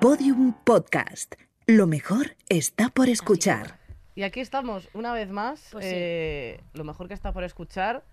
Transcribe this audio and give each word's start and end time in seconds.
Podium 0.00 0.52
Podcast. 0.64 1.34
Lo 1.66 1.86
mejor 1.86 2.36
está 2.48 2.88
por 2.88 3.08
escuchar. 3.08 3.78
Y 4.14 4.22
aquí 4.22 4.40
estamos, 4.40 4.88
una 4.94 5.12
vez 5.12 5.30
más. 5.30 5.68
Pues 5.72 5.84
sí. 5.84 5.90
eh, 5.94 6.60
Lo 6.74 6.84
mejor 6.84 7.08
que 7.08 7.14
está 7.14 7.32
por 7.32 7.44
escuchar, 7.44 8.04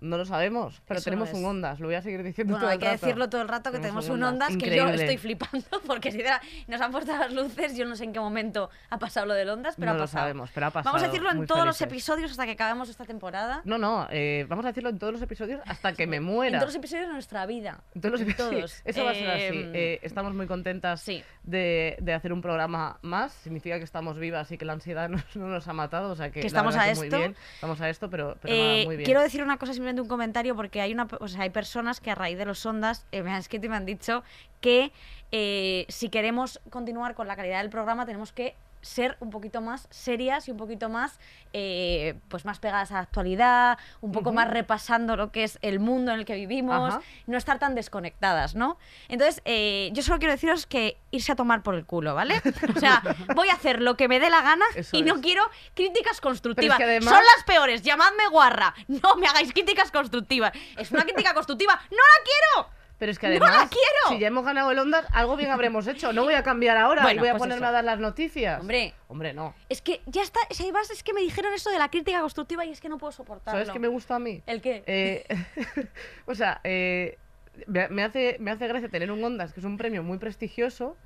no 0.00 0.16
lo 0.16 0.24
sabemos, 0.24 0.80
pero 0.86 0.98
Eso 0.98 1.04
tenemos 1.04 1.28
es. 1.30 1.34
un 1.34 1.44
Ondas. 1.44 1.80
Lo 1.80 1.86
voy 1.86 1.94
a 1.96 2.02
seguir 2.02 2.22
diciendo 2.22 2.52
Bueno, 2.52 2.60
todo 2.64 2.70
hay 2.70 2.76
el 2.76 2.80
que 2.80 2.86
rato. 2.86 3.06
decirlo 3.06 3.28
todo 3.28 3.42
el 3.42 3.48
rato 3.48 3.72
que 3.72 3.78
tenemos 3.78 4.08
un 4.08 4.22
Ondas 4.22 4.56
que 4.56 4.76
yo 4.76 4.88
estoy 4.88 5.16
flipando 5.18 5.66
porque 5.86 6.12
si 6.12 6.22
nos 6.68 6.80
han 6.80 6.90
puesto 6.92 7.16
las 7.16 7.32
luces, 7.32 7.76
yo 7.76 7.84
no 7.84 7.96
sé 7.96 8.04
en 8.04 8.12
qué 8.12 8.20
momento 8.20 8.70
ha 8.90 8.98
pasado 8.98 9.26
lo 9.26 9.34
del 9.34 9.48
Ondas, 9.50 9.74
pero 9.76 9.86
No 9.86 9.92
ha 9.92 9.94
lo 9.94 10.02
pasado. 10.04 10.22
sabemos, 10.24 10.50
pero 10.54 10.66
ha 10.66 10.70
pasado. 10.70 10.92
Vamos 10.94 11.02
a 11.02 11.10
decirlo 11.10 11.30
en 11.32 11.46
todos 11.46 11.64
los 11.66 11.80
episodios 11.80 12.30
hasta 12.30 12.46
que 12.46 12.52
acabemos 12.52 12.88
esta 12.88 13.04
temporada. 13.04 13.60
No, 13.64 13.78
no, 13.78 14.06
eh, 14.10 14.46
vamos 14.48 14.64
a 14.64 14.68
decirlo 14.68 14.90
en 14.90 14.98
todos 14.98 15.12
los 15.12 15.22
episodios 15.22 15.60
hasta 15.66 15.92
que 15.92 16.06
me 16.06 16.20
muera. 16.20 16.56
En 16.56 16.60
todos 16.60 16.74
los 16.74 16.78
episodios 16.78 17.06
de 17.08 17.12
nuestra 17.12 17.46
vida. 17.46 17.80
En 17.94 18.00
todos 18.00 18.12
los 18.12 18.20
episodios. 18.20 18.70
todos. 18.70 18.82
Eso 18.84 19.04
va 19.04 19.10
a 19.10 19.14
ser 19.14 19.30
así. 19.30 19.44
Em, 19.58 19.72
Eh, 19.74 19.98
estamos 20.02 20.32
muy 20.34 20.46
contentas 20.46 21.00
sí. 21.00 21.22
de, 21.42 21.96
de 22.00 22.12
hacer 22.14 22.32
un 22.32 22.40
programa 22.40 22.98
más. 23.02 23.32
Significa 23.32 23.78
que 23.78 23.84
estamos 23.84 24.18
vivas 24.18 24.50
y 24.52 24.58
que 24.58 24.64
la 24.64 24.72
ansiedad 24.74 25.08
no, 25.08 25.18
no 25.34 25.48
nos 25.48 25.66
ha 25.68 25.72
matado. 25.72 26.10
O 26.12 26.16
sea 26.16 26.30
que, 26.30 26.40
Que 26.40 26.46
estamos 26.46 26.76
a 26.76 26.84
que 26.84 26.94
muy 26.94 27.06
esto. 27.06 27.18
bien. 27.18 27.36
Estamos 27.54 27.80
a 27.80 27.88
esto, 27.88 28.08
pero, 28.10 28.36
pero 28.40 28.54
Eh, 28.54 28.58
nada, 28.74 28.84
muy 28.86 28.96
bien. 28.96 29.04
quiero 29.06 29.20
decir 29.22 29.42
una 29.42 29.56
cosa, 29.58 29.72
simplemente 29.72 29.87
un 29.96 30.08
comentario, 30.08 30.54
porque 30.54 30.80
hay 30.80 30.92
una, 30.92 31.08
hay 31.38 31.50
personas 31.50 32.00
que 32.00 32.10
a 32.10 32.14
raíz 32.14 32.36
de 32.38 32.44
los 32.44 32.64
ondas 32.66 33.06
eh, 33.12 33.22
me 33.22 33.30
han 33.30 33.38
escrito 33.38 33.66
y 33.66 33.68
me 33.68 33.76
han 33.76 33.86
dicho 33.86 34.22
que 34.60 34.92
eh, 35.32 35.86
si 35.88 36.08
queremos 36.08 36.60
continuar 36.70 37.14
con 37.14 37.26
la 37.26 37.36
calidad 37.36 37.60
del 37.60 37.70
programa 37.70 38.06
tenemos 38.06 38.32
que 38.32 38.54
ser 38.80 39.16
un 39.20 39.30
poquito 39.30 39.60
más 39.60 39.86
serias 39.90 40.48
y 40.48 40.50
un 40.50 40.56
poquito 40.56 40.88
más 40.88 41.18
eh, 41.52 42.14
pues 42.28 42.44
más 42.44 42.58
pegadas 42.58 42.90
a 42.90 42.94
la 42.94 43.00
actualidad, 43.00 43.78
un 44.00 44.12
poco 44.12 44.32
más 44.32 44.48
repasando 44.48 45.16
lo 45.16 45.32
que 45.32 45.44
es 45.44 45.58
el 45.62 45.80
mundo 45.80 46.12
en 46.12 46.20
el 46.20 46.24
que 46.24 46.34
vivimos, 46.34 46.94
Ajá. 46.94 47.02
no 47.26 47.38
estar 47.38 47.58
tan 47.58 47.74
desconectadas, 47.74 48.54
¿no? 48.54 48.76
Entonces, 49.08 49.40
eh, 49.44 49.90
yo 49.92 50.02
solo 50.02 50.18
quiero 50.18 50.32
deciros 50.32 50.66
que 50.66 50.98
irse 51.10 51.32
a 51.32 51.36
tomar 51.36 51.62
por 51.62 51.74
el 51.74 51.86
culo, 51.86 52.14
¿vale? 52.14 52.40
O 52.76 52.78
sea, 52.78 53.02
voy 53.34 53.48
a 53.48 53.54
hacer 53.54 53.80
lo 53.80 53.96
que 53.96 54.08
me 54.08 54.20
dé 54.20 54.28
la 54.30 54.42
gana 54.42 54.64
Eso 54.74 54.96
y 54.96 55.02
no 55.02 55.16
es. 55.16 55.20
quiero 55.22 55.42
críticas 55.74 56.20
constructivas. 56.20 56.76
que 56.76 56.84
además- 56.84 57.14
Son 57.14 57.22
las 57.36 57.44
peores, 57.44 57.82
llamadme 57.82 58.26
guarra. 58.30 58.74
No 58.88 59.16
me 59.16 59.26
hagáis 59.26 59.52
críticas 59.52 59.90
constructivas. 59.90 60.52
Es 60.76 60.90
una 60.90 61.02
crítica 61.04 61.34
constructiva. 61.34 61.74
¡No 61.90 61.96
la 61.96 62.24
quiero! 62.24 62.77
Pero 62.98 63.12
es 63.12 63.18
que 63.18 63.28
¡No 63.28 63.46
además, 63.46 63.62
la 63.64 63.68
quiero! 63.68 64.08
si 64.08 64.18
ya 64.18 64.26
hemos 64.26 64.44
ganado 64.44 64.70
el 64.72 64.78
Ondas, 64.78 65.06
algo 65.12 65.36
bien 65.36 65.50
habremos 65.50 65.86
hecho. 65.86 66.12
No 66.12 66.24
voy 66.24 66.34
a 66.34 66.42
cambiar 66.42 66.76
ahora 66.76 67.12
y 67.12 67.18
voy 67.18 67.28
a 67.28 67.32
pues 67.32 67.42
ponerme 67.42 67.64
eso. 67.64 67.68
a 67.68 67.72
dar 67.72 67.84
las 67.84 68.00
noticias. 68.00 68.60
Hombre. 68.60 68.92
Hombre, 69.06 69.32
no. 69.32 69.54
Es 69.68 69.80
que 69.82 70.00
ya 70.06 70.22
está. 70.22 70.40
Es, 70.50 70.60
además, 70.60 70.90
es 70.90 71.02
que 71.02 71.12
me 71.12 71.20
dijeron 71.20 71.52
eso 71.54 71.70
de 71.70 71.78
la 71.78 71.90
crítica 71.90 72.20
constructiva 72.20 72.64
y 72.64 72.70
es 72.70 72.80
que 72.80 72.88
no 72.88 72.98
puedo 72.98 73.12
soportarlo. 73.12 73.58
¿Sabes 73.58 73.72
qué 73.72 73.78
me 73.78 73.88
gusta 73.88 74.16
a 74.16 74.18
mí? 74.18 74.42
¿El 74.46 74.60
qué? 74.60 74.82
Eh, 74.86 75.24
o 76.26 76.34
sea, 76.34 76.60
eh, 76.64 77.18
me, 77.66 78.02
hace, 78.02 78.36
me 78.40 78.50
hace 78.50 78.66
gracia 78.66 78.88
tener 78.88 79.10
un 79.12 79.22
Ondas, 79.22 79.52
que 79.52 79.60
es 79.60 79.66
un 79.66 79.76
premio 79.76 80.02
muy 80.02 80.18
prestigioso, 80.18 80.96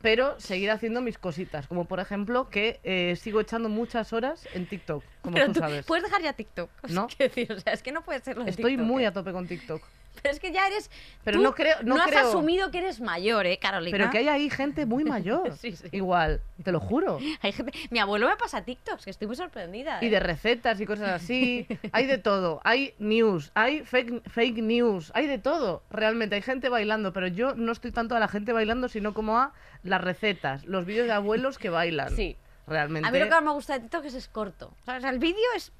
pero 0.00 0.38
seguir 0.38 0.70
haciendo 0.70 1.00
mis 1.00 1.18
cositas. 1.18 1.66
Como 1.66 1.86
por 1.86 1.98
ejemplo 2.00 2.50
que 2.50 2.78
eh, 2.84 3.16
sigo 3.16 3.40
echando 3.40 3.68
muchas 3.68 4.12
horas 4.12 4.46
en 4.54 4.66
TikTok, 4.68 5.02
como 5.22 5.34
Pero 5.34 5.46
tú 5.46 5.54
tú 5.54 5.60
sabes. 5.60 5.86
puedes 5.86 6.04
dejar 6.04 6.22
ya 6.22 6.32
TikTok. 6.34 6.70
¿No? 6.90 7.08
quiero 7.08 7.34
decir, 7.34 7.52
o 7.52 7.60
sea, 7.60 7.72
es 7.72 7.82
que 7.82 7.90
no 7.92 8.02
puede 8.02 8.20
ser 8.20 8.36
lo 8.36 8.44
de 8.44 8.50
Estoy 8.50 8.72
TikTok, 8.72 8.86
muy 8.86 9.04
a 9.04 9.12
tope 9.12 9.32
con 9.32 9.46
TikTok. 9.48 9.82
Pero 10.20 10.34
es 10.34 10.40
que 10.40 10.52
ya 10.52 10.66
eres. 10.66 10.90
Pero 11.24 11.38
tú 11.38 11.42
no 11.42 11.54
creo- 11.54 11.76
no 11.82 11.96
has 12.00 12.08
creo- 12.10 12.28
asumido 12.28 12.70
que 12.70 12.78
eres 12.78 13.00
mayor, 13.00 13.46
¿eh, 13.46 13.58
Carolina? 13.58 13.96
Pero 13.96 14.10
que 14.10 14.18
hay 14.18 14.28
ahí 14.28 14.50
gente 14.50 14.86
muy 14.86 15.04
mayor. 15.04 15.52
Sí, 15.58 15.74
sí. 15.76 15.88
Igual, 15.92 16.40
te 16.62 16.70
lo 16.72 16.80
juro. 16.80 17.18
Hay 17.40 17.52
gente- 17.52 17.72
Mi 17.90 17.98
abuelo 17.98 18.28
me 18.28 18.36
pasa 18.36 18.62
TikToks, 18.64 19.04
que 19.04 19.10
estoy 19.10 19.26
muy 19.26 19.36
sorprendida. 19.36 19.98
Y 20.02 20.06
¿eh? 20.06 20.10
de 20.10 20.20
recetas 20.20 20.80
y 20.80 20.86
cosas 20.86 21.08
así. 21.10 21.66
Hay 21.92 22.06
de 22.06 22.18
todo. 22.18 22.60
Hay 22.64 22.94
news, 22.98 23.50
hay 23.54 23.84
fake, 23.84 24.28
fake 24.28 24.58
news, 24.58 25.10
hay 25.14 25.26
de 25.26 25.38
todo. 25.38 25.82
Realmente 25.90 26.34
hay 26.36 26.42
gente 26.42 26.68
bailando, 26.68 27.12
pero 27.12 27.26
yo 27.26 27.54
no 27.54 27.72
estoy 27.72 27.92
tanto 27.92 28.14
a 28.14 28.20
la 28.20 28.28
gente 28.28 28.52
bailando, 28.52 28.88
sino 28.88 29.14
como 29.14 29.38
a 29.38 29.52
las 29.82 30.00
recetas, 30.00 30.64
los 30.66 30.84
vídeos 30.84 31.06
de 31.06 31.12
abuelos 31.12 31.58
que 31.58 31.70
bailan. 31.70 32.14
Sí. 32.14 32.36
Realmente. 32.66 33.08
A 33.08 33.10
mí 33.10 33.18
lo 33.18 33.24
que 33.24 33.30
más 33.32 33.42
me 33.42 33.50
gusta 33.50 33.72
de 33.74 33.80
TikTok 33.80 34.04
es, 34.04 34.14
es 34.14 34.28
corto. 34.28 34.72
O 34.86 35.00
sea, 35.00 35.10
el 35.10 35.18
vídeo 35.18 35.44
es 35.56 35.72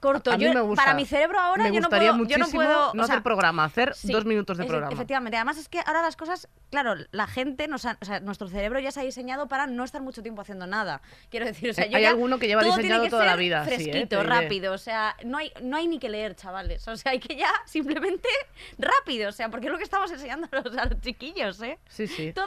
corto. 0.00 0.30
A- 0.30 0.34
a 0.34 0.36
mí 0.38 0.44
Yo- 0.44 0.54
me 0.54 0.60
gusta. 0.60 0.84
Para 0.84 0.94
mi 0.94 1.04
cerebro 1.04 1.40
ahora 1.40 1.64
me 1.64 1.72
yo 1.72 1.80
no 1.80 1.88
puedo, 1.88 2.26
yo 2.26 2.38
no 2.38 2.46
puedo, 2.48 2.94
no 2.94 3.02
o 3.02 3.06
sea, 3.06 3.14
hacer 3.16 3.22
programa, 3.24 3.64
hacer 3.64 3.94
sí, 3.94 4.12
dos 4.12 4.24
minutos 4.24 4.56
de 4.58 4.64
programa. 4.64 4.92
Efectivamente. 4.92 5.36
Además 5.36 5.56
es 5.58 5.68
que 5.68 5.80
ahora 5.84 6.02
las 6.02 6.14
cosas, 6.16 6.48
claro, 6.70 6.94
la 7.10 7.26
gente, 7.26 7.66
nos 7.66 7.84
ha- 7.86 7.98
o 8.00 8.04
sea, 8.04 8.20
nuestro 8.20 8.46
cerebro 8.48 8.78
ya 8.78 8.92
se 8.92 9.00
ha 9.00 9.02
diseñado 9.02 9.48
para 9.48 9.66
no 9.66 9.82
estar 9.84 10.02
mucho 10.02 10.22
tiempo 10.22 10.42
haciendo 10.42 10.66
nada. 10.66 11.00
Quiero 11.30 11.46
decir, 11.46 11.70
o 11.70 11.72
sea, 11.74 11.86
Eh, 11.86 11.90
yo 11.90 11.96
hay 11.96 12.02
ya- 12.04 12.10
alguno 12.10 12.38
que 12.38 12.46
lleva 12.46 12.62
todo 12.62 12.76
diseñado 12.76 13.02
que 13.04 13.10
toda 13.10 13.24
la 13.24 13.36
vida, 13.36 13.64
sí, 13.64 13.72
¿eh? 13.72 13.76
Fresquito, 13.78 14.22
rápido. 14.22 14.72
O 14.74 14.78
sea, 14.78 15.16
no 15.24 15.38
hay, 15.38 15.50
no 15.62 15.76
hay 15.76 15.88
ni 15.88 15.98
que 15.98 16.08
leer, 16.08 16.36
chavales. 16.36 16.86
O 16.86 16.96
sea, 16.96 17.12
hay 17.12 17.18
que 17.18 17.34
ya 17.34 17.50
simplemente 17.64 18.28
rápido. 18.78 19.28
O 19.30 19.32
sea, 19.32 19.48
porque 19.50 19.66
es 19.66 19.72
lo 19.72 19.78
que 19.78 19.84
estamos 19.84 20.10
enseñando 20.12 20.46
a 20.52 20.84
los 20.86 21.00
chiquillos, 21.00 21.60
¿eh? 21.62 21.78
Sí, 21.88 22.06
sí. 22.06 22.32
Todo 22.32 22.46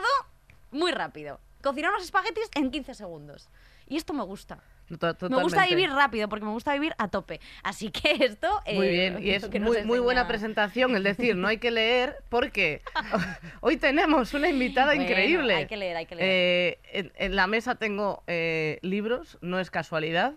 muy 0.70 0.92
rápido. 0.92 1.40
Cocinar 1.62 1.90
unos 1.90 2.04
espaguetis 2.04 2.48
en 2.54 2.70
15 2.70 2.94
segundos. 2.94 3.48
Y 3.86 3.96
esto 3.96 4.12
me 4.14 4.22
gusta. 4.22 4.60
Me 4.90 5.42
gusta 5.42 5.66
vivir 5.66 5.90
rápido 5.90 6.28
porque 6.28 6.44
me 6.44 6.50
gusta 6.50 6.72
vivir 6.72 6.94
a 6.98 7.08
tope. 7.08 7.40
Así 7.62 7.90
que 7.90 8.10
esto. 8.24 8.48
Muy 8.72 8.86
eh, 8.88 8.90
bien, 8.90 9.18
y 9.22 9.30
es 9.34 9.46
que 9.48 9.60
muy, 9.60 9.84
muy 9.84 9.98
buena 10.00 10.26
presentación 10.26 10.96
el 10.96 11.02
decir, 11.04 11.36
no 11.36 11.48
hay 11.48 11.58
que 11.58 11.70
leer, 11.70 12.16
porque 12.28 12.82
hoy 13.60 13.76
tenemos 13.76 14.34
una 14.34 14.48
invitada 14.48 14.88
Bueno, 14.94 15.02
increíble. 15.02 15.54
hay 15.54 15.66
que 15.66 15.76
leer, 15.76 15.96
hay 15.96 16.06
que 16.06 16.14
leer. 16.16 16.28
Eh, 16.30 16.78
en, 16.92 17.12
en 17.16 17.36
la 17.36 17.46
mesa 17.46 17.76
tengo 17.76 18.22
eh, 18.26 18.78
libros, 18.82 19.38
no 19.40 19.60
es 19.60 19.70
casualidad. 19.70 20.34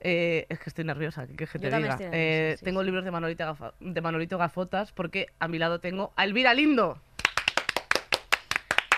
Eh, 0.00 0.46
es 0.50 0.58
que 0.58 0.68
estoy 0.70 0.84
nerviosa, 0.84 1.26
¿qué 1.26 1.34
quieres 1.34 1.50
que 1.52 1.58
Yo 1.58 1.70
te 1.70 1.76
diga? 1.76 1.88
nerviosa, 1.96 2.10
Eh, 2.12 2.56
sí, 2.58 2.64
tengo 2.64 2.82
libros 2.82 3.04
de 3.04 3.10
Manolito, 3.10 3.44
Gafa- 3.44 3.72
de 3.80 4.00
Manolito 4.00 4.36
Gafotas 4.38 4.92
porque 4.92 5.28
a 5.38 5.48
mi 5.48 5.58
lado 5.58 5.80
tengo 5.80 6.12
a 6.16 6.24
Elvira 6.24 6.52
Lindo. 6.54 7.00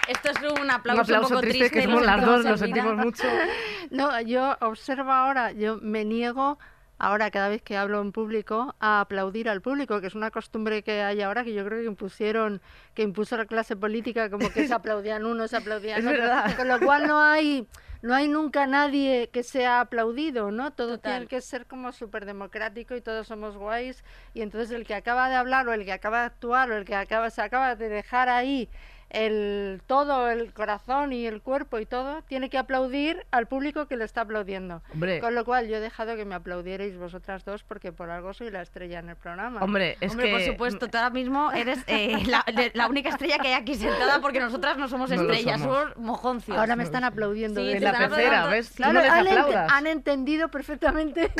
Esto 0.08 0.30
es 0.30 0.60
un 0.60 0.70
aplauso 0.70 1.00
Un 1.00 1.04
aplauso 1.04 1.28
poco 1.28 1.40
triste, 1.42 1.70
que 1.70 1.82
somos 1.82 2.04
las 2.04 2.24
dos, 2.24 2.44
lo 2.44 2.56
sentimos 2.56 2.96
mucho. 2.96 3.24
No, 3.90 4.20
yo 4.20 4.56
observo 4.60 5.12
ahora, 5.12 5.52
yo 5.52 5.78
me 5.80 6.04
niego 6.04 6.58
ahora 6.98 7.30
cada 7.30 7.48
vez 7.48 7.62
que 7.62 7.76
hablo 7.76 8.00
en 8.00 8.12
público 8.12 8.74
a 8.80 9.00
aplaudir 9.00 9.48
al 9.48 9.62
público, 9.62 10.00
que 10.00 10.08
es 10.08 10.14
una 10.14 10.30
costumbre 10.30 10.82
que 10.82 11.02
hay 11.02 11.22
ahora 11.22 11.44
que 11.44 11.54
yo 11.54 11.64
creo 11.64 11.80
que 11.80 11.86
impusieron, 11.86 12.60
que 12.94 13.02
impuso 13.02 13.36
la 13.36 13.46
clase 13.46 13.76
política 13.76 14.28
como 14.30 14.50
que 14.50 14.66
se 14.66 14.74
aplaudían 14.74 15.24
unos, 15.24 15.50
se 15.50 15.56
aplaudían 15.56 16.06
otros, 16.08 16.54
con 16.54 16.68
lo 16.68 16.78
cual 16.80 17.06
no 17.06 17.20
hay 17.20 17.66
no 18.00 18.14
hay 18.14 18.28
nunca 18.28 18.66
nadie 18.66 19.28
que 19.32 19.42
sea 19.42 19.80
aplaudido, 19.80 20.52
¿no? 20.52 20.72
Todo 20.72 20.96
Total. 20.96 21.12
tiene 21.12 21.26
que 21.26 21.40
ser 21.40 21.66
como 21.66 21.90
súper 21.92 22.26
democrático 22.26 22.94
y 22.94 23.00
todos 23.00 23.26
somos 23.26 23.56
guays 23.56 24.04
y 24.34 24.42
entonces 24.42 24.70
el 24.70 24.86
que 24.86 24.94
acaba 24.94 25.28
de 25.28 25.34
hablar 25.34 25.66
o 25.68 25.72
el 25.72 25.84
que 25.84 25.92
acaba 25.92 26.20
de 26.20 26.26
actuar 26.26 26.70
o 26.70 26.76
el 26.76 26.84
que 26.84 26.94
acaba 26.94 27.30
se 27.30 27.42
acaba 27.42 27.74
de 27.74 27.88
dejar 27.88 28.28
ahí 28.28 28.68
el 29.10 29.80
todo 29.86 30.28
el 30.30 30.52
corazón 30.52 31.12
y 31.12 31.26
el 31.26 31.40
cuerpo 31.40 31.78
y 31.78 31.86
todo 31.86 32.22
tiene 32.22 32.50
que 32.50 32.58
aplaudir 32.58 33.24
al 33.30 33.46
público 33.46 33.86
que 33.86 33.96
le 33.96 34.04
está 34.04 34.22
aplaudiendo. 34.22 34.82
Hombre, 34.92 35.20
Con 35.20 35.34
lo 35.34 35.44
cual 35.44 35.66
yo 35.68 35.76
he 35.76 35.80
dejado 35.80 36.16
que 36.16 36.24
me 36.24 36.34
aplaudierais 36.34 36.96
vosotras 36.98 37.44
dos 37.44 37.62
porque 37.62 37.92
por 37.92 38.10
algo 38.10 38.34
soy 38.34 38.50
la 38.50 38.62
estrella 38.62 38.98
en 38.98 39.08
el 39.08 39.16
programa. 39.16 39.60
hombre, 39.62 39.96
es 40.00 40.12
Hombre, 40.12 40.26
que... 40.26 40.32
por 40.32 40.42
supuesto, 40.42 40.88
tú 40.88 40.96
ahora 40.98 41.10
mismo 41.10 41.50
eres 41.52 41.78
eh, 41.86 42.18
la, 42.26 42.44
de- 42.54 42.70
la 42.74 42.86
única 42.88 43.08
estrella 43.08 43.38
que 43.38 43.48
hay 43.48 43.54
aquí 43.54 43.74
sentada 43.74 44.20
porque 44.20 44.40
nosotras 44.40 44.76
no 44.76 44.88
somos 44.88 45.10
No 45.10 45.16
estrellas, 45.22 45.60
somos. 45.60 45.78
somos 45.78 45.96
mojoncios. 45.96 46.58
Ahora 46.58 46.76
me 46.76 46.84
están 46.84 47.04
aplaudiendo. 47.04 47.60
Sí, 47.60 47.66
de 47.68 47.76
En 47.78 47.84
la 47.84 47.92
pecera. 48.08 48.46
¿ves? 48.46 48.70
Claro, 48.70 48.92
no 48.94 49.00
les 49.00 49.10
han, 49.10 49.26
ent- 49.26 49.66
han 49.70 49.86
entendido 49.86 50.48
perfectamente 50.48 51.32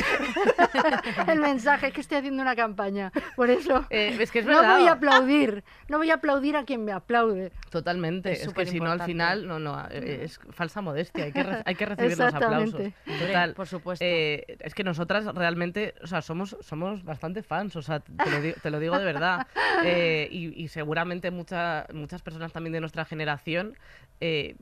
el 1.29 1.41
mensaje 1.41 1.93
que 1.93 2.01
estoy 2.01 2.19
haciendo 2.19 2.43
una 2.43 2.57
campaña. 2.57 3.13
Por 3.37 3.51
eso 3.51 3.85
Eh, 3.91 4.17
es 4.19 4.31
que 4.31 4.41
es 4.41 4.47
no 4.47 4.63
voy 4.63 4.87
a 4.87 4.93
aplaudir, 4.93 5.65
no 5.89 5.99
voy 5.99 6.11
a 6.11 6.15
aplaudir 6.15 6.57
a 6.57 6.65
quien 6.65 6.85
me 6.85 6.93
aplaude. 6.93 7.53
Totalmente. 7.71 8.33
Es 8.33 8.47
Es, 8.47 8.55
que 8.55 8.65
si 8.65 8.81
no, 8.81 8.91
al 8.91 9.03
final, 9.03 9.47
no, 9.47 9.59
no, 9.59 9.79
eh, 9.91 10.21
es 10.25 10.41
falsa 10.51 10.81
modestia. 10.81 11.25
Hay 11.25 11.33
que, 11.33 11.43
re- 11.43 11.63
hay 11.67 11.75
que 11.75 11.85
recibir 11.85 12.17
los 12.19 12.33
aplausos. 12.33 12.81
Total. 13.05 13.53
por 13.55 13.67
supuesto. 13.67 14.03
Eh, 14.05 14.57
es 14.61 14.75
que 14.75 14.85
nosotras 14.85 15.27
realmente, 15.35 15.95
o 16.03 16.07
sea, 16.07 16.23
somos, 16.23 16.57
somos 16.61 17.05
bastante 17.05 17.43
fans, 17.43 17.77
o 17.77 17.83
sea, 17.83 18.01
te 18.01 18.31
lo, 18.31 18.41
di- 18.41 18.55
te 18.55 18.71
lo 18.71 18.81
digo 18.81 18.99
de 18.99 19.05
verdad. 19.05 19.47
Eh, 19.85 20.27
y, 20.33 20.61
y 20.61 20.67
seguramente 20.69 21.31
mucha- 21.31 21.87
muchas 21.93 22.21
personas 22.21 22.53
también 22.53 22.73
de 22.73 22.81
nuestra 22.81 23.05
generación 23.05 23.75
eh, 24.21 24.57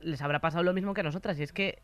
les 0.00 0.22
habrá 0.22 0.38
pasado 0.40 0.64
lo 0.64 0.72
mismo 0.72 0.94
que 0.94 1.02
a 1.02 1.04
nosotras. 1.04 1.38
Y 1.38 1.42
es 1.42 1.52
que 1.52 1.80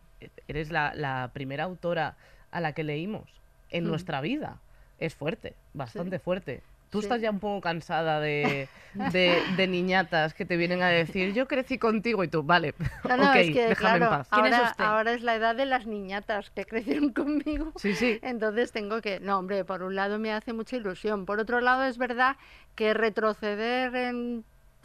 eres 0.49 0.71
la, 0.71 0.95
la 0.95 1.29
primera 1.35 1.65
autora 1.65 2.17
a 2.51 2.61
la 2.61 2.73
que 2.73 2.83
leímos 2.83 3.29
en 3.71 3.85
Mm. 3.85 3.89
nuestra 3.89 4.21
vida. 4.23 4.61
Es 4.99 5.15
fuerte, 5.15 5.55
bastante 5.75 6.19
fuerte. 6.21 6.63
Tú 6.91 6.99
Sí. 6.99 7.07
estás 7.07 7.21
ya 7.21 7.31
un 7.31 7.41
poco 7.41 7.61
cansada 7.61 8.21
de, 8.21 8.71
de, 8.95 9.45
de 9.49 9.67
niñatas 9.69 10.35
que 10.35 10.45
te 10.45 10.57
vienen 10.57 10.83
a 10.83 10.89
decir, 10.89 11.33
yo 11.33 11.47
crecí 11.49 11.79
contigo 11.79 12.25
y 12.25 12.29
tú, 12.29 12.43
vale, 12.43 12.75
No, 13.09 13.17
no, 13.17 13.25
ok, 13.33 13.37
es 13.37 13.51
que 13.51 13.75
déjame 13.75 13.99
claro, 13.99 14.05
en 14.05 14.09
paz. 14.09 14.29
¿Quién 14.33 14.47
es 14.47 14.59
ahora, 14.59 14.59
usted? 14.59 14.95
ahora 14.95 15.13
es 15.13 15.23
la 15.23 15.35
edad 15.35 15.57
de 15.57 15.67
las 15.67 15.87
niñatas 15.87 16.51
que 16.51 16.65
crecieron 16.67 17.13
conmigo. 17.13 17.73
Sí, 17.77 17.95
sí. 17.95 18.23
Entonces 18.23 18.73
tengo 18.73 19.01
que, 19.01 19.21
no, 19.21 19.39
hombre, 19.39 19.65
por 19.65 19.83
un 19.83 19.95
lado 19.97 20.19
me 20.19 20.33
hace 20.33 20.53
mucha 20.53 20.77
ilusión. 20.77 21.27
Por 21.27 21.41
otro 21.41 21.61
lado 21.61 21.85
es 21.85 21.99
verdad 21.99 22.37
que 22.77 22.95
retroceder 22.95 23.95
en, 23.97 24.45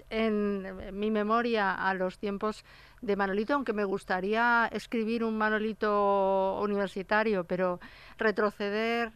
en 0.10 0.98
mi 0.98 1.12
memoria 1.12 1.74
a 1.74 1.94
los 1.94 2.18
tiempos 2.18 2.63
de 3.01 3.16
Manolito, 3.16 3.54
aunque 3.54 3.74
me 3.74 3.84
gustaría 3.84 4.68
escribir 4.72 5.24
un 5.24 5.38
Manolito 5.38 6.60
universitario, 6.62 7.44
pero 7.44 7.80
retroceder 8.18 9.12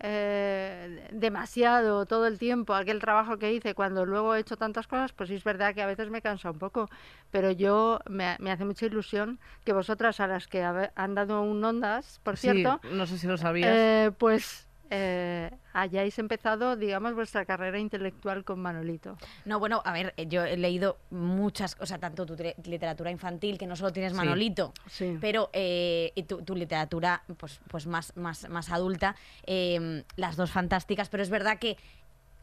eh, 0.00 1.08
demasiado 1.12 2.06
todo 2.06 2.26
el 2.26 2.38
tiempo 2.38 2.74
aquel 2.74 3.00
trabajo 3.00 3.38
que 3.38 3.52
hice 3.52 3.74
cuando 3.74 4.04
luego 4.06 4.34
he 4.34 4.40
hecho 4.40 4.56
tantas 4.56 4.86
cosas, 4.86 5.12
pues 5.12 5.30
es 5.30 5.44
verdad 5.44 5.74
que 5.74 5.82
a 5.82 5.86
veces 5.86 6.10
me 6.10 6.22
cansa 6.22 6.50
un 6.50 6.58
poco, 6.58 6.88
pero 7.30 7.50
yo 7.50 8.00
me, 8.08 8.36
me 8.40 8.50
hace 8.50 8.64
mucha 8.64 8.86
ilusión 8.86 9.38
que 9.64 9.72
vosotras 9.72 10.20
a 10.20 10.26
las 10.26 10.48
que 10.48 10.62
han 10.62 11.14
dado 11.14 11.42
un 11.42 11.62
ondas, 11.64 12.20
por 12.22 12.36
Sí, 12.36 12.76
cierto, 12.76 12.80
no 12.82 13.06
sé 13.06 13.18
si 13.18 13.26
lo 13.26 13.38
sabías. 13.38 13.88
eh, 13.88 14.10
pues 14.18 14.66
eh, 14.94 15.50
hayáis 15.72 16.18
empezado, 16.18 16.76
digamos, 16.76 17.14
vuestra 17.14 17.46
carrera 17.46 17.78
intelectual 17.78 18.44
con 18.44 18.60
Manolito. 18.60 19.16
No, 19.46 19.58
bueno, 19.58 19.80
a 19.86 19.92
ver, 19.94 20.12
eh, 20.18 20.26
yo 20.28 20.44
he 20.44 20.58
leído 20.58 20.98
muchas 21.10 21.74
cosas, 21.74 21.98
tanto 21.98 22.26
tu 22.26 22.36
literatura 22.64 23.10
infantil, 23.10 23.56
que 23.56 23.66
no 23.66 23.74
solo 23.74 23.90
tienes. 23.90 24.12
Manolito, 24.12 24.74
Sí. 24.88 25.16
pero 25.18 25.48
eh, 25.54 26.12
y 26.14 26.24
tu, 26.24 26.42
tu 26.42 26.54
literatura 26.54 27.22
pues, 27.38 27.58
pues 27.68 27.86
más, 27.86 28.14
más, 28.16 28.46
más 28.50 28.70
adulta, 28.70 29.16
eh, 29.46 30.04
las 30.16 30.36
dos 30.36 30.50
fantásticas, 30.50 31.08
pero 31.08 31.22
es 31.22 31.30
verdad 31.30 31.58
que, 31.58 31.78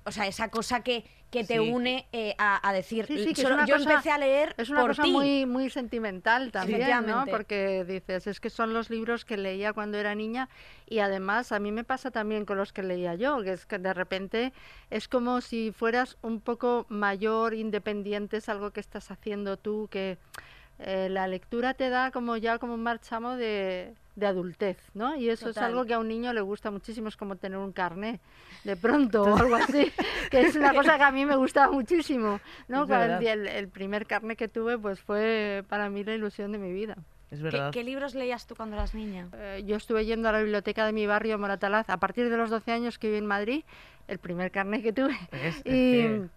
o 0.10 0.12
sea, 0.12 0.28
esa 0.28 0.50
cosa 0.50 0.82
que, 0.82 1.06
que 1.32 1.44
te 1.44 1.54
Sí. 1.54 1.60
une 1.60 2.08
eh, 2.12 2.34
a, 2.38 2.68
a 2.68 2.74
decir, 2.74 3.06
Sí, 3.06 3.20
sí, 3.20 3.26
que 3.34 3.42
es 3.42 3.42
solo- 3.42 3.56
una 3.56 3.66
yo 3.66 3.78
cosa- 3.78 3.92
empecé 3.92 4.12
a 4.12 4.18
leer 4.18 4.56
Es 4.58 4.70
una 4.70 4.82
por 4.82 4.92
cosa 4.92 5.04
ti. 5.04 5.12
muy, 5.12 5.46
muy 5.46 5.70
sentimental 5.70 6.52
también, 6.52 7.06
¿no? 7.06 7.26
Porque 7.30 7.86
dices, 7.86 8.28
es 8.28 8.40
que 8.40 8.50
son 8.50 8.74
los 8.74 8.90
libros 8.90 9.26
que 9.26 9.38
leía 9.38 9.72
cuando 9.74 9.98
era 9.98 10.16
niña 10.16 10.50
y 10.88 11.00
además 11.00 11.52
a 11.52 11.60
mí 11.60 11.72
me 11.72 11.84
pasa 11.84 12.12
también 12.12 12.46
con 12.46 12.58
los 12.58 12.74
que 12.74 12.82
leía 12.84 13.14
yo, 13.16 13.42
que 13.44 13.54
es 13.54 13.66
que 13.66 13.78
de 13.78 13.94
repente 13.94 14.54
es 14.90 15.08
como 15.08 15.42
si 15.42 15.72
fueras 15.72 16.18
un 16.22 16.42
poco 16.42 16.86
mayor, 16.90 17.54
independiente, 17.54 18.38
es 18.38 18.50
algo 18.50 18.72
que 18.72 18.80
estás 18.80 19.12
haciendo 19.12 19.58
tú, 19.58 19.88
que 19.92 20.18
eh, 20.80 21.08
la 21.10 21.28
lectura 21.28 21.74
te 21.74 21.90
da 21.90 22.12
como 22.12 22.38
ya 22.38 22.58
como 22.58 22.74
un 22.74 22.84
marchamo 22.84 23.36
de, 23.36 23.94
de 24.16 24.26
adultez, 24.26 24.78
¿no? 24.94 25.16
Y 25.16 25.30
eso 25.30 25.48
Total. 25.48 25.64
es 25.64 25.68
algo 25.70 25.86
que 25.86 25.94
a 25.94 26.00
un 26.00 26.08
niño 26.08 26.31
le 26.34 26.42
gusta 26.42 26.72
muchísimo, 26.72 27.10
es 27.10 27.18
como 27.18 27.36
tener 27.36 27.58
un 27.58 27.72
carné 27.74 28.20
de 28.64 28.76
pronto 28.76 29.24
o 29.24 29.36
algo 29.38 29.56
así, 29.56 29.92
que 30.31 30.42
es 30.42 30.56
una 30.56 30.74
cosa 30.74 30.98
que 30.98 31.04
a 31.04 31.12
mí 31.12 31.26
me 31.26 31.36
gusta 31.36 31.70
muchísimo, 31.70 32.40
¿no? 32.68 32.84
El, 32.86 33.48
el 33.48 33.68
primer 33.68 34.06
carné 34.06 34.36
que 34.36 34.48
tuve 34.48 34.78
pues 34.78 35.00
fue 35.02 35.64
para 35.70 35.90
mí 35.90 36.04
la 36.04 36.14
ilusión 36.16 36.52
de 36.52 36.58
mi 36.58 36.72
vida. 36.72 36.96
es 37.31 37.38
¿Qué, 37.40 37.44
verdad. 37.44 37.72
qué 37.72 37.84
libros 37.84 38.16
leías 38.16 38.48
tú 38.48 38.56
cuando 38.56 38.76
eras 38.78 38.94
niña? 38.94 39.28
Eh, 39.34 39.64
yo 39.66 39.76
estuve 39.76 40.06
yendo 40.06 40.30
a 40.30 40.31
la 40.31 40.40
biblioteca 40.40 40.86
de 40.86 40.94
mi 40.94 41.06
barrio, 41.08 41.38
Moratalaz, 41.38 41.90
a 41.90 41.98
partir 41.98 42.30
de 42.30 42.38
los 42.38 42.50
12 42.50 42.72
años 42.72 42.98
que 43.00 43.08
viví 43.08 43.20
en 43.20 43.26
Madrid, 43.28 43.64
el 44.08 44.18
primer 44.18 44.52
carné 44.52 44.81
que 44.81 44.94
tuve. 44.94 45.18
Es- 45.31 45.58
es 45.58 45.62
Y 45.66 46.02
que- 46.02 46.30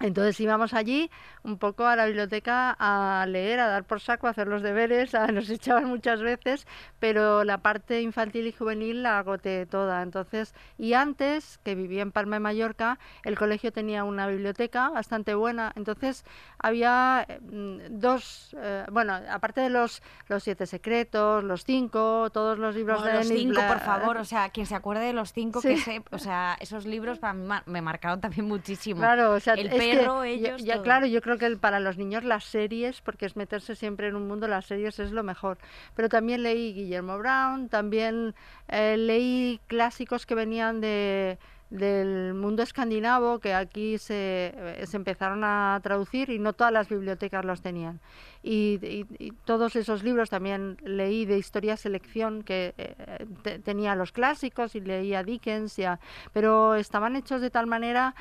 entonces 0.00 0.38
íbamos 0.40 0.74
allí 0.74 1.10
un 1.44 1.58
poco 1.58 1.86
a 1.86 1.96
la 1.96 2.06
biblioteca 2.06 2.76
a 2.78 3.24
leer, 3.26 3.60
a 3.60 3.68
dar 3.68 3.84
por 3.84 4.00
saco, 4.00 4.26
a 4.26 4.30
hacer 4.30 4.48
los 4.48 4.62
deberes, 4.62 5.14
a- 5.14 5.28
nos 5.28 5.48
echaban 5.50 5.84
muchas 5.86 6.20
veces, 6.20 6.66
pero 6.98 7.44
la 7.44 7.58
parte 7.58 8.02
infantil 8.02 8.46
y 8.46 8.52
juvenil 8.52 9.02
la 9.02 9.18
agoté 9.18 9.66
toda. 9.66 10.02
Entonces, 10.02 10.54
y 10.78 10.94
antes, 10.94 11.58
que 11.64 11.74
vivía 11.74 12.02
en 12.02 12.12
Palma 12.12 12.36
de 12.36 12.40
Mallorca, 12.40 12.98
el 13.24 13.38
colegio 13.38 13.72
tenía 13.72 14.04
una 14.04 14.26
biblioteca 14.26 14.90
bastante 14.90 15.34
buena. 15.34 15.72
Entonces, 15.76 16.24
había 16.66 17.26
mm, 17.40 17.78
dos, 17.90 18.56
eh, 18.58 18.84
bueno, 18.90 19.14
aparte 19.30 19.60
de 19.60 19.68
los, 19.70 20.02
los 20.28 20.42
siete 20.42 20.66
secretos, 20.66 21.44
los 21.44 21.64
cinco, 21.64 22.30
todos 22.32 22.58
los 22.58 22.74
libros 22.74 23.02
Oh, 23.02 23.04
de 23.04 23.12
los 23.14 23.26
cinco, 23.28 23.60
por 23.68 23.80
favor, 23.80 24.16
o 24.16 24.24
sea, 24.24 24.48
quien 24.48 24.66
se 24.66 24.74
acuerde 24.74 25.04
de 25.06 25.12
los 25.12 25.32
cinco, 25.32 25.60
Sí. 25.60 25.68
que 25.68 25.76
se, 25.78 26.02
o 26.10 26.18
sea, 26.18 26.56
esos 26.60 26.86
libros 26.86 27.18
para 27.18 27.34
mí 27.34 27.46
me 27.66 27.82
marcaron 27.82 28.20
también 28.20 28.46
muchísimo. 28.46 29.00
Claro, 29.00 29.32
o 29.32 29.40
sea, 29.40 29.54
el 29.54 29.68
que 29.68 29.76
perro, 29.76 30.24
ya- 30.24 30.30
ellos, 30.30 30.64
ya, 30.64 30.82
claro, 30.82 31.06
yo 31.06 31.20
creo 31.20 31.36
que 31.36 31.46
el- 31.46 31.58
para 31.58 31.80
los 31.80 31.98
niños 31.98 32.24
las 32.24 32.44
series, 32.44 33.00
porque 33.02 33.26
es 33.26 33.36
meterse 33.36 33.74
siempre 33.76 34.08
en 34.08 34.16
un 34.16 34.26
mundo, 34.26 34.48
las 34.48 34.66
series 34.66 34.98
es 34.98 35.12
lo 35.12 35.22
mejor. 35.22 35.58
Pero 35.94 36.08
también 36.08 36.42
leí 36.42 36.72
Guillermo 36.72 37.18
Brown, 37.18 37.68
también 37.68 38.34
eh, 38.68 38.96
leí 38.96 39.60
clásicos 39.66 40.24
que 40.24 40.34
venían 40.34 40.80
de 40.80 41.38
del 41.74 42.34
mundo 42.34 42.62
escandinavo 42.62 43.40
que 43.40 43.52
aquí 43.52 43.98
se, 43.98 44.52
eh, 44.54 44.86
se 44.86 44.96
empezaron 44.96 45.42
a 45.44 45.80
traducir 45.82 46.30
y 46.30 46.38
no 46.38 46.52
todas 46.52 46.72
las 46.72 46.88
bibliotecas 46.88 47.44
los 47.44 47.60
tenían. 47.62 48.00
Y, 48.42 49.04
todos 49.44 49.74
esos 49.74 50.02
libros 50.02 50.30
también 50.30 50.76
leí 50.82 51.24
de 51.26 51.38
historia 51.38 51.76
selección 51.76 52.42
que 52.42 52.74
eh, 52.78 53.26
te- 53.42 53.58
tenía 53.58 53.94
los 53.96 54.12
clásicos 54.12 54.74
y 54.74 54.80
leía 54.80 55.22
Dickens, 55.24 55.78
y 55.78 55.84
pero 56.32 56.74
estaban 56.76 57.16
hechos 57.16 57.40
de 57.40 57.50
tal 57.50 57.66
manera 57.66 58.14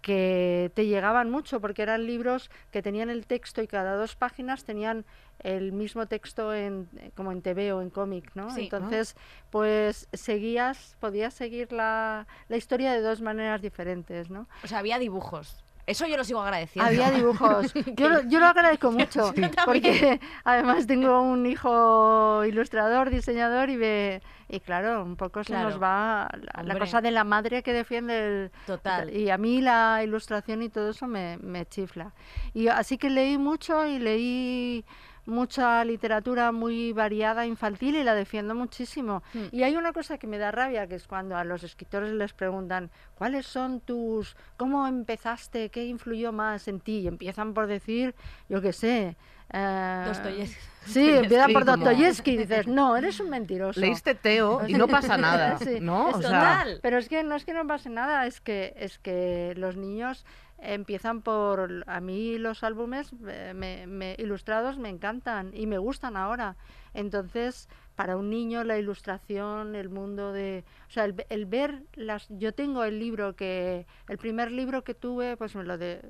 que 0.00 0.70
te 0.74 0.86
llegaban 0.86 1.30
mucho 1.30 1.60
porque 1.60 1.82
eran 1.82 2.06
libros 2.06 2.50
que 2.70 2.82
tenían 2.82 3.10
el 3.10 3.26
texto 3.26 3.62
y 3.62 3.66
cada 3.66 3.96
dos 3.96 4.14
páginas 4.16 4.64
tenían 4.64 5.04
el 5.40 5.72
mismo 5.72 6.06
texto 6.06 6.54
en 6.54 6.88
eh, 6.96 7.10
como 7.14 7.32
en 7.32 7.42
TV 7.42 7.72
o 7.72 7.82
en 7.82 7.90
cómic, 7.90 8.30
¿no? 8.34 8.50
Sí. 8.50 8.62
Entonces, 8.62 9.16
pues 9.50 10.08
seguías, 10.12 10.96
podías 11.00 11.34
seguir 11.34 11.72
la, 11.72 12.26
la 12.48 12.56
historia 12.56 12.92
de 12.92 13.00
dos 13.00 13.20
maneras 13.20 13.60
diferentes, 13.60 14.30
¿no? 14.30 14.48
O 14.64 14.66
sea, 14.66 14.78
había 14.78 14.98
dibujos. 14.98 15.65
Eso 15.86 16.04
yo 16.06 16.16
lo 16.16 16.24
sigo 16.24 16.40
agradeciendo. 16.42 16.88
Había 16.88 17.10
dibujos. 17.12 17.72
Yo 17.96 18.08
lo, 18.08 18.22
yo 18.22 18.40
lo 18.40 18.46
agradezco 18.46 18.90
mucho 18.90 19.32
porque 19.64 20.18
además 20.44 20.86
tengo 20.88 21.20
un 21.22 21.46
hijo 21.46 22.44
ilustrador, 22.44 23.10
diseñador 23.10 23.70
y 23.70 23.76
ve 23.76 24.22
y 24.48 24.58
claro, 24.60 25.04
un 25.04 25.14
poco 25.16 25.44
se 25.44 25.52
Claro. 25.52 25.70
nos 25.70 25.80
va 25.82 26.28
la, 26.56 26.62
la 26.64 26.78
cosa 26.78 27.00
de 27.00 27.10
la 27.12 27.22
madre 27.24 27.62
que 27.62 27.72
defiende 27.72 28.18
el 28.44 28.50
Total. 28.66 29.14
y 29.16 29.30
a 29.30 29.38
mí 29.38 29.60
la 29.60 30.00
ilustración 30.02 30.62
y 30.62 30.68
todo 30.70 30.90
eso 30.90 31.06
me, 31.06 31.38
me 31.38 31.66
chifla. 31.66 32.12
Y 32.52 32.66
así 32.68 32.98
que 32.98 33.08
leí 33.10 33.38
mucho 33.38 33.86
y 33.86 33.98
leí 34.00 34.84
mucha 35.26 35.84
literatura 35.84 36.52
muy 36.52 36.92
variada 36.92 37.46
infantil 37.46 37.96
y 37.96 38.04
la 38.04 38.14
defiendo 38.14 38.54
muchísimo. 38.54 39.22
Hmm. 39.34 39.44
Y 39.52 39.62
hay 39.64 39.76
una 39.76 39.92
cosa 39.92 40.18
que 40.18 40.26
me 40.26 40.38
da 40.38 40.50
rabia, 40.52 40.86
que 40.86 40.94
es 40.94 41.06
cuando 41.06 41.36
a 41.36 41.44
los 41.44 41.62
escritores 41.62 42.12
les 42.12 42.32
preguntan, 42.32 42.90
¿cuáles 43.16 43.46
son 43.46 43.80
tus, 43.80 44.36
cómo 44.56 44.86
empezaste, 44.86 45.68
qué 45.70 45.84
influyó 45.86 46.32
más 46.32 46.68
en 46.68 46.80
ti? 46.80 47.00
Y 47.00 47.08
empiezan 47.08 47.54
por 47.54 47.66
decir, 47.66 48.14
yo 48.48 48.60
qué 48.62 48.72
sé. 48.72 49.16
eh, 49.52 50.02
Dostoyevsky. 50.06 50.60
Sí, 50.86 51.08
empiezan 51.14 51.52
por 51.52 51.64
Dostoyevsky 51.64 52.30
y 52.32 52.36
dices, 52.38 52.66
no, 52.68 52.96
eres 52.96 53.18
un 53.20 53.30
mentiroso. 53.30 53.80
Leíste 53.80 54.14
Teo 54.14 54.66
y 54.68 54.74
no 54.74 54.86
pasa 54.88 55.16
nada, 55.18 55.58
Sí, 55.58 55.78
¿no? 55.80 56.10
es 56.10 56.16
O 56.16 56.22
sea. 56.22 56.64
Pero 56.82 56.98
es 56.98 57.08
que 57.08 57.22
no 57.24 57.34
es 57.34 57.44
que 57.44 57.52
no 57.52 57.66
pase 57.66 57.90
nada, 57.90 58.26
es 58.26 58.40
que 58.40 58.74
es 58.76 58.98
que 58.98 59.54
los 59.56 59.76
niños 59.76 60.24
empiezan 60.58 61.22
por 61.22 61.84
a 61.86 62.00
mí 62.00 62.38
los 62.38 62.62
álbumes 62.64 63.10
eh, 63.28 63.52
me- 63.54 63.86
me- 63.86 64.16
ilustrados 64.18 64.78
me 64.78 64.88
encantan 64.88 65.50
y 65.54 65.66
me 65.66 65.78
gustan 65.78 66.16
ahora. 66.16 66.56
Entonces, 66.94 67.68
para 67.94 68.16
un 68.16 68.30
niño 68.30 68.64
la 68.64 68.78
ilustración, 68.78 69.74
el 69.74 69.88
mundo 69.88 70.32
de, 70.32 70.64
o 70.88 70.90
sea, 70.90 71.04
el, 71.04 71.14
el 71.28 71.46
ver 71.46 71.82
las 71.94 72.26
yo 72.30 72.52
tengo 72.54 72.84
el 72.84 72.98
libro 72.98 73.36
que 73.36 73.86
el 74.08 74.18
primer 74.18 74.50
libro 74.52 74.84
que 74.84 74.94
tuve, 74.94 75.36
pues 75.36 75.54
me 75.56 75.64
lo 75.64 75.78
de 75.78 76.00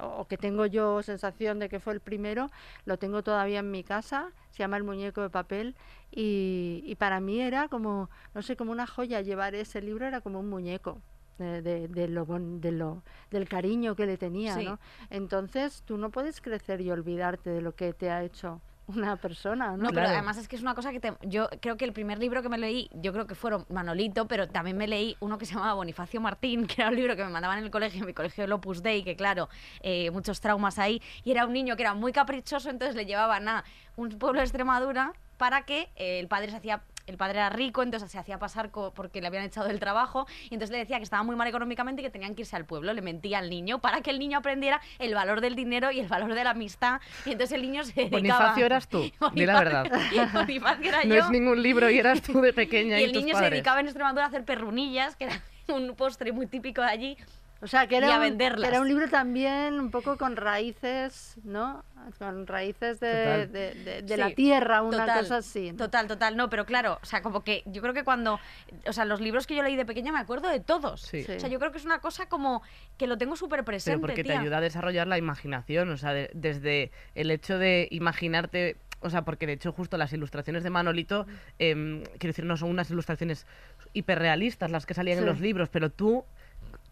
o 0.00 0.26
que 0.26 0.38
tengo 0.38 0.64
yo 0.66 1.02
sensación 1.02 1.58
de 1.58 1.68
que 1.68 1.78
fue 1.80 1.92
el 1.92 2.00
primero, 2.00 2.50
lo 2.86 2.98
tengo 2.98 3.22
todavía 3.22 3.58
en 3.60 3.70
mi 3.70 3.84
casa, 3.84 4.30
se 4.50 4.58
llama 4.60 4.76
El 4.78 4.84
muñeco 4.84 5.20
de 5.20 5.30
papel 5.30 5.76
y, 6.10 6.82
y 6.86 6.94
para 6.96 7.20
mí 7.20 7.40
era 7.40 7.68
como, 7.68 8.08
no 8.34 8.42
sé, 8.42 8.56
como 8.56 8.72
una 8.72 8.86
joya 8.86 9.20
llevar 9.20 9.54
ese 9.54 9.82
libro, 9.82 10.06
era 10.06 10.20
como 10.22 10.40
un 10.40 10.48
muñeco. 10.48 11.00
De, 11.38 11.62
de- 11.62 11.88
de 11.88 12.06
lo, 12.06 12.24
bon- 12.24 12.60
de 12.60 12.70
lo 12.70 13.02
del 13.30 13.48
cariño 13.48 13.96
que 13.96 14.06
le 14.06 14.16
tenía, 14.16 14.54
Sí. 14.54 14.64
¿no? 14.64 14.78
Entonces 15.10 15.82
tú 15.84 15.96
no 15.96 16.10
puedes 16.10 16.40
crecer 16.40 16.80
y 16.80 16.90
olvidarte 16.92 17.50
de 17.50 17.60
lo 17.60 17.74
que 17.74 17.92
te 17.92 18.08
ha 18.10 18.22
hecho 18.22 18.60
una 18.86 19.16
persona, 19.16 19.70
¿no? 19.70 19.76
No, 19.78 19.88
pero 19.88 20.02
Claro. 20.02 20.10
además 20.10 20.36
es 20.36 20.46
que 20.46 20.56
es 20.56 20.62
una 20.62 20.74
cosa 20.74 20.92
que 20.92 21.00
te, 21.00 21.14
yo 21.22 21.48
creo 21.62 21.76
que 21.76 21.86
el 21.86 21.92
primer 21.94 22.18
libro 22.18 22.42
que 22.42 22.48
me 22.50 22.58
leí, 22.58 22.88
yo 22.92 23.12
creo 23.12 23.26
que 23.26 23.34
fueron 23.34 23.64
Manolito, 23.70 24.28
pero 24.28 24.46
también 24.46 24.76
me 24.76 24.86
leí 24.86 25.16
uno 25.20 25.38
que 25.38 25.46
se 25.46 25.54
llamaba 25.54 25.72
Bonifacio 25.74 26.20
Martín, 26.20 26.66
que 26.68 26.82
era 26.82 26.90
un 26.90 26.96
libro 26.96 27.16
que 27.16 27.24
me 27.24 27.30
mandaban 27.30 27.58
en 27.58 27.64
el 27.64 27.70
colegio, 27.70 28.00
en 28.00 28.06
mi 28.06 28.12
colegio 28.12 28.44
el 28.44 28.52
Opus 28.52 28.82
Dei, 28.82 29.02
que 29.02 29.16
claro, 29.16 29.48
eh, 29.80 30.10
muchos 30.12 30.40
traumas 30.40 30.78
ahí, 30.78 31.00
y 31.24 31.30
era 31.32 31.46
un 31.46 31.52
niño 31.52 31.74
que 31.76 31.82
era 31.82 31.94
muy 31.94 32.12
caprichoso, 32.12 32.68
entonces 32.70 32.94
le 32.94 33.06
llevaban 33.06 33.48
a 33.48 33.64
un 33.96 34.10
pueblo 34.10 34.38
de 34.38 34.44
Extremadura 34.44 35.14
para 35.38 35.62
que 35.62 35.88
eh, 35.96 36.20
el 36.20 36.28
padre 36.28 36.50
se 36.50 36.58
hacía 36.58 36.82
el 37.06 37.16
padre 37.16 37.38
era 37.38 37.50
rico, 37.50 37.82
entonces 37.82 38.10
se 38.10 38.18
hacía 38.18 38.38
pasar 38.38 38.70
porque 38.70 39.20
le 39.20 39.26
habían 39.26 39.44
echado 39.44 39.68
del 39.68 39.78
trabajo 39.80 40.26
y 40.44 40.54
entonces 40.54 40.70
le 40.70 40.78
decía 40.78 40.96
que 40.96 41.02
estaba 41.02 41.22
muy 41.22 41.36
mal 41.36 41.46
económicamente 41.48 42.02
y 42.02 42.04
que 42.04 42.10
tenían 42.10 42.34
que 42.34 42.42
irse 42.42 42.56
al 42.56 42.64
pueblo. 42.64 42.92
Le 42.92 43.02
mentía 43.02 43.38
al 43.38 43.50
niño 43.50 43.78
para 43.78 44.00
que 44.00 44.10
el 44.10 44.18
niño 44.18 44.38
aprendiera 44.38 44.80
el 44.98 45.14
valor 45.14 45.40
del 45.40 45.54
dinero 45.54 45.90
y 45.90 46.00
el 46.00 46.08
valor 46.08 46.34
de 46.34 46.44
la 46.44 46.50
amistad. 46.50 47.00
Y 47.26 47.32
entonces 47.32 47.56
el 47.56 47.62
niño 47.62 47.84
se 47.84 47.92
dedicaba... 47.92 48.18
Bonifacio 48.20 48.66
eras 48.66 48.88
tú, 48.88 49.10
di 49.34 49.46
la 49.46 49.58
verdad. 49.58 49.86
Bonifacio 50.32 50.88
era 50.88 51.04
No 51.04 51.14
yo. 51.14 51.24
es 51.24 51.30
ningún 51.30 51.62
libro 51.62 51.90
y 51.90 51.98
eras 51.98 52.22
tú 52.22 52.40
de 52.40 52.52
pequeña 52.64 52.98
y 52.98 53.02
y, 53.02 53.04
el 53.04 53.12
tus 53.12 53.24
niño 53.24 53.36
se 53.36 53.50
dedicaba 53.50 53.80
en 53.80 53.86
Extremadura 53.86 54.24
a 54.24 54.28
hacer 54.28 54.44
perrunillas, 54.44 55.16
que 55.16 55.24
era 55.24 55.42
un 55.68 55.94
postre 55.96 56.32
muy 56.32 56.46
típico 56.46 56.80
de 56.80 56.88
allí. 56.88 57.16
O 57.64 57.66
sea, 57.66 57.86
que 57.86 57.94
y 57.94 57.98
era, 57.98 58.08
a 58.08 58.18
un, 58.18 58.22
que 58.24 58.28
venderlas. 58.30 58.68
era 58.68 58.80
un 58.80 58.86
libro 58.88 59.08
también 59.08 59.80
un 59.80 59.90
poco 59.90 60.18
con 60.18 60.36
raíces, 60.36 61.36
¿no? 61.44 61.82
Con 62.18 62.46
raíces 62.46 63.00
de, 63.00 63.10
Total. 63.10 63.52
de, 63.52 63.74
de- 63.74 64.02
de 64.02 64.14
Sí, 64.14 64.20
la 64.20 64.30
tierra, 64.34 64.82
una 64.82 64.98
total, 64.98 65.20
cosa 65.20 65.36
así. 65.38 65.72
¿no? 65.72 65.78
Total, 65.78 66.06
total, 66.06 66.36
no, 66.36 66.50
pero 66.50 66.66
claro, 66.66 66.98
o 67.02 67.06
sea, 67.06 67.22
como 67.22 67.42
que 67.42 67.62
yo 67.64 67.80
creo 67.80 67.94
que 67.94 68.04
cuando, 68.04 68.38
o 68.86 68.92
sea, 68.92 69.06
los 69.06 69.20
libros 69.22 69.46
que 69.46 69.56
yo 69.56 69.62
leí 69.62 69.76
de 69.76 69.86
pequeña 69.86 70.12
me 70.12 70.18
acuerdo 70.18 70.48
de 70.50 70.60
todos. 70.60 71.00
Sí. 71.00 71.22
Sí. 71.24 71.32
O 71.32 71.40
sea, 71.40 71.48
yo 71.48 71.58
creo 71.58 71.72
que 71.72 71.78
es 71.78 71.86
una 71.86 72.00
cosa 72.00 72.28
como 72.28 72.62
que 72.98 73.06
lo 73.06 73.16
tengo 73.16 73.34
súper 73.34 73.64
presente, 73.64 73.96
Pero 73.98 74.00
porque 74.12 74.24
te 74.24 74.36
ayuda 74.36 74.58
a 74.58 74.60
desarrollar 74.60 75.06
la 75.06 75.16
imaginación, 75.16 75.88
o 75.90 75.96
sea, 75.96 76.12
de- 76.12 76.30
desde 76.34 76.92
el 77.14 77.30
hecho 77.30 77.58
de 77.58 77.88
imaginarte 77.90 78.76
O 79.00 79.10
sea, 79.10 79.20
porque 79.22 79.46
de 79.46 79.52
hecho 79.52 79.70
justo 79.70 79.98
las 79.98 80.14
ilustraciones 80.14 80.62
de 80.62 80.70
Manolito, 80.70 81.26
em, 81.58 82.02
quiero 82.18 82.28
decir, 82.28 82.46
no 82.46 82.56
son 82.56 82.70
unas 82.70 82.90
ilustraciones 82.90 83.46
hiperrealistas 83.92 84.70
las 84.70 84.86
que 84.86 84.94
salían 84.94 85.18
en 85.18 85.26
los 85.26 85.40
libros, 85.40 85.68
pero 85.68 85.90
tú 85.90 86.24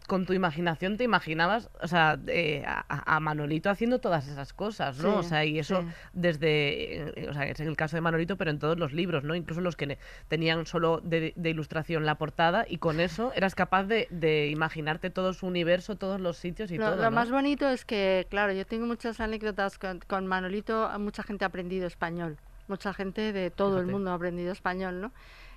con 0.07 0.25
tu 0.25 0.33
imaginación 0.33 0.97
te 0.97 1.03
imaginabas, 1.03 1.69
o 1.81 1.87
sea, 1.87 2.19
eh, 2.27 2.63
a, 2.67 3.15
a 3.15 3.19
Manolito 3.19 3.69
haciendo 3.69 3.99
todas 3.99 4.27
esas 4.27 4.53
cosas, 4.53 4.97
¿no? 4.99 5.11
Sí, 5.13 5.17
o 5.19 5.23
sea, 5.23 5.45
y 5.45 5.59
eso 5.59 5.81
sí. 5.81 5.87
desde, 6.13 7.21
eh, 7.21 7.29
o 7.29 7.33
sea, 7.33 7.47
es 7.47 7.59
en 7.59 7.67
el 7.67 7.77
caso 7.77 7.95
de 7.95 8.01
Manolito, 8.01 8.35
pero 8.37 8.51
en 8.51 8.59
todos 8.59 8.77
los 8.77 8.91
libros, 8.93 9.23
¿no? 9.23 9.33
Incluso 9.35 9.61
los 9.61 9.75
que 9.75 9.97
tenían 10.27 10.65
solo 10.65 10.99
de, 11.03 11.33
de 11.35 11.49
ilustración 11.49 12.05
la 12.05 12.15
portada 12.15 12.65
y 12.67 12.77
con 12.77 12.99
eso 12.99 13.31
eras 13.35 13.55
capaz 13.55 13.83
de, 13.85 14.07
de 14.09 14.47
imaginarte 14.49 15.09
todo 15.09 15.33
su 15.33 15.47
universo, 15.47 15.95
todos 15.95 16.19
los 16.19 16.37
sitios 16.37 16.71
y 16.71 16.77
Lo, 16.77 16.85
todo, 16.85 16.95
lo 16.97 17.03
¿no? 17.03 17.11
más 17.11 17.31
bonito 17.31 17.69
es 17.69 17.85
que, 17.85 18.27
claro, 18.29 18.51
yo 18.53 18.65
tengo 18.65 18.85
muchas 18.85 19.19
anécdotas 19.19 19.77
con, 19.77 19.99
con 19.99 20.27
Manolito, 20.27 20.89
mucha 20.99 21.23
gente 21.23 21.45
ha 21.45 21.47
aprendido 21.47 21.87
español, 21.87 22.37
mucha 22.67 22.93
gente 22.93 23.31
de 23.33 23.51
todo 23.51 23.79
el 23.79 23.87
mundo 23.87 24.11
ha 24.11 24.15
aprendido 24.15 24.51
español, 24.51 24.99
¿no? 25.01 25.11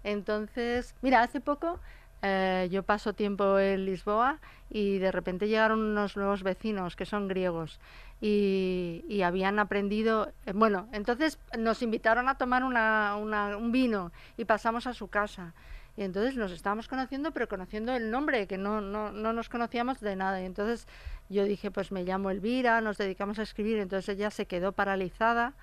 Entonces, 0.05 0.95
mira, 1.03 1.23
hace 1.23 1.41
poco 1.41 1.81
eh, 2.23 2.69
yo 2.71 2.83
paso 2.83 3.13
tiempo 3.13 3.59
en 3.59 3.85
Lisboa 3.85 4.39
y 4.71 4.99
de 4.99 5.13
repente 5.13 5.49
llegaron 5.49 5.81
unos 5.81 6.17
nuevos 6.17 6.43
vecinos 6.43 6.97
que 6.97 7.07
son 7.07 7.29
griegos 7.29 7.79
y, 8.21 9.23
habían 9.25 9.59
aprendido, 9.59 10.33
eh, 10.47 10.53
bueno, 10.55 10.89
entonces 10.93 11.39
nos 11.59 11.83
invitaron 11.83 12.29
a 12.29 12.37
tomar 12.37 12.65
un 12.65 13.73
vino 13.73 14.13
y 14.37 14.45
pasamos 14.45 14.87
a 14.87 14.95
su 14.95 15.09
casa. 15.09 15.55
Y 15.97 16.03
entonces 16.03 16.37
nos 16.37 16.53
estábamos 16.53 16.89
conociendo, 16.89 17.33
pero 17.33 17.49
conociendo 17.49 17.95
el 17.95 18.11
nombre, 18.11 18.47
que 18.47 18.59
no, 18.59 18.83
no, 18.83 19.13
no 19.13 19.33
nos 19.33 19.49
conocíamos 19.49 20.01
de 20.01 20.15
nada. 20.15 20.43
Y 20.43 20.45
entonces 20.45 20.87
yo 21.31 21.45
dije, 21.45 21.71
pues 21.71 21.91
me 21.91 22.05
llamo 22.05 22.31
Elvira, 22.31 22.83
nos 22.83 22.99
dedicamos 22.99 23.39
a 23.39 23.43
escribir. 23.43 23.79
Entonces 23.79 24.15
ella 24.15 24.31
se 24.31 24.47
quedó 24.47 24.73
paralizada, 24.73 25.55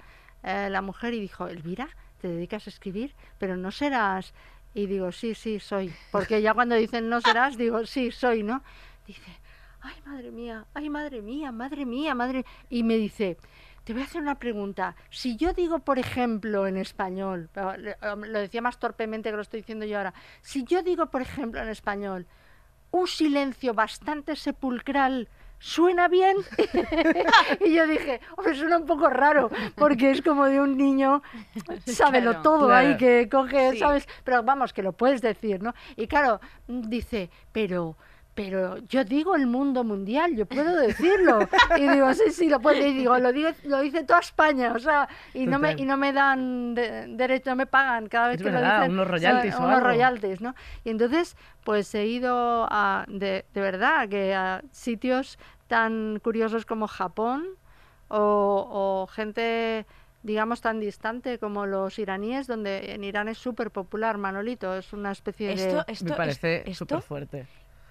eh, 0.42 0.70
la 0.72 0.82
mujer, 0.82 1.14
y 1.14 1.22
dijo, 1.22 1.48
Elvira, 1.48 1.88
¿te 2.20 2.28
dedicas 2.28 2.66
a 2.68 2.70
escribir? 2.70 3.16
Pero 3.38 3.58
no 3.58 3.72
serás... 3.72 4.34
Y 4.74 4.88
digo, 4.88 5.12
sí, 5.12 5.36
sí, 5.36 5.60
soy. 5.60 5.94
Porque 6.12 6.42
ya 6.42 6.54
cuando 6.54 6.76
dicen 6.76 7.10
no 7.10 7.22
serás, 7.22 7.58
digo, 7.58 7.86
sí, 7.86 8.12
soy, 8.12 8.44
¿no? 8.44 8.64
Dice, 9.06 9.40
ay, 9.82 9.96
madre 10.06 10.32
mía, 10.32 10.66
ay, 10.74 10.90
madre 10.90 11.22
mía, 11.22 11.52
madre 11.52 11.86
mía, 11.86 12.16
madre... 12.16 12.46
Y 12.70 12.84
me 12.84 12.96
dice, 12.96 13.38
te 13.84 13.94
voy 13.94 14.02
a 14.02 14.06
hacer 14.06 14.22
una 14.22 14.40
pregunta. 14.40 14.96
Si 15.10 15.36
yo 15.36 15.54
digo, 15.54 15.80
por 15.80 16.00
ejemplo, 16.00 16.66
en 16.68 16.78
español, 16.78 17.50
eh, 17.56 17.96
lo 18.02 18.40
decía 18.40 18.62
más 18.62 18.80
torpemente 18.80 19.30
que 19.30 19.36
lo 19.36 19.42
estoy 19.42 19.60
diciendo 19.60 19.86
yo 19.86 19.98
ahora, 19.98 20.14
si 20.42 20.64
yo 20.64 20.82
digo, 20.82 21.08
por 21.08 21.22
ejemplo, 21.22 21.62
en 21.62 21.70
español, 21.70 22.26
un 22.92 23.08
silencio 23.08 23.74
bastante 23.74 24.36
sepulcral, 24.36 25.28
¿suena 25.64 26.10
bien? 26.10 26.36
y 27.66 27.74
yo 27.74 27.88
dije, 27.88 28.20
hombre, 28.36 28.54
suena 28.54 28.78
un 28.78 28.86
poco 28.86 29.10
raro, 29.10 29.50
porque 29.76 30.12
es 30.12 30.22
como 30.22 30.46
de 30.46 30.60
un 30.60 30.78
niño, 30.78 31.24
sábelo 31.86 32.32
Claro. 32.32 32.42
todo 32.44 32.74
ahí, 32.74 32.98
que 32.98 33.30
coge, 33.32 33.72
Sí. 33.72 33.78
¿sabes? 33.80 34.06
Pero 34.26 34.44
vamos, 34.44 34.74
que 34.74 34.84
lo 34.84 34.92
puedes 34.92 35.22
decir, 35.22 35.64
¿no? 35.64 35.74
Y 35.96 36.08
claro, 36.08 36.42
dice, 36.68 37.30
pero... 37.54 37.96
Pero 38.36 38.78
yo 38.88 39.04
digo 39.04 39.36
el 39.36 39.46
mundo 39.46 39.84
mundial, 39.84 40.36
yo 40.36 40.48
puedo 40.48 40.76
decirlo. 40.78 41.48
Y 41.78 41.88
digo, 41.88 42.12
sí, 42.16 42.32
sí, 42.32 42.50
lo 42.50 42.60
puedo. 42.60 42.84
Y 42.84 42.92
digo, 42.94 43.18
lo, 43.20 43.32
digo, 43.32 43.50
lo 43.66 43.80
dice 43.82 44.04
toda 44.04 44.22
España, 44.22 44.74
o 44.76 44.80
sea, 44.80 45.08
y 45.36 45.46
no 45.46 45.60
me, 45.60 45.74
y 45.74 45.86
no 45.86 45.98
me 45.98 46.14
dan 46.14 46.74
de- 46.74 47.06
derecho, 47.10 47.52
no 47.52 47.56
me 47.58 47.68
pagan 47.68 48.08
cada 48.08 48.30
vez 48.30 48.38
Es 48.38 48.44
que 48.44 48.50
verdad, 48.52 48.78
lo 48.78 48.84
dicen. 48.86 48.92
unos 48.94 49.06
son 49.06 49.12
royalties 49.12 49.56
o 49.56 49.60
unos 49.60 49.76
algo. 49.76 49.88
royalties, 49.88 50.42
¿no? 50.42 50.56
Y 50.84 50.90
entonces, 50.90 51.38
pues 51.64 51.94
he 51.94 52.08
ido 52.08 52.68
a, 52.72 53.06
de, 53.08 53.46
de 53.54 53.62
verdad, 53.62 54.10
que 54.10 54.34
a 54.34 54.64
sitios 54.72 55.38
tan 55.68 56.20
curiosos 56.24 56.66
como 56.66 56.88
Japón 56.88 57.46
o, 58.08 58.68
o 59.06 59.08
gente, 59.14 59.86
digamos, 60.24 60.62
tan 60.62 60.80
distante 60.80 61.38
como 61.38 61.68
los 61.68 62.00
iraníes, 62.00 62.48
donde 62.48 62.94
en 62.94 63.04
Irán 63.04 63.28
es 63.28 63.38
súper 63.38 63.70
popular 63.70 64.18
Manolito, 64.18 64.76
es 64.76 64.92
una 64.92 65.12
especie 65.12 65.50
de... 65.56 65.84
Esto, 65.88 66.06
Me 66.06 66.16
parece 66.18 66.74
súper 66.74 67.02
fuerte. 67.02 67.46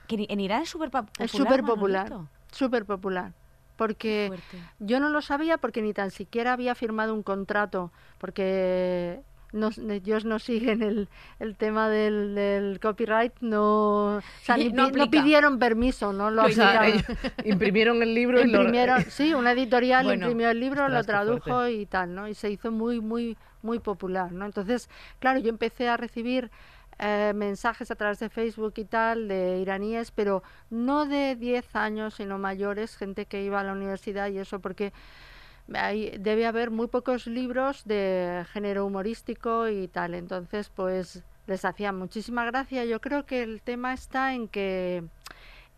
Que 0.06 0.26
en- 0.28 0.40
Irán 0.40 0.62
es 0.62 0.68
súper 0.70 0.90
popular. 0.90 1.24
Es 1.24 1.30
súper 1.30 1.62
popular, 1.64 2.12
súper 2.50 2.84
popular. 2.84 3.32
Porque 3.76 4.30
yo 4.78 5.00
no 5.00 5.08
lo 5.08 5.22
sabía 5.22 5.58
porque 5.58 5.82
ni 5.82 5.92
tan 5.92 6.10
siquiera 6.10 6.52
había 6.52 6.74
firmado 6.74 7.14
un 7.14 7.22
contrato, 7.22 7.90
porque 8.18 9.20
nos- 9.52 9.78
ellos 9.78 10.24
no 10.24 10.38
siguen 10.38 10.82
el, 10.82 11.08
el 11.38 11.56
tema 11.56 11.88
del, 11.88 12.34
del 12.34 12.80
copyright, 12.80 13.32
no, 13.40 14.16
o 14.18 14.22
sea, 14.42 14.56
ni 14.56 14.70
No 14.70 15.10
pidieron 15.10 15.58
permiso, 15.58 16.12
no 16.12 16.30
lo 16.30 16.42
O 16.46 16.50
sea, 16.50 16.86
ellos 16.88 17.04
imprimieron 17.44 18.02
el 18.02 18.14
libro 18.14 18.40
y 18.40 18.46
lo... 18.46 18.58
Imprimieron, 18.58 19.02
sí, 19.10 19.34
una 19.34 19.52
editorial 19.52 20.04
Bueno, 20.04 20.26
imprimió 20.26 20.50
el 20.50 20.60
libro, 20.60 20.88
lo 20.88 21.02
tradujo 21.04 21.68
y 21.68 21.86
tal, 21.86 22.14
¿no? 22.14 22.28
Y 22.28 22.34
se 22.34 22.50
hizo 22.50 22.70
muy, 22.70 23.00
muy, 23.00 23.36
muy 23.62 23.78
popular, 23.78 24.32
¿no? 24.32 24.46
Entonces, 24.46 24.88
claro, 25.18 25.40
yo 25.40 25.48
empecé 25.48 25.88
a 25.88 25.96
recibir 25.96 26.50
eh, 26.98 27.32
mensajes 27.34 27.90
a 27.90 27.96
través 27.96 28.18
de 28.18 28.28
Facebook 28.28 28.74
y 28.76 28.84
tal 28.84 29.28
de 29.28 29.58
iraníes, 29.58 30.10
pero 30.10 30.42
no 30.70 31.06
de 31.06 31.36
10 31.36 31.74
años, 31.76 32.14
sino 32.14 32.38
mayores, 32.38 32.96
gente 32.96 33.26
que 33.26 33.42
iba 33.42 33.60
a 33.60 33.64
la 33.64 33.72
universidad 33.72 34.28
y 34.30 34.38
eso, 34.38 34.60
porque 34.60 34.92
hay, 35.74 36.16
debe 36.18 36.46
haber 36.46 36.70
muy 36.70 36.86
pocos 36.88 37.26
libros 37.26 37.84
de 37.84 38.44
género 38.52 38.86
humorístico 38.86 39.68
y 39.68 39.88
tal. 39.88 40.14
Entonces, 40.14 40.68
pues 40.68 41.22
les 41.46 41.64
hacía 41.64 41.92
muchísima 41.92 42.44
gracia. 42.44 42.84
Yo 42.84 43.00
creo 43.00 43.26
que 43.26 43.42
el 43.42 43.62
tema 43.62 43.94
está 43.94 44.34
en 44.34 44.48
que, 44.48 45.04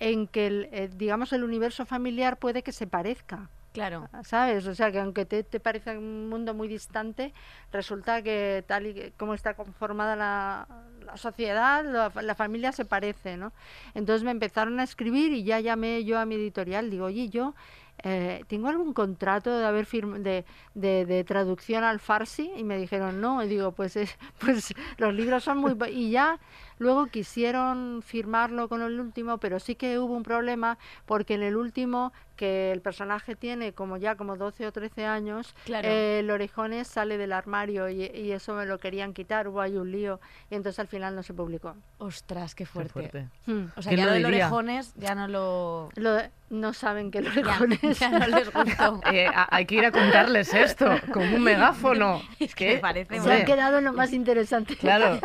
en 0.00 0.26
que 0.26 0.46
el, 0.46 0.68
eh, 0.72 0.90
digamos, 0.94 1.32
el 1.32 1.44
universo 1.44 1.86
familiar 1.86 2.38
puede 2.38 2.62
que 2.62 2.72
se 2.72 2.86
parezca. 2.86 3.48
Claro. 3.74 4.08
¿Sabes? 4.22 4.68
O 4.68 4.74
sea, 4.76 4.92
que 4.92 5.00
aunque 5.00 5.24
te, 5.26 5.42
te 5.42 5.58
parezca 5.58 5.98
un 5.98 6.28
mundo 6.28 6.54
muy 6.54 6.68
distante, 6.68 7.34
resulta 7.72 8.22
que 8.22 8.62
tal 8.68 8.86
y 8.86 9.10
como 9.16 9.34
está 9.34 9.54
conformada 9.54 10.14
la, 10.14 10.68
la 11.04 11.16
sociedad, 11.16 11.84
la, 11.84 12.08
fa- 12.08 12.22
la 12.22 12.36
familia 12.36 12.70
se 12.70 12.84
parece, 12.84 13.36
¿no? 13.36 13.52
Entonces 13.94 14.22
me 14.22 14.30
empezaron 14.30 14.78
a 14.78 14.84
escribir 14.84 15.32
y 15.32 15.42
ya 15.42 15.58
llamé 15.58 16.04
yo 16.04 16.20
a 16.20 16.24
mi 16.24 16.36
editorial, 16.36 16.88
digo, 16.88 17.06
oye, 17.06 17.28
yo 17.30 17.56
eh, 18.04 18.44
tengo 18.46 18.68
algún 18.68 18.92
contrato 18.92 19.58
de 19.58 19.66
haber 19.66 19.86
firm- 19.86 20.22
de, 20.22 20.44
de, 20.74 21.04
de 21.04 21.24
traducción 21.24 21.82
al 21.82 21.98
farsi 21.98 22.52
y 22.56 22.62
me 22.62 22.78
dijeron 22.78 23.20
no, 23.20 23.42
y 23.42 23.48
digo, 23.48 23.72
pues 23.72 23.96
es, 23.96 24.16
pues 24.38 24.72
los 24.98 25.12
libros 25.12 25.42
son 25.42 25.58
muy... 25.58 25.72
bo-". 25.74 25.86
Y 25.86 26.12
ya 26.12 26.38
luego 26.78 27.06
quisieron 27.06 28.02
firmarlo 28.04 28.68
con 28.68 28.82
el 28.82 29.00
último, 29.00 29.38
pero 29.38 29.58
sí 29.60 29.74
que 29.74 29.98
hubo 29.98 30.14
un 30.14 30.22
problema 30.22 30.78
porque 31.06 31.34
en 31.34 31.42
el 31.42 31.56
último 31.56 32.12
que 32.36 32.72
el 32.72 32.80
personaje 32.80 33.36
tiene 33.36 33.72
como 33.74 33.96
ya 33.96 34.16
como 34.16 34.36
12 34.36 34.66
o 34.66 34.72
13 34.72 35.06
años, 35.06 35.54
Claro. 35.64 35.86
eh, 35.88 36.18
el 36.18 36.30
orejones 36.32 36.88
sale 36.88 37.16
del 37.16 37.32
armario 37.32 37.88
y, 37.88 38.02
y 38.06 38.32
eso 38.32 38.54
me 38.54 38.66
lo 38.66 38.78
querían 38.78 39.12
quitar, 39.14 39.46
hubo 39.46 39.60
ahí 39.60 39.76
un 39.76 39.92
lío 39.92 40.18
y 40.50 40.56
entonces 40.56 40.80
al 40.80 40.88
final 40.88 41.14
no 41.14 41.22
se 41.22 41.32
publicó. 41.32 41.76
Ostras, 41.98 42.54
qué 42.56 42.64
Qué 42.64 42.66
fuerte. 42.70 43.28
Hmm. 43.46 43.66
O 43.76 43.82
sea, 43.82 43.90
¿Quién 43.90 43.98
ya 44.00 44.06
lo 44.06 44.10
lo 44.10 44.16
de 44.18 44.24
diría? 44.24 44.46
orejones 44.46 44.94
ya 44.96 45.14
no 45.14 45.28
lo... 45.28 45.90
Lo 45.94 46.14
de- 46.14 46.30
no 46.50 46.72
saben 46.72 47.10
que 47.10 47.18
el 47.18 47.26
orejones... 47.28 47.80
ya 48.00 48.10
no 48.10 48.26
les 48.26 48.52
gustó. 48.52 49.00
Eh, 49.12 49.26
hay 49.50 49.64
que 49.66 49.76
ir 49.76 49.84
a 49.86 49.90
contarles 49.92 50.52
esto, 50.54 50.88
con 51.12 51.22
un 51.34 51.42
megáfono. 51.42 52.20
Es 52.40 52.54
que 52.54 52.74
me 52.74 52.78
parece 52.78 53.20
Se 53.20 53.32
han 53.32 53.44
quedado 53.44 53.78
en 53.78 53.84
lo 53.84 53.92
más 53.92 54.12
interesante. 54.12 54.76
Claro, 54.76 55.18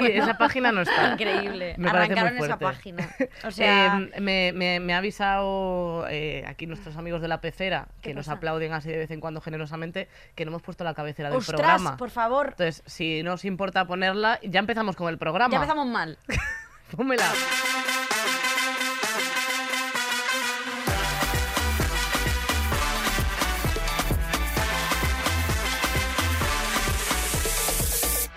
y 0.00 0.06
esa 0.12 0.36
página 0.36 0.72
no 0.72 0.82
está. 0.82 1.05
Increíble. 1.12 1.74
Me 1.78 1.88
Arrancaron 1.90 2.36
esa 2.38 2.58
página. 2.58 3.08
O 3.44 3.50
sea, 3.50 3.98
Eh, 4.14 4.20
me, 4.20 4.52
me- 4.52 4.80
me 4.80 4.94
ha 4.94 4.98
avisado 4.98 6.06
eh, 6.08 6.44
aquí 6.46 6.66
nuestros 6.66 6.96
amigos 6.96 7.20
de 7.20 7.28
la 7.28 7.40
pecera, 7.40 7.88
¿Qué 8.00 8.10
que 8.10 8.14
nos 8.14 8.26
pasa? 8.26 8.36
aplauden 8.36 8.72
así 8.72 8.88
de 8.88 8.98
vez 8.98 9.10
en 9.10 9.20
cuando 9.20 9.40
generosamente, 9.40 10.08
que 10.34 10.44
no 10.44 10.50
hemos 10.50 10.62
puesto 10.62 10.84
la 10.84 10.94
cabecera 10.94 11.28
del 11.30 11.38
ostras, 11.38 11.60
programa. 11.60 11.96
por 11.96 12.10
favor. 12.10 12.48
Entonces, 12.50 12.82
si 12.86 13.22
no 13.22 13.34
os 13.34 13.44
importa 13.44 13.86
ponerla, 13.86 14.38
ya 14.42 14.60
empezamos 14.60 14.96
con 14.96 15.08
el 15.08 15.18
programa. 15.18 15.50
Ya 15.52 15.56
empezamos 15.58 15.86
mal. 15.86 16.18
Pónmela. 16.96 17.24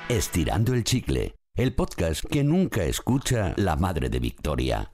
Estirando 0.09 0.73
el 0.73 0.83
chicle, 0.83 1.35
el 1.59 1.73
podcast 1.73 2.23
que 2.25 2.41
nunca 2.41 2.83
escucha 2.83 3.53
la 3.57 3.75
madre 3.75 4.09
de 4.09 4.19
Victoria. 4.19 4.89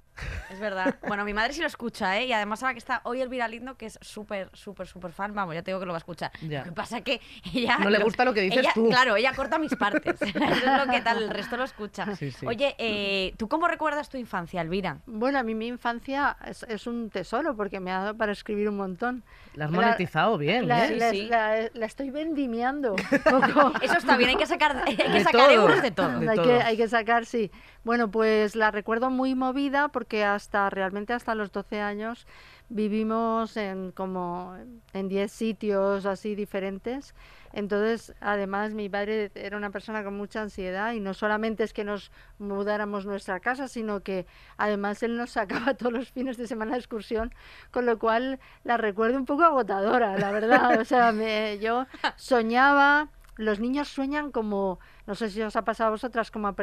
Es 0.50 0.60
verdad. 0.60 0.96
Bueno, 1.08 1.24
mi 1.26 1.34
madre 1.34 1.54
sí 1.54 1.62
lo 1.62 1.68
escucha, 1.68 2.18
¿eh? 2.18 2.26
Y 2.26 2.34
además 2.34 2.64
ahora 2.64 2.74
que 2.74 2.80
está 2.80 3.02
hoy 3.04 3.22
Elvira 3.22 3.48
Lindo, 3.48 3.76
que 3.76 3.86
es 3.86 4.00
súper, 4.02 4.50
súper, 4.54 4.88
súper 4.88 5.12
fan, 5.12 5.36
vamos, 5.36 5.54
ya 5.54 5.62
te 5.62 5.70
digo 5.72 5.80
que 5.80 5.86
lo 5.86 5.92
va 5.92 5.98
a 5.98 6.00
escuchar. 6.00 6.32
Ya. 6.42 6.60
Lo 6.60 6.66
que 6.66 6.72
pasa 6.72 7.02
que 7.02 7.22
ella... 7.54 7.78
No 7.78 7.90
le 7.92 8.00
gusta 8.02 8.26
lo 8.26 8.34
que 8.34 8.42
dices 8.42 8.60
ella- 8.60 8.72
tú. 8.74 8.88
Claro, 8.90 9.16
ella 9.16 9.34
corta 9.36 9.60
mis 9.60 9.76
partes. 9.76 10.20
Eso 10.20 10.40
es 10.44 10.86
lo 10.86 10.92
que 10.92 11.02
tal, 11.02 11.22
el 11.22 11.30
resto 11.30 11.56
lo 11.58 11.66
escucha. 11.66 12.16
Sí, 12.16 12.32
sí. 12.32 12.46
Oye, 12.48 12.74
eh, 12.80 13.34
¿tú 13.38 13.48
cómo 13.48 13.68
recuerdas 13.68 14.10
tu 14.10 14.18
infancia, 14.18 14.62
Elvira? 14.62 15.00
Bueno, 15.06 15.38
a 15.38 15.44
mí 15.44 15.54
mi 15.54 15.68
infancia 15.68 16.36
es, 16.48 16.64
es 16.64 16.88
un 16.88 17.10
tesoro 17.12 17.56
porque 17.56 17.80
me 17.80 17.92
ha 17.92 18.00
dado 18.00 18.18
para 18.18 18.32
escribir 18.32 18.70
un 18.70 18.78
montón. 18.78 19.24
La 19.56 19.66
has 19.66 19.72
La- 19.72 19.82
monetizado 19.82 20.38
bien, 20.38 20.68
La, 20.68 20.88
¿eh? 20.88 20.96
La- 20.98 21.10
sí. 21.12 21.28
la- 21.28 21.70
la 21.74 21.86
estoy 21.86 22.10
vendimiando 22.10 22.94
un 22.94 22.98
poco. 23.24 23.74
Eso 23.82 23.98
está 23.98 24.16
bien, 24.18 24.30
hay 24.32 24.36
que 24.38 24.46
sacar, 24.46 24.84
hay 24.86 24.96
que 24.96 25.10
De 25.10 25.24
sacar 25.24 25.42
todo. 25.48 25.52
euros 25.52 25.82
de 25.82 25.92
todo. 25.92 26.20
De 26.20 26.30
hay, 26.30 26.36
todo. 26.36 26.46
que, 26.46 26.54
hay 26.64 26.78
que 26.78 26.88
sacar, 26.88 27.26
sí. 27.26 27.52
Bueno, 27.84 28.10
pues 28.10 28.56
la 28.56 28.72
recuerdo 28.72 29.10
muy 29.10 29.36
movida 29.36 29.90
porque 29.90 30.06
porque 30.06 30.24
hasta 30.24 30.70
realmente 30.70 31.14
hasta 31.14 31.34
los 31.34 31.52
12 31.52 31.82
años 31.82 32.28
vivimos 32.70 33.58
en 33.58 33.92
como 33.92 34.56
en 34.94 35.10
10 35.10 35.32
sitios 35.32 36.06
así 36.06 36.36
diferentes. 36.36 37.16
Entonces, 37.58 38.14
además, 38.20 38.74
mi 38.74 38.90
padre 38.90 39.32
era 39.34 39.56
una 39.56 39.70
persona 39.70 40.04
con 40.04 40.16
mucha 40.18 40.42
ansiedad 40.42 40.92
y 40.92 41.00
no 41.00 41.14
solamente 41.14 41.64
es 41.64 41.72
que 41.72 41.86
nos 41.86 42.12
mudáramos 42.38 43.06
nuestra 43.06 43.40
casa, 43.40 43.70
sino 43.70 44.02
que 44.02 44.26
además 44.58 45.02
él 45.04 45.16
nos 45.16 45.32
sacaba 45.32 45.74
todos 45.78 45.94
los 45.94 46.12
fines 46.12 46.36
de 46.36 46.48
semana 46.48 46.74
de 46.74 46.80
excursión, 46.80 47.34
con 47.72 47.86
lo 47.86 47.98
cual 47.98 48.40
la 48.66 48.76
recuerdo 48.76 49.18
un 49.18 49.26
poco 49.26 49.44
agotadora, 49.46 50.18
la 50.18 50.32
verdad. 50.32 50.82
O 50.82 50.84
sea, 50.84 51.14
me- 51.14 51.58
yo 51.60 51.88
soñaba, 52.18 53.08
los 53.38 53.62
niños 53.62 53.88
sueñan 53.88 54.32
como, 54.32 54.80
no 55.08 55.16
sé 55.16 55.30
si 55.30 55.42
os 55.42 55.56
ha 55.56 55.64
pasado 55.64 55.88
a 55.88 55.92
vosotras, 55.92 56.32
como 56.32 56.50
a 56.50 56.56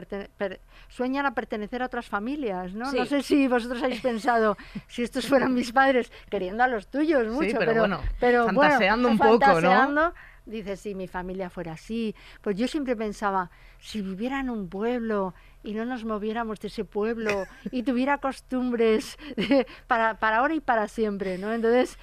sueñan 0.88 1.24
a 1.24 1.34
pertenecer 1.34 1.82
a 1.82 1.86
otras 1.86 2.06
familias, 2.06 2.74
¿no? 2.74 2.90
No 2.98 3.06
sé 3.06 3.22
si 3.22 3.48
vosotros 3.48 3.82
habéis 3.82 4.00
pensado, 4.02 4.58
si 4.88 5.02
estos 5.02 5.26
fueran 5.26 5.54
mis 5.54 5.72
padres, 5.72 6.12
queriendo 6.28 6.62
a 6.62 6.68
los 6.68 6.86
tuyos 6.88 7.26
mucho, 7.28 7.38
pero 7.58 7.72
bueno, 7.80 7.96
pero 8.20 8.44
bueno, 8.44 8.60
fantaseando 8.70 9.08
un 9.08 9.18
poco, 9.18 9.60
¿no? 9.94 10.14
Dices, 10.44 10.80
si 10.80 10.94
mi 10.94 11.06
familia 11.06 11.50
fuera 11.50 11.72
así. 11.72 12.14
Pues 12.40 12.56
yo 12.56 12.66
siempre 12.66 12.96
pensaba, 12.96 13.50
si 13.78 14.02
viviera 14.02 14.40
en 14.40 14.50
un 14.50 14.68
pueblo 14.68 15.34
y 15.62 15.72
no 15.74 15.84
nos 15.84 16.04
moviéramos 16.04 16.58
de 16.60 16.68
ese 16.68 16.84
pueblo 16.84 17.44
y 17.70 17.84
tuviera 17.84 18.18
costumbres 18.18 19.16
de- 19.36 19.66
para, 19.86 20.18
para 20.18 20.38
ahora 20.38 20.54
y 20.54 20.60
para 20.60 20.88
siempre, 20.88 21.38
¿no? 21.38 21.52
Entonces 21.52 21.96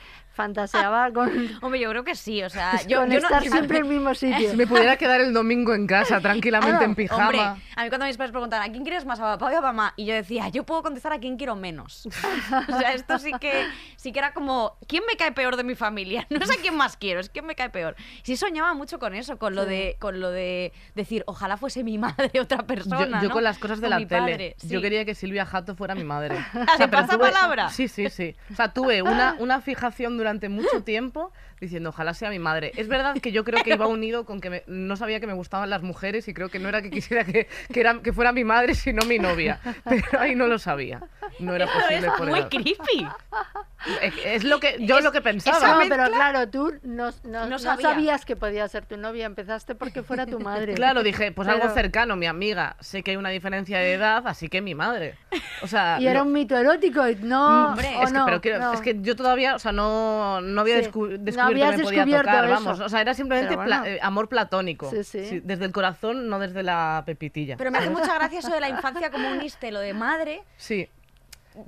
fantaseaba 0.44 1.12
con, 1.14 1.30
Hombre, 1.62 1.80
yo 1.82 1.90
creo 1.90 2.04
que 2.06 2.16
sí, 2.16 2.42
o 2.44 2.50
sea, 2.50 2.82
yo, 2.88 3.00
con 3.00 3.12
yo 3.12 3.20
no- 3.20 3.26
estar 3.28 3.42
siempre 3.44 3.80
en 3.80 3.84
el 3.86 3.90
mismo 3.92 4.14
sitio. 4.24 4.52
Si 4.52 4.56
me 4.56 4.66
pudiera 4.68 4.96
quedar 4.96 5.20
el 5.20 5.34
domingo 5.34 5.74
en 5.74 5.86
casa 5.86 6.22
tranquilamente 6.22 6.70
Claro, 6.78 6.86
en 6.86 6.96
pijama. 6.96 7.24
Hombre, 7.26 7.40
a 7.42 7.84
mí 7.84 7.90
cuando 7.90 8.06
mis 8.06 8.16
padres 8.18 8.32
preguntan 8.32 8.62
¿a 8.62 8.70
quién 8.72 8.84
quieres 8.84 9.06
más, 9.06 9.20
a 9.20 9.24
papá 9.38 9.52
o 9.54 9.58
a 9.58 9.62
mamá? 9.62 9.94
Y 9.98 10.06
yo 10.06 10.14
decía, 10.14 10.48
yo 10.50 10.64
puedo 10.64 10.82
contestar 10.82 11.12
a 11.14 11.20
quién 11.20 11.36
quiero 11.38 11.56
menos. 11.58 12.06
o 12.08 12.80
sea, 12.80 12.94
esto 12.94 13.18
sí 13.20 13.32
que, 13.40 13.66
sí 13.98 14.12
que 14.14 14.20
era 14.20 14.34
como, 14.34 14.78
¿quién 14.88 15.04
me 15.08 15.18
cae 15.18 15.32
peor 15.34 15.58
de 15.58 15.64
mi 15.64 15.76
familia? 15.76 16.26
No 16.30 16.38
es 16.38 16.50
a 16.50 16.56
quién 16.62 16.76
más 16.78 16.96
quiero, 16.96 17.20
es 17.20 17.30
quién 17.30 17.46
me 17.46 17.56
cae 17.56 17.70
peor. 17.70 17.96
Sí 18.24 18.38
soñaba 18.38 18.74
mucho 18.74 19.00
con 19.00 19.14
eso, 19.14 19.38
con 19.38 19.56
lo, 19.56 19.64
Sí. 19.64 19.70
de, 19.70 19.96
con 20.00 20.20
lo 20.22 20.30
de 20.32 20.72
decir, 20.96 21.24
ojalá 21.28 21.58
fuese 21.58 21.84
mi 21.84 21.98
madre 21.98 22.40
otra 22.40 22.60
persona, 22.66 23.22
yo 23.22 23.28
¿no? 23.28 23.34
con 23.34 23.44
las 23.44 23.58
cosas 23.58 23.82
de 23.82 23.88
O 23.88 23.90
la 23.90 23.98
tele. 23.98 24.08
padre, 24.08 24.56
Yo 24.64 24.82
quería 24.82 25.04
que 25.06 25.16
Silvia 25.16 25.46
Jato 25.46 25.76
fuera 25.76 25.96
mi 25.96 26.04
madre. 26.06 26.38
¿Ah, 26.54 26.78
de 26.78 26.88
pero 26.88 27.06
pasapalabra? 27.08 27.70
Sí, 27.70 27.88
sí, 27.88 28.10
sí. 28.10 28.36
O 28.52 28.56
sea, 28.56 28.72
tuve 28.74 29.02
una, 29.02 29.36
una 29.40 29.60
fijación 29.62 30.18
durante 30.18 30.29
mucho 30.50 30.84
tiempo 30.84 31.32
diciendo, 31.62 31.90
ojalá 31.90 32.14
sea 32.14 32.30
mi 32.30 32.40
madre. 32.40 32.72
Es 32.76 32.88
verdad 32.88 33.16
que 33.22 33.32
yo 33.32 33.44
creo 33.44 33.64
que 33.64 33.74
iba 33.74 33.88
unido 33.88 34.26
con 34.26 34.40
que 34.42 34.50
me- 34.50 34.64
no 34.68 34.96
sabía 34.96 35.20
que 35.20 35.28
me 35.28 35.34
gustaban 35.34 35.70
las 35.70 35.82
mujeres 35.84 36.28
y 36.28 36.34
creo 36.34 36.50
que 36.50 36.60
no 36.60 36.70
era 36.70 36.82
que 36.82 36.90
quisiera 36.90 37.24
que, 37.24 37.48
que, 37.74 37.80
era, 37.80 38.02
que 38.02 38.14
fuera 38.14 38.32
mi 38.32 38.44
madre, 38.44 38.76
sino 38.76 39.06
mi 39.06 39.20
novia. 39.20 39.60
Pero 39.84 40.20
ahí 40.20 40.36
no 40.36 40.48
lo 40.48 40.60
sabía. 40.60 41.02
No 41.40 41.54
era 41.56 41.66
Esto 41.66 41.80
posible 41.80 42.08
es 42.08 42.14
por 42.14 42.28
muy 42.28 42.40
edad. 42.40 42.50
creepy. 42.50 43.08
Es, 44.02 44.14
es 44.26 44.44
lo 44.44 44.60
que 44.60 44.76
yo 44.82 44.98
Es- 44.98 45.04
lo 45.04 45.12
que 45.12 45.22
pensaba. 45.22 45.84
No, 45.84 45.90
pero 45.90 46.06
claro, 46.12 46.50
tú 46.50 46.74
no, 46.84 47.12
no- 47.24 47.44
No 47.44 47.48
no 47.48 47.60
sabía. 47.60 47.90
sabías 47.90 48.26
que 48.26 48.36
podía 48.36 48.68
ser 48.68 48.86
tu 48.86 48.98
novia, 48.98 49.26
empezaste 49.26 49.74
porque 49.76 50.04
fuera 50.04 50.26
tu 50.26 50.40
madre. 50.40 50.74
Claro, 50.74 51.02
dije, 51.02 51.32
pues 51.32 51.48
algo 51.48 51.62
Pero- 51.62 51.74
cercano, 51.74 52.16
mi 52.18 52.26
amiga. 52.26 52.76
Sé 52.82 53.04
que 53.04 53.12
hay 53.12 53.18
una 53.18 53.30
diferencia 53.30 53.78
de 53.80 53.94
edad, 53.94 54.28
así 54.28 54.50
que 54.50 54.62
mi 54.62 54.76
madre. 54.76 55.16
O 55.62 55.68
sea, 55.68 55.98
Y 56.00 56.08
era 56.08 56.24
un 56.24 56.34
mito 56.34 56.58
erótico, 56.58 57.04
no, 57.22 57.68
Hombre, 57.70 57.90
es, 58.02 58.08
que, 58.12 58.18
no, 58.18 58.26
pero 58.26 58.42
quiero- 58.42 58.60
no. 58.60 58.74
es 58.74 58.82
que 58.82 58.98
yo 59.02 59.16
todavía, 59.16 59.56
o 59.56 59.60
sea, 59.60 59.72
no, 59.72 60.42
no 60.42 60.62
había 60.62 60.84
Sí, 60.84 60.90
descu- 60.90 61.18
no 61.18 61.24
descubierto 61.50 61.66
habías 61.66 61.72
que 61.72 61.78
me 61.78 61.84
podía 61.84 62.06
descubierto 62.06 62.32
tocar, 62.32 62.46
eso. 62.46 62.54
vamos. 62.66 62.80
O 62.80 62.90
sea, 62.90 63.02
era 63.02 63.14
simplemente 63.14 63.58
pla- 63.58 63.84
eh, 63.86 64.00
amor 64.02 64.30
platónico. 64.30 64.90
Sí, 64.90 65.04
sí. 65.04 65.42
desde 65.44 65.66
el 65.66 65.72
corazón, 65.72 66.30
no 66.30 66.40
desde 66.40 66.64
la 66.64 67.04
pepitilla. 67.06 67.58
Pero 67.58 67.72
me 67.72 67.78
hace 67.80 67.90
mucha 67.90 68.14
gracia 68.16 68.40
eso 68.40 68.52
de 68.54 68.60
la 68.62 68.70
infancia, 68.70 69.12
como 69.12 69.30
uniste 69.30 69.72
lo 69.72 69.80
de 69.80 69.94
madre. 69.94 70.44
Sí. 70.58 70.88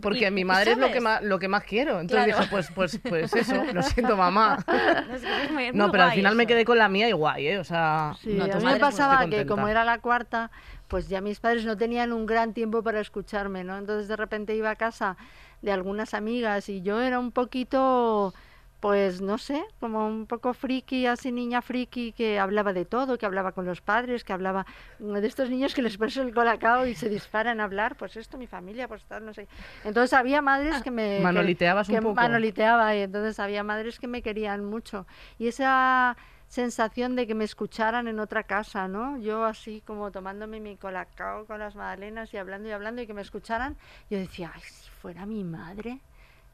Porque 0.01 0.27
Y- 0.27 0.31
mi 0.31 0.45
madre 0.45 0.71
es 0.73 0.77
lo 0.77 0.89
que 0.91 1.01
más, 1.01 1.21
lo 1.23 1.38
que 1.39 1.47
más 1.50 1.63
quiero. 1.63 2.00
Entonces 2.00 2.25
Claro. 2.25 2.39
dije, 2.39 2.50
pues, 2.51 2.71
pues, 2.73 3.00
pues 3.09 3.33
eso, 3.35 3.61
lo 3.73 3.81
siento, 3.81 4.15
mamá. 4.15 4.57
Es 5.13 5.21
que 5.21 5.43
es 5.45 5.51
muy- 5.51 5.65
es 5.65 5.73
No, 5.73 5.85
muy 5.85 5.91
pero 5.91 6.03
al 6.05 6.11
final 6.11 6.35
me 6.35 6.47
quedé 6.47 6.63
con 6.63 6.77
la 6.77 6.88
mía 6.88 7.09
y 7.09 7.11
guay, 7.11 7.47
¿eh? 7.47 7.59
O 7.59 7.63
sea, 7.63 8.13
Sí, 8.21 8.29
No, 8.33 8.43
a 8.43 8.47
mí 8.47 8.53
me 8.53 8.57
es 8.59 8.63
muy- 8.63 8.79
pasaba 8.79 9.25
que 9.27 9.45
como 9.45 9.67
era 9.67 9.83
la 9.83 9.97
cuarta, 10.00 10.50
pues 10.88 11.09
ya 11.09 11.19
mis 11.19 11.39
padres 11.39 11.65
no 11.65 11.75
tenían 11.75 12.13
un 12.13 12.25
gran 12.25 12.53
tiempo 12.53 12.83
para 12.83 13.00
escucharme, 13.01 13.63
¿no? 13.63 13.77
Entonces 13.77 14.07
de 14.07 14.15
repente 14.15 14.55
iba 14.55 14.69
a 14.69 14.75
casa 14.75 15.17
de 15.61 15.71
algunas 15.71 16.13
amigas 16.13 16.69
y 16.69 16.81
yo 16.81 17.01
era 17.01 17.19
un 17.19 17.31
poquito, 17.31 18.33
pues 18.81 19.21
no 19.21 19.38
sé, 19.38 19.63
como 19.79 20.07
un 20.07 20.25
poco 20.25 20.53
friki, 20.53 21.05
así 21.05 21.31
niña 21.31 21.61
friki 21.61 22.11
que 22.11 22.39
hablaba 22.39 22.73
de 22.73 22.83
todo, 22.83 23.17
que 23.17 23.25
hablaba 23.27 23.53
con 23.53 23.63
los 23.65 23.79
padres, 23.79 24.24
que 24.25 24.33
hablaba 24.33 24.65
de 25.00 25.25
estos 25.27 25.50
niños 25.50 25.74
que 25.75 25.83
les 25.83 25.98
pones 25.98 26.17
el 26.17 26.33
colacao 26.33 26.87
y 26.87 26.96
se 26.96 27.07
disparan 27.07 27.61
a 27.61 27.65
hablar, 27.65 27.96
pues 27.96 28.17
esto, 28.17 28.37
mi 28.39 28.48
familia, 28.48 28.87
pues 28.87 29.03
tal, 29.05 29.24
no 29.24 29.33
sé. 29.33 29.48
Entonces 29.85 30.11
había 30.13 30.41
madres 30.41 30.81
que 30.81 30.89
me... 30.91 31.17
que- 31.17 31.24
Manoliteabas 31.24 31.87
un 31.89 31.96
que 31.96 32.01
poco. 32.01 32.15
manoliteaba 32.15 32.96
y 32.96 33.01
entonces 33.01 33.39
había 33.39 33.63
madres 33.63 34.00
que 34.00 34.07
me 34.07 34.22
querían 34.24 34.65
mucho. 34.65 35.05
Y 35.37 35.48
esa 35.48 36.17
sensación 36.48 37.15
de 37.15 37.27
que 37.27 37.35
me 37.35 37.46
escucharan 37.46 38.07
en 38.09 38.20
otra 38.20 38.44
casa, 38.44 38.87
¿no? 38.87 39.17
Yo 39.20 39.46
así 39.46 39.81
como 39.85 40.11
tomándome 40.11 40.59
mi 40.59 40.75
colacao 40.75 41.46
con 41.46 41.59
las 41.59 41.75
magdalenas 41.75 42.33
y 42.33 42.37
hablando 42.37 42.67
y 42.67 42.72
hablando 42.74 43.01
y 43.01 43.07
que 43.07 43.13
me 43.13 43.22
escucharan, 43.22 43.77
yo 44.09 44.17
decía, 44.17 44.51
ay, 44.53 44.61
si 44.65 44.89
fuera 44.89 45.25
mi 45.25 45.44
madre, 45.46 46.00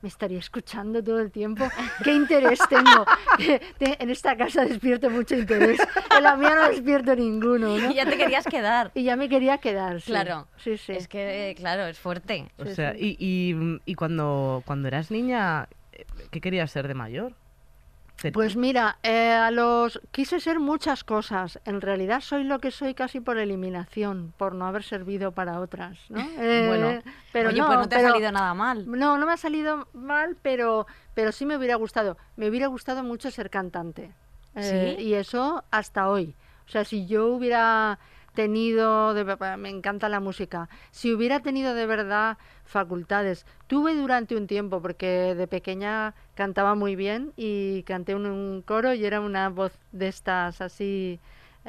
me 0.02 0.10
estaría 0.10 0.38
escuchando 0.40 1.04
todo 1.04 1.20
el 1.20 1.32
tiempo. 1.32 1.66
¿Qué 2.04 2.14
interés 2.14 2.60
tengo? 2.70 3.06
Te- 3.38 4.02
en 4.02 4.10
esta 4.10 4.38
casa 4.38 4.64
despierto 4.66 5.10
mucho 5.10 5.36
interés. 5.36 5.80
En 6.16 6.24
la 6.24 6.36
mía 6.36 6.54
no 6.56 6.70
despierto 6.70 7.16
ninguno, 7.16 7.78
¿no? 7.78 7.92
Y 7.92 7.96
ya 7.96 8.06
te 8.06 8.18
querías 8.18 8.46
quedar. 8.46 8.92
Y 8.94 9.04
ya 9.04 9.16
me 9.16 9.28
quería 9.30 9.58
quedar, 9.58 10.00
sí. 10.02 10.12
Claro. 10.12 10.48
Sí, 10.58 10.78
sí. 10.78 10.92
Es 10.94 11.08
que, 11.08 11.50
eh, 11.52 11.56
claro, 11.56 11.88
es 11.88 11.98
fuerte. 11.98 12.48
o 12.58 12.66
Sí, 12.66 12.76
sea, 12.76 12.94
sí. 12.94 13.18
y, 13.20 13.54
y, 13.56 13.82
y 13.86 13.96
cuando, 13.96 14.62
cuando 14.66 14.88
eras 14.88 15.10
niña, 15.12 15.68
eh, 15.94 16.06
¿qué 16.32 16.42
querías 16.42 16.70
ser 16.72 16.88
de 16.88 16.94
mayor? 16.94 17.34
Pues 18.34 18.56
mira, 18.56 18.98
eh, 19.04 19.32
a 19.32 19.52
los 19.52 20.02
quise 20.12 20.40
ser 20.40 20.60
muchas 20.60 21.04
cosas. 21.04 21.60
En 21.66 21.82
realidad 21.82 22.22
soy 22.22 22.44
lo 22.44 22.60
que 22.60 22.72
soy 22.72 22.94
casi 22.94 23.20
por 23.20 23.38
eliminación, 23.38 24.34
por 24.38 24.56
no 24.56 24.66
haber 24.66 24.84
servido 24.84 25.32
para 25.32 25.60
otras, 25.60 25.98
¿no? 26.10 26.20
Eh, 26.40 26.66
Bueno. 26.68 27.02
pero 27.32 27.50
Oye, 27.50 27.60
no, 27.60 27.68
pues 27.68 27.80
no 27.80 27.90
te 27.90 27.96
ha 27.96 28.02
salido 28.02 28.32
nada 28.32 28.54
mal. 28.54 28.90
No, 28.90 29.18
no 29.18 29.26
me 29.26 29.34
ha 29.34 29.38
salido 29.38 29.88
mal, 29.94 30.36
pero, 30.42 30.88
pero 31.14 31.32
sí 31.32 31.46
me 31.46 31.58
hubiera 31.58 31.76
gustado. 31.76 32.18
Me 32.36 32.50
hubiera 32.50 32.68
gustado 32.68 33.04
mucho 33.04 33.30
ser 33.30 33.50
cantante. 33.50 34.12
Eh, 34.56 34.96
¿Sí? 34.98 35.04
Y 35.04 35.14
eso 35.14 35.64
hasta 35.70 36.10
hoy. 36.10 36.36
O 36.68 36.70
sea, 36.70 36.84
si 36.84 37.06
yo 37.06 37.28
hubiera 37.28 38.00
tenido, 38.38 39.16
de, 39.16 39.26
me 39.58 39.70
encanta 39.70 40.10
la 40.10 40.20
música, 40.20 40.70
si 40.92 41.12
hubiera 41.12 41.40
tenido 41.40 41.74
de 41.74 41.88
verdad 41.88 42.38
facultades, 42.66 43.48
tuve 43.66 43.96
durante 43.96 44.36
un 44.36 44.46
tiempo, 44.46 44.80
porque 44.80 45.34
de 45.34 45.48
pequeña 45.48 46.14
cantaba 46.36 46.76
muy 46.76 46.96
bien 46.96 47.34
y 47.36 47.82
canté 47.82 48.12
en 48.12 48.28
un 48.28 48.62
coro 48.62 48.94
y 48.94 49.04
era 49.04 49.22
una 49.22 49.50
voz 49.50 49.80
de 49.92 50.08
estas 50.08 50.62
así 50.62 51.20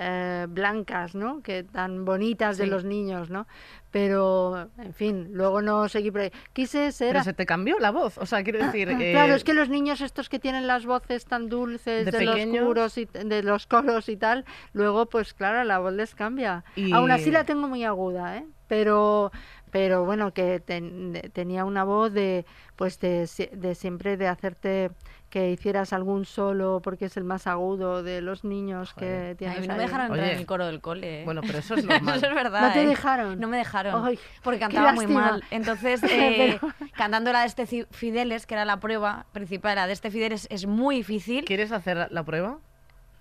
eh, 0.01 0.47
blancas, 0.49 1.15
¿no? 1.17 1.43
Que 1.43 1.65
tan 1.65 2.05
bonitas 2.05 2.57
de 2.57 2.67
los 2.69 2.85
niños, 2.85 3.31
¿no? 3.31 3.47
Pero, 3.91 4.69
en 4.79 4.93
fin, 4.93 5.31
luego 5.33 5.63
no 5.63 5.89
seguí 5.89 6.11
por 6.11 6.21
ahí. 6.21 6.33
Quise 6.53 6.93
ser... 6.93 7.13
Pero 7.13 7.25
se 7.25 7.33
te 7.33 7.47
cambió 7.47 7.79
la 7.81 7.91
voz. 7.91 8.19
O 8.19 8.27
sea, 8.27 8.45
quiero 8.45 8.65
decir. 8.65 8.89
eh, 8.91 9.13
Claro, 9.13 9.35
es 9.35 9.45
que 9.45 9.55
los 9.55 9.69
niños 9.71 10.01
estos 10.03 10.29
que 10.29 10.39
tienen 10.39 10.67
las 10.67 10.85
voces 10.87 11.25
tan 11.25 11.49
dulces 11.49 12.05
De 12.05 12.11
de, 12.13 12.25
los 12.25 12.47
coros 12.63 12.99
y 12.99 13.07
de 13.07 13.43
los 13.43 13.67
coros 13.67 14.09
y 14.09 14.17
tal, 14.17 14.45
luego 14.73 15.07
pues 15.07 15.35
claro, 15.35 15.65
la 15.65 15.79
voz 15.79 15.95
les 15.95 16.15
cambia. 16.15 16.65
Y- 16.77 16.93
Aún 16.93 17.11
así 17.11 17.31
la 17.31 17.45
tengo 17.45 17.67
muy 17.67 17.85
aguda, 17.85 18.37
¿eh? 18.37 18.47
Pero 18.69 19.33
pero 19.70 20.04
bueno, 20.04 20.33
que 20.33 20.61
ten- 20.61 21.12
de- 21.12 21.28
tenía 21.31 21.64
una 21.64 21.85
voz 21.85 22.12
de 22.12 22.44
pues 22.76 22.98
de, 23.00 23.28
de 23.52 23.74
siempre 23.74 24.16
de 24.16 24.28
hacerte 24.28 24.90
que 25.31 25.50
hicieras 25.50 25.92
algún 25.92 26.24
solo 26.24 26.81
porque 26.83 27.04
es 27.07 27.16
el 27.18 27.24
más 27.24 27.46
agudo 27.46 28.02
de 28.02 28.22
los 28.22 28.44
niños 28.44 28.92
Joder. 28.92 29.31
que 29.31 29.35
tienes 29.37 29.66
no 29.68 29.74
me 29.76 29.83
dejaron 29.83 30.07
entrar 30.07 30.24
Oye. 30.24 30.33
en 30.33 30.38
el 30.38 30.46
coro 30.46 30.64
del 30.66 30.81
cole. 30.81 31.20
¿eh? 31.20 31.24
Bueno, 31.24 31.42
pero 31.46 31.59
eso 31.59 31.74
es 31.74 31.85
normal. 31.87 32.16
Eso 32.16 32.26
es 32.28 32.35
verdad. 32.35 32.62
¿No 32.68 32.72
te 32.72 32.83
¿eh? 32.83 32.87
dejaron? 32.87 33.38
No 33.38 33.48
me 33.48 33.59
dejaron. 33.59 34.07
Ay, 34.07 34.18
porque 34.42 34.59
cantaba 34.61 34.92
muy 34.92 35.07
mal. 35.07 35.44
Entonces, 35.50 36.02
eh, 36.11 36.59
Pero- 36.61 36.72
cantando 36.96 37.33
la 37.33 37.40
de 37.40 37.46
este 37.46 37.66
Fideles, 37.90 38.46
que 38.46 38.54
era 38.54 38.64
la 38.64 38.81
prueba 38.81 39.26
principal, 39.33 39.76
la 39.76 39.87
de 39.87 39.92
este 39.92 40.11
Fideles 40.11 40.46
es 40.50 40.66
muy 40.66 40.96
difícil. 40.96 41.44
¿Quieres 41.44 41.72
hacer 41.72 42.09
la 42.11 42.22
prueba? 42.22 42.59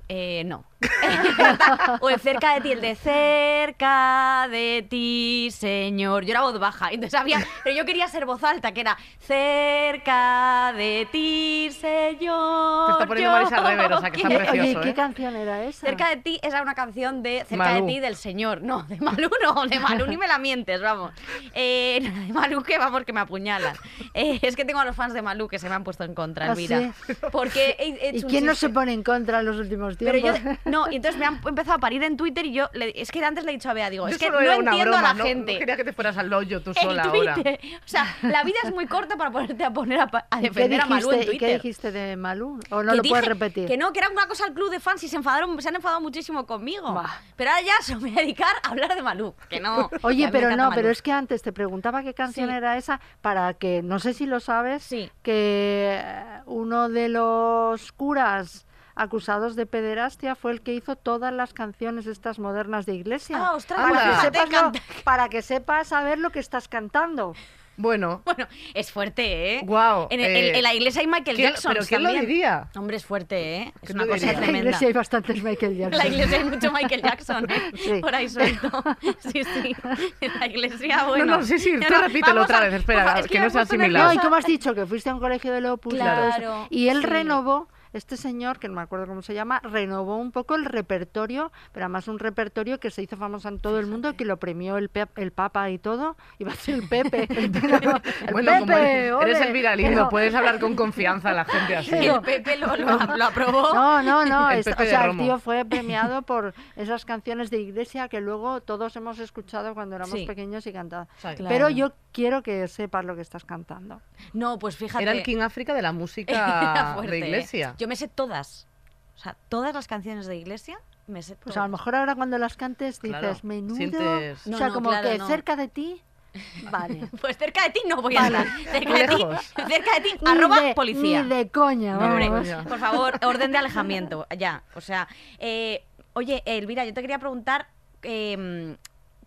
Eh, 0.10 0.44
no. 0.46 0.64
o 2.02 2.10
el 2.10 2.20
cerca 2.20 2.54
de 2.56 2.62
ti, 2.62 2.72
el 2.72 2.82
de 2.82 2.96
cerca 2.96 4.48
de 4.50 4.86
ti, 4.90 5.50
señor. 5.52 6.24
Yo 6.26 6.32
era 6.32 6.42
voz 6.42 6.60
baja, 6.60 6.90
entonces 6.92 7.20
había. 7.20 7.46
Pero 7.64 7.76
yo 7.76 7.86
quería 7.86 8.08
ser 8.08 8.26
voz 8.26 8.44
alta, 8.44 8.72
que 8.74 8.82
era 8.82 8.98
cerca 9.20 10.74
de 10.76 11.08
ti, 11.12 11.70
señor. 11.80 12.86
Te 12.88 12.92
está 12.94 13.08
poniendo 13.08 13.32
yo 13.32 13.32
Marisa 13.32 13.58
Rever, 13.62 13.94
o 13.94 14.00
sea, 14.02 14.12
que 14.12 14.18
está 14.18 14.28
quiero". 14.30 14.44
Oye, 14.52 14.52
precioso, 14.62 14.82
¿qué 14.82 14.90
¿eh? 14.90 14.94
canción 14.94 15.36
era 15.36 15.64
esa? 15.64 15.88
Cerca 15.88 16.10
de 16.10 16.18
ti 16.18 16.40
era 16.44 16.62
una 16.62 16.76
canción 16.76 17.24
de 17.24 17.46
Cerca 17.48 17.56
Malú. 17.74 17.86
de 17.88 17.94
ti 17.94 18.00
del 18.00 18.16
señor. 18.16 18.62
No, 18.62 18.84
de 18.84 18.98
Malú 18.98 19.30
no, 19.44 19.66
de 19.66 19.80
Malú 19.80 20.06
ni 20.08 20.18
me 20.18 20.28
la 20.28 20.38
mientes, 20.38 20.82
vamos. 20.82 21.12
Eh, 21.54 22.00
no, 22.02 22.26
de 22.28 22.34
Malú 22.34 22.64
que 22.64 22.78
vamos, 22.78 23.04
que 23.04 23.14
me 23.14 23.20
apuñalan. 23.22 23.76
Eh, 24.14 24.40
es 24.42 24.56
que 24.56 24.66
tengo 24.66 24.80
a 24.80 24.86
los 24.86 24.96
fans 24.96 25.14
de 25.14 25.22
Malú 25.22 25.48
que 25.48 25.60
se 25.60 25.70
me 25.70 25.76
han 25.76 25.84
puesto 25.84 26.04
en 26.04 26.14
contra, 26.14 26.46
¿Ah, 26.46 26.52
Elvira. 26.52 26.94
sí? 27.06 27.14
Porque 27.32 27.76
he- 27.80 28.10
he 28.10 28.18
¿Y 28.18 28.24
quién 28.24 28.46
no 28.46 28.56
se 28.56 28.70
pone 28.70 28.94
en 28.94 29.04
contra 29.04 29.40
en 29.40 29.46
los 29.46 29.58
últimos 29.58 29.96
Pero 29.98 30.12
tiempos? 30.20 30.42
yo, 30.44 30.67
No, 30.70 30.90
y 30.92 30.96
entonces 30.98 31.20
me 31.20 31.26
han 31.26 31.40
empezado 31.46 31.76
a 31.78 31.80
parir 31.80 32.04
en 32.04 32.18
Twitter 32.18 32.46
y 32.46 32.54
yo, 32.54 32.70
le- 32.74 32.94
es 33.00 33.12
que 33.12 33.24
antes 33.24 33.44
le 33.44 33.52
he 33.52 33.54
dicho 33.54 33.70
a 33.70 33.74
Bea, 33.74 33.90
digo, 33.90 34.08
Yo 34.08 34.14
es 34.16 34.20
que 34.20 34.30
no 34.30 34.40
entiendo 34.40 34.92
broma, 34.92 35.00
a 35.00 35.02
la 35.02 35.14
no- 35.16 35.24
gente. 35.24 35.54
No 35.54 35.60
quería 35.60 35.76
que 35.78 35.84
te 35.84 35.94
fueras 35.94 36.18
al 36.18 36.32
hoyo 36.34 36.62
tú 36.62 36.72
en 36.76 36.76
sola 36.76 37.04
ahora. 37.04 37.34
Twitter. 37.36 37.60
O 37.78 37.88
sea, 37.88 38.16
la 38.22 38.44
vida 38.44 38.58
es 38.64 38.74
muy 38.74 38.86
corta 38.88 39.16
para 39.18 39.32
ponerte 39.32 39.64
a 39.64 39.72
poner 39.72 40.00
a, 40.00 40.08
pa- 40.08 40.28
a 40.30 40.40
¿Y 40.40 40.44
qué 40.44 40.50
defender 40.50 40.82
a 40.82 40.86
Malú 40.86 41.12
en 41.12 41.18
¿Y 41.18 41.20
qué 41.22 41.26
Twitter. 41.32 41.62
dijiste 41.62 41.92
de 41.92 42.16
Malú? 42.18 42.60
¿O 42.70 42.84
no 42.84 42.92
Que 42.92 42.98
lo 42.98 43.04
puedes 43.04 43.26
repetir? 43.26 43.68
Que 43.68 43.78
no, 43.78 43.92
que 43.94 44.00
era 44.00 44.10
una 44.10 44.28
cosa 44.28 44.46
al 44.46 44.54
club 44.54 44.70
de 44.70 44.80
fans 44.80 45.04
y 45.04 45.08
se 45.08 45.16
enfadaron, 45.16 45.62
se 45.62 45.70
han 45.70 45.76
enfadado 45.76 46.02
muchísimo 46.02 46.46
conmigo. 46.46 46.94
Bah. 46.94 47.22
Pero 47.36 47.52
ahora 47.52 47.62
ya 47.64 47.74
se 47.82 47.96
me 47.96 48.02
voy 48.02 48.12
a 48.18 48.22
dedicar 48.22 48.56
a 48.64 48.70
hablar 48.70 48.94
de 48.96 49.02
Malú. 49.02 49.34
Que 49.50 49.60
no. 49.60 49.90
Oye, 50.04 50.30
pero 50.32 50.50
no, 50.52 50.66
Malú. 50.66 50.72
pero 50.76 50.90
es 50.90 51.02
que 51.02 51.12
antes 51.12 51.42
te 51.42 51.52
preguntaba 51.54 52.04
qué 52.04 52.14
canción 52.14 52.50
Sí. 52.50 52.56
era 52.56 52.78
esa 52.78 53.00
para 53.22 53.54
que, 53.56 53.82
no 53.82 54.00
sé 54.00 54.14
si 54.14 54.26
lo 54.26 54.40
sabes, 54.40 54.84
Sí. 54.84 55.10
que 55.24 56.00
eh, 56.00 56.42
uno 56.46 56.90
de 56.90 57.10
los 57.10 57.92
curas 57.94 58.67
acusados 58.98 59.56
de 59.56 59.66
pederastia 59.66 60.36
fue 60.36 60.52
el 60.52 60.62
que 60.62 60.74
hizo 60.74 60.96
todas 60.96 61.34
las 61.34 61.54
canciones 61.54 62.08
estas 62.08 62.40
modernas 62.40 62.86
de 62.86 62.96
iglesia. 62.96 63.38
Ah, 63.40 63.54
ostras, 63.56 63.80
para, 63.80 63.94
pues 63.94 64.04
que 64.04 64.22
sepas 64.26 64.50
lo- 64.52 64.72
para 65.04 65.30
que 65.30 65.42
sepas 65.42 65.88
saber 65.88 66.18
lo 66.20 66.30
que 66.32 66.40
estás 66.40 66.68
cantando. 66.68 67.34
Bueno, 67.80 68.24
Bueno, 68.26 68.48
es 68.74 68.92
fuerte, 68.92 69.58
¿eh? 69.58 69.62
Guau, 69.64 70.08
En, 70.10 70.20
eh, 70.20 70.58
en- 70.58 70.64
la 70.64 70.74
iglesia 70.74 71.02
hay 71.02 71.06
Michael 71.06 71.36
¿quién- 71.38 71.50
Jackson. 71.52 71.74
pero 71.74 71.86
quién 71.86 72.02
lo 72.02 72.10
también. 72.10 72.26
diría? 72.28 72.70
Hombre, 72.76 72.98
es 72.98 73.06
fuerte, 73.06 73.36
¿eh? 73.58 73.74
Es 73.76 73.82
¿Quién 73.86 73.98
una 73.98 74.06
lo 74.06 74.12
cosa 74.14 74.16
diría? 74.26 74.32
En 74.32 74.36
la 74.40 74.42
tremenda. 74.46 74.70
iglesia 74.70 74.88
hay 74.88 74.94
bastantes 74.94 75.44
Michael 75.44 75.78
Jackson. 75.78 75.94
En 75.94 75.98
la 76.00 76.08
iglesia 76.08 76.38
hay 76.40 76.44
mucho 76.46 76.72
Michael 76.72 77.02
Jackson, 77.04 77.52
¿eh? 77.52 77.72
Sí. 77.76 78.02
Por 78.02 78.16
ahí 78.16 78.30
suelto. 78.30 78.68
Sí, 79.32 79.44
sí. 79.44 79.76
En 80.22 80.40
la 80.40 80.48
iglesia, 80.48 81.04
bueno. 81.06 81.38
no, 81.38 81.44
sí, 81.44 81.60
sí, 81.60 81.74
No, 81.74 81.86
tú 81.86 81.94
no, 81.94 82.02
repítelo 82.02 82.42
otra 82.42 82.58
a- 82.58 82.62
vez, 82.62 82.74
espera, 82.74 83.20
es 83.20 83.28
que 83.28 83.38
me 83.40 83.46
no 83.46 83.52
sea 83.52 83.62
he 83.62 83.66
puesto 83.68 83.84
similar. 83.84 84.06
No, 84.06 84.14
y 84.14 84.18
tú 84.18 84.30
me 84.32 84.38
has 84.38 84.46
dicho 84.46 84.74
que 84.74 84.86
fuiste 84.88 85.12
a 85.12 85.14
un 85.14 85.20
colegio 85.20 85.54
de 85.54 85.70
Opus. 85.70 85.94
Claro, 85.94 86.66
Y 86.72 86.88
él 86.90 87.02
sí. 87.02 87.06
renovó, 87.06 87.68
este 87.94 88.18
señor, 88.18 88.60
que 88.60 88.68
no 88.68 88.76
me 88.76 88.82
acuerdo 88.82 89.06
cómo 89.08 89.22
se 89.22 89.34
llama, 89.34 89.60
renovó 89.64 90.18
un 90.18 90.32
poco 90.32 90.56
el 90.56 90.66
repertorio, 90.66 91.52
pero 91.74 91.86
además 91.86 92.08
un 92.08 92.20
repertorio 92.20 92.80
que 92.80 92.90
se 92.92 93.02
hizo 93.02 93.18
famoso 93.18 93.48
en 93.50 93.60
todo 93.60 93.80
el 93.80 93.86
mundo, 93.88 94.16
que 94.16 94.26
lo 94.26 94.38
premió 94.38 94.78
el, 94.78 94.90
pe- 94.90 95.08
el 95.18 95.32
Papa 95.32 95.70
y 95.70 95.78
todo. 95.78 96.16
Iba 96.40 96.54
a 96.54 96.56
ser 96.56 96.76
el 96.76 96.88
Pepe. 96.90 97.28
el 97.30 97.52
Bueno, 98.32 98.52
como 98.60 98.78
eres, 98.78 99.42
el 99.42 99.54
viralindo, 99.54 99.92
pero- 99.92 100.10
puedes 100.10 100.34
hablar 100.34 100.60
con 100.60 100.76
confianza 100.76 101.30
a 101.30 101.34
la 101.34 101.46
gente 101.46 101.76
así. 101.76 101.96
Y 101.96 102.08
el 102.08 102.22
Pepe 102.22 102.58
lo, 102.58 102.76
lo, 102.76 102.98
lo 103.18 103.26
aprobó. 103.26 103.74
No, 103.74 104.02
no, 104.02 104.26
no. 104.26 104.50
El 104.52 104.60
es- 104.60 104.66
Pepe 104.66 104.84
o 104.84 104.86
sea, 104.86 105.06
el 105.06 105.18
tío 105.18 105.40
fue 105.40 105.66
premiado 105.66 106.22
por 106.22 106.54
esas 106.76 107.06
canciones 107.06 107.50
de 107.50 107.60
iglesia 107.60 108.08
que 108.08 108.22
luego 108.22 108.62
todos 108.62 108.96
hemos 108.96 109.20
escuchado 109.20 109.74
cuando 109.74 109.96
éramos 109.96 110.18
Sí. 110.20 110.26
pequeños 110.26 110.66
y 110.66 110.72
Claro. 110.72 111.08
Pero 111.50 111.70
yo 111.70 111.94
quiero 112.12 112.42
que 112.44 112.68
sepas 112.68 113.04
lo 113.04 113.16
que 113.16 113.22
estás 113.22 113.46
cantando. 113.46 114.02
No, 114.34 114.58
pues 114.60 114.78
fíjate. 114.78 115.04
Era 115.04 115.12
el 115.12 115.24
King 115.24 115.40
África 115.42 115.74
de 115.74 115.82
la 115.82 115.92
música 115.92 116.96
de 117.02 117.18
iglesia. 117.20 117.76
Yo 117.78 117.88
me 117.88 117.96
sé 117.96 118.08
todas. 118.08 118.68
O 119.16 119.20
sea, 119.20 119.36
todas 119.50 119.74
las 119.74 119.88
canciones 119.88 120.26
de 120.28 120.36
iglesia 120.38 120.80
me 121.08 121.24
sé 121.24 121.36
Pues 121.36 121.56
a 121.58 121.62
lo 121.62 121.66
todas. 121.68 121.72
mejor 121.72 121.96
ahora 121.96 122.16
cuando 122.16 122.38
las 122.38 122.58
cantes 122.58 123.02
dices, 123.02 123.20
Claro, 123.20 123.38
menudo. 123.44 123.76
sientes- 123.76 124.48
O 124.48 124.58
sea, 124.58 124.68
no, 124.68 124.74
como 124.74 124.90
claro, 124.90 125.10
que 125.10 125.18
no. 125.18 125.28
cerca 125.28 125.56
de 125.56 125.68
ti. 125.68 126.02
Vale. 126.72 127.10
Pues 127.22 127.38
cerca 127.38 127.64
de 127.64 127.70
ti 127.72 127.80
no 127.88 128.02
voy 128.02 128.16
a 128.16 128.22
Vale. 128.24 128.38
estar. 128.40 128.60
Cerca 128.72 128.94
de 128.94 129.08
ti, 129.08 129.26
cerca 129.56 129.94
de 129.96 130.02
ti, 130.02 130.10
Ni 130.22 130.30
arroba 130.32 130.62
de- 130.62 130.76
policía. 130.76 131.24
Ni 131.24 131.30
de 131.30 131.50
coña, 131.50 131.98
Hombre, 131.98 132.30
por 132.68 132.78
favor, 132.80 133.20
orden 133.26 133.52
de 133.52 133.58
alejamiento, 133.58 134.28
ya. 134.38 134.64
O 134.76 134.82
sea, 134.82 135.08
eh, 135.40 135.84
oye, 136.14 136.44
Elvira, 136.46 136.86
yo 136.86 136.94
te 136.94 137.02
quería 137.02 137.18
preguntar, 137.18 137.68
eh, 138.04 138.78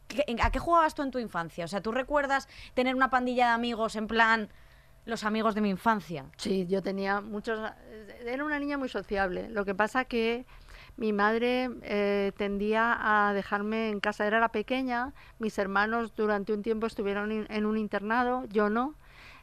¿qué- 0.07 0.37
¿a 0.41 0.51
qué 0.53 0.59
jugabas 0.61 0.95
tú 0.95 1.03
en 1.03 1.11
tu 1.11 1.19
infancia? 1.19 1.65
O 1.65 1.69
sea, 1.69 1.81
¿tú 1.81 1.91
recuerdas 1.91 2.49
tener 2.75 2.95
una 2.95 3.11
pandilla 3.11 3.47
de 3.49 3.53
amigos 3.55 3.97
en 3.97 4.07
plan 4.07 4.49
los 5.11 5.25
amigos 5.25 5.55
de 5.55 5.61
mi 5.61 5.69
infancia? 5.69 6.25
Sí, 6.37 6.67
yo 6.67 6.83
tenía 6.83 7.21
muchos... 7.21 7.61
Era 8.25 8.45
una 8.45 8.59
niña 8.59 8.79
muy 8.79 8.89
sociable. 8.89 9.49
Lo 9.51 9.65
que 9.65 9.75
pasa 9.75 10.05
que 10.05 10.47
mi 10.97 11.13
madre 11.13 11.71
eh, 11.83 12.33
tendía 12.37 12.97
a 13.01 13.35
dejarme 13.35 13.91
en 13.91 14.01
casa. 14.01 14.27
Era 14.27 14.41
la 14.41 14.51
pequeña. 14.51 15.13
Mis 15.39 15.59
hermanos 15.59 16.15
durante 16.15 16.53
un 16.53 16.63
tiempo 16.63 16.87
estuvieron 16.87 17.47
en 17.49 17.67
un 17.67 17.77
internado, 17.77 18.45
yo 18.51 18.71
no. 18.71 18.95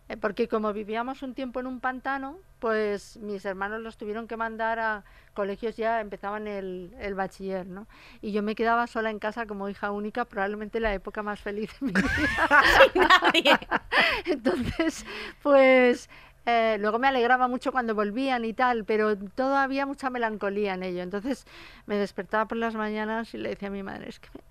Eh, 0.10 0.18
porque 0.18 0.48
como 0.48 0.74
vivíamos 0.74 1.22
un 1.22 1.34
tiempo 1.34 1.60
en 1.60 1.68
un 1.68 1.80
pantano, 1.80 2.38
pues 2.60 3.18
mis 3.18 3.46
hermanos 3.46 3.82
los 3.82 3.98
tuvieron 3.98 4.28
que 4.28 4.38
mandar 4.38 4.80
a 4.80 5.04
colegios 5.34 5.76
ya, 5.78 6.02
empezaban 6.02 6.48
el, 6.48 6.94
el 7.00 7.14
bachiller, 7.14 7.68
¿no? 7.68 7.88
Y 8.22 8.32
yo 8.32 8.42
me 8.42 8.56
quedaba 8.56 8.88
sola 8.88 9.10
en 9.10 9.20
casa 9.20 9.46
como 9.46 9.70
hija 9.70 9.92
única, 9.92 10.26
probablemente 10.26 10.80
la 10.80 10.94
época 10.94 11.24
más 11.24 11.40
feliz 11.40 11.70
de 11.80 11.88
mi 11.88 11.94
vida. 11.94 12.62
Nadie. 12.96 13.58
Entonces, 14.26 15.06
pues 15.44 16.10
eh, 16.48 16.78
luego 16.80 16.98
me 16.98 17.10
alegraba 17.10 17.50
mucho 17.50 17.74
cuando 17.74 17.94
volvían 17.94 18.46
y 18.46 18.54
tal, 18.54 18.86
pero 18.86 19.18
todavía 19.18 19.86
mucha 19.86 20.10
melancolía 20.10 20.76
en 20.76 20.84
ello. 20.84 21.02
Entonces 21.04 21.46
me 21.86 21.98
despertaba 21.98 22.48
por 22.48 22.58
las 22.58 22.74
mañanas 22.76 23.34
y 23.34 23.38
le 23.38 23.50
decía 23.50 23.68
a 23.68 23.72
mi 23.72 23.84
madre, 23.84 24.08
es 24.10 24.20
que 24.20 24.30
me, 24.34 24.42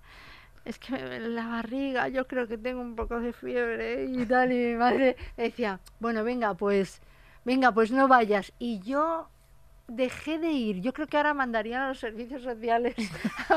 es 0.66 0.79
que 0.79 0.92
me 0.92 1.02
duele 1.02 1.29
la 1.31 1.46
barriga, 1.46 2.09
yo 2.09 2.26
creo 2.26 2.46
que 2.48 2.59
tengo 2.59 2.81
un 2.81 2.96
poco 2.96 3.20
de 3.20 3.33
fiebre 3.33 4.05
y 4.05 4.26
tal. 4.26 4.52
Y 4.52 4.57
mi 4.57 4.74
madre 4.74 5.16
decía, 5.37 5.81
bueno, 6.00 6.24
venga, 6.24 6.55
pues, 6.55 7.00
venga, 7.44 7.72
pues 7.72 7.90
no 7.92 8.09
vayas. 8.09 8.52
Y 8.59 8.81
yo 8.81 9.29
dejé 9.88 10.40
de 10.40 10.50
ir. 10.50 10.81
Yo 10.81 10.92
creo 10.92 11.07
que 11.07 11.16
ahora 11.16 11.33
mandarían 11.35 11.83
a 11.83 11.88
los 11.90 12.00
servicios 12.00 12.42
sociales 12.42 12.96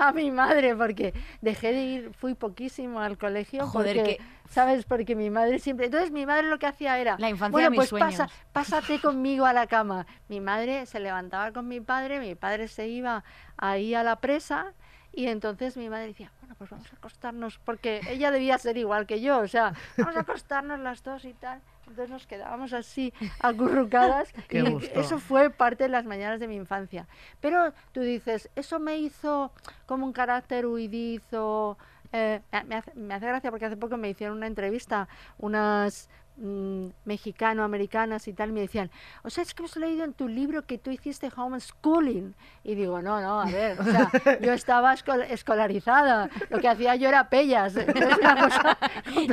a, 0.00 0.08
a 0.08 0.12
mi 0.12 0.30
madre 0.30 0.76
porque 0.76 1.14
dejé 1.40 1.72
de 1.72 1.82
ir, 1.82 2.12
fui 2.12 2.34
poquísimo 2.34 3.00
al 3.00 3.16
colegio 3.16 3.66
Joder, 3.66 3.96
porque, 3.96 4.16
que- 4.18 4.22
¿sabes? 4.50 4.84
Porque 4.84 5.16
mi 5.16 5.30
madre 5.30 5.58
siempre... 5.58 5.86
Entonces 5.86 6.10
mi 6.10 6.26
madre 6.26 6.48
lo 6.48 6.58
que 6.58 6.66
hacía 6.66 6.98
era... 6.98 7.16
La 7.18 7.30
infancia 7.30 7.52
bueno, 7.52 7.70
de 7.70 7.76
pues 7.76 7.90
mis 7.90 8.00
pasa, 8.02 8.28
sueños". 8.28 8.32
pásate 8.52 9.00
conmigo 9.00 9.46
a 9.46 9.54
la 9.54 9.66
cama. 9.66 10.06
Mi 10.28 10.40
madre 10.40 10.84
se 10.84 11.00
levantaba 11.00 11.52
con 11.52 11.66
mi 11.66 11.80
padre, 11.80 12.20
mi 12.20 12.34
padre 12.34 12.68
se 12.68 12.86
iba 12.88 13.24
ahí 13.56 13.94
a 13.94 14.02
la 14.02 14.16
presa 14.16 14.74
y 15.18 15.26
entonces 15.26 15.76
mi 15.76 15.88
madre 15.90 16.06
decía, 16.06 16.30
bueno, 16.40 16.54
pues 16.56 16.70
vamos 16.70 16.86
a 16.92 16.96
acostarnos, 16.96 17.58
porque 17.64 18.02
ella 18.08 18.30
debía 18.30 18.56
ser 18.56 18.76
igual 18.76 19.04
que 19.04 19.20
yo, 19.20 19.40
o 19.40 19.48
sea, 19.48 19.74
vamos 19.96 20.14
a 20.14 20.20
acostarnos 20.20 20.78
las 20.78 21.02
dos 21.02 21.24
y 21.24 21.32
tal. 21.32 21.60
Entonces 21.88 22.08
nos 22.08 22.24
quedábamos 22.28 22.72
así, 22.72 23.12
acurrucadas. 23.40 24.32
Y 24.50 24.60
gusto. 24.60 25.00
eso 25.00 25.18
fue 25.18 25.50
parte 25.50 25.82
de 25.82 25.88
las 25.88 26.04
mañanas 26.04 26.38
de 26.38 26.46
mi 26.46 26.54
infancia. 26.54 27.08
Pero 27.40 27.72
tú 27.90 28.00
dices, 28.00 28.48
eso 28.54 28.78
me 28.78 28.98
hizo 28.98 29.50
como 29.86 30.06
un 30.06 30.12
carácter 30.12 30.66
huidizo. 30.66 31.78
eh, 32.12 32.40
me, 32.68 32.76
hace, 32.76 32.94
me 32.94 33.14
hace 33.14 33.26
gracia 33.26 33.50
porque 33.50 33.66
hace 33.66 33.76
poco 33.76 33.96
me 33.96 34.10
hicieron 34.10 34.36
una 34.36 34.46
entrevista 34.46 35.08
unas 35.38 36.08
mm, 36.38 36.86
mexicano-americanas 37.04 38.26
y 38.28 38.32
tal, 38.32 38.52
me 38.52 38.60
decían, 38.60 38.90
o 39.22 39.30
sea, 39.30 39.42
es 39.42 39.54
que 39.54 39.62
hemos 39.62 39.76
leído 39.76 40.04
en 40.04 40.12
tu 40.12 40.28
libro 40.28 40.62
que 40.66 40.78
tú 40.78 40.90
hiciste 40.90 41.30
homeschooling. 41.34 42.34
Y 42.64 42.74
digo, 42.74 43.00
no, 43.02 43.20
no, 43.20 43.40
a 43.40 43.46
ver, 43.46 43.80
o 43.80 43.84
sea, 43.84 44.10
yo 44.40 44.52
estaba 44.52 44.94
escol- 44.94 45.26
escolarizada, 45.30 46.28
lo 46.50 46.58
que 46.60 46.68
hacía 46.68 46.96
yo 46.96 47.08
era 47.08 47.28
pellas. 47.28 47.74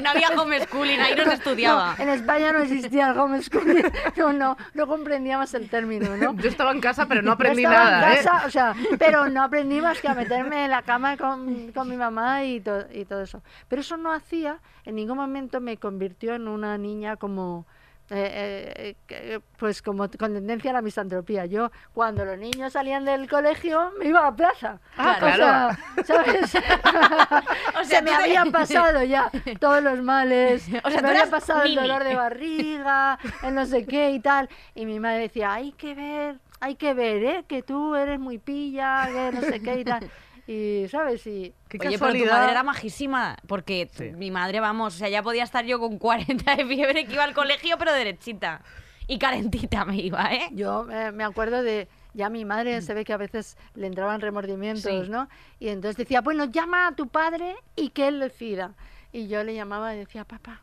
No 0.02 0.10
había 0.10 0.30
homeschooling, 0.30 1.00
ahí 1.00 1.16
no 1.16 1.26
se 1.26 1.34
estudiaba. 1.34 1.96
no, 1.98 2.04
en 2.04 2.10
España 2.10 2.52
no 2.52 2.60
existía 2.60 3.10
el 3.12 3.18
homeschooling, 3.18 3.84
no, 4.18 4.34
no, 4.34 4.58
no 4.74 4.88
comprendía 4.88 5.38
más 5.38 5.54
el 5.54 5.70
término, 5.70 6.16
¿no? 6.18 6.34
Yo 6.36 6.50
estaba 6.50 6.72
en 6.72 6.82
casa, 6.82 7.06
pero 7.08 7.22
no 7.22 7.28
Yo 7.30 7.34
aprendí 7.34 7.64
estaba 7.64 7.84
nada, 7.84 8.08
en 8.14 8.20
¿eh? 8.20 8.24
casa, 8.24 8.44
o 8.46 8.50
sea, 8.50 8.74
pero 8.98 9.28
no 9.30 9.44
aprendí 9.44 9.82
más 9.82 10.00
que 10.02 10.08
a 10.08 10.14
meterme 10.14 10.66
en 10.66 10.72
la 10.72 10.82
cama 10.82 11.18
con, 11.18 11.72
con 11.72 11.90
mi 11.90 11.98
mamá 11.98 12.44
y, 12.46 12.62
to- 12.62 12.88
y 12.94 13.06
todo 13.06 13.22
eso. 13.22 13.42
Pero 13.68 13.82
eso 13.82 13.98
no 13.98 14.12
hacía, 14.12 14.60
en 14.86 14.96
ningún 14.96 15.18
momento 15.18 15.60
me 15.62 15.78
convirtió 15.78 16.36
en 16.36 16.48
una 16.48 16.78
niña 16.78 16.95
como... 17.20 17.66
eh, 18.12 18.74
eh, 18.78 18.96
que, 19.08 19.42
pues 19.58 19.82
como 19.82 20.08
con 20.20 20.32
tendencia 20.34 20.70
a 20.70 20.74
la 20.76 20.82
misantropía. 20.84 21.46
Yo, 21.48 21.72
cuando 21.94 22.24
los 22.24 22.38
niños 22.38 22.74
salían 22.74 23.04
del 23.04 23.28
colegio, 23.28 23.92
me 23.98 24.06
iba 24.06 24.20
a 24.20 24.24
la 24.30 24.36
plaza. 24.36 24.80
Ah, 24.96 25.14
O 25.16 25.20
claro. 25.20 25.38
sea, 25.38 26.04
¿sabes? 26.04 26.56
O 27.82 27.84
sea, 27.84 27.98
Se 27.98 28.02
me 28.04 28.12
habían 28.14 28.52
pasado 28.52 29.04
ya 29.04 29.32
todos 29.60 29.82
los 29.84 30.00
males. 30.02 30.68
O 30.84 30.90
sea, 30.92 31.02
me 31.02 31.10
había 31.10 31.30
pasado 31.30 31.64
el 31.64 31.74
dolor 31.76 32.04
de 32.04 32.16
barriga, 32.16 33.18
el 33.44 33.56
no 33.56 33.66
sé 33.66 33.86
qué 33.86 34.12
y 34.12 34.20
tal. 34.20 34.50
Y 34.76 34.86
mi 34.86 35.00
madre 35.00 35.22
decía, 35.22 35.54
hay 35.54 35.72
que 35.72 35.96
ver, 35.96 36.40
hay 36.60 36.76
que 36.76 36.94
ver, 36.94 37.24
¿eh? 37.24 37.46
Que 37.48 37.64
tú 37.64 37.96
eres 37.96 38.20
muy 38.20 38.38
pilla, 38.38 39.08
que 39.08 39.32
no 39.34 39.42
sé 39.42 39.62
qué 39.62 39.80
y 39.80 39.84
tal. 39.86 40.10
Y, 40.48 40.88
¿sabes? 40.90 41.26
Y 41.26 41.54
Qué 41.68 41.78
Oye, 41.80 41.98
pero 41.98 42.14
tu 42.14 42.26
madre 42.26 42.52
era 42.52 42.64
majísima, 42.64 43.36
porque 43.48 43.90
Sí. 43.94 44.12
mi 44.12 44.30
madre, 44.32 44.60
vamos, 44.60 44.96
o 44.96 44.98
sea, 44.98 45.10
ya 45.10 45.24
podía 45.24 45.44
estar 45.44 45.66
yo 45.66 45.80
con 45.80 45.98
40 46.00 46.56
de 46.56 46.66
fiebre 46.66 47.06
que 47.06 47.14
iba 47.14 47.24
al 47.24 47.34
colegio, 47.34 47.78
pero 47.78 47.94
derechita. 47.94 48.62
Y 49.08 49.18
calentita 49.20 49.86
me 49.86 49.98
iba, 49.98 50.34
¿eh? 50.34 50.50
yo 50.52 50.88
eh, 50.92 51.12
me 51.12 51.24
acuerdo 51.24 51.62
de... 51.64 51.88
Ya 52.14 52.30
mi 52.30 52.46
madre 52.46 52.82
se 52.82 52.94
ve 52.94 53.04
que 53.04 53.12
a 53.12 53.18
veces 53.18 53.58
le 53.74 53.88
entraban 53.88 54.22
remordimientos, 54.22 54.84
Sí. 55.06 55.10
¿no? 55.12 55.28
Y 55.60 55.68
entonces 55.68 55.98
decía, 55.98 56.22
bueno, 56.22 56.46
llama 56.46 56.88
a 56.88 56.96
tu 56.96 57.08
padre 57.10 57.56
y 57.76 57.90
que 57.90 58.08
él 58.08 58.22
decida. 58.22 58.72
Y 59.12 59.28
yo 59.28 59.44
le 59.44 59.54
llamaba 59.54 59.94
y 59.94 59.98
decía, 59.98 60.24
papá, 60.24 60.62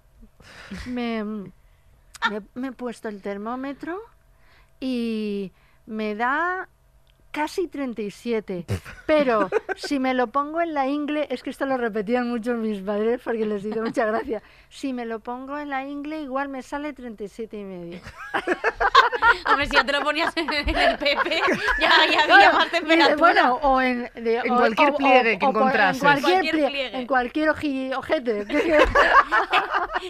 me, 0.87 1.23
me, 1.25 2.41
me 2.55 2.69
he 2.69 2.73
puesto 2.73 3.09
el 3.11 3.21
termómetro 3.21 4.01
y 4.81 5.53
me 5.85 6.15
da 6.15 6.69
casi 7.33 7.67
37, 7.67 8.65
pero 9.07 9.49
si 9.77 9.99
me 9.99 10.15
lo 10.15 10.29
pongo 10.29 10.61
en 10.61 10.75
la 10.75 10.87
ingle, 10.87 11.27
es 11.31 11.43
que 11.43 11.51
esto 11.51 11.67
lo 11.67 11.77
repetían 11.77 12.29
mucho 12.29 12.55
mis 12.55 12.81
padres 12.81 13.21
porque 13.25 13.45
les 13.47 13.65
hizo 13.65 13.83
mucha 13.83 14.05
gracia. 14.07 14.43
Si 14.69 14.93
me 14.93 15.05
lo 15.07 15.19
pongo 15.21 15.59
en 15.59 15.71
la 15.71 15.85
ingle, 15.85 16.21
igual 16.23 16.49
me 16.49 16.63
sale 16.63 16.93
37 16.93 17.57
y 17.59 17.65
medio. 17.65 18.01
Hombre, 19.47 19.67
si 19.67 19.75
ya 19.75 19.85
te 19.85 19.93
lo 19.93 20.03
ponías 20.03 20.37
en 20.37 20.53
el 20.53 20.65
Pepe, 20.99 21.41
ya, 21.81 21.89
ya 21.89 22.03
había 22.03 22.25
Claro, 22.27 22.59
más 22.59 22.71
temperatura. 22.71 23.17
bueno, 23.17 23.55
o 23.63 23.81
en, 23.81 24.11
de- 24.15 24.37
En 24.45 24.53
o- 24.53 24.57
cualquier 24.57 24.91
o- 24.91 24.97
pliegue 24.97 25.39
que 25.39 25.47
o 25.47 25.49
encontrases. 25.51 26.03
En 26.03 26.09
cualquier, 26.09 26.41
Cualquier 26.41 26.67
pliegue. 26.69 26.97
En 26.99 27.07
cualquier 27.07 27.49
oji- 27.51 27.97
ojete. 27.97 28.47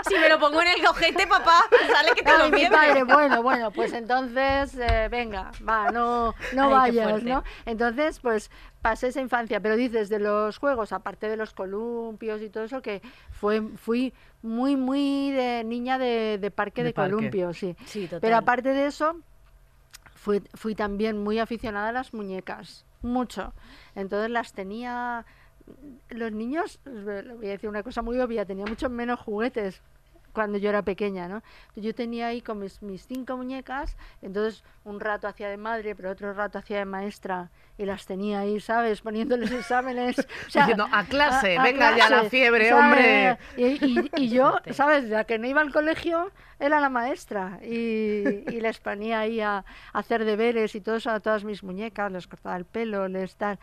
Si 0.08 0.14
me 0.14 0.28
lo 0.30 0.38
pongo 0.38 0.62
en 0.62 0.68
el 0.68 0.86
ojete, 0.86 1.26
papá, 1.26 1.64
sale 1.92 2.12
que 2.14 2.22
te 2.22 2.30
Ay, 2.30 2.50
lo 2.50 2.56
mi 2.56 2.64
padre, 2.66 3.04
bueno, 3.04 3.42
bueno, 3.42 3.70
pues 3.70 3.92
entonces, 3.92 4.74
eh, 4.78 5.08
venga, 5.10 5.50
va, 5.68 5.90
no, 5.90 6.34
no 6.54 6.70
vayas, 6.70 7.11
fuerte. 7.12 7.30
¿no? 7.30 7.44
Entonces, 7.66 8.20
pues 8.20 8.50
pasé 8.80 9.08
esa 9.08 9.20
infancia, 9.20 9.60
pero 9.60 9.76
dices 9.76 10.08
de 10.08 10.18
los 10.18 10.58
juegos, 10.58 10.92
aparte 10.92 11.28
de 11.28 11.36
los 11.36 11.52
columpios 11.54 12.42
y 12.42 12.50
todo 12.50 12.64
eso, 12.64 12.82
que 12.82 13.02
fue, 13.30 13.62
fui 13.76 14.12
muy, 14.42 14.76
muy 14.76 15.30
de 15.30 15.64
niña 15.64 15.98
de, 15.98 16.38
de 16.38 16.50
parque 16.50 16.82
De 16.82 16.88
de, 16.88 16.94
parque. 16.94 17.14
columpios, 17.14 17.58
sí. 17.58 17.76
Sí, 17.86 18.04
total. 18.04 18.20
Pero 18.20 18.36
aparte 18.36 18.70
de 18.70 18.86
eso, 18.86 19.16
fui, 20.14 20.42
fui 20.54 20.74
también 20.74 21.22
muy 21.22 21.38
aficionada 21.38 21.88
a 21.90 21.92
las 21.92 22.12
muñecas, 22.14 22.84
mucho. 23.02 23.52
Entonces 23.94 24.30
las 24.30 24.52
tenía, 24.52 25.24
los 26.08 26.32
niños, 26.32 26.80
os 26.86 27.04
voy 27.04 27.46
a 27.46 27.50
decir 27.50 27.68
una 27.68 27.82
cosa 27.82 28.02
muy 28.02 28.18
obvia, 28.20 28.44
tenía 28.44 28.66
muchos 28.66 28.90
menos 28.90 29.20
juguetes 29.20 29.80
cuando 30.32 30.58
yo 30.58 30.70
era 30.70 30.82
pequeña, 30.82 31.28
¿no? 31.28 31.42
Yo 31.76 31.94
tenía 31.94 32.28
ahí 32.28 32.40
con 32.40 32.58
mis, 32.58 32.80
mis 32.82 33.06
cinco 33.06 33.36
muñecas, 33.36 33.96
entonces 34.22 34.64
un 34.84 34.98
rato 35.00 35.28
hacía 35.28 35.48
de 35.48 35.56
madre, 35.56 35.94
pero 35.94 36.10
otro 36.10 36.32
rato 36.32 36.58
hacía 36.58 36.78
de 36.78 36.84
maestra 36.86 37.50
y 37.78 37.84
las 37.84 38.06
tenía 38.06 38.40
ahí, 38.40 38.60
¿sabes? 38.60 39.00
Poniéndoles 39.02 39.50
exámenes. 39.52 40.18
o 40.18 40.50
sea, 40.50 40.62
Diciendo, 40.62 40.86
"A 40.90 41.04
clase, 41.04 41.56
a 41.58 41.62
venga 41.62 41.90
ya 41.96 42.08
la 42.08 42.20
clase", 42.20 42.30
fiebre, 42.30 42.68
¿sabes? 42.70 42.84
hombre. 42.84 43.38
Y, 43.56 43.84
y- 44.00 44.10
y 44.16 44.28
yo. 44.28 44.54
¿sabes? 44.72 45.04
La 45.08 45.24
que 45.24 45.38
no 45.38 45.46
iba 45.46 45.60
al 45.60 45.72
colegio 45.72 46.30
era 46.58 46.80
la 46.80 46.88
maestra 46.88 47.58
y, 47.62 48.44
y 48.48 48.60
les 48.60 48.78
ponía 48.78 49.20
ahí 49.20 49.40
a, 49.40 49.58
a 49.58 49.64
hacer 49.92 50.24
deberes 50.24 50.74
y 50.74 50.80
todo 50.80 50.96
eso 50.96 51.10
a 51.10 51.20
todas 51.20 51.44
mis 51.44 51.62
muñecas, 51.62 52.10
les 52.12 52.26
cortaba 52.26 52.56
el 52.56 52.64
pelo, 52.64 53.08
les 53.08 53.34
tal. 53.36 53.58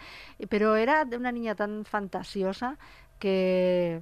Pero 0.49 0.75
era 0.75 1.05
de 1.05 1.15
una 1.17 1.32
niña 1.32 1.55
tan 1.55 1.86
fantasiosa 1.86 2.77
que 3.19 4.01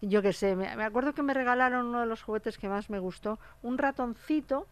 yo 0.00 0.22
qué 0.22 0.32
sé, 0.32 0.56
me, 0.56 0.74
me 0.76 0.84
acuerdo 0.84 1.14
que 1.14 1.22
me 1.22 1.34
regalaron 1.34 1.86
uno 1.86 2.00
de 2.00 2.06
los 2.06 2.22
juguetes 2.22 2.58
que 2.58 2.68
más 2.68 2.90
me 2.90 2.98
gustó, 2.98 3.38
un 3.62 3.78
ratoncito 3.78 4.66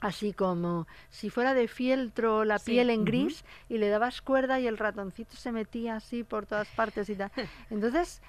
así 0.00 0.32
como 0.32 0.86
si 1.10 1.30
fuera 1.30 1.54
de 1.54 1.66
fieltro 1.66 2.44
la 2.44 2.58
Sí. 2.58 2.72
piel 2.72 2.90
en 2.90 3.04
gris 3.04 3.44
y 3.68 3.78
le 3.78 3.88
dabas 3.88 4.20
cuerda 4.20 4.60
y 4.60 4.66
el 4.66 4.76
ratoncito 4.78 5.34
se 5.34 5.50
metía 5.50 5.96
así 5.96 6.22
por 6.24 6.46
todas 6.46 6.68
partes 6.68 7.08
y 7.08 7.16
tal. 7.16 7.32
Entonces, 7.70 8.20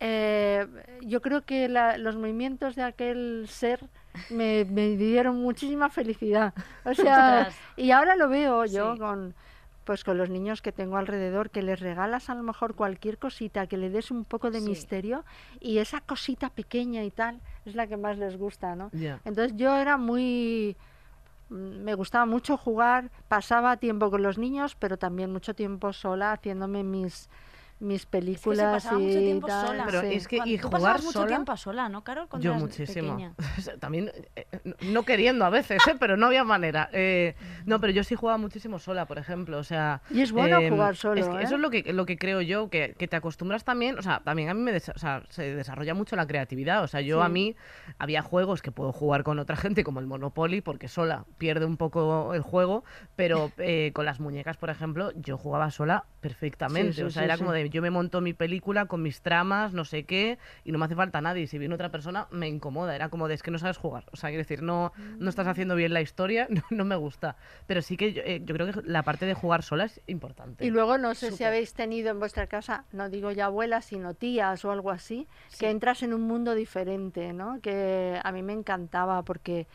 eh, 0.00 0.66
yo 1.02 1.22
creo 1.22 1.42
que 1.42 1.68
la- 1.68 1.96
los 1.96 2.16
movimientos 2.16 2.74
de 2.74 2.82
aquel 2.82 3.46
ser 3.48 3.80
me, 4.30 4.64
me 4.64 4.96
dieron 4.96 5.36
muchísima 5.40 5.88
felicidad. 5.88 6.52
O 6.84 6.94
sea, 6.94 7.48
y 7.76 7.92
ahora 7.92 8.16
lo 8.16 8.28
veo 8.28 8.64
yo 8.66 8.94
Sí. 8.94 8.98
con 8.98 9.34
pues 9.84 10.04
con 10.04 10.16
los 10.18 10.30
niños 10.30 10.62
que 10.62 10.72
tengo 10.72 10.96
alrededor, 10.96 11.50
que 11.50 11.62
les 11.62 11.80
regalas 11.80 12.30
a 12.30 12.34
lo 12.34 12.42
mejor 12.42 12.74
cualquier 12.74 13.18
cosita, 13.18 13.66
que 13.66 13.76
le 13.76 13.90
des 13.90 14.10
un 14.10 14.24
poco 14.24 14.50
de 14.50 14.60
Sí. 14.60 14.68
misterio 14.68 15.24
y 15.60 15.78
esa 15.78 16.00
cosita 16.00 16.50
pequeña 16.50 17.02
y 17.04 17.10
tal 17.10 17.40
es 17.64 17.74
la 17.74 17.86
que 17.86 17.96
más 17.96 18.18
les 18.18 18.36
gusta, 18.36 18.74
¿no? 18.76 18.90
Entonces 19.24 19.56
yo 19.56 19.74
era 19.76 19.96
muy... 19.96 20.76
mm, 21.48 21.82
Me 21.84 21.94
gustaba 21.94 22.26
mucho 22.26 22.56
jugar, 22.56 23.10
pasaba 23.28 23.76
tiempo 23.76 24.10
con 24.10 24.22
los 24.22 24.38
niños, 24.38 24.74
pero 24.76 24.96
también 24.96 25.32
mucho 25.32 25.54
tiempo 25.54 25.92
sola 25.92 26.32
haciéndome 26.32 26.82
mis, 26.84 27.28
mis 27.82 28.06
películas 28.06 28.82
pasaba 28.82 28.98
mucho 28.98 29.18
y 29.18 29.24
tiempo 29.24 29.46
tal, 29.48 29.66
sola. 29.66 29.84
Pero 29.86 30.00
sí. 30.02 30.06
es 30.14 30.28
que 30.28 30.36
y 30.44 30.56
tú 30.56 30.68
jugar 30.68 30.80
pasabas 30.80 31.02
mucho 31.02 31.12
sola. 31.18 31.26
tiempo 31.28 31.56
sola, 31.56 31.88
¿no, 31.88 32.04
Carol? 32.04 32.28
Cuando 32.28 32.44
Yo 32.44 32.50
eras 32.52 32.62
muchísimo. 32.62 33.34
También 33.80 34.12
eh, 34.36 34.46
no- 34.80 35.02
queriendo 35.04 35.44
a 35.44 35.50
veces, 35.50 35.82
¿eh? 35.88 35.96
pero 35.98 36.16
no 36.16 36.26
había 36.26 36.44
manera. 36.44 36.88
Eh, 36.92 37.34
no, 37.66 37.80
pero 37.80 37.92
yo 37.92 38.04
sí 38.04 38.14
jugaba 38.14 38.38
muchísimo 38.38 38.78
sola, 38.78 39.06
por 39.06 39.18
ejemplo. 39.18 39.58
O 39.58 39.64
sea, 39.64 40.00
Y 40.10 40.20
es 40.22 40.30
bueno 40.32 40.58
em, 40.60 40.72
jugar 40.72 40.92
es 40.94 41.00
solo, 41.00 41.14
que 41.14 41.20
¿eh? 41.42 41.44
Eso 41.44 41.56
es 41.56 41.60
lo 41.60 41.70
que, 41.70 41.92
lo 41.92 42.06
que 42.06 42.16
creo 42.16 42.40
yo, 42.40 42.70
que, 42.70 42.94
que 42.96 43.08
te 43.08 43.16
acostumbras 43.16 43.64
también. 43.64 43.98
O 43.98 44.02
sea, 44.02 44.20
también 44.24 44.48
a 44.48 44.54
mí 44.54 44.60
me 44.60 44.76
o 44.76 44.80
sea, 44.80 45.22
se 45.28 45.54
desarrolla 45.54 45.94
mucho 45.94 46.14
la 46.16 46.26
creatividad. 46.26 46.84
O 46.84 46.86
sea, 46.86 47.00
yo 47.00 47.20
a 47.22 47.26
Sí. 47.26 47.32
mí 47.32 47.56
había 47.98 48.22
juegos 48.22 48.62
que 48.62 48.70
puedo 48.70 48.92
jugar 48.92 49.24
con 49.24 49.38
otra 49.38 49.56
gente, 49.56 49.82
como 49.84 49.98
el 50.00 50.06
Monopoly, 50.06 50.60
porque 50.60 50.86
sola 50.88 51.24
pierde 51.38 51.66
un 51.66 51.76
poco 51.76 52.32
el 52.34 52.42
juego. 52.42 52.84
Pero 53.16 53.50
eh, 53.58 53.90
con 53.92 54.04
las 54.06 54.20
muñecas, 54.20 54.56
por 54.56 54.70
ejemplo, 54.70 55.10
yo 55.16 55.36
jugaba 55.36 55.70
sola 55.72 56.04
perfectamente. 56.20 56.92
sí, 56.94 57.02
o 57.02 57.10
sea, 57.10 57.22
sí, 57.22 57.24
era 57.24 57.34
sí. 57.34 57.40
como 57.40 57.52
de 57.52 57.71
yo 57.72 57.82
me 57.82 57.90
monto 57.90 58.20
mi 58.20 58.32
película 58.34 58.86
con 58.86 59.02
mis 59.02 59.20
tramas, 59.22 59.72
no 59.72 59.84
sé 59.84 60.04
qué, 60.04 60.38
y 60.64 60.72
no 60.72 60.78
me 60.78 60.84
hace 60.84 60.94
falta 60.94 61.20
nadie. 61.20 61.46
Si 61.46 61.58
viene 61.58 61.74
otra 61.74 61.90
persona, 61.90 62.28
me 62.30 62.48
incomoda. 62.48 62.94
Era 62.94 63.08
como 63.08 63.26
de 63.28 63.34
es 63.34 63.42
que 63.42 63.50
no 63.50 63.58
sabes 63.58 63.78
jugar. 63.78 64.04
O 64.12 64.16
sea, 64.16 64.30
quiero 64.30 64.42
decir, 64.42 64.62
no, 64.62 64.92
no 65.18 65.28
estás 65.30 65.46
haciendo 65.46 65.74
bien 65.74 65.92
la 65.92 66.00
historia, 66.00 66.46
no, 66.50 66.62
no 66.70 66.84
me 66.84 66.96
gusta. 66.96 67.36
Pero 67.66 67.82
sí 67.82 67.96
que 67.96 68.12
yo, 68.12 68.22
eh, 68.24 68.42
yo 68.44 68.54
creo 68.54 68.72
que 68.72 68.80
la 68.84 69.02
parte 69.02 69.26
de 69.26 69.34
jugar 69.34 69.62
sola 69.62 69.84
es 69.84 70.00
importante. 70.06 70.64
Y 70.64 70.70
luego 70.70 70.98
no 70.98 71.14
sé 71.14 71.26
si 71.26 71.32
Súper. 71.32 71.46
habéis 71.48 71.74
tenido 71.74 72.10
en 72.10 72.18
vuestra 72.18 72.46
casa, 72.46 72.84
no 72.92 73.08
digo 73.08 73.30
ya 73.32 73.46
abuelas, 73.46 73.86
sino 73.86 74.14
tías 74.14 74.64
o 74.64 74.70
algo 74.70 74.90
así, 74.90 75.26
Sí. 75.48 75.60
que 75.60 75.70
entras 75.70 76.02
en 76.02 76.12
un 76.14 76.22
mundo 76.22 76.54
diferente, 76.54 77.32
¿no? 77.32 77.60
Que 77.60 78.20
a 78.22 78.32
mí 78.32 78.42
me 78.42 78.52
encantaba 78.52 79.22
porque 79.22 79.66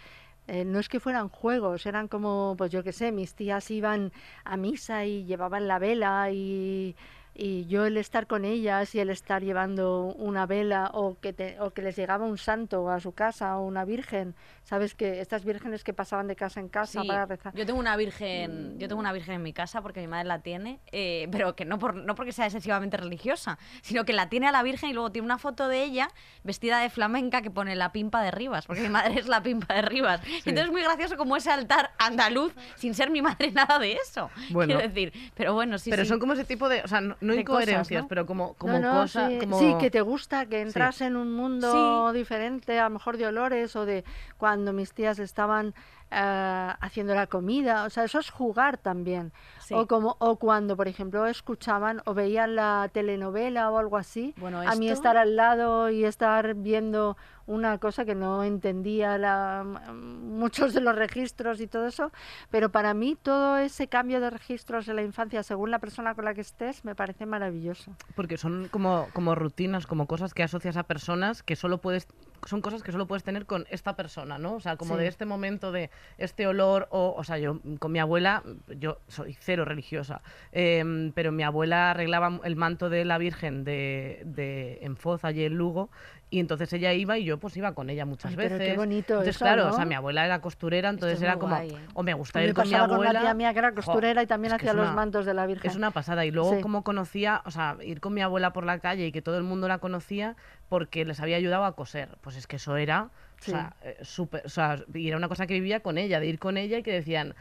eh, 0.48 0.64
no 0.64 0.80
es 0.80 0.88
que 0.88 1.00
fueran 1.02 1.28
juegos, 1.28 1.86
eran 1.86 2.08
como, 2.08 2.56
pues 2.58 2.72
yo 2.72 2.82
qué 2.84 2.94
sé, 2.94 3.12
mis 3.12 3.34
tías 3.36 3.70
iban 3.70 4.14
a 4.46 4.56
misa 4.56 5.04
y 5.06 5.26
llevaban 5.26 5.68
la 5.68 5.78
vela 5.78 6.30
y, 6.32 6.96
y 7.40 7.68
yo 7.68 7.86
el 7.86 7.98
estar 7.98 8.26
con 8.26 8.46
ellas 8.46 8.96
y 8.96 9.00
el 9.00 9.12
estar 9.12 9.44
llevando 9.44 10.06
una 10.18 10.48
vela 10.48 10.90
o 10.94 11.18
que, 11.20 11.34
te- 11.34 11.60
o 11.62 11.70
que 11.72 11.84
les 11.84 11.96
llegaba 11.96 12.26
un 12.26 12.38
santo 12.40 12.90
a 12.90 13.00
su 13.00 13.12
casa 13.14 13.58
o 13.58 13.66
una 13.66 13.86
virgen, 13.86 14.34
¿sabes? 14.64 14.96
Que 14.96 15.22
estas 15.22 15.46
vírgenes 15.46 15.84
que 15.84 15.94
pasaban 15.94 16.28
de 16.28 16.36
casa 16.36 16.60
en 16.60 16.68
casa 16.68 17.02
Sí, 17.04 17.08
para 17.08 17.28
rezar. 17.28 17.54
yo 17.56 17.66
tengo 17.66 17.80
una 17.80 17.96
virgen, 17.96 18.80
yo 18.80 18.88
tengo 18.88 19.00
una 19.00 19.14
virgen 19.14 19.36
en 19.36 19.44
mi 19.44 19.54
casa 19.54 19.82
porque 19.84 20.00
mi 20.02 20.08
madre 20.08 20.26
la 20.28 20.40
tiene, 20.40 20.80
eh, 20.92 21.28
pero 21.32 21.56
que 21.56 21.64
no 21.66 21.78
por 21.78 21.94
no 21.96 22.16
porque 22.16 22.32
sea 22.32 22.46
excesivamente 22.46 22.98
religiosa, 22.98 23.60
sino 23.82 24.04
que 24.04 24.14
la 24.14 24.30
tiene 24.30 24.48
a 24.48 24.52
la 24.52 24.64
virgen 24.64 24.90
y 24.90 24.94
luego 24.94 25.12
tiene 25.12 25.26
una 25.26 25.38
foto 25.38 25.68
de 25.68 25.84
ella 25.84 26.10
vestida 26.44 26.80
de 26.80 26.90
flamenca 26.90 27.44
que 27.44 27.52
pone 27.52 27.76
la 27.76 27.92
pimpa 27.92 28.24
de 28.24 28.32
Rivas, 28.32 28.66
porque 28.66 28.82
mi 28.82 28.90
madre 28.90 29.20
es 29.20 29.28
la 29.28 29.44
pimpa 29.44 29.76
de 29.76 29.84
Rivas. 29.84 30.22
Entonces 30.26 30.66
es 30.66 30.72
muy 30.72 30.82
gracioso 30.82 31.18
como 31.18 31.38
ese 31.38 31.52
altar 31.52 31.92
andaluz 32.00 32.54
sin 32.78 32.96
ser 32.96 33.12
mi 33.12 33.22
madre 33.22 33.52
nada 33.54 33.78
de 33.78 33.94
eso. 33.94 34.32
Bueno. 34.50 34.74
Quiero 34.74 34.88
decir, 34.90 35.14
pero 35.36 35.54
bueno, 35.54 35.78
sí, 35.78 35.92
pero 35.92 36.02
sí. 36.04 36.10
son 36.10 36.20
como 36.20 36.34
ese 36.34 36.44
tipo 36.46 36.68
de, 36.68 36.82
o 36.82 36.88
sea, 36.88 37.02
no, 37.02 37.16
no 37.28 37.34
cosas, 37.34 37.42
incoherencias, 37.42 38.04
¿no? 38.04 38.08
pero 38.08 38.26
como, 38.26 38.54
como 38.56 38.74
No, 38.74 38.80
no, 38.80 39.02
cosas, 39.02 39.32
sí, 39.32 39.40
como... 39.40 39.60
sí, 39.60 39.76
que 39.80 39.92
te 39.92 40.02
gusta, 40.02 40.46
que 40.46 40.62
entras 40.62 41.02
en 41.02 41.16
un 41.16 41.34
mundo 41.34 42.12
diferente, 42.14 42.80
a 42.80 42.86
lo 42.86 42.92
mejor 42.92 43.18
de 43.18 43.28
olores 43.28 43.76
o 43.76 43.86
de 43.86 44.04
cuando 44.38 44.74
mis 44.74 44.94
tías 44.94 45.20
estaban 45.20 45.74
eh, 46.10 46.74
haciendo 46.80 47.14
la 47.16 47.28
comida, 47.28 47.84
o 47.86 47.90
sea, 47.90 48.06
eso 48.06 48.20
es 48.20 48.30
jugar 48.30 48.78
también. 48.78 49.34
Sí. 49.60 49.74
O 49.74 49.88
como 49.88 50.16
o 50.20 50.38
cuando, 50.38 50.78
por 50.78 50.88
ejemplo, 50.88 51.26
escuchaban 51.28 52.02
o 52.06 52.14
veían 52.14 52.56
la 52.56 52.90
telenovela 52.94 53.70
o 53.72 53.78
algo 53.78 53.98
así, 53.98 54.34
Bueno, 54.38 54.62
a 54.62 54.76
mí 54.76 54.90
estar 54.90 55.18
al 55.18 55.36
lado 55.36 55.90
y 55.90 56.06
estar 56.06 56.54
viendo 56.56 57.18
una 57.48 57.78
cosa 57.78 58.06
que 58.06 58.14
no 58.14 58.44
entendía 58.44 59.18
la, 59.18 59.66
muchos 59.94 60.74
de 60.74 60.82
los 60.82 60.96
registros 60.96 61.62
y 61.62 61.68
todo 61.68 61.88
eso, 61.88 62.12
pero 62.52 62.70
para 62.72 62.94
mí 62.94 63.18
todo 63.22 63.58
ese 63.58 63.88
cambio 63.88 64.20
de 64.20 64.30
registros 64.30 64.88
en 64.90 64.98
la 64.98 65.02
infancia, 65.02 65.42
según 65.44 65.72
la 65.72 65.80
persona 65.80 66.14
con 66.14 66.26
la 66.26 66.34
que 66.34 66.42
estés, 66.42 66.84
me 66.84 66.94
parece 66.94 67.26
maravilloso. 67.26 67.96
Porque 68.16 68.38
son 68.38 68.68
como, 68.70 69.08
como 69.14 69.34
rutinas, 69.34 69.88
como 69.88 70.08
cosas 70.08 70.34
que 70.34 70.44
asocias 70.44 70.76
a 70.78 70.84
personas 70.84 71.42
que 71.42 71.56
solo 71.56 71.80
puedes, 71.80 72.08
son 72.46 72.62
cosas 72.62 72.84
que 72.84 72.92
solo 72.92 73.08
puedes 73.08 73.24
tener 73.24 73.46
con 73.46 73.66
esta 73.70 73.96
persona, 73.96 74.38
¿no? 74.38 74.54
O 74.56 74.60
sea, 74.60 74.78
como 74.78 74.96
Sí. 74.96 75.02
de 75.02 75.08
este 75.08 75.26
momento 75.26 75.72
de 75.72 75.90
este 76.18 76.48
olor, 76.48 76.88
o, 76.92 77.14
o 77.18 77.24
sea, 77.24 77.38
yo 77.38 77.60
con 77.80 77.92
mi 77.92 78.00
abuela, 78.00 78.44
yo 78.80 79.00
soy 79.08 79.34
cero 79.40 79.66
religiosa, 79.66 80.22
em, 80.52 81.12
pero 81.14 81.32
mi 81.32 81.44
abuela 81.44 81.92
arreglaba 81.92 82.40
el 82.44 82.56
manto 82.56 82.90
de 82.90 83.06
la 83.06 83.18
Virgen 83.18 83.64
de, 83.64 84.22
de 84.26 84.80
en 84.82 84.98
Foz, 84.98 85.24
allí 85.26 85.44
en 85.46 85.56
Lugo, 85.56 85.90
y 86.30 86.40
entonces 86.42 86.72
ella 86.74 86.92
iba 86.92 87.18
y 87.18 87.24
yo 87.24 87.38
pues 87.40 87.56
iba 87.56 87.74
con 87.74 87.90
ella 87.90 88.06
muchas 88.06 88.32
Ay, 88.32 88.36
pero 88.38 88.56
veces. 88.58 88.68
qué 88.74 88.78
bonito 88.78 89.14
entonces, 89.14 89.36
eso, 89.38 89.46
claro, 89.46 89.64
¿no? 89.66 89.72
o 89.72 89.74
sea, 89.78 89.86
mi 89.86 89.96
abuela 89.96 90.26
era 90.26 90.42
costurera, 90.42 90.90
entonces 90.90 91.20
es 91.20 91.24
era 91.24 91.38
como, 91.38 91.56
guay, 91.56 91.70
¿eh? 91.70 91.78
o 91.94 92.04
me 92.04 92.14
gusta 92.14 92.42
ir 92.42 92.50
me 92.50 92.54
con 92.54 92.66
mi 92.66 92.72
pasaba 92.72 92.88
con 92.88 92.96
abuela. 92.96 93.12
una 93.12 93.22
tía 93.22 93.34
mía 93.34 93.54
que 93.54 93.60
era 93.60 93.70
Jo, 93.70 93.76
costurera 93.76 94.22
y 94.24 94.28
también 94.28 94.54
hacía 94.54 94.74
los 94.74 94.88
una- 94.88 94.94
mantos 94.94 95.26
de 95.26 95.34
la 95.34 95.46
Virgen. 95.46 95.72
es 95.72 95.78
una 95.78 95.92
pasada. 95.92 96.26
Y 96.26 96.32
luego, 96.32 96.56
Sí. 96.56 96.62
como 96.62 96.84
conocía, 96.84 97.42
o 97.46 97.52
sea, 97.52 97.78
ir 97.82 98.02
con 98.02 98.14
mi 98.14 98.22
abuela 98.22 98.52
por 98.52 98.66
la 98.66 98.80
calle 98.80 99.06
y 99.08 99.12
que 99.14 99.22
todo 99.22 99.38
el 99.38 99.44
mundo 99.44 99.70
la 99.70 99.78
conocía 99.78 100.36
porque 100.70 101.06
les 101.06 101.20
había 101.20 101.38
ayudado 101.38 101.66
a 101.66 101.76
coser. 101.76 102.10
Pues 102.22 102.36
es 102.36 102.48
que 102.48 102.58
eso 102.58 102.78
era. 102.78 103.10
Sí. 103.40 103.52
O 103.52 103.54
sea, 103.54 103.76
eh, 103.84 103.98
súper, 104.02 104.46
o 104.46 104.50
sea, 104.50 104.84
y 104.94 105.08
era 105.08 105.18
una 105.18 105.30
cosa 105.30 105.46
que 105.46 105.54
vivía 105.54 105.82
con 105.82 105.98
ella, 105.98 106.20
de 106.20 106.28
ir 106.28 106.40
con 106.40 106.58
ella 106.58 106.80
y 106.80 106.84
que 106.84 106.92
decían, 106.92 107.36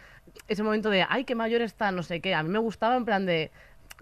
ese 0.47 0.63
momento 0.63 0.91
de, 0.91 1.07
ay, 1.09 1.25
qué 1.25 1.35
mayor 1.35 1.63
está, 1.63 1.91
no 1.91 2.03
sé 2.03 2.21
qué. 2.21 2.35
A 2.35 2.43
mí 2.43 2.51
me 2.51 2.59
gustaba 2.59 2.97
en 2.97 3.05
plan 3.05 3.25
de, 3.25 3.51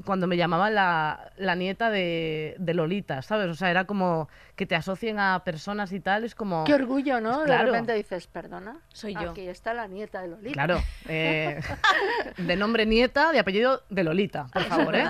cuando 0.05 0.27
me 0.27 0.37
llamaban 0.37 0.75
la, 0.75 1.33
la 1.37 1.55
nieta 1.55 1.91
de, 1.91 2.57
de 2.59 2.75
Lolita, 2.75 3.23
¿sabes? 3.23 3.49
O 3.49 3.55
sea, 3.55 3.71
era 3.71 3.85
como 3.85 4.29
que 4.57 4.67
te 4.67 4.75
asocien 4.75 5.21
a 5.21 5.43
personas 5.45 5.93
y 5.93 6.01
tal, 6.01 6.25
es 6.25 6.35
como... 6.35 6.65
Qué 6.65 6.75
orgullo, 6.75 7.21
¿no? 7.21 7.35
Pues 7.35 7.47
claro. 7.47 7.67
De 7.67 7.71
repente 7.71 7.95
dices, 7.95 8.27
perdona. 8.27 8.81
Soy 8.89 9.15
yo. 9.15 9.31
Aquí 9.31 9.47
está 9.49 9.73
la 9.73 9.87
nieta 9.87 10.23
de 10.23 10.29
Lolita. 10.29 10.53
Claro, 10.53 10.81
eh, 11.09 11.61
de 12.37 12.57
nombre 12.57 12.87
nieta, 12.87 13.31
de 13.31 13.39
apellido 13.39 13.83
de 13.89 14.05
Lolita, 14.05 14.47
por 14.53 14.65
favor, 14.65 14.97
¿eh? 14.97 15.07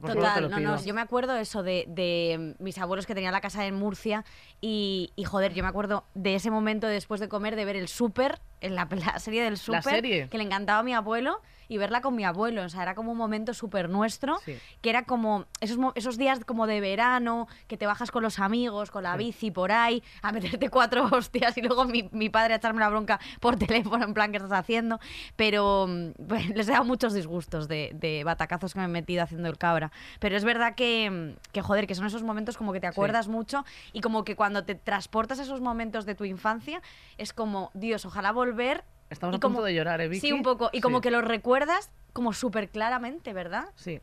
Verdad. 0.00 0.14
por 0.14 0.22
favor, 0.22 0.34
te 0.34 0.40
lo 0.40 0.48
Total, 0.48 0.62
no, 0.62 0.76
no, 0.76 0.82
yo 0.84 0.94
me 0.94 1.00
acuerdo 1.00 1.36
eso 1.36 1.62
de, 1.62 1.84
de 1.88 2.54
mis 2.58 2.78
abuelos 2.78 3.06
que 3.06 3.14
tenían 3.14 3.32
la 3.32 3.40
casa 3.40 3.66
en 3.66 3.74
Murcia 3.74 4.24
y, 4.60 5.12
y, 5.16 5.24
joder, 5.24 5.54
yo 5.54 5.62
me 5.62 5.68
acuerdo 5.68 6.04
de 6.14 6.34
ese 6.34 6.50
momento 6.50 6.86
después 6.86 7.20
de 7.20 7.28
comer, 7.28 7.56
de 7.56 7.64
ver 7.64 7.76
el 7.76 7.88
súper, 7.88 8.40
en 8.60 8.74
la, 8.74 8.88
la 8.90 9.18
serie 9.18 9.42
del 9.42 9.56
súper, 9.56 10.02
que 10.02 10.38
le 10.38 10.44
encantaba 10.44 10.80
a 10.80 10.82
mi 10.82 10.94
abuelo 10.94 11.40
y 11.68 11.78
verla 11.78 12.00
con 12.00 12.16
mi 12.16 12.24
abuelo, 12.24 12.62
o 12.64 12.68
sea, 12.68 12.82
era 12.82 12.94
como 12.94 13.12
un 13.12 13.18
momento 13.18 13.52
súper 13.54 13.88
nuestro, 13.90 14.38
Sí. 14.44 14.58
que 14.80 14.90
era 14.90 15.04
como 15.04 15.44
esos, 15.60 15.78
esos 15.94 16.16
días 16.18 16.40
como 16.44 16.66
de 16.66 16.80
verano, 16.80 17.46
que 17.66 17.76
te 17.76 17.86
bajas 17.86 18.10
con 18.10 18.22
los 18.22 18.38
amigos, 18.38 18.90
con 18.90 19.02
la 19.02 19.16
bici 19.16 19.50
por 19.50 19.70
ahí, 19.72 20.02
a 20.22 20.32
meterte 20.32 20.70
cuatro 20.70 21.04
hostias 21.12 21.56
y 21.58 21.62
luego 21.62 21.84
mi, 21.84 22.08
mi 22.12 22.30
padre 22.30 22.54
a 22.54 22.56
echarme 22.56 22.80
la 22.80 22.88
bronca 22.88 23.20
por 23.40 23.56
teléfono, 23.58 24.04
en 24.04 24.14
plan, 24.14 24.30
¿qué 24.30 24.38
estás 24.38 24.52
haciendo? 24.52 24.98
Pero 25.36 25.86
mm, 25.88 26.10
pues, 26.26 26.48
les 26.56 26.68
he 26.68 26.72
dado 26.72 26.84
muchos 26.84 27.12
disgustos 27.12 27.68
de, 27.68 27.90
de 27.94 28.24
batacazos 28.24 28.72
que 28.72 28.78
me 28.80 28.86
he 28.86 28.88
metido 28.88 29.22
haciendo 29.22 29.48
el 29.48 29.58
cabra. 29.58 29.92
Pero 30.20 30.36
es 30.36 30.44
verdad 30.44 30.74
que, 30.74 31.10
mm, 31.10 31.52
que, 31.52 31.62
joder, 31.62 31.86
que 31.86 31.94
son 31.94 32.06
esos 32.06 32.22
momentos 32.22 32.56
como 32.56 32.72
que 32.72 32.80
te 32.80 32.86
acuerdas 32.86 33.28
mucho 33.28 33.64
y 33.92 34.00
como 34.00 34.24
que 34.24 34.36
cuando 34.36 34.64
te 34.64 34.74
transportas 34.74 35.38
a 35.38 35.42
esos 35.42 35.60
momentos 35.60 36.06
de 36.06 36.14
tu 36.14 36.24
infancia, 36.24 36.80
es 37.18 37.32
como, 37.32 37.70
Dios, 37.74 38.04
ojalá 38.06 38.32
volver. 38.32 38.84
Estamos 39.10 39.34
y 39.34 39.36
a 39.36 39.40
punto 39.40 39.54
como- 39.56 39.62
de 39.64 39.74
llorar, 39.74 40.00
¿eh, 40.00 40.08
Vicky? 40.08 40.26
Sí, 40.28 40.32
un 40.32 40.42
poco. 40.42 40.70
Y 40.72 40.80
como 40.80 40.98
Sí. 40.98 41.02
que 41.02 41.10
lo 41.10 41.20
recuerdas 41.22 41.90
como 42.12 42.32
súper 42.32 42.68
claramente, 42.68 43.32
¿verdad? 43.32 43.66
Sí. 43.76 44.00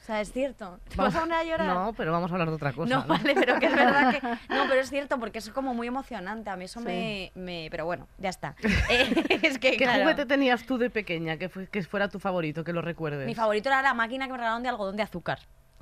O 0.00 0.04
sea, 0.04 0.20
es 0.20 0.32
cierto. 0.32 0.80
¿Te 0.88 0.96
Vamos- 0.96 1.14
vas 1.14 1.22
a 1.22 1.24
poner 1.24 1.38
a 1.38 1.44
llorar? 1.44 1.66
No, 1.76 1.92
pero 1.96 2.10
vamos 2.10 2.28
a 2.30 2.34
hablar 2.34 2.48
de 2.48 2.54
otra 2.54 2.72
cosa. 2.72 2.92
No, 2.92 3.04
vale, 3.06 3.34
pero 3.36 3.60
que 3.60 3.66
es 3.66 3.74
verdad 3.74 4.10
que. 4.10 4.20
No, 4.52 4.66
pero 4.68 4.80
es 4.80 4.90
cierto, 4.90 5.20
porque 5.20 5.38
es 5.38 5.48
como 5.50 5.74
muy 5.74 5.86
emocionante. 5.86 6.50
A 6.50 6.56
mí 6.56 6.64
eso 6.64 6.80
me, 6.80 7.30
me- 7.36 7.68
Pero 7.70 7.84
bueno, 7.84 8.08
ya 8.18 8.30
está. 8.30 8.56
Eh, 8.90 9.38
es 9.42 9.58
que, 9.58 9.72
¿Qué 9.72 9.76
claro, 9.76 10.02
juguete 10.02 10.26
tenías 10.26 10.64
tú 10.66 10.76
de 10.78 10.90
pequeña 10.90 11.36
que, 11.36 11.48
fue- 11.48 11.68
que 11.68 11.82
fuera 11.84 12.08
tu 12.08 12.18
favorito, 12.18 12.64
que 12.64 12.72
lo 12.72 12.82
recuerdes? 12.82 13.26
Mi 13.26 13.34
favorito 13.36 13.68
era 13.68 13.80
la 13.80 13.94
máquina 13.94 14.26
que 14.26 14.32
me 14.32 14.38
regalaron 14.38 14.62
de 14.64 14.68
algodón 14.70 14.96
de 14.96 15.04
azúcar. 15.04 15.38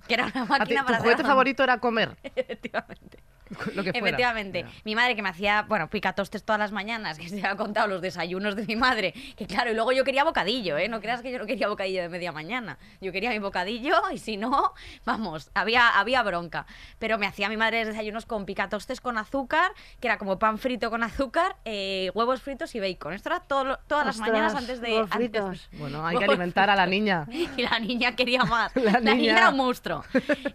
Que 0.06 0.14
era 0.14 0.24
una 0.26 0.42
¿A 0.42 0.44
ti- 0.44 0.48
máquina 0.50 0.80
¿Tu 0.80 0.86
para 0.86 0.96
hacer 0.98 1.10
juguete 1.12 1.22
favorito 1.24 1.62
era 1.62 1.78
comer? 1.78 2.16
Efectivamente. 2.22 3.18
lo 3.74 3.82
que 3.84 3.92
fuera. 3.92 3.98
Efectivamente. 3.98 4.64
Mi 4.84 4.94
madre 4.94 5.16
que 5.16 5.22
me 5.22 5.28
hacía, 5.28 5.62
bueno, 5.62 5.88
picatostes 5.90 6.42
todas 6.44 6.58
las 6.58 6.72
mañanas, 6.72 7.18
que 7.20 7.28
se 7.28 7.44
ha 7.46 7.56
contado 7.56 7.86
los 7.88 8.00
desayunos 8.00 8.56
de 8.56 8.64
mi 8.66 8.76
madre, 8.76 9.12
que 9.36 9.46
claro, 9.46 9.70
y 9.70 9.74
luego 9.74 9.92
yo 9.92 10.04
quería 10.04 10.24
bocadillo, 10.24 10.78
¿eh? 10.78 10.88
No 10.88 11.00
creas 11.00 11.22
que 11.22 11.30
yo 11.32 11.38
no 11.38 11.46
quería 11.46 11.68
bocadillo 11.68 12.02
de 12.02 12.08
media 12.08 12.32
mañana. 12.32 12.78
Yo 13.00 13.12
quería 13.12 13.30
mi 13.30 13.38
bocadillo 13.38 13.94
y 14.12 14.18
si 14.18 14.36
no, 14.36 14.72
vamos, 15.04 15.50
había, 15.54 15.88
había 15.98 16.22
bronca. 16.22 16.66
Pero 16.98 17.18
me 17.18 17.26
hacía 17.26 17.48
mi 17.48 17.56
madre 17.56 17.84
desayunos 17.84 18.26
con 18.26 18.44
picatostes 18.46 19.00
con 19.00 19.18
azúcar, 19.18 19.72
que 20.00 20.08
era 20.08 20.18
como 20.18 20.38
pan 20.38 20.58
frito 20.58 20.90
con 20.90 21.02
azúcar, 21.02 21.56
eh, 21.64 22.10
huevos 22.14 22.40
fritos 22.42 22.74
y 22.74 22.80
bacon. 22.80 23.12
Esto 23.14 23.30
era 23.30 23.40
todo, 23.40 23.78
todas 23.86 24.06
las 24.06 24.18
mañanas 24.18 24.54
antes 24.54 24.80
de... 24.80 24.92
huevos 24.92 25.10
antes 25.12 25.32
de- 25.32 25.40
fritos. 25.40 25.68
Bueno, 25.72 26.06
hay 26.06 26.16
que 26.18 26.24
alimentar 26.24 26.70
a 26.70 26.76
la 26.76 26.86
niña. 26.86 27.26
y 27.30 27.62
la 27.62 27.78
niña 27.78 28.14
quería 28.16 28.44
más. 28.44 28.74
La 28.76 28.92
La, 28.92 29.00
niña... 29.00 29.14
niña- 29.14 29.32
era 29.38 29.48
un 29.50 29.56
monstruo. 29.56 30.04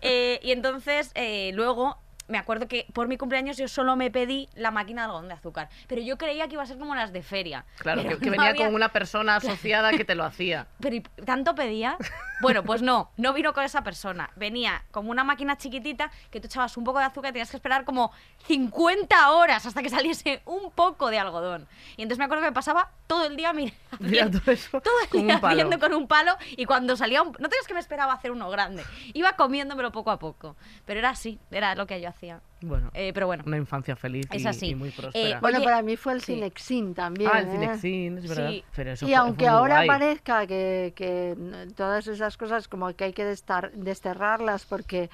Eh, 0.02 0.40
y 0.44 0.52
entonces, 0.52 1.12
eh, 1.16 1.52
luego, 1.54 1.98
me 2.28 2.38
acuerdo 2.38 2.68
que 2.68 2.88
por 2.94 3.08
mi 3.08 3.18
cumpleaños 3.18 3.58
yo 3.58 3.68
solo 3.68 3.96
me 3.96 4.10
pedí 4.12 4.50
la 4.56 4.72
máquina 4.72 5.02
de 5.04 5.06
algodón 5.08 5.28
de 5.28 5.36
azúcar. 5.36 5.70
Pero 5.88 6.02
yo 6.02 6.18
creía 6.18 6.48
que 6.48 6.54
iba 6.54 6.64
a 6.64 6.66
ser 6.66 6.78
como 6.80 6.96
las 6.96 7.14
de 7.14 7.22
feria. 7.24 7.66
Claro, 7.80 8.02
que, 8.04 8.16
venía 8.30 8.50
había- 8.50 8.66
con 8.66 8.74
una 8.76 8.90
persona 8.90 9.36
asociada 9.38 9.92
que 9.92 10.06
te 10.06 10.16
lo 10.16 10.24
hacía. 10.24 10.68
Pero 10.80 10.96
¿y 10.96 11.02
¿tanto 11.02 11.54
pedía? 11.56 11.98
Bueno, 12.42 12.64
pues 12.64 12.82
no, 12.82 13.12
no 13.18 13.32
vino 13.34 13.54
con 13.54 13.64
esa 13.64 13.84
persona. 13.84 14.30
Venía 14.36 14.84
como 14.92 15.10
una 15.12 15.24
máquina 15.24 15.58
chiquitita 15.58 16.12
que 16.32 16.40
tú 16.42 16.48
echabas 16.48 16.76
un 16.78 16.84
poco 16.84 17.00
de 17.00 17.06
azúcar 17.06 17.30
y 17.30 17.34
tenías 17.34 17.50
que 17.50 17.58
esperar 17.58 17.86
como 17.86 18.12
50 18.48 19.32
horas 19.32 19.66
hasta 19.66 19.82
que 19.82 19.90
saliese 19.90 20.42
un 20.46 20.72
poco 20.72 21.10
de 21.10 21.20
algodón. 21.20 21.68
Y 21.98 22.02
entonces 22.04 22.20
me 22.20 22.26
acuerdo 22.26 22.44
que 22.44 22.50
me 22.50 22.54
pasaba 22.54 22.92
todo 23.08 23.26
el 23.26 23.36
día 23.36 23.54
mir- 23.54 23.74
Mirando 24.00 24.40
eso 24.52 24.82
todo 24.82 24.94
el 25.04 25.10
con 25.10 25.22
un 25.22 25.28
día 25.28 25.40
haciendo 25.42 25.80
con 25.80 25.94
un 25.94 26.08
palo 26.08 26.36
y 26.58 26.66
cuando 26.66 26.96
salía 26.98 27.22
un... 27.22 27.30
No 27.40 27.50
tenías 27.50 27.68
que 27.68 27.74
me 27.74 27.80
esperaba 27.80 28.14
hacer 28.14 28.32
uno 28.32 28.50
grande. 28.50 28.84
Iba 29.14 29.34
comiéndomelo 29.34 29.92
poco 29.92 30.12
a 30.12 30.20
poco. 30.20 30.56
Pero 30.86 31.00
era 31.00 31.12
así, 31.12 31.40
era 31.52 31.76
lo 31.76 31.86
que 31.88 32.02
yo 32.02 32.10
hacía. 32.10 32.15
Bueno, 32.62 32.90
Eh, 32.94 33.12
pero 33.14 33.28
bueno, 33.28 33.44
una 33.46 33.58
infancia 33.58 33.96
feliz 33.96 34.26
y, 34.32 34.38
Es 34.38 34.46
así. 34.46 34.68
y 34.70 34.76
muy 34.76 34.90
próspera. 34.90 35.38
Eh, 35.38 35.38
Bueno, 35.42 35.58
Oye, 35.60 35.66
para 35.66 35.82
mí 35.82 35.96
fue 35.98 36.14
el 36.14 36.22
sí. 36.22 36.34
Cinexin 36.36 36.94
también. 36.96 37.30
ah, 37.32 37.40
el 37.40 37.48
¿eh? 37.48 37.52
Cinexin, 37.52 38.18
es 38.18 38.28
verdad. 38.28 38.50
Sí. 38.50 38.64
Pero 38.76 38.92
eso 38.92 39.06
y 39.06 39.10
fue- 39.10 39.16
aunque 39.18 39.46
fue 39.46 39.54
ahora 39.54 39.76
guay. 39.76 39.88
parezca 39.88 40.48
que, 40.48 40.94
que 40.96 41.36
todas 41.76 42.08
esas 42.08 42.38
cosas 42.38 42.68
como 42.68 42.92
que 42.96 43.04
hay 43.04 43.14
que 43.14 43.26
destar- 43.26 43.72
desterrarlas 43.74 44.66
porque 44.66 45.10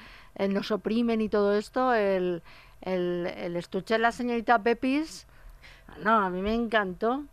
nos 0.48 0.70
oprimen 0.70 1.20
y 1.20 1.28
todo 1.28 1.56
esto, 1.56 1.92
el, 1.94 2.42
el, 2.80 3.26
el 3.36 3.56
estuche 3.56 3.94
de 3.94 3.98
la 4.00 4.12
señorita 4.12 4.62
Pepis, 4.62 5.26
no, 6.02 6.12
a 6.20 6.30
mí 6.30 6.40
me 6.40 6.54
encantó. 6.54 7.24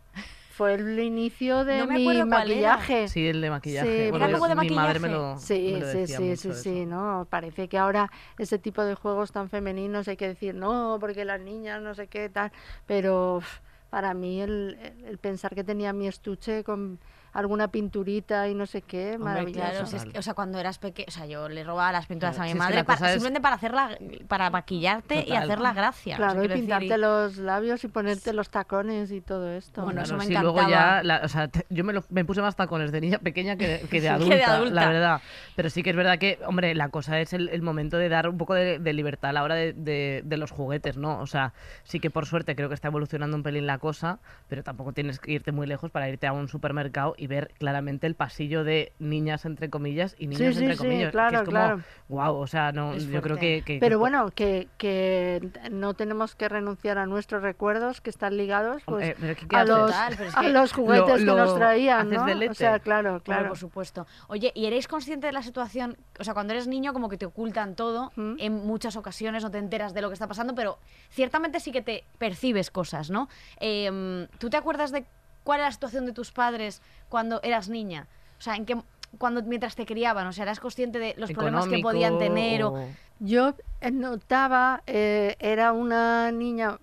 Fue 0.60 0.74
el 0.74 0.98
inicio 0.98 1.64
de 1.64 1.78
No 1.78 1.86
me 1.86 1.94
mi 1.94 2.04
era. 2.10 2.24
maquillaje. 2.26 3.08
Sí, 3.08 3.26
el 3.26 3.40
de 3.40 3.48
maquillaje. 3.48 4.04
Sí, 4.04 4.10
bueno, 4.10 4.26
Era 4.26 4.38
como 4.38 4.48
de 4.48 4.54
mi 4.56 4.68
madre 4.76 5.00
me 5.00 5.08
maquillaje. 5.08 5.34
lo, 5.34 5.40
Sí, 5.40 5.70
me 5.72 5.80
lo 5.80 5.86
sí, 5.86 5.98
decía 5.98 6.18
sí, 6.18 6.24
mucho 6.28 6.52
sí, 6.62 6.86
¿no? 6.86 7.26
Parece 7.30 7.66
que 7.68 7.78
ahora 7.78 8.10
ese 8.38 8.58
tipo 8.58 8.84
de 8.84 8.94
juegos 8.94 9.32
tan 9.32 9.48
femeninos 9.48 10.06
hay 10.06 10.18
que 10.18 10.28
decir, 10.28 10.54
no, 10.54 10.98
porque 11.00 11.24
las 11.24 11.40
niñas 11.40 11.80
no 11.80 11.94
sé 11.94 12.08
qué 12.08 12.28
tal, 12.28 12.52
pero 12.86 13.40
para 13.88 14.12
mí 14.12 14.42
el, 14.42 14.78
el 15.06 15.16
pensar 15.16 15.54
que 15.54 15.64
tenía 15.64 15.94
mi 15.94 16.06
estuche 16.08 16.62
con 16.62 16.98
alguna 17.32 17.68
pinturita 17.68 18.48
y 18.48 18.54
no 18.54 18.66
sé 18.66 18.82
qué, 18.82 19.12
Hombre, 19.14 19.24
maravilloso. 19.24 19.60
claro, 19.70 19.86
si 19.86 19.96
es 19.96 20.04
que- 20.04 20.18
o 20.18 20.22
sea, 20.22 20.34
cuando 20.34 20.58
eras 20.58 20.78
pequeño, 20.78 21.06
o 21.08 21.10
sea, 21.12 21.26
yo 21.26 21.48
le 21.48 21.64
robaba 21.64 21.92
las 21.92 22.06
pinturas 22.06 22.34
Claro, 22.34 22.44
a 22.44 22.46
mi 22.46 22.52
si 22.52 22.58
madre 22.58 22.84
para- 22.84 23.06
es- 23.06 23.12
simplemente 23.12 23.40
para 23.40 23.56
hacerla, 23.56 23.98
para 24.28 24.50
maquillarte 24.50 25.24
y 25.26 25.32
hacer 25.36 25.60
la 25.60 25.72
gracia. 25.72 26.14
o 26.14 26.18
sea, 26.18 26.26
Claro, 26.26 26.44
y 26.44 26.48
decir, 26.48 26.62
pintarte 26.64 26.98
los 26.98 27.36
labios 27.38 27.84
y 27.84 27.88
ponerte 27.88 28.32
los 28.32 28.50
tacones 28.50 29.10
y 29.12 29.20
todo 29.20 29.50
esto. 29.50 29.82
Bueno, 29.82 30.00
Claro, 30.02 30.06
eso 30.06 30.16
me 30.16 30.24
sí, 30.26 30.32
luego 30.32 30.58
encantaba. 30.60 30.96
ya, 30.98 31.02
la- 31.02 31.20
o 31.24 31.28
sea, 31.28 31.48
te- 31.48 31.66
yo 31.70 31.84
me, 31.84 31.92
lo- 31.92 32.04
me 32.10 32.24
puse 32.24 32.40
más 32.42 32.56
tacones 32.56 32.92
de 32.92 33.00
niña 33.00 33.18
pequeña 33.18 33.56
que 33.56 33.66
de, 33.68 33.78
que 33.80 33.86
de 33.86 33.88
Que 33.90 34.00
de 34.00 34.08
adulta, 34.44 34.54
adulta. 34.54 34.74
la 34.74 34.88
verdad. 34.88 35.20
Pero 35.56 35.70
sí 35.70 35.82
que 35.82 35.90
es 35.90 35.96
verdad 35.96 36.18
que, 36.18 36.38
hombre, 36.46 36.74
la 36.74 36.88
cosa 36.88 37.20
es 37.20 37.32
el, 37.32 37.48
el 37.50 37.62
momento 37.62 37.96
de 37.96 38.08
dar 38.08 38.28
un 38.28 38.38
poco 38.38 38.54
de, 38.54 38.78
de 38.78 38.92
libertad 38.92 39.30
a 39.30 39.32
la 39.32 39.42
hora 39.42 39.54
de, 39.54 39.72
de- 39.72 40.22
de 40.24 40.36
los 40.36 40.50
juguetes, 40.50 40.96
¿no? 40.96 41.20
O 41.20 41.26
sea, 41.26 41.52
sí 41.84 42.00
que 42.00 42.10
por 42.10 42.26
suerte 42.26 42.56
creo 42.56 42.68
que 42.68 42.74
está 42.74 42.88
evolucionando 42.88 43.36
un 43.36 43.42
pelín 43.42 43.66
la 43.66 43.78
cosa, 43.78 44.18
pero 44.48 44.62
tampoco 44.62 44.92
tienes 44.92 45.18
que 45.20 45.32
irte 45.32 45.52
muy 45.52 45.66
lejos 45.66 45.90
para 45.90 46.08
irte 46.08 46.26
a 46.26 46.32
un 46.32 46.48
supermercado 46.48 47.14
y 47.20 47.26
ver 47.26 47.52
claramente 47.58 48.06
el 48.06 48.14
pasillo 48.14 48.64
de 48.64 48.92
niñas 48.98 49.44
entre 49.44 49.68
comillas 49.70 50.16
y 50.18 50.26
niños 50.26 50.56
sí, 50.56 50.62
entre 50.62 50.72
sí, 50.76 50.78
comillas. 50.78 51.06
que 51.08 51.12
claro, 51.12 51.36
es 51.38 51.44
como, 51.44 51.50
claro. 51.50 51.80
wow, 52.08 52.34
o 52.36 52.46
sea, 52.46 52.72
no, 52.72 52.94
Es 52.94 53.06
yo 53.06 53.20
creo 53.22 53.36
que, 53.36 53.62
que- 53.64 53.78
Pero 53.78 53.96
que- 53.96 54.00
bueno, 54.00 54.30
que, 54.34 54.68
que 54.78 55.48
no 55.70 55.94
tenemos 55.94 56.34
que 56.34 56.48
renunciar 56.48 56.98
a 56.98 57.06
nuestros 57.06 57.42
recuerdos 57.42 58.00
que 58.00 58.10
están 58.10 58.36
ligados 58.36 58.82
pues, 58.86 59.10
Eh, 59.10 59.16
pero 59.20 59.36
¿qué- 59.36 59.46
qué 59.46 59.56
a, 59.56 59.64
los, 59.64 59.92
pero 60.16 60.24
es 60.28 60.36
a 60.36 60.40
que 60.40 60.48
los 60.48 60.72
juguetes 60.72 61.20
lo- 61.22 61.34
que 61.34 61.40
nos 61.42 61.54
traían, 61.54 62.08
¿no? 62.10 62.24
O 62.50 62.54
sea, 62.54 62.78
claro, 62.78 63.10
Hombre, 63.10 63.24
claro. 63.24 63.48
por 63.48 63.58
supuesto. 63.58 64.06
Oye, 64.28 64.50
¿y 64.54 64.66
eréis 64.66 64.88
conscientes 64.88 65.28
de 65.28 65.32
la 65.32 65.42
situación? 65.42 65.96
O 66.18 66.24
sea, 66.24 66.32
cuando 66.34 66.52
eres 66.54 66.66
niño 66.66 66.92
como 66.92 67.08
que 67.08 67.18
te 67.18 67.26
ocultan 67.26 67.74
todo, 67.74 68.12
Mm. 68.16 68.34
en 68.38 68.66
muchas 68.66 68.96
ocasiones 68.96 69.42
no 69.42 69.50
te 69.50 69.58
enteras 69.58 69.92
de 69.94 70.00
lo 70.00 70.08
que 70.08 70.14
está 70.14 70.26
pasando, 70.26 70.54
pero 70.54 70.78
ciertamente 71.10 71.60
sí 71.60 71.70
que 71.72 71.82
te 71.82 72.04
percibes 72.18 72.70
cosas, 72.70 73.10
¿no? 73.10 73.28
Em, 73.58 74.26
¿Tú 74.38 74.48
te 74.50 74.56
acuerdas 74.56 74.90
de 74.92 75.04
cuál 75.44 75.60
era 75.60 75.68
la 75.68 75.72
situación 75.72 76.06
de 76.06 76.12
tus 76.12 76.32
padres 76.32 76.82
cuando 77.08 77.40
eras 77.42 77.68
niña? 77.68 78.08
O 78.38 78.42
sea, 78.42 78.56
en 78.56 78.66
qué, 78.66 78.76
cuando 79.18 79.42
mientras 79.42 79.76
te 79.76 79.86
criaban, 79.86 80.26
o 80.26 80.32
sea, 80.32 80.44
eras 80.44 80.60
consciente 80.60 80.98
de 80.98 81.14
los 81.16 81.32
problemas 81.32 81.68
que 81.68 81.78
podían 81.80 82.18
tener 82.18 82.64
o... 82.64 82.74
Yo 83.22 83.54
notaba, 83.92 84.82
eh, 84.86 85.36
era 85.40 85.72
una 85.72 86.32
niña 86.32 86.78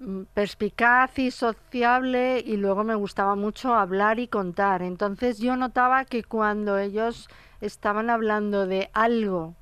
mm, 0.00 0.22
perspicaz 0.34 1.16
y 1.20 1.30
sociable 1.30 2.42
y 2.44 2.56
luego 2.56 2.82
me 2.82 2.96
gustaba 2.96 3.36
mucho 3.36 3.72
hablar 3.72 4.18
y 4.18 4.26
contar. 4.26 4.82
Entonces 4.82 5.38
yo 5.38 5.56
notaba 5.56 6.04
que 6.04 6.24
cuando 6.24 6.76
ellos 6.76 7.28
estaban 7.60 8.10
hablando 8.10 8.66
de 8.66 8.90
algo, 8.94 9.54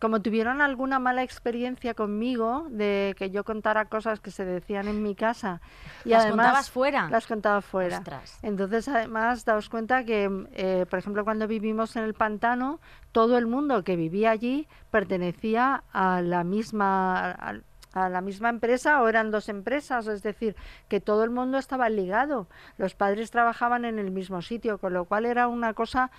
como 0.00 0.22
tuvieron 0.22 0.62
alguna 0.62 0.98
mala 0.98 1.22
experiencia 1.22 1.94
conmigo, 1.94 2.66
de 2.70 3.14
que 3.18 3.30
yo 3.30 3.44
contara 3.44 3.84
cosas 3.84 4.18
que 4.18 4.30
se 4.30 4.44
decían 4.44 4.88
en 4.88 5.02
mi 5.02 5.14
casa, 5.14 5.60
y 6.04 6.08
¿Las 6.08 6.24
además 6.24 6.46
contabas 6.46 6.70
fuera? 6.70 7.10
las 7.10 7.26
contaba 7.26 7.60
fuera. 7.60 7.98
Ostras. 7.98 8.38
Entonces, 8.42 8.88
además, 8.88 9.44
daos 9.44 9.68
cuenta 9.68 10.04
que, 10.04 10.46
eh, 10.52 10.86
por 10.88 10.98
ejemplo, 10.98 11.22
cuando 11.22 11.46
vivimos 11.46 11.96
en 11.96 12.04
el 12.04 12.14
pantano, 12.14 12.80
todo 13.12 13.36
el 13.36 13.46
mundo 13.46 13.84
que 13.84 13.96
vivía 13.96 14.30
allí 14.30 14.66
pertenecía 14.90 15.84
a 15.92 16.22
la 16.22 16.44
misma 16.44 17.30
a, 17.32 17.54
a 17.92 18.08
la 18.08 18.20
misma 18.20 18.48
empresa 18.48 19.02
o 19.02 19.08
eran 19.08 19.30
dos 19.30 19.48
empresas, 19.48 20.06
es 20.06 20.22
decir, 20.22 20.56
que 20.88 21.00
todo 21.00 21.24
el 21.24 21.30
mundo 21.30 21.58
estaba 21.58 21.88
ligado. 21.88 22.48
Los 22.78 22.94
padres 22.94 23.30
trabajaban 23.30 23.84
en 23.84 23.98
el 23.98 24.10
mismo 24.10 24.42
sitio, 24.42 24.78
con 24.78 24.92
lo 24.92 25.04
cual 25.04 25.26
era 25.26 25.48
una 25.48 25.74
cosa 25.74 26.10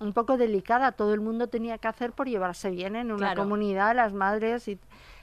un 0.00 0.12
poco 0.12 0.36
delicada. 0.36 0.92
Todo 0.92 1.14
el 1.14 1.20
mundo 1.20 1.48
tenía 1.48 1.78
que 1.78 1.88
hacer 1.88 2.12
por 2.12 2.28
llevarse 2.28 2.70
bien 2.70 2.96
en 2.96 3.10
una 3.12 3.26
Claro. 3.28 3.42
comunidad, 3.42 3.94
las 3.94 4.12
madres 4.12 4.68
y 4.68 4.78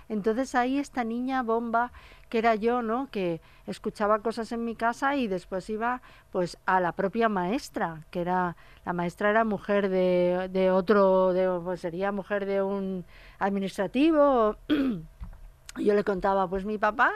entonces 0.09 0.55
ahí 0.55 0.77
esta 0.79 1.03
niña 1.03 1.43
bomba 1.43 1.91
que 2.29 2.37
era 2.37 2.55
yo, 2.55 2.81
¿no? 2.81 3.09
Que 3.11 3.41
escuchaba 3.65 4.19
cosas 4.19 4.51
en 4.51 4.63
mi 4.63 4.75
casa 4.75 5.15
y 5.15 5.27
después 5.27 5.69
iba 5.69 6.01
pues 6.31 6.57
a 6.65 6.79
la 6.79 6.91
propia 6.93 7.27
maestra, 7.29 8.05
que 8.11 8.21
era 8.21 8.55
la 8.85 8.93
maestra 8.93 9.29
era 9.29 9.43
mujer 9.43 9.89
de, 9.89 10.49
de 10.51 10.71
otro, 10.71 11.33
de, 11.33 11.59
pues 11.63 11.81
sería 11.81 12.11
mujer 12.11 12.45
de 12.45 12.61
un 12.61 13.05
administrativo 13.39 14.55
yo 15.79 15.93
le 15.93 16.03
contaba, 16.03 16.49
pues 16.49 16.65
mi 16.65 16.77
papá 16.77 17.11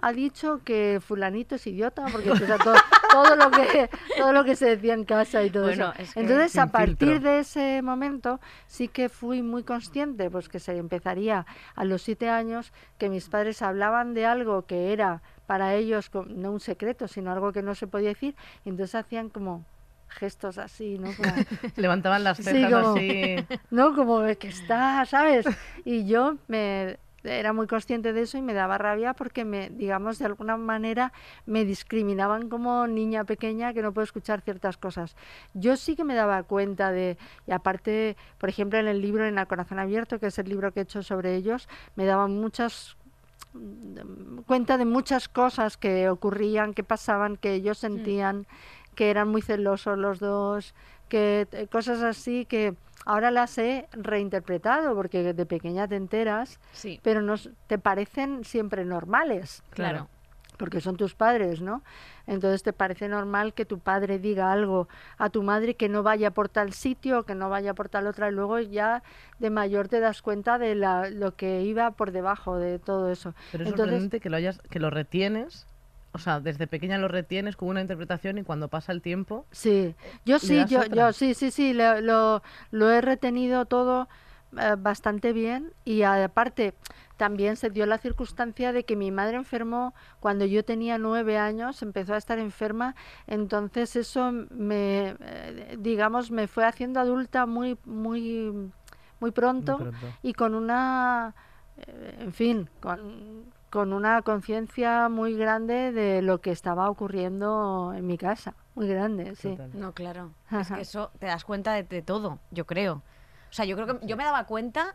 ha 0.00 0.12
dicho 0.12 0.60
que 0.64 1.00
fulanito 1.04 1.56
es 1.56 1.66
idiota 1.66 2.06
porque 2.12 2.30
o 2.30 2.36
sea, 2.36 2.56
todo, 2.58 2.74
todo 3.10 3.34
lo 3.36 3.50
que 3.50 3.90
todo 4.16 4.32
lo 4.32 4.44
que 4.44 4.54
se 4.54 4.66
decía 4.76 4.94
en 4.94 5.04
casa 5.04 5.42
y 5.42 5.50
todo 5.50 5.64
Bueno, 5.64 5.90
eso. 5.92 6.02
es 6.02 6.14
que- 6.14 6.20
Entonces, 6.20 6.56
a 6.58 6.66
partir 6.68 6.96
filtro. 7.14 7.20
de 7.30 7.38
ese 7.40 7.82
momento 7.82 8.40
sí 8.68 8.86
que 8.88 9.08
fui 9.08 9.42
muy 9.42 9.64
consciente, 9.64 10.30
pues 10.30 10.48
que 10.48 10.60
se 10.60 10.76
empezaría 10.76 11.46
a 11.74 11.84
los 11.84 12.02
siete 12.02 12.28
años, 12.28 12.72
que 12.98 13.08
mis 13.08 13.28
padres 13.28 13.60
hablaban 13.62 14.14
de 14.14 14.24
algo 14.26 14.66
que 14.66 14.92
era 14.92 15.20
para 15.46 15.74
ellos 15.74 16.10
no 16.28 16.52
un 16.52 16.60
secreto, 16.60 17.08
sino 17.08 17.32
algo 17.32 17.52
que 17.52 17.62
no 17.62 17.74
se 17.74 17.86
podía 17.88 18.10
decir, 18.10 18.36
y 18.64 18.68
entonces 18.68 18.94
hacían 18.94 19.30
como 19.30 19.64
gestos 20.10 20.58
así, 20.58 20.98
¿no? 20.98 21.10
Como, 21.16 21.28
Levantaban 21.76 22.22
las 22.24 22.36
Sí, 22.38 22.44
cejas 22.44 22.70
como- 22.72 22.94
así. 22.96 23.36
¿no? 23.70 23.94
Como 23.96 24.20
que 24.38 24.48
está, 24.48 25.04
¿sabes? 25.06 25.44
Y 25.84 26.06
yo 26.06 26.36
me 26.46 26.98
era 27.24 27.52
muy 27.52 27.66
consciente 27.66 28.12
de 28.12 28.22
eso 28.22 28.38
y 28.38 28.42
me 28.42 28.54
daba 28.54 28.78
rabia 28.78 29.14
porque 29.14 29.44
me, 29.44 29.70
digamos, 29.70 30.18
de 30.18 30.26
alguna 30.26 30.56
manera 30.56 31.12
me 31.46 31.64
discriminaban 31.64 32.48
como 32.48 32.86
niña 32.86 33.24
pequeña 33.24 33.72
que 33.72 33.82
no 33.82 33.92
puedo 33.92 34.04
escuchar 34.04 34.40
ciertas 34.40 34.76
cosas. 34.76 35.16
Yo 35.54 35.76
sí 35.76 35.96
que 35.96 36.04
me 36.04 36.14
daba 36.14 36.42
cuenta 36.42 36.92
de, 36.92 37.18
y 37.46 37.52
aparte, 37.52 38.16
por 38.38 38.48
ejemplo, 38.48 38.78
en 38.78 38.86
el 38.86 39.00
libro 39.00 39.26
En 39.26 39.38
el 39.38 39.46
corazón 39.46 39.78
abierto, 39.78 40.18
que 40.18 40.26
es 40.26 40.38
el 40.38 40.48
libro 40.48 40.72
que 40.72 40.80
he 40.80 40.82
hecho 40.84 41.02
sobre 41.02 41.34
ellos, 41.34 41.68
me 41.96 42.04
daban 42.04 42.38
muchas 42.38 42.96
mm, 43.52 44.40
cuenta 44.46 44.78
de 44.78 44.84
muchas 44.84 45.28
cosas 45.28 45.76
que 45.76 46.08
ocurrían, 46.08 46.74
que 46.74 46.84
pasaban, 46.84 47.36
que 47.36 47.54
ellos 47.54 47.78
sentían, 47.78 48.46
que 48.94 49.10
eran 49.10 49.28
muy 49.28 49.42
celosos 49.42 49.98
los 49.98 50.18
dos, 50.18 50.74
que 51.08 51.46
eh, 51.52 51.66
cosas 51.68 52.02
así 52.02 52.44
que 52.44 52.74
ahora 53.06 53.30
las 53.30 53.56
he 53.58 53.88
reinterpretado 53.92 54.94
porque 54.94 55.32
de 55.32 55.46
pequeña 55.46 55.88
te 55.88 55.96
enteras, 55.96 56.58
Sí, 56.72 57.00
pero 57.02 57.22
no 57.22 57.34
s- 57.34 57.50
te 57.66 57.78
parecen 57.78 58.44
siempre 58.44 58.84
normales 58.84 59.62
claro. 59.70 60.08
porque 60.58 60.80
son 60.80 60.96
tus 60.96 61.14
padres, 61.14 61.60
¿no? 61.62 61.82
Entonces 62.26 62.62
te 62.62 62.72
parece 62.72 63.08
normal 63.08 63.54
que 63.54 63.64
tu 63.64 63.78
padre 63.78 64.18
diga 64.18 64.50
algo 64.52 64.88
a 65.16 65.30
tu 65.30 65.42
madre 65.42 65.74
que 65.74 65.88
no 65.88 66.02
vaya 66.02 66.32
por 66.32 66.48
tal 66.48 66.72
sitio, 66.72 67.22
que 67.22 67.34
no 67.34 67.48
vaya 67.48 67.72
por 67.74 67.88
tal 67.88 68.06
otra, 68.08 68.28
y 68.28 68.32
luego 68.32 68.58
ya 68.58 69.02
de 69.38 69.50
mayor 69.50 69.88
te 69.88 70.00
das 70.00 70.20
cuenta 70.20 70.58
de 70.58 70.74
la, 70.74 71.08
lo 71.10 71.34
que 71.36 71.62
iba 71.62 71.92
por 71.92 72.10
debajo 72.12 72.56
de 72.58 72.78
todo 72.80 73.10
eso. 73.10 73.34
Pero 73.52 73.62
es 73.64 73.70
Entonces, 73.70 73.90
sorprendente 73.94 74.20
que 74.20 74.28
lo 74.30 74.36
hayas, 74.36 74.60
que 74.68 74.80
lo 74.80 74.90
retienes. 74.90 75.66
O 76.12 76.18
sea, 76.18 76.40
desde 76.40 76.66
pequeña 76.66 76.98
lo 76.98 77.08
retienes 77.08 77.56
con 77.56 77.68
una 77.68 77.80
interpretación 77.80 78.38
y 78.38 78.44
cuando 78.44 78.68
pasa 78.68 78.92
el 78.92 79.02
tiempo. 79.02 79.46
Sí, 79.50 79.96
yo 80.26 80.38
¿Le 80.40 80.40
sí, 80.40 80.66
yo, 80.66 80.84
otra? 80.84 80.86
yo 80.86 81.12
sí, 81.12 81.34
sí, 81.34 81.50
sí, 81.50 81.72
lo, 81.72 82.00
lo, 82.02 82.42
lo 82.70 82.90
he 82.90 83.00
retenido 83.00 83.64
todo 83.66 84.08
eh, 84.58 84.76
bastante 84.78 85.32
bien 85.32 85.72
y 85.84 86.02
aparte 86.02 86.74
también 87.16 87.56
se 87.56 87.70
dio 87.70 87.86
la 87.86 87.98
circunstancia 87.98 88.72
de 88.72 88.84
que 88.84 88.94
mi 88.94 89.10
madre 89.10 89.36
enfermó 89.38 89.94
cuando 90.20 90.44
yo 90.44 90.64
tenía 90.64 90.98
nueve 90.98 91.38
años, 91.38 91.82
empezó 91.82 92.14
a 92.14 92.18
estar 92.18 92.38
enferma, 92.38 92.94
entonces 93.26 93.96
eso 93.96 94.30
me, 94.50 95.16
eh, 95.20 95.76
digamos, 95.78 96.30
me 96.30 96.46
fue 96.46 96.64
haciendo 96.66 97.00
adulta 97.00 97.46
muy, 97.46 97.78
muy, 97.84 98.70
muy 99.20 99.30
pronto, 99.32 99.78
Muy 99.78 99.90
pronto. 99.90 100.16
y 100.22 100.34
con 100.34 100.54
una, 100.54 101.34
eh, 101.78 102.16
en 102.20 102.32
fin, 102.32 102.70
con, 102.80 103.52
con 103.70 103.92
una 103.92 104.22
conciencia 104.22 105.08
muy 105.08 105.34
grande 105.36 105.92
de 105.92 106.22
lo 106.22 106.40
que 106.40 106.50
estaba 106.50 106.88
ocurriendo 106.90 107.92
en 107.94 108.06
mi 108.06 108.16
casa, 108.18 108.54
muy 108.74 108.88
grande, 108.88 109.34
sí. 109.36 109.56
No, 109.74 109.92
claro. 109.92 110.32
Es 110.50 110.68
que 110.70 110.80
eso 110.80 111.10
te 111.18 111.26
das 111.26 111.44
cuenta 111.44 111.72
de, 111.74 111.82
de 111.82 112.02
todo, 112.02 112.38
yo 112.50 112.64
creo. 112.66 112.94
O 113.50 113.52
sea, 113.52 113.64
yo 113.64 113.76
creo 113.76 113.98
que 114.00 114.06
yo 114.06 114.16
me 114.16 114.24
daba 114.24 114.44
cuenta 114.44 114.94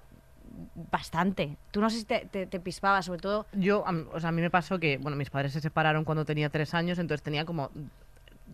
bastante. 0.92 1.58
Tú 1.72 1.82
no 1.82 1.90
sé 1.90 1.98
si 2.00 2.06
te, 2.06 2.26
te, 2.26 2.46
te 2.46 2.60
pispabas, 2.60 3.06
sobre 3.06 3.20
todo. 3.20 3.46
Yo, 3.54 3.86
am- 3.88 4.08
o 4.14 4.20
sea, 4.20 4.30
a 4.30 4.32
mí 4.32 4.42
me 4.42 4.50
pasó 4.50 4.80
que, 4.80 4.98
bueno, 4.98 5.18
mis 5.18 5.30
padres 5.30 5.54
se 5.54 5.62
separaron 5.62 6.04
cuando 6.06 6.26
tenía 6.26 6.50
tres 6.50 6.74
años, 6.74 7.00
entonces 7.00 7.24
tenía 7.24 7.46
como, 7.46 7.72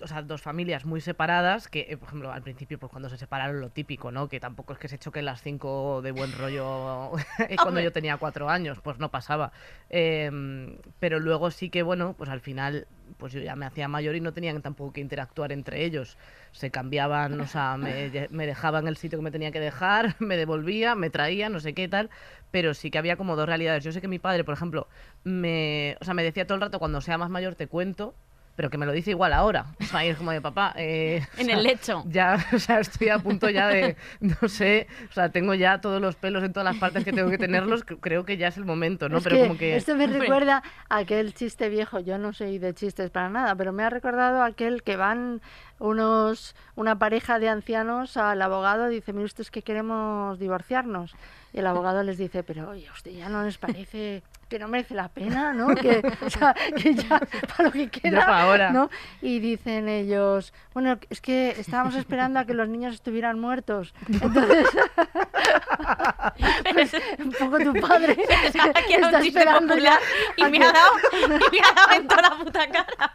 o 0.02 0.08
sea, 0.08 0.22
dos 0.22 0.42
familias 0.42 0.86
muy 0.86 1.02
separadas, 1.02 1.68
que, 1.68 1.88
eh, 1.90 1.98
por 1.98 2.08
ejemplo, 2.08 2.32
al 2.32 2.42
principio, 2.42 2.80
pues 2.80 2.92
cuando 2.92 3.10
se 3.10 3.18
separaron, 3.18 3.62
lo 3.62 3.70
típico, 3.70 4.12
¿no? 4.12 4.28
Que 4.28 4.40
tampoco 4.40 4.74
es 4.74 4.80
que 4.80 4.88
se 4.88 4.98
choquen 4.98 5.26
las 5.26 5.42
cinco 5.42 6.02
de 6.02 6.12
buen 6.12 6.32
rollo 6.32 7.12
cuando 7.62 7.80
yo 7.80 7.92
tenía 7.92 8.18
cuatro 8.18 8.50
años, 8.50 8.80
pues 8.82 9.00
no 9.00 9.10
pasaba. 9.10 9.52
Em, 9.90 10.78
pero 11.00 11.20
luego 11.20 11.52
sí 11.52 11.70
que, 11.70 11.84
bueno, 11.84 12.14
pues 12.18 12.30
al 12.30 12.42
final, 12.42 12.88
pues 13.18 13.34
yo 13.34 13.42
ya 13.42 13.56
me 13.56 13.66
hacía 13.66 13.88
mayor 13.88 14.16
y 14.16 14.22
no 14.22 14.34
tenían 14.34 14.62
tampoco 14.62 14.94
que 14.94 15.02
interactuar 15.02 15.52
entre 15.52 15.84
ellos. 15.84 16.18
Se 16.52 16.72
cambiaban, 16.72 17.40
o 17.40 17.48
sea, 17.48 17.78
me, 17.78 18.12
me 18.30 18.46
dejaban 18.46 18.88
el 18.88 18.98
sitio 18.98 19.20
que 19.20 19.24
me 19.24 19.32
tenía 19.32 19.52
que 19.52 19.60
dejar, 19.60 20.16
me 20.20 20.38
devolvía, 20.38 20.96
me 20.96 21.10
traía, 21.10 21.50
no 21.50 21.60
sé 21.60 21.74
qué 21.74 21.88
tal, 21.88 22.10
pero 22.52 22.74
sí 22.74 22.92
que 22.92 22.98
había 22.98 23.18
como 23.18 23.36
dos 23.36 23.48
realidades. 23.48 23.84
Yo 23.84 23.92
sé 23.92 24.02
que 24.02 24.08
mi 24.08 24.20
padre, 24.20 24.44
por 24.44 24.54
ejemplo, 24.54 24.88
me, 25.24 25.98
o 26.02 26.06
sea, 26.06 26.14
me 26.14 26.24
decía 26.24 26.46
todo 26.46 26.56
el 26.56 26.62
rato, 26.62 26.80
cuando 26.80 27.02
sea 27.02 27.18
más 27.18 27.30
mayor 27.30 27.56
te 27.56 27.68
cuento, 27.68 28.16
pero 28.60 28.70
que 28.70 28.78
me 28.78 28.86
lo 28.86 28.92
dice 28.92 29.12
igual 29.12 29.32
ahora. 29.32 29.68
O 29.80 29.86
sea, 29.86 30.04
es 30.04 30.18
como 30.18 30.32
de 30.32 30.42
papá. 30.42 30.74
eh, 30.76 31.26
o 31.38 31.40
En 31.40 31.46
sea, 31.46 31.56
el 31.56 31.64
lecho. 31.64 32.04
Ya, 32.08 32.46
o 32.54 32.60
sea, 32.60 32.82
estoy 32.82 33.08
a 33.08 33.18
punto 33.20 33.50
ya 33.50 33.70
de, 33.70 33.96
no 34.20 34.50
sé, 34.50 34.88
o 35.10 35.14
sea, 35.14 35.30
tengo 35.30 35.54
ya 35.54 35.80
todos 35.80 36.02
los 36.02 36.18
pelos 36.18 36.44
en 36.44 36.52
todas 36.52 36.66
las 36.66 36.76
partes 36.78 37.06
que 37.06 37.14
tengo 37.14 37.30
que 37.30 37.38
tenerlos, 37.38 37.86
cre- 37.86 38.00
creo 38.02 38.26
que 38.26 38.36
ya 38.36 38.50
es 38.50 38.58
el 38.58 38.66
momento, 38.66 39.08
¿no? 39.08 39.20
Es 39.20 39.24
pero 39.24 39.38
que 39.38 39.42
como 39.44 39.58
que... 39.58 39.78
esto 39.78 39.96
me 39.96 40.08
recuerda 40.08 40.62
a 40.90 40.98
aquel 40.98 41.34
chiste 41.34 41.70
viejo, 41.70 42.02
yo 42.02 42.18
no 42.18 42.34
soy 42.34 42.58
de 42.58 42.74
chistes 42.74 43.10
para 43.12 43.30
nada, 43.30 43.56
pero 43.56 43.72
me 43.72 43.84
ha 43.86 43.90
recordado 43.90 44.44
aquel 44.44 44.84
que 44.84 44.98
van 44.98 45.40
unos 45.80 46.54
una 46.76 47.00
pareja 47.00 47.40
de 47.40 47.48
ancianos 47.48 48.18
al 48.18 48.42
abogado 48.42 48.92
y 48.92 48.96
dice, 48.96 49.14
mire 49.14 49.24
usted 49.24 49.44
es 49.44 49.52
que 49.52 49.62
queremos 49.62 50.38
divorciarnos. 50.38 51.16
Y 51.54 51.60
el 51.60 51.68
abogado 51.68 52.04
les 52.04 52.18
dice, 52.18 52.44
pero 52.44 52.70
oye, 52.72 52.90
a 52.90 52.92
usted 52.92 53.12
ya 53.12 53.30
no 53.30 53.42
les 53.44 53.58
parece 53.58 54.22
que 54.50 54.60
no 54.60 54.68
merece 54.68 54.96
la 54.96 55.08
pena, 55.10 55.54
¿no? 55.54 55.68
Que, 55.76 56.02
o 56.26 56.30
sea, 56.30 56.56
que 56.76 56.96
ya 56.96 57.20
para 57.20 57.64
lo 57.66 57.72
que 57.72 57.90
queda, 58.02 58.42
ahora. 58.42 58.72
¿no? 58.72 58.90
Y 59.22 59.40
dicen 59.40 59.88
ellos, 59.88 60.54
bueno, 60.74 60.98
es 61.10 61.22
que 61.22 61.52
estábamos 61.58 61.96
esperando 61.96 62.40
a 62.40 62.46
que 62.46 62.54
los 62.54 62.68
niños 62.68 62.94
estuvieran 62.96 63.40
muertos. 63.40 63.94
Entonces, 64.08 64.68
pues, 66.74 66.92
un 67.20 67.32
poco 67.32 67.58
tu 67.60 67.74
padre 67.80 68.18
está 68.44 69.20
esperando 69.20 69.78
ya 69.78 70.00
y 70.38 70.44
me 70.46 70.60
que- 70.60 70.64
ha 70.66 70.72
dado, 70.72 70.92
y 71.24 71.28
me 71.28 71.36
ha 71.36 71.74
dado 71.74 71.92
en 71.94 72.08
toda 72.08 72.22
la 72.24 72.38
puta 72.38 72.68
cara. 72.70 73.12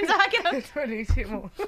Pensaba 0.00 0.24
que 0.30 0.36
era 0.38 0.50
Es 0.50 0.74
buenísimo. 0.74 1.50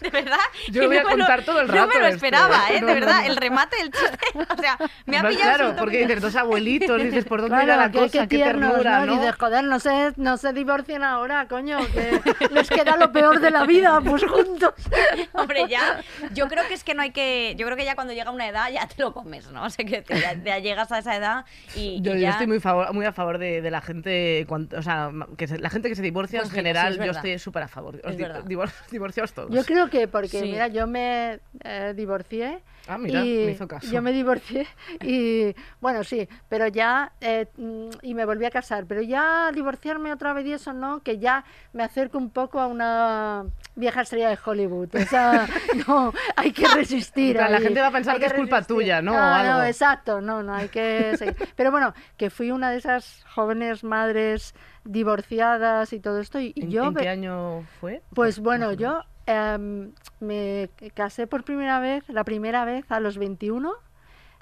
De 0.00 0.10
verdad. 0.10 0.38
Yo 0.70 0.82
lo 0.82 0.88
voy 0.88 0.96
no 0.96 1.02
a 1.02 1.04
me 1.04 1.10
lo- 1.10 1.16
contar 1.18 1.42
todo 1.44 1.60
el 1.60 1.68
No 1.68 1.74
rato 1.74 1.88
me 1.88 2.00
lo 2.00 2.04
esto, 2.06 2.16
esperaba, 2.16 2.68
¿eh? 2.70 2.76
¿eh? 2.76 2.80
No, 2.80 2.86
De 2.88 2.94
no, 2.94 3.00
verdad, 3.00 3.20
no. 3.22 3.26
el 3.30 3.36
remate 3.36 3.76
del 3.76 3.90
chiste. 3.92 4.18
O 4.34 4.60
sea, 4.60 4.76
me 5.06 5.16
ha 5.18 5.28
pillado. 5.28 5.54
claro, 5.56 5.74
porque 5.78 5.98
dices 6.06 6.20
dos 6.20 6.36
abuelitos, 6.36 7.02
dices 7.02 7.24
por 7.24 7.40
dónde 7.40 7.54
Claro, 7.56 7.64
irá 7.66 7.76
la 7.76 7.90
que- 7.90 7.98
cosa, 7.98 8.12
qué 8.22 8.28
qué, 8.28 8.36
tiernos, 8.36 8.70
ternura, 8.72 9.00
¿no? 9.00 9.06
¿no? 9.06 9.20
Dices, 9.20 9.34
joder, 9.38 9.64
no 9.64 9.80
se, 9.80 10.12
no 10.16 10.36
se 10.36 10.52
divorcien 10.52 11.02
ahora, 11.04 11.46
coño, 11.48 11.78
que 11.92 12.20
les 12.50 12.68
queda 12.68 12.96
lo 12.96 13.12
peor 13.12 13.40
de 13.40 13.50
la 13.50 13.64
vida, 13.64 14.00
pues 14.04 14.24
juntos. 14.24 14.74
Hombre, 15.32 15.66
ya, 15.68 16.00
yo 16.32 16.48
creo 16.48 16.66
que 16.66 16.74
es 16.74 16.84
que 16.84 16.94
no 16.94 17.02
hay 17.02 17.12
que, 17.12 17.54
yo 17.56 17.64
creo 17.66 17.76
que 17.76 17.84
ya 17.84 17.94
cuando 17.94 18.12
llega 18.12 18.30
una 18.30 18.48
edad 18.48 18.70
ya 18.72 18.86
te 18.86 19.00
lo 19.02 19.12
comes, 19.12 19.50
¿no? 19.50 19.64
O 19.64 19.70
sea, 19.70 19.84
que 19.84 20.04
ya, 20.08 20.34
ya 20.42 20.58
llegas 20.58 20.90
a 20.92 20.98
esa 20.98 21.16
edad 21.16 21.44
y, 21.74 22.00
Yo, 22.02 22.12
y 22.12 22.16
yo 22.16 22.20
ya... 22.22 22.30
estoy 22.30 22.46
muy, 22.48 22.58
favor- 22.60 22.92
muy 22.92 23.06
a 23.06 23.12
favor 23.12 23.38
de, 23.38 23.62
de 23.62 23.70
la 23.70 23.80
gente, 23.80 24.44
cuan- 24.48 24.68
o 24.76 24.82
sea, 24.82 25.10
que 25.38 25.46
se- 25.46 25.58
la 25.58 25.70
gente 25.70 25.88
que 25.88 25.94
se 25.94 26.02
divorcia 26.02 26.40
Pues 26.40 26.50
en 26.50 26.54
sí, 26.70 26.78
general, 26.78 26.92
es 27.00 27.04
yo 27.06 27.12
estoy 27.12 27.38
súper 27.38 27.62
a 27.64 27.68
favor. 27.68 27.96
Os 27.96 28.10
Es 28.10 28.16
di- 28.16 28.22
verdad. 28.22 28.44
divor- 28.44 28.70
divorciaos 28.90 29.32
todos. 29.32 29.50
Yo 29.50 29.64
creo 29.64 29.88
que 29.90 30.08
porque, 30.08 30.40
Sí. 30.40 30.42
mira, 30.50 30.68
yo 30.68 30.86
me 30.86 31.40
eh, 31.64 31.92
divorcié. 31.96 32.60
Ah, 32.88 32.96
mira, 32.98 33.20
y 33.24 33.44
me 33.46 33.52
hizo 33.52 33.68
caso. 33.68 33.86
Yo 33.90 34.00
me 34.02 34.10
divorcié 34.12 34.66
y, 35.02 35.54
bueno, 35.80 36.02
sí, 36.02 36.28
pero 36.48 36.66
ya, 36.66 37.12
eh, 37.20 37.46
mm, 37.56 37.88
y 38.02 38.14
me 38.14 38.24
volví 38.24 38.44
a 38.46 38.50
casar, 38.50 38.86
pero 38.86 39.02
ya 39.02 39.50
divorciarme 39.52 40.12
otra 40.12 40.32
vez 40.32 40.46
y 40.46 40.52
eso 40.54 40.72
no, 40.72 41.00
que 41.02 41.18
ya 41.18 41.44
me 41.72 41.82
acerco 41.84 42.18
un 42.18 42.30
poco 42.30 42.58
a 42.58 42.66
una 42.66 43.44
vieja 43.76 44.00
estrella 44.02 44.30
de 44.30 44.38
Hollywood. 44.44 44.88
O 44.94 45.04
sea, 45.06 45.46
no, 45.88 46.12
hay 46.36 46.52
que 46.52 46.66
resistir. 46.68 47.36
La 47.36 47.60
gente 47.60 47.80
va 47.80 47.88
a 47.88 47.92
pensar 47.92 48.18
que 48.18 48.26
es 48.26 48.32
culpa 48.32 48.56
resistir. 48.56 48.76
tuya, 48.76 49.02
¿no? 49.02 49.12
O 49.12 49.14
No, 49.14 49.44
no, 49.44 49.64
exacto, 49.64 50.20
no, 50.20 50.42
no, 50.42 50.54
hay 50.54 50.68
que 50.68 51.16
seguir. 51.16 51.36
Pero 51.56 51.70
bueno, 51.70 51.94
que 52.16 52.30
fui 52.30 52.50
una 52.50 52.70
de 52.70 52.78
esas 52.78 53.24
jóvenes 53.34 53.84
madres 53.84 54.54
divorciadas 54.84 55.92
y 55.92 56.00
todo 56.00 56.20
esto, 56.20 56.40
y, 56.40 56.52
y 56.54 56.62
¿En, 56.64 56.70
yo... 56.70 56.84
en 56.86 56.94
qué 56.94 57.08
año 57.08 57.64
fue? 57.80 58.02
pues 58.14 58.38
bueno, 58.38 58.72
yo 58.72 59.02
em, 59.26 59.92
me 60.20 60.70
casé 60.94 61.26
por 61.26 61.44
primera 61.44 61.80
vez, 61.80 62.08
la 62.08 62.24
primera 62.24 62.64
vez 62.64 62.84
a 62.90 63.00
los 63.00 63.18
21, 63.18 63.72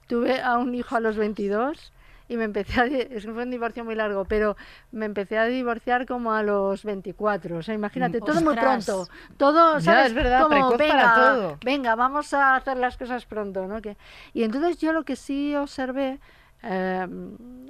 tuve 0.07 0.41
a 0.41 0.57
un 0.59 0.74
hijo 0.74 0.97
a 0.97 1.01
los 1.01 1.16
22 1.16 1.93
y 2.30 2.36
me 2.36 2.45
empecé 2.45 2.80
a... 2.80 2.84
Es 2.84 3.24
que 3.24 3.32
fue 3.32 3.43
un 3.43 3.51
divorcio 3.51 3.84
muy 3.84 3.95
largo, 3.95 4.24
pero 4.26 4.57
me 4.93 5.07
empecé 5.07 5.39
a 5.39 5.45
divorciar 5.47 6.05
como 6.07 6.32
a 6.32 6.43
los 6.43 6.84
24. 6.84 7.57
O 7.57 7.62
sea, 7.62 7.74
imagínate, 7.74 8.20
todo 8.20 8.41
muy 8.43 8.55
pronto. 8.55 9.09
Todo, 9.39 9.78
Ya, 9.78 9.84
¿sabes? 9.93 10.07
es 10.09 10.14
verdad, 10.14 10.43
como, 10.43 10.76
venga, 10.76 10.95
para 10.95 11.14
todo. 11.14 11.59
venga, 11.64 11.95
vamos 11.95 12.32
a 12.34 12.57
hacer 12.57 12.76
las 12.76 12.97
cosas 12.99 13.24
pronto, 13.24 13.66
¿no? 13.66 13.80
Que, 13.80 13.97
y 14.34 14.43
entonces 14.43 14.78
yo 14.78 14.93
lo 14.93 15.05
que 15.05 15.16
sí 15.16 15.55
observé, 15.57 16.20
eh, 16.63 17.07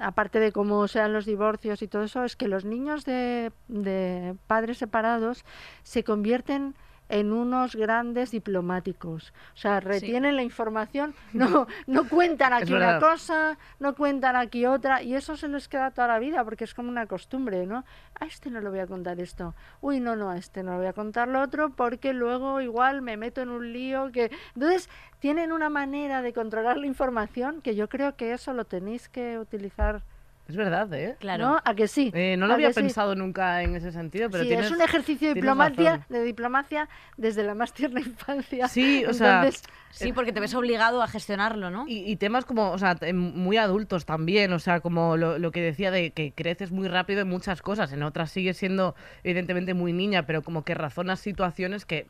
aparte 0.00 0.40
de 0.40 0.52
cómo 0.52 0.88
sean 0.88 1.12
los 1.12 1.26
divorcios 1.26 1.82
y 1.82 1.88
todo 1.88 2.04
eso, 2.04 2.24
es 2.24 2.36
que 2.36 2.48
los 2.48 2.64
niños 2.64 3.04
de, 3.04 3.52
de 3.68 4.34
padres 4.46 4.78
separados 4.78 5.44
se 5.82 6.04
convierten 6.04 6.74
en 7.08 7.32
unos 7.32 7.76
grandes 7.76 8.30
diplomáticos. 8.30 9.32
O 9.54 9.56
sea, 9.56 9.80
retienen 9.80 10.36
la 10.36 10.42
información, 10.42 11.14
no, 11.32 11.66
no 11.86 12.08
cuentan 12.08 12.52
aquí 12.52 12.72
una 12.72 12.98
cosa, 12.98 13.58
no 13.78 13.94
cuentan 13.94 14.36
aquí 14.36 14.66
otra, 14.66 15.02
y 15.02 15.14
eso 15.14 15.36
se 15.36 15.48
les 15.48 15.68
queda 15.68 15.90
toda 15.90 16.08
la 16.08 16.18
vida 16.18 16.44
porque 16.44 16.64
es 16.64 16.74
como 16.74 16.88
una 16.88 17.06
costumbre, 17.06 17.66
¿no? 17.66 17.84
A 18.20 18.26
este 18.26 18.50
no 18.50 18.60
le 18.60 18.68
voy 18.68 18.80
a 18.80 18.86
contar 18.86 19.20
esto. 19.20 19.54
Uy, 19.80 20.00
no, 20.00 20.16
no, 20.16 20.30
a 20.30 20.36
este 20.36 20.62
no 20.62 20.72
le 20.72 20.78
voy 20.78 20.86
a 20.86 20.92
contar 20.92 21.28
lo 21.28 21.40
otro 21.40 21.70
porque 21.70 22.12
luego 22.12 22.60
igual 22.60 23.02
me 23.02 23.16
meto 23.16 23.40
en 23.40 23.50
un 23.50 23.72
lío 23.72 24.10
que... 24.12 24.30
Entonces, 24.54 24.88
tienen 25.20 25.52
una 25.52 25.68
manera 25.68 26.22
de 26.22 26.32
controlar 26.32 26.76
la 26.76 26.86
información 26.86 27.60
que 27.60 27.74
yo 27.74 27.88
creo 27.88 28.16
que 28.16 28.32
eso 28.32 28.52
lo 28.52 28.64
tenéis 28.64 29.08
que 29.08 29.38
utilizar, 29.38 30.02
Es 30.48 30.56
verdad, 30.56 30.90
¿eh? 30.94 31.14
Claro. 31.20 31.44
¿no? 31.46 31.60
¿A 31.62 31.74
que 31.74 31.88
sí? 31.88 32.10
Eh, 32.14 32.36
no 32.38 32.46
lo 32.46 32.54
¿A 32.54 32.56
había 32.56 32.72
sí? 32.72 32.80
pensado 32.80 33.14
nunca 33.14 33.62
en 33.62 33.76
ese 33.76 33.92
sentido, 33.92 34.30
pero 34.30 34.44
sí, 34.44 34.48
tienes, 34.48 34.66
es 34.66 34.72
un 34.72 34.80
ejercicio 34.80 35.28
de 35.28 35.34
diplomacia, 35.34 36.06
de 36.08 36.22
diplomacia 36.24 36.88
desde 37.18 37.42
la 37.44 37.54
más 37.54 37.74
tierna 37.74 38.00
infancia. 38.00 38.66
Sí, 38.68 39.04
o 39.04 39.12
sea, 39.12 39.40
Entonces, 39.42 39.62
Sí, 39.90 40.12
porque 40.12 40.32
te 40.32 40.40
ves 40.40 40.54
obligado 40.54 41.02
a 41.02 41.06
gestionarlo, 41.08 41.70
¿no? 41.70 41.84
Y, 41.86 42.10
y 42.10 42.16
temas 42.16 42.46
como, 42.46 42.70
o 42.70 42.78
sea, 42.78 42.94
te- 42.94 43.12
muy 43.12 43.58
adultos 43.58 44.06
también, 44.06 44.52
o 44.54 44.58
sea, 44.58 44.80
como 44.80 45.16
lo, 45.18 45.38
lo 45.38 45.50
que 45.50 45.60
decía 45.60 45.90
de 45.90 46.12
que 46.12 46.32
creces 46.32 46.70
muy 46.72 46.88
rápido 46.88 47.20
en 47.20 47.28
muchas 47.28 47.60
cosas, 47.60 47.92
en 47.92 48.02
otras 48.02 48.30
sigues 48.30 48.56
siendo 48.56 48.94
evidentemente 49.24 49.74
muy 49.74 49.92
niña, 49.92 50.24
pero 50.24 50.42
como 50.42 50.62
que 50.64 50.74
razonas 50.74 51.20
situaciones 51.20 51.84
que, 51.84 52.06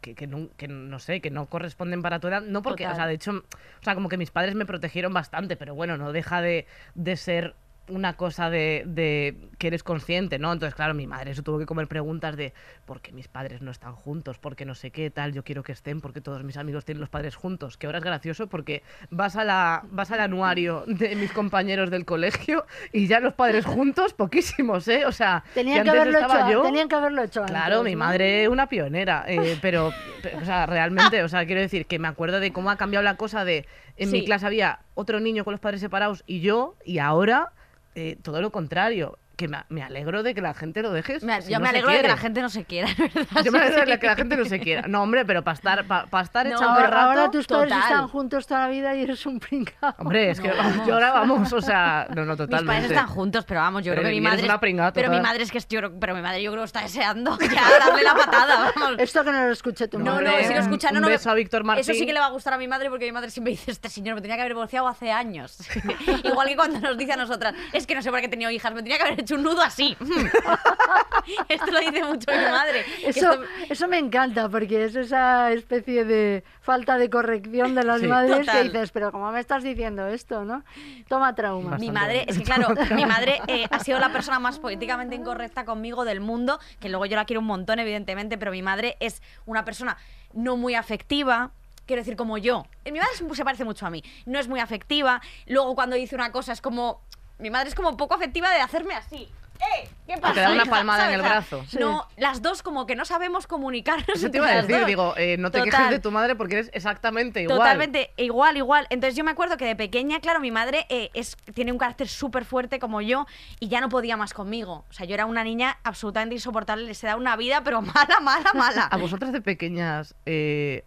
que, 0.00 0.14
que 0.14 0.26
no, 0.26 0.48
que 0.56 0.68
no 0.68 0.98
sé, 0.98 1.20
que 1.20 1.30
no 1.30 1.46
corresponden 1.46 2.00
para 2.00 2.18
tu 2.18 2.28
edad, 2.28 2.40
no 2.42 2.62
porque, 2.62 2.86
o 2.86 2.94
sea, 2.94 3.06
de 3.06 3.14
hecho, 3.14 3.32
o 3.32 3.82
sea, 3.84 3.94
como 3.94 4.08
que 4.08 4.16
mis 4.16 4.30
padres 4.30 4.54
me 4.54 4.64
protegieron 4.64 5.12
bastante, 5.12 5.56
pero 5.56 5.74
bueno, 5.74 5.98
no 5.98 6.12
deja 6.12 6.40
de, 6.40 6.66
de 6.94 7.16
ser 7.16 7.54
una 7.88 8.14
cosa 8.16 8.50
de, 8.50 8.84
de 8.86 9.36
que 9.58 9.66
eres 9.66 9.82
consciente, 9.82 10.38
¿no? 10.38 10.52
Entonces, 10.52 10.74
claro, 10.74 10.94
mi 10.94 11.06
madre 11.06 11.32
eso 11.32 11.42
tuvo 11.42 11.58
que 11.58 11.66
comer 11.66 11.86
preguntas 11.86 12.36
de 12.36 12.54
por 12.86 13.00
qué 13.00 13.12
mis 13.12 13.28
padres 13.28 13.62
no 13.62 13.70
están 13.70 13.94
juntos, 13.94 14.38
por 14.38 14.56
qué 14.56 14.64
no 14.64 14.74
sé 14.74 14.90
qué 14.90 15.10
tal, 15.10 15.32
yo 15.32 15.44
quiero 15.44 15.62
que 15.62 15.72
estén, 15.72 16.00
porque 16.00 16.20
todos 16.20 16.42
mis 16.44 16.56
amigos 16.56 16.84
tienen 16.84 17.00
los 17.00 17.10
padres 17.10 17.36
juntos, 17.36 17.76
que 17.76 17.86
ahora 17.86 17.98
es 17.98 18.04
gracioso 18.04 18.46
porque 18.46 18.82
vas 19.10 19.36
a 19.36 19.44
la 19.44 19.84
vas 19.90 20.10
al 20.10 20.20
anuario 20.20 20.84
de 20.86 21.14
mis 21.16 21.32
compañeros 21.32 21.90
del 21.90 22.04
colegio 22.04 22.64
y 22.92 23.06
ya 23.06 23.20
los 23.20 23.34
padres 23.34 23.66
juntos, 23.66 24.14
poquísimos, 24.14 24.88
¿eh? 24.88 25.04
O 25.06 25.12
sea, 25.12 25.44
tenían 25.52 25.84
que, 25.84 25.90
haberlo 25.90 26.18
hecho, 26.18 26.50
yo, 26.50 26.62
tenían 26.62 26.88
que 26.88 26.94
haberlo 26.94 27.22
hecho 27.22 27.44
Claro, 27.44 27.78
antes, 27.78 27.84
mi 27.84 27.92
¿no? 27.92 27.98
madre 27.98 28.48
una 28.48 28.68
pionera, 28.68 29.24
eh, 29.28 29.58
pero, 29.60 29.92
pero, 30.22 30.38
o 30.38 30.44
sea, 30.44 30.66
realmente, 30.66 31.22
o 31.22 31.28
sea, 31.28 31.44
quiero 31.44 31.60
decir 31.60 31.86
que 31.86 31.98
me 31.98 32.08
acuerdo 32.08 32.40
de 32.40 32.52
cómo 32.52 32.70
ha 32.70 32.76
cambiado 32.76 33.02
la 33.02 33.16
cosa 33.16 33.44
de 33.44 33.66
en 33.96 34.10
mi 34.10 34.24
clase 34.24 34.46
había 34.46 34.80
otro 34.94 35.20
niño 35.20 35.44
con 35.44 35.52
los 35.52 35.60
padres 35.60 35.80
separados 35.80 36.24
y 36.26 36.40
yo, 36.40 36.74
y 36.84 36.98
ahora 36.98 37.52
eh, 37.94 38.16
todo 38.22 38.40
lo 38.40 38.50
contrario, 38.52 39.18
que 39.36 39.48
me, 39.48 39.58
me 39.68 39.82
alegro 39.82 40.22
de 40.22 40.34
que 40.34 40.40
la 40.40 40.54
gente 40.54 40.82
lo 40.82 40.92
deje. 40.92 41.18
Me- 41.22 41.42
si 41.42 41.50
yo 41.52 41.58
no 41.58 41.64
me 41.64 41.68
alegro 41.70 41.90
de 41.90 42.00
que 42.02 42.08
la 42.08 42.16
gente 42.16 42.40
no 42.42 42.48
se 42.48 42.64
quiera, 42.64 42.88
¿verdad? 42.98 43.44
Yo 43.44 43.52
me 43.52 43.58
alegro 43.58 43.84
de 43.86 43.98
que 43.98 44.06
la 44.06 44.16
gente 44.16 44.36
no 44.36 44.44
se 44.44 44.60
quiera. 44.60 44.82
No, 44.88 45.02
hombre, 45.02 45.24
pero 45.24 45.42
para 45.42 45.54
estar, 45.54 45.84
para 45.86 46.24
estar 46.24 46.46
No, 46.46 46.56
echando 46.56 46.78
el 46.80 46.84
rato... 46.86 46.96
ahora 46.96 47.30
tus 47.30 47.46
padres 47.46 47.72
están 47.76 48.08
juntos 48.08 48.46
toda 48.46 48.60
la 48.60 48.68
vida 48.68 48.94
y 48.94 49.02
eres 49.02 49.24
un 49.26 49.40
pringao. 49.40 49.94
Hombre, 49.98 50.30
es 50.30 50.40
que 50.40 50.48
No, 50.48 50.56
vamos. 50.56 50.86
yo 50.86 50.94
ahora 50.94 51.12
vamos, 51.12 51.52
o 51.52 51.60
sea, 51.60 52.06
no, 52.10 52.24
no, 52.24 52.32
Mis 52.32 52.38
totalmente. 52.38 52.66
padres 52.66 52.90
están 52.90 53.06
juntos, 53.08 53.44
pero 53.44 53.60
vamos, 53.60 53.82
yo 53.84 53.92
Pero 53.92 54.02
creo 54.02 54.10
que 54.10 54.20
mi 54.20 54.20
madre. 54.20 54.44
una 54.44 54.60
pringada 54.60 54.92
pero 54.92 55.10
mi 55.10 55.20
madre 55.20 55.42
es 55.42 55.50
que 55.50 55.58
es- 55.58 55.68
yo 55.68 55.80
pero 55.98 56.14
mi 56.14 56.22
madre 56.22 56.42
yo 56.42 56.50
creo 56.50 56.62
que 56.62 56.66
está 56.66 56.82
deseando 56.82 57.38
ya 57.40 57.62
darle 57.86 58.02
la 58.02 58.14
patada, 58.14 58.72
vamos. 58.76 59.00
Esto 59.00 59.24
que 59.24 59.32
no 59.32 59.46
lo 59.46 59.52
escuche 59.52 59.88
tu 59.88 59.98
No, 59.98 60.04
madre. 60.12 60.24
no, 60.24 60.30
Hombre, 60.30 60.46
si 60.48 60.54
lo 60.54 60.60
escucha, 60.60 60.90
no, 60.92 60.98
un 60.98 61.02
no. 61.02 61.08
beso 61.08 61.30
a 61.30 61.34
Víctor 61.34 61.64
Martín. 61.64 61.80
Eso 61.80 61.92
sí 61.92 62.06
que 62.06 62.12
le 62.12 62.20
va 62.20 62.26
a 62.26 62.30
gustar 62.30 62.54
a 62.54 62.58
mi 62.58 62.68
madre 62.68 62.88
porque 62.90 63.04
mi 63.06 63.12
madre 63.12 63.30
siempre 63.30 63.50
dice: 63.52 63.70
Este 63.70 63.88
señor 63.88 64.14
me 64.14 64.20
tenía 64.20 64.36
que 64.36 64.42
haber 64.42 64.52
divorciado 64.52 64.86
hace 64.88 65.10
años. 65.10 65.58
Igual 66.24 66.48
que 66.48 66.56
cuando 66.56 66.80
nos 66.80 66.96
dice 66.96 67.12
a 67.12 67.16
nosotras: 67.16 67.54
Es 67.72 67.86
que 67.86 67.94
no 67.94 68.02
sé 68.02 68.10
por 68.10 68.20
qué 68.20 68.26
he 68.26 68.28
tenido 68.28 68.50
hijas, 68.50 68.72
me 68.74 68.82
tenía 68.82 68.98
que 68.98 69.02
haber 69.04 69.16
hecho 69.24 69.34
un 69.36 69.42
nudo 69.42 69.60
así. 69.62 69.96
esto 71.48 71.66
lo 71.70 71.80
dice 71.80 72.04
mucho 72.04 72.30
mi 72.30 72.44
madre. 72.50 72.84
Eso, 73.04 73.32
esto- 73.32 73.42
eso 73.70 73.88
me 73.88 73.98
encanta 73.98 74.48
porque 74.48 74.84
es 74.84 74.96
esa 74.96 75.52
especie 75.52 76.04
de 76.04 76.44
falta 76.60 76.98
de 76.98 77.08
corrección 77.10 77.74
de 77.74 77.82
las 77.84 78.00
Sí. 78.00 78.06
madres 78.06 78.40
Total. 78.40 78.56
que 78.56 78.62
dices, 78.64 78.90
pero 78.92 79.10
¿cómo 79.12 79.30
me 79.32 79.40
estás 79.40 79.62
diciendo 79.62 80.06
esto, 80.06 80.44
no? 80.44 80.64
Toma 81.08 81.34
trauma. 81.34 81.78
Mi 81.78 81.90
madre, 81.90 82.24
es 82.28 82.38
que 82.38 82.44
claro, 82.44 82.68
mi 82.94 83.06
madre 83.06 83.40
eh, 83.46 83.66
ha 83.70 83.78
sido 83.80 83.98
la 83.98 84.12
persona 84.12 84.38
más 84.38 84.58
políticamente 84.58 85.14
incorrecta 85.14 85.64
conmigo 85.64 86.04
del 86.04 86.20
mundo, 86.20 86.58
que 86.80 86.88
luego 86.88 87.06
yo 87.06 87.16
la 87.16 87.24
quiero 87.24 87.40
un 87.40 87.46
montón, 87.46 87.78
evidentemente, 87.78 88.38
pero 88.38 88.50
mi 88.50 88.62
madre 88.62 88.96
es 89.00 89.22
una 89.46 89.64
persona 89.64 89.96
no 90.32 90.56
muy 90.56 90.74
afectiva. 90.74 91.50
Quiero 91.86 92.00
decir, 92.00 92.16
como 92.16 92.38
yo. 92.38 92.64
Mi 92.86 92.92
madre 92.98 93.08
se 93.34 93.44
parece 93.44 93.64
mucho 93.64 93.86
a 93.86 93.90
mí. 93.90 94.02
No 94.24 94.38
es 94.38 94.48
muy 94.48 94.58
afectiva. 94.58 95.20
Luego, 95.46 95.74
cuando 95.74 95.96
dice 95.96 96.14
una 96.14 96.32
cosa, 96.32 96.52
es 96.52 96.60
como. 96.62 97.02
Mi 97.38 97.50
madre 97.50 97.68
es 97.68 97.74
como 97.74 97.96
poco 97.96 98.14
afectiva 98.14 98.50
de 98.50 98.60
hacerme 98.60 98.94
así. 98.94 99.28
¡Eh! 99.60 99.88
¿Qué 100.06 100.18
pasa? 100.18 100.40
da 100.40 100.50
una 100.52 100.64
palmada 100.66 101.08
en 101.08 101.14
el 101.14 101.22
brazo. 101.22 101.64
Sí. 101.68 101.78
No, 101.78 102.06
las 102.16 102.42
dos 102.42 102.62
como 102.62 102.86
que 102.86 102.96
no 102.96 103.04
sabemos 103.04 103.46
comunicarnos. 103.46 104.08
Eso 104.08 104.30
te 104.32 104.38
iba 104.38 104.48
a 104.48 104.56
decir, 104.56 104.78
dos. 104.78 104.86
digo, 104.86 105.14
eh, 105.16 105.36
no 105.38 105.50
te 105.50 105.58
Total. 105.58 105.70
quejes 105.70 105.90
de 105.90 105.98
tu 106.00 106.10
madre 106.10 106.34
porque 106.34 106.56
eres 106.56 106.70
exactamente 106.74 107.40
igual. 107.42 107.58
Totalmente, 107.58 108.12
igual, 108.16 108.56
igual. 108.56 108.86
Entonces 108.90 109.16
yo 109.16 109.24
me 109.24 109.30
acuerdo 109.30 109.56
que 109.56 109.64
de 109.64 109.76
pequeña, 109.76 110.20
claro, 110.20 110.40
mi 110.40 110.50
madre 110.50 110.86
eh, 110.88 111.10
es, 111.14 111.36
tiene 111.54 111.72
un 111.72 111.78
carácter 111.78 112.08
súper 112.08 112.44
fuerte 112.44 112.78
como 112.78 113.00
yo 113.00 113.26
y 113.60 113.68
ya 113.68 113.80
no 113.80 113.88
podía 113.88 114.16
más 114.16 114.34
conmigo. 114.34 114.84
O 114.90 114.92
sea, 114.92 115.06
yo 115.06 115.14
era 115.14 115.24
una 115.24 115.44
niña 115.44 115.78
absolutamente 115.84 116.34
insoportable, 116.34 116.92
se 116.94 117.06
da 117.06 117.16
una 117.16 117.36
vida, 117.36 117.62
pero 117.62 117.80
mala, 117.82 118.20
mala, 118.20 118.52
mala. 118.54 118.84
¿A 118.86 118.96
vosotras 118.96 119.32
de 119.32 119.40
pequeñas 119.40 120.14
eh, 120.26 120.84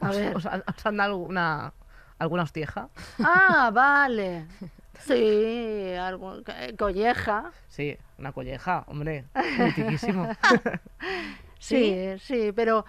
os, 0.00 0.16
os 0.46 0.86
han 0.86 0.96
dado 0.96 1.12
alguna, 1.12 1.72
alguna 2.18 2.42
hostieja? 2.42 2.88
Ah, 3.22 3.70
vale. 3.72 4.46
Sí, 5.06 5.94
algo, 5.94 6.38
eh, 6.46 6.74
colleja. 6.78 7.50
Sí, 7.68 7.96
una 8.18 8.32
colleja, 8.32 8.84
hombre, 8.86 9.24
mitiquísimo. 9.58 10.28
Sí, 11.60 12.14
sí, 12.20 12.52
pero 12.52 12.86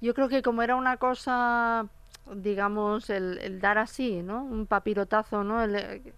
yo 0.00 0.14
creo 0.14 0.30
que 0.30 0.40
como 0.40 0.62
era 0.62 0.74
una 0.74 0.96
cosa, 0.96 1.86
digamos, 2.34 3.10
el, 3.10 3.38
el 3.42 3.60
dar 3.60 3.76
así, 3.76 4.22
¿no? 4.22 4.42
Un 4.42 4.66
papirotazo, 4.66 5.44
¿no? 5.44 5.62
El, 5.62 5.76
eh, 5.76 6.14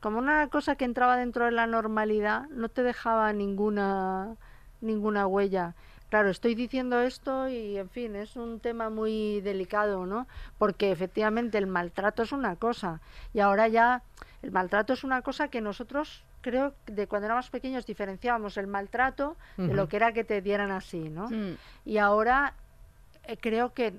como 0.00 0.18
una 0.18 0.48
cosa 0.48 0.76
que 0.76 0.84
entraba 0.84 1.16
dentro 1.16 1.44
de 1.44 1.50
la 1.50 1.66
normalidad, 1.66 2.48
no 2.50 2.68
te 2.68 2.84
dejaba 2.84 3.32
ninguna, 3.32 4.36
ninguna 4.80 5.26
huella. 5.26 5.74
Claro, 6.10 6.28
estoy 6.28 6.54
diciendo 6.54 7.00
esto 7.00 7.48
y, 7.48 7.78
en 7.78 7.88
fin, 7.88 8.16
es 8.16 8.36
un 8.36 8.60
tema 8.60 8.90
muy 8.90 9.40
delicado, 9.40 10.04
¿no? 10.06 10.28
Porque 10.58 10.92
efectivamente 10.92 11.56
el 11.56 11.66
maltrato 11.66 12.22
es 12.22 12.32
una 12.32 12.56
cosa 12.56 13.00
y 13.32 13.40
ahora 13.40 13.66
ya 13.66 14.02
el 14.42 14.50
maltrato 14.50 14.92
es 14.92 15.04
una 15.04 15.22
cosa 15.22 15.48
que 15.48 15.60
nosotros 15.60 16.24
creo 16.40 16.74
que 16.84 16.92
de 16.92 17.06
cuando 17.06 17.26
éramos 17.26 17.48
pequeños 17.50 17.86
diferenciábamos 17.86 18.56
el 18.56 18.66
maltrato 18.66 19.36
de 19.56 19.72
lo 19.74 19.88
que 19.88 19.96
era 19.96 20.12
que 20.12 20.24
te 20.24 20.42
dieran 20.42 20.70
así, 20.72 21.08
¿no? 21.08 21.28
Mm, 21.30 21.56
Y 21.84 21.98
ahora 21.98 22.54
eh, 23.24 23.36
creo 23.40 23.72
que 23.72 23.94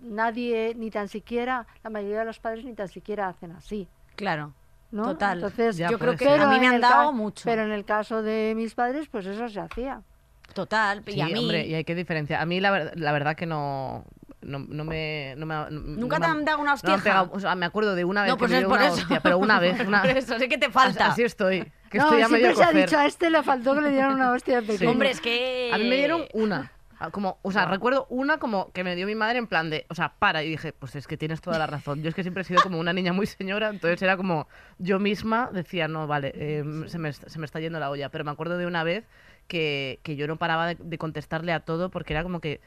nadie, 0.00 0.74
ni 0.76 0.90
tan 0.90 1.08
siquiera, 1.08 1.66
la 1.84 1.90
mayoría 1.90 2.20
de 2.20 2.24
los 2.24 2.38
padres 2.40 2.64
ni 2.64 2.74
tan 2.74 2.88
siquiera 2.88 3.28
hacen 3.28 3.52
así, 3.52 3.86
claro. 4.16 4.52
¿no? 4.90 5.04
Total. 5.04 5.38
Entonces, 5.38 5.76
Ya 5.76 5.88
yo 5.90 5.98
creo 5.98 6.16
que 6.16 6.28
a 6.28 6.46
mí 6.48 6.58
me 6.60 6.66
han 6.66 6.80
dado 6.80 7.12
mucho. 7.12 7.44
Pero 7.44 7.62
en 7.62 7.72
el 7.72 7.84
caso 7.84 8.22
de 8.22 8.52
mis 8.56 8.74
padres, 8.74 9.08
pues 9.10 9.24
eso 9.26 9.48
se 9.48 9.60
hacía. 9.60 10.02
Total. 10.54 11.02
y 11.06 11.12
Sí, 11.12 11.20
a 11.22 11.26
mí. 11.28 11.38
hombre, 11.38 11.66
y 11.66 11.74
hay 11.74 11.84
que 11.84 11.94
diferenciar. 11.94 12.42
A 12.42 12.44
mí 12.46 12.60
la, 12.60 12.70
ver- 12.70 12.98
la 13.00 13.12
verdad 13.12 13.34
que 13.36 13.46
no, 13.46 14.04
no, 14.42 14.58
no 14.60 14.84
me... 14.84 15.34
No 15.36 15.46
me 15.46 15.54
no- 15.54 15.70
¿Nunca 15.70 16.18
no 16.18 16.26
te 16.26 16.32
me 16.32 16.38
han 16.38 16.44
dado 16.44 16.58
una 16.60 16.74
me 16.74 16.98
pegado- 16.98 17.30
o 17.32 17.40
sea, 17.40 17.54
me 17.54 17.66
acuerdo 17.66 17.94
de 17.94 18.04
una 18.04 18.22
vez 18.22 18.30
no, 18.30 18.36
pues 18.38 18.50
que 18.50 18.54
me 18.54 18.58
es 18.58 18.62
dio 18.62 18.68
por 18.68 18.78
una 18.78 18.86
eso. 18.88 18.96
hostia, 19.02 19.20
pero 19.20 19.38
una 19.38 19.60
vez. 19.60 19.80
Una, 19.86 20.02
por 20.02 20.10
eso, 20.10 20.38
sé 20.38 20.48
que 20.48 20.58
te 20.58 20.70
falta. 20.70 21.06
Así 21.08 21.22
estoy. 21.22 21.70
Que 21.90 21.98
no, 21.98 22.04
estoy 22.04 22.22
a 22.22 22.28
medio 22.28 22.46
siempre 22.54 22.64
se 22.64 22.64
ha 22.64 22.72
dicho 22.82 22.98
a 22.98 23.06
este 23.06 23.30
le 23.30 23.42
faltó 23.42 23.74
que 23.74 23.80
le 23.82 23.90
dieran 23.90 24.14
una 24.14 24.32
hostia 24.32 24.60
de 24.60 24.66
pequeño. 24.66 24.90
Hombre, 24.90 25.10
es 25.10 25.20
que. 25.20 25.70
A 25.72 25.78
mí 25.78 25.88
me 25.88 25.96
dieron 25.96 26.24
una. 26.32 26.72
Como, 27.10 27.40
o 27.42 27.50
sea, 27.50 27.62
Guau. 27.62 27.74
recuerdo 27.74 28.06
una 28.10 28.38
como 28.38 28.70
que 28.70 28.84
me 28.84 28.94
dio 28.94 29.06
mi 29.08 29.16
madre 29.16 29.38
en 29.38 29.48
plan 29.48 29.70
de, 29.70 29.86
o 29.88 29.94
sea, 29.96 30.14
para, 30.20 30.44
y 30.44 30.50
dije, 30.50 30.72
pues 30.72 30.94
es 30.94 31.08
que 31.08 31.16
tienes 31.16 31.40
toda 31.40 31.58
la 31.58 31.66
razón. 31.66 32.00
Yo 32.00 32.08
es 32.08 32.14
que 32.14 32.22
siempre 32.22 32.42
he 32.42 32.44
sido 32.44 32.62
como 32.62 32.78
una 32.78 32.92
niña 32.92 33.12
muy 33.12 33.26
señora, 33.26 33.70
entonces 33.70 34.00
era 34.02 34.16
como, 34.16 34.46
yo 34.78 35.00
misma 35.00 35.50
decía, 35.52 35.88
no, 35.88 36.06
vale, 36.06 36.30
eh, 36.36 36.62
se, 36.86 36.98
me, 36.98 37.12
se 37.12 37.38
me 37.40 37.44
está 37.44 37.58
yendo 37.58 37.80
la 37.80 37.90
olla. 37.90 38.08
Pero 38.10 38.22
me 38.24 38.30
acuerdo 38.30 38.56
de 38.56 38.66
una 38.66 38.84
vez 38.84 39.04
que, 39.48 40.00
que 40.02 40.16
yo 40.16 40.26
no 40.26 40.36
paraba 40.38 40.74
de, 40.74 40.98
contestarle 40.98 41.52
a 41.52 41.60
todo 41.60 41.90
porque 41.90 42.12
era 42.14 42.22
como 42.22 42.40
que, 42.40 42.60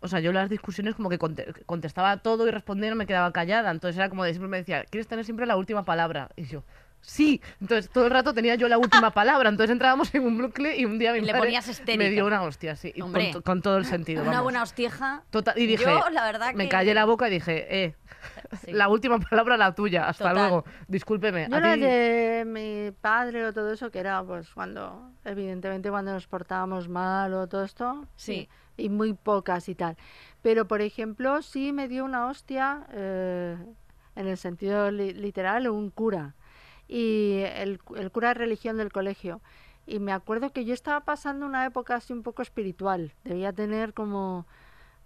o 0.00 0.08
sea, 0.08 0.20
yo 0.20 0.32
las 0.32 0.50
discusiones 0.50 0.94
como 0.94 1.08
que 1.10 1.18
conte- 1.18 1.64
contestaba 1.66 2.10
a 2.12 2.22
todo 2.22 2.46
y 2.48 2.50
respondía 2.50 2.88
y 2.88 2.90
no 2.90 2.96
me 2.96 3.06
quedaba 3.06 3.32
callada. 3.32 3.70
Entonces 3.70 3.96
era 3.98 4.08
como 4.10 4.24
de 4.24 4.32
siempre 4.32 4.48
me 4.48 4.58
decía, 4.58 4.84
¿quieres 4.84 5.08
tener 5.08 5.24
siempre 5.24 5.46
la 5.46 5.56
última 5.56 5.84
palabra? 5.84 6.30
Y 6.36 6.44
yo, 6.44 6.64
sí. 7.00 7.40
Entonces 7.60 7.90
todo 7.90 8.04
el 8.06 8.10
rato 8.10 8.32
tenía 8.34 8.54
yo 8.54 8.68
la 8.68 8.78
última 8.78 9.10
palabra. 9.10 9.48
Entonces 9.48 9.72
entrábamos 9.72 10.14
en 10.14 10.24
un 10.24 10.38
bucle 10.38 10.76
y 10.78 10.84
un 10.84 10.98
día 10.98 11.12
mi 11.12 11.18
Y 11.18 11.22
le 11.22 11.32
madre 11.32 11.46
ponías 11.46 11.68
histérica. 11.68 11.98
me 12.04 12.10
dio 12.10 12.26
una 12.26 12.42
hostia, 12.42 12.76
sí. 12.76 12.92
y 12.94 13.00
Hombre, 13.02 13.32
con, 13.32 13.42
con 13.42 13.62
todo 13.62 13.76
el 13.78 13.84
sentido. 13.84 14.22
Una 14.22 14.30
vamos. 14.32 14.44
buena 14.44 14.62
hostieja. 14.62 15.22
Total, 15.30 15.58
y 15.58 15.66
dije, 15.66 15.84
Yo, 15.84 16.10
la 16.10 16.24
verdad 16.24 16.54
me 16.54 16.64
que- 16.64 16.70
callé 16.70 16.94
la 16.94 17.04
boca 17.04 17.28
y 17.28 17.30
dije, 17.32 17.84
eh, 17.84 17.94
Sí. 18.64 18.72
la 18.72 18.88
última 18.88 19.18
palabra 19.18 19.56
la 19.56 19.74
tuya, 19.74 20.08
hasta 20.08 20.24
Total. 20.30 20.36
luego, 20.36 20.64
discúlpeme. 20.88 21.46
Yo 21.48 21.56
a 21.56 21.60
la 21.60 21.74
ti- 21.74 21.80
de 21.80 22.44
mi 22.46 22.90
padre 23.00 23.46
o 23.46 23.52
todo 23.52 23.72
eso, 23.72 23.90
que 23.90 23.98
era 24.00 24.22
pues 24.22 24.50
cuando, 24.50 25.10
evidentemente 25.24 25.88
cuando 25.90 26.12
nos 26.12 26.26
portábamos 26.26 26.88
mal 26.88 27.32
o 27.34 27.46
todo 27.48 27.64
esto, 27.64 28.06
Sí. 28.16 28.48
y 28.76 28.88
muy 28.88 29.12
pocas 29.14 29.68
y 29.68 29.74
tal. 29.74 29.96
Pero, 30.42 30.66
por 30.66 30.80
ejemplo, 30.82 31.42
sí 31.42 31.72
me 31.72 31.86
dio 31.88 32.04
una 32.04 32.26
hostia, 32.26 32.86
eh, 32.92 33.56
en 34.16 34.26
el 34.26 34.36
sentido 34.36 34.90
li- 34.90 35.14
literal, 35.14 35.68
un 35.68 35.90
cura, 35.90 36.34
y 36.90 37.42
el, 37.54 37.78
el 37.96 38.10
cura 38.10 38.28
de 38.28 38.34
religión 38.34 38.76
del 38.76 38.90
colegio. 38.90 39.40
Y 39.86 40.00
me 40.00 40.12
acuerdo 40.12 40.50
que 40.50 40.64
yo 40.64 40.74
estaba 40.74 41.00
pasando 41.00 41.46
una 41.46 41.64
época 41.64 41.94
así 41.94 42.12
un 42.12 42.22
poco 42.22 42.42
espiritual, 42.42 43.14
debía 43.24 43.52
tener 43.52 43.94
como 43.94 44.46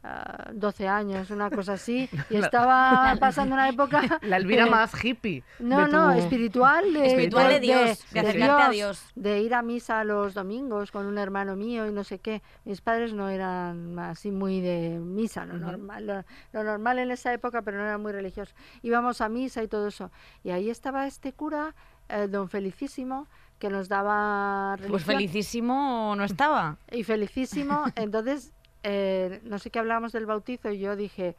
ah, 0.04 0.50
12 0.52 0.86
años, 0.86 1.30
una 1.30 1.50
cosa 1.50 1.72
así, 1.72 2.08
y 2.30 2.36
estaba 2.36 3.16
pasando 3.20 3.54
una 3.54 3.68
época... 3.68 4.02
La 4.22 4.36
Elvira 4.36 4.66
eh, 4.66 4.70
más 4.70 4.92
hippie. 5.04 5.42
no, 5.58 5.88
no, 5.88 6.12
tu- 6.12 6.18
espiritual 6.18 6.92
de, 6.92 7.06
Espiritual 7.06 7.48
de 7.48 7.60
Dios, 7.60 8.04
de 8.12 8.20
acercarte 8.20 8.62
a 8.62 8.68
Dios. 8.70 9.04
de 9.14 9.40
ir 9.40 9.54
a 9.54 9.62
misa 9.62 10.04
los 10.04 10.34
domingos 10.34 10.90
con 10.92 11.06
un 11.06 11.18
hermano 11.18 11.56
mío 11.56 11.86
y 11.88 11.92
no 11.92 12.04
sé 12.04 12.18
qué. 12.18 12.42
Mis 12.64 12.80
padres 12.80 13.12
no 13.14 13.28
eran 13.28 13.98
así 13.98 14.30
muy 14.30 14.60
de 14.60 14.98
misa, 15.00 15.44
lo 15.46 15.54
normal, 15.58 16.06
lo, 16.06 16.24
lo 16.52 16.64
normal 16.64 16.98
en 16.98 17.10
esa 17.10 17.32
época, 17.32 17.62
pero 17.62 17.78
no 17.78 17.84
eran 17.84 18.02
muy 18.02 18.12
religiosos. 18.12 18.54
Íbamos 18.82 19.20
a 19.20 19.28
misa 19.28 19.62
y 19.62 19.68
todo 19.68 19.88
eso. 19.88 20.10
Y 20.42 20.50
ahí 20.50 20.68
estaba 20.70 21.06
este 21.06 21.32
cura, 21.32 21.74
eh, 22.08 22.28
don 22.28 22.48
Felicísimo, 22.48 23.26
que 23.58 23.70
nos 23.70 23.88
daba 23.88 24.74
Pues 24.76 25.06
religión. 25.06 25.16
felicísimo 25.16 26.14
no 26.16 26.24
estaba. 26.24 26.76
Y 26.90 27.04
felicísimo. 27.04 27.84
Entonces, 27.96 28.52
eh, 28.84 29.40
no 29.44 29.58
sé 29.58 29.70
qué 29.70 29.78
hablábamos 29.78 30.12
del 30.12 30.26
bautizo 30.26 30.70
y 30.70 30.78
yo 30.78 30.94
dije, 30.94 31.34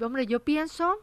hombre, 0.00 0.26
yo 0.26 0.40
pienso 0.40 0.96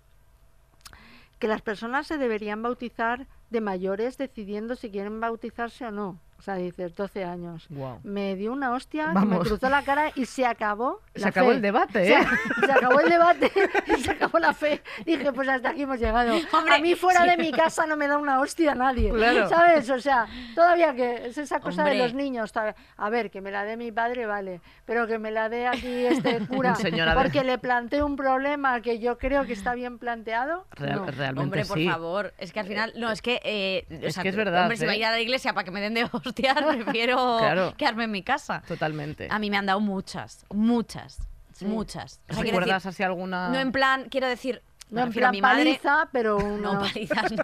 que 1.40 1.48
las 1.48 1.62
personas 1.62 2.08
se 2.08 2.18
deberían 2.18 2.64
bautizar 2.64 3.28
de 3.52 3.62
mayores 3.62 4.18
decidiendo 4.18 4.76
si 4.76 4.90
quieren 4.90 5.20
bautizarse 5.20 5.86
o 5.86 5.92
no. 5.92 6.20
O 6.38 6.42
sea, 6.42 6.56
dices, 6.56 6.96
12 6.96 7.24
años. 7.24 7.68
Me 8.04 8.36
dio 8.36 8.52
una 8.52 8.72
hostia, 8.74 9.08
me 9.14 9.40
cruzó 9.40 9.68
la 9.70 9.82
cara 9.84 10.12
y 10.16 10.26
se 10.26 10.46
acabó. 10.46 11.02
Se 11.16 11.22
la 11.22 11.28
acabó 11.30 11.50
fe. 11.50 11.56
el 11.56 11.62
debate, 11.62 12.06
Se, 12.06 12.14
¿eh? 12.14 12.26
se 12.66 12.72
acabó 12.72 13.00
el 13.00 13.10
debate 13.10 13.52
y 13.88 14.02
se 14.02 14.12
acabó 14.12 14.38
la 14.40 14.54
fe. 14.54 14.84
Dije, 15.06 15.32
pues 15.34 15.48
hasta 15.48 15.70
aquí 15.70 15.84
hemos 15.84 16.00
llegado. 16.00 16.36
Hombre, 16.54 16.76
a 16.76 16.80
mí 16.80 16.94
fuera 16.96 17.22
sí. 17.24 17.30
de 17.30 17.38
mi 17.38 17.52
casa 17.52 17.88
no 17.88 17.96
me 17.98 18.08
da 18.08 18.18
una 18.18 18.40
hostia 18.42 18.76
nadie. 18.76 19.12
Claro. 19.12 19.50
¿Sabes? 19.50 19.90
O 19.90 20.00
sea, 20.00 20.28
todavía 20.54 20.94
que 20.94 21.28
es 21.28 21.38
esa 21.38 21.60
cosa 21.60 21.84
de 21.86 21.96
los 21.96 22.14
niños. 22.14 22.52
A 22.98 23.10
ver, 23.10 23.32
que 23.32 23.42
me 23.42 23.50
la 23.52 23.64
dé 23.64 23.78
mi 23.78 23.92
padre, 23.92 24.26
vale. 24.26 24.62
Pero 24.86 25.08
que 25.08 25.18
me 25.18 25.32
la 25.32 25.50
dé 25.50 25.66
aquí 25.68 26.06
este 26.06 26.40
cura. 26.48 26.76
Porque 27.16 27.44
le 27.44 27.58
planteo 27.58 28.06
un 28.06 28.16
problema 28.18 28.82
que 28.82 29.00
yo 29.00 29.18
creo 29.18 29.46
que 29.46 29.54
está 29.54 29.74
bien 29.74 29.98
planteado. 29.98 30.68
Real- 30.72 30.98
no. 30.98 31.06
realmente 31.08 31.42
Hombre, 31.44 31.66
por 31.66 31.78
sí. 31.78 31.90
favor. 31.90 32.34
Es 32.38 32.52
que 32.52 32.60
al 32.60 32.68
final, 32.68 32.94
no, 32.98 33.10
es 33.10 33.22
que. 33.22 33.40
eh, 33.44 33.86
o 33.90 34.08
Es 34.08 34.14
sea, 34.14 34.24
que 34.24 34.30
es 34.30 34.36
verdad, 34.36 34.64
Hombre, 34.64 34.78
si 34.78 34.84
¿eh? 34.84 34.88
va 34.88 34.94
a 34.94 34.96
ir 34.98 35.06
a 35.06 35.12
la 35.12 35.20
iglesia 35.22 35.54
para 35.54 35.64
que 35.64 35.72
me 35.72 35.82
den 35.82 35.94
de 35.94 36.04
hostias, 36.26 36.58
prefiero 36.84 37.38
Claro. 37.40 37.74
quedarme 37.78 38.06
en 38.06 38.12
mi 38.12 38.24
casa. 38.24 38.62
Totalmente. 38.68 39.28
A 39.30 39.40
mí 39.40 39.50
me 39.50 39.58
han 39.58 39.66
dado 39.66 39.80
muchas, 39.80 40.46
muchas, 40.50 41.20
Sí. 41.54 41.66
muchas. 41.66 42.20
O 42.30 42.34
sea, 42.34 42.44
¿Recuerdas 42.44 42.84
decir, 42.84 42.90
así 42.90 43.04
alguna...? 43.04 43.50
no 43.50 43.60
en 43.60 43.72
plan, 43.72 44.08
quiero 44.10 44.28
decir. 44.28 44.62
Me 44.90 44.96
No 44.96 45.02
en 45.02 45.08
refiero 45.08 45.28
a 45.28 45.32
plan 45.32 45.32
mi 45.32 45.42
madre. 45.42 45.64
paliza, 45.66 46.10
pero 46.12 46.38
No, 46.62 46.72
una- 46.72 46.80
palizas 46.80 47.32
no. 47.32 47.44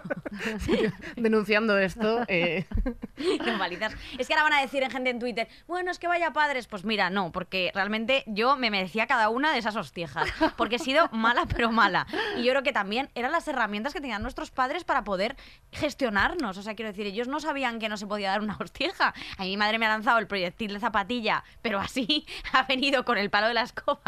Denunciando 1.16 1.78
esto, 1.78 2.22
eh, 2.28 2.66
No, 3.46 3.58
palizas. 3.58 3.94
Es 4.18 4.26
que 4.26 4.34
ahora 4.34 4.44
van 4.44 4.52
a 4.54 4.60
decir 4.62 4.82
en 4.82 4.90
gente 4.90 5.10
en 5.10 5.18
Twitter, 5.18 5.48
bueno, 5.66 5.90
es 5.90 5.98
que 5.98 6.08
vaya 6.08 6.32
padres. 6.32 6.66
Pues 6.66 6.84
mira, 6.84 7.10
no, 7.10 7.30
porque 7.32 7.70
realmente 7.74 8.24
yo 8.26 8.56
me 8.56 8.70
merecía 8.70 9.06
cada 9.06 9.28
una 9.28 9.52
de 9.52 9.58
esas 9.58 9.76
hostiejas. 9.76 10.28
Porque 10.56 10.76
he 10.76 10.78
sido 10.78 11.08
mala, 11.12 11.46
pero 11.46 11.70
mala. 11.72 12.06
Y 12.36 12.42
yo 12.44 12.52
creo 12.52 12.62
que 12.62 12.72
también 12.72 13.10
eran 13.14 13.32
las 13.32 13.46
herramientas 13.48 13.92
que 13.92 14.00
tenían 14.00 14.22
nuestros 14.22 14.50
padres 14.50 14.84
para 14.84 15.04
poder 15.04 15.36
gestionarnos. 15.72 16.56
O 16.58 16.62
sea, 16.62 16.74
quiero 16.74 16.90
decir, 16.90 17.06
ellos 17.06 17.28
no 17.28 17.40
sabían 17.40 17.78
que 17.78 17.88
no 17.88 17.96
se 17.96 18.06
podía 18.06 18.30
dar 18.30 18.40
una 18.40 18.56
hostieja. 18.58 19.14
A 19.38 19.42
mí 19.42 19.50
mi 19.50 19.56
madre 19.56 19.78
me 19.78 19.86
ha 19.86 19.90
lanzado 19.90 20.18
el 20.18 20.26
proyectil 20.26 20.72
de 20.74 20.80
zapatilla, 20.80 21.44
pero 21.60 21.78
así 21.80 22.26
ha 22.52 22.62
venido 22.64 23.04
con 23.04 23.18
el 23.18 23.30
palo 23.30 23.48
de 23.48 23.54
la 23.54 23.62
escoba 23.62 24.00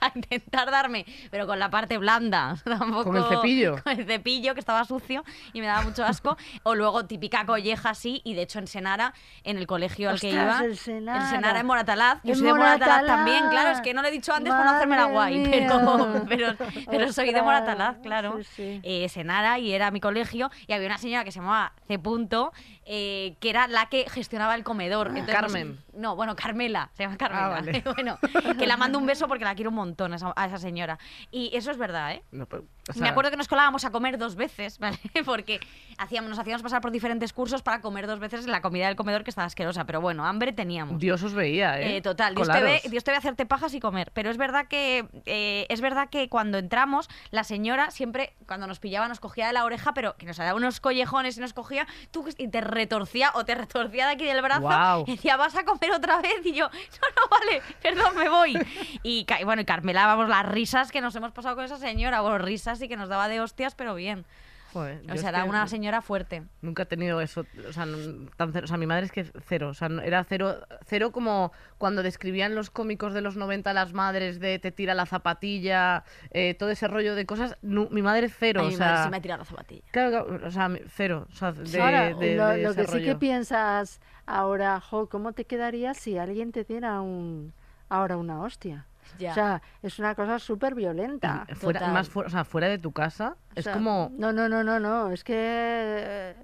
a 0.00 0.12
intentar 0.14 0.70
darme, 0.70 1.04
pero 1.30 1.46
con 1.46 1.58
la 1.58 1.70
parte 1.70 1.98
blanda. 1.98 2.56
Tampoco, 2.78 3.04
Con 3.04 3.16
el 3.16 3.24
cepillo. 3.24 3.76
con 3.84 3.98
el 3.98 4.06
cepillo 4.06 4.54
que 4.54 4.60
estaba 4.60 4.84
sucio 4.84 5.24
y 5.52 5.60
me 5.60 5.66
daba 5.66 5.82
mucho 5.82 6.04
asco. 6.04 6.36
O 6.62 6.74
luego 6.74 7.06
típica 7.06 7.44
colleja 7.46 7.90
así, 7.90 8.20
y 8.24 8.34
de 8.34 8.42
hecho 8.42 8.58
en 8.58 8.66
Senara, 8.66 9.14
en 9.44 9.58
el 9.58 9.66
colegio 9.66 10.10
al 10.10 10.20
que 10.20 10.30
iba. 10.30 10.60
el 10.64 10.76
Senara. 10.76 11.22
El 11.24 11.30
Senara 11.30 11.60
en 11.60 11.66
Moratalaz. 11.66 12.20
Yo 12.24 12.32
En 12.32 12.38
soy 12.38 12.46
de 12.48 12.54
Moratalaz 12.54 13.06
también, 13.06 13.48
claro, 13.50 13.70
es 13.70 13.80
que 13.80 13.94
no 13.94 14.02
lo 14.02 14.08
he 14.08 14.10
dicho 14.10 14.32
antes 14.32 14.52
por 14.52 14.64
no 14.64 14.70
hacerme 14.70 14.96
la 14.96 15.04
guay, 15.06 15.48
pero, 15.50 16.24
pero, 16.28 16.54
pero 16.90 17.12
soy 17.12 17.32
de 17.32 17.42
Moratalaz, 17.42 17.98
claro. 18.02 18.38
sí, 18.42 18.44
sí. 18.56 18.80
Eh, 18.82 19.08
Senara 19.08 19.58
y 19.58 19.72
era 19.72 19.90
mi 19.90 20.00
colegio 20.00 20.50
y 20.66 20.72
había 20.72 20.86
una 20.86 20.98
señora 20.98 21.24
que 21.24 21.32
se 21.32 21.40
llamaba 21.40 21.72
C. 21.88 21.98
Punto, 21.98 22.52
eh, 22.86 23.36
que 23.40 23.50
era 23.50 23.66
la 23.68 23.86
que 23.86 24.06
gestionaba 24.10 24.54
el 24.54 24.64
comedor. 24.64 25.08
Entonces, 25.08 25.34
Carmen. 25.34 25.83
No, 25.96 26.10
no, 26.10 26.16
bueno, 26.16 26.36
Carmela, 26.36 26.90
se 26.94 27.04
llama 27.04 27.16
Carmela. 27.16 27.46
Ah, 27.46 27.48
vale. 27.48 27.82
bueno, 27.94 28.18
que 28.58 28.66
la 28.66 28.76
mando 28.76 28.98
un 28.98 29.06
beso 29.06 29.26
porque 29.28 29.44
la 29.44 29.54
quiero 29.54 29.70
un 29.70 29.76
montón 29.76 30.12
a 30.12 30.16
esa, 30.16 30.32
a 30.36 30.46
esa 30.46 30.58
señora. 30.58 30.98
Y 31.30 31.50
eso 31.54 31.70
es 31.70 31.78
verdad, 31.78 32.12
¿eh? 32.12 32.22
no, 32.30 32.46
pero, 32.46 32.64
o 32.88 32.98
Me 32.98 33.08
acuerdo 33.08 33.30
que 33.30 33.36
nos 33.36 33.48
colábamos 33.48 33.84
a 33.84 33.90
comer 33.90 34.18
dos 34.18 34.36
veces, 34.36 34.78
¿vale? 34.80 34.98
Porque 35.24 35.60
hacíamos, 35.98 36.30
nos 36.30 36.38
hacíamos 36.38 36.62
pasar 36.62 36.80
por 36.80 36.90
diferentes 36.90 37.32
cursos 37.32 37.62
para 37.62 37.80
comer 37.80 38.06
dos 38.06 38.18
veces 38.18 38.46
la 38.46 38.60
comida 38.60 38.86
del 38.88 38.96
comedor 38.96 39.24
que 39.24 39.30
estaba 39.30 39.46
asquerosa. 39.46 39.84
Pero 39.84 40.00
bueno, 40.00 40.24
hambre 40.24 40.52
teníamos. 40.52 40.98
Dios 40.98 41.22
os 41.22 41.34
veía, 41.34 41.80
¿eh? 41.80 41.96
Eh, 41.96 42.02
total, 42.02 42.34
Dios 42.34 42.48
te, 42.48 42.60
ve. 42.60 42.82
Dios 42.90 43.04
te 43.04 43.10
ve 43.10 43.16
hacerte 43.16 43.46
pajas 43.46 43.74
y 43.74 43.80
comer. 43.80 44.10
Pero 44.12 44.30
es 44.30 44.36
verdad 44.36 44.66
que 44.68 45.06
eh, 45.26 45.66
es 45.68 45.80
verdad 45.80 46.08
que 46.10 46.28
cuando 46.28 46.58
entramos, 46.58 47.08
la 47.30 47.44
señora 47.44 47.90
siempre, 47.90 48.34
cuando 48.46 48.66
nos 48.66 48.80
pillaba, 48.80 49.08
nos 49.08 49.20
cogía 49.20 49.46
de 49.46 49.52
la 49.52 49.64
oreja, 49.64 49.94
pero 49.94 50.16
que 50.16 50.26
nos 50.26 50.36
daba 50.36 50.54
unos 50.54 50.80
collejones 50.80 51.36
y 51.38 51.40
nos 51.40 51.52
cogía, 51.52 51.86
tú 52.10 52.26
y 52.36 52.48
te 52.48 52.60
retorcía 52.60 53.32
o 53.34 53.44
te 53.44 53.54
retorcía 53.54 54.06
de 54.06 54.12
aquí 54.12 54.24
del 54.24 54.42
brazo. 54.42 54.62
Guau. 54.62 55.04
Y 55.06 55.12
decía, 55.12 55.36
¿vas 55.36 55.56
a 55.56 55.64
comer 55.64 55.92
otra 55.92 56.20
vez? 56.20 56.44
Y 56.44 56.52
yo, 56.52 56.68
no, 56.68 57.08
no, 57.16 57.28
vale, 57.30 57.62
perdón, 57.82 58.16
me 58.16 58.28
voy. 58.28 58.58
Y, 59.02 59.26
y 59.38 59.44
bueno, 59.44 59.62
y 59.62 59.64
Carmela, 59.64 60.06
vamos, 60.06 60.28
las 60.28 60.46
risas 60.46 60.90
que 60.90 61.00
nos 61.00 61.14
hemos 61.16 61.32
pasado 61.32 61.56
con 61.56 61.64
esa 61.64 61.78
señora, 61.78 62.20
bueno, 62.20 62.38
risas 62.38 62.73
y 62.82 62.88
que 62.88 62.96
nos 62.96 63.08
daba 63.08 63.28
de 63.28 63.40
hostias, 63.40 63.74
pero 63.74 63.94
bien. 63.94 64.24
Joder, 64.72 65.02
O 65.08 65.16
sea, 65.16 65.28
era 65.28 65.44
una 65.44 65.68
señora 65.68 66.02
fuerte. 66.02 66.42
Nunca 66.60 66.82
he 66.82 66.86
tenido 66.86 67.20
eso, 67.20 67.46
o 67.68 67.72
sea, 67.72 67.86
no- 67.86 68.28
tan 68.36 68.52
cero. 68.52 68.64
O 68.64 68.66
sea, 68.66 68.76
mi 68.76 68.86
madre 68.86 69.06
es 69.06 69.12
que 69.12 69.24
cero, 69.46 69.68
o 69.68 69.74
sea, 69.74 69.88
no- 69.88 70.02
era 70.02 70.24
cero, 70.24 70.66
cero 70.84 71.12
como 71.12 71.52
cuando 71.78 72.02
describían 72.02 72.56
los 72.56 72.70
cómicos 72.70 73.14
de 73.14 73.20
los 73.20 73.36
90 73.36 73.72
las 73.72 73.92
madres 73.92 74.40
de 74.40 74.58
te 74.58 74.72
tira 74.72 74.94
la 74.94 75.06
zapatilla, 75.06 76.02
eh, 76.32 76.54
todo 76.54 76.70
ese 76.70 76.88
rollo 76.88 77.14
de 77.14 77.24
cosas. 77.24 77.56
nu- 77.62 77.86
mi 77.92 78.02
madre 78.02 78.26
es 78.26 78.34
cero, 78.36 78.62
Ay, 78.62 78.66
o 78.66 78.70
mi 78.70 78.76
sea, 78.76 78.86
madre 78.88 79.02
sí 79.04 79.10
me 79.10 79.16
ha 79.18 79.20
tirado 79.22 79.38
la 79.38 79.44
zapatilla. 79.44 79.82
claro, 79.92 80.10
claro, 80.26 80.46
o 80.48 80.50
sea, 80.50 80.70
cero, 80.88 81.26
o 81.30 81.36
sea, 81.36 81.52
de, 81.52 81.80
Ahora, 81.80 82.12
de- 82.14 82.36
lo, 82.36 82.46
de 82.48 82.62
lo 82.64 82.70
ese 82.70 82.80
que 82.80 82.86
sí 82.88 82.98
que 82.98 83.04
rollo. 83.10 83.18
piensas 83.20 84.00
ahora, 84.26 84.80
jo, 84.80 85.08
¿cómo 85.08 85.34
te 85.34 85.44
quedaría 85.44 85.94
si 85.94 86.18
alguien 86.18 86.50
te 86.50 86.64
diera 86.64 87.00
un, 87.00 87.52
ahora 87.88 88.16
una 88.16 88.40
hostia? 88.40 88.86
Ya. 89.18 89.30
O 89.30 89.34
sea, 89.34 89.62
es 89.82 89.98
una 89.98 90.14
cosa 90.14 90.38
súper 90.38 90.74
violenta. 90.74 91.46
Fuera, 91.54 91.80
total. 91.80 91.92
más 91.92 92.08
fuera, 92.08 92.26
o 92.28 92.30
sea, 92.30 92.44
fuera 92.44 92.68
de 92.68 92.78
tu 92.78 92.92
casa, 92.92 93.36
O 93.56 93.60
es 93.60 93.64
sea, 93.64 93.72
como 93.72 94.10
No, 94.16 94.32
no, 94.32 94.48
no, 94.48 94.64
no, 94.64 94.80
no, 94.80 95.10
es 95.10 95.24
que... 95.24 95.34
eh, 95.36 96.34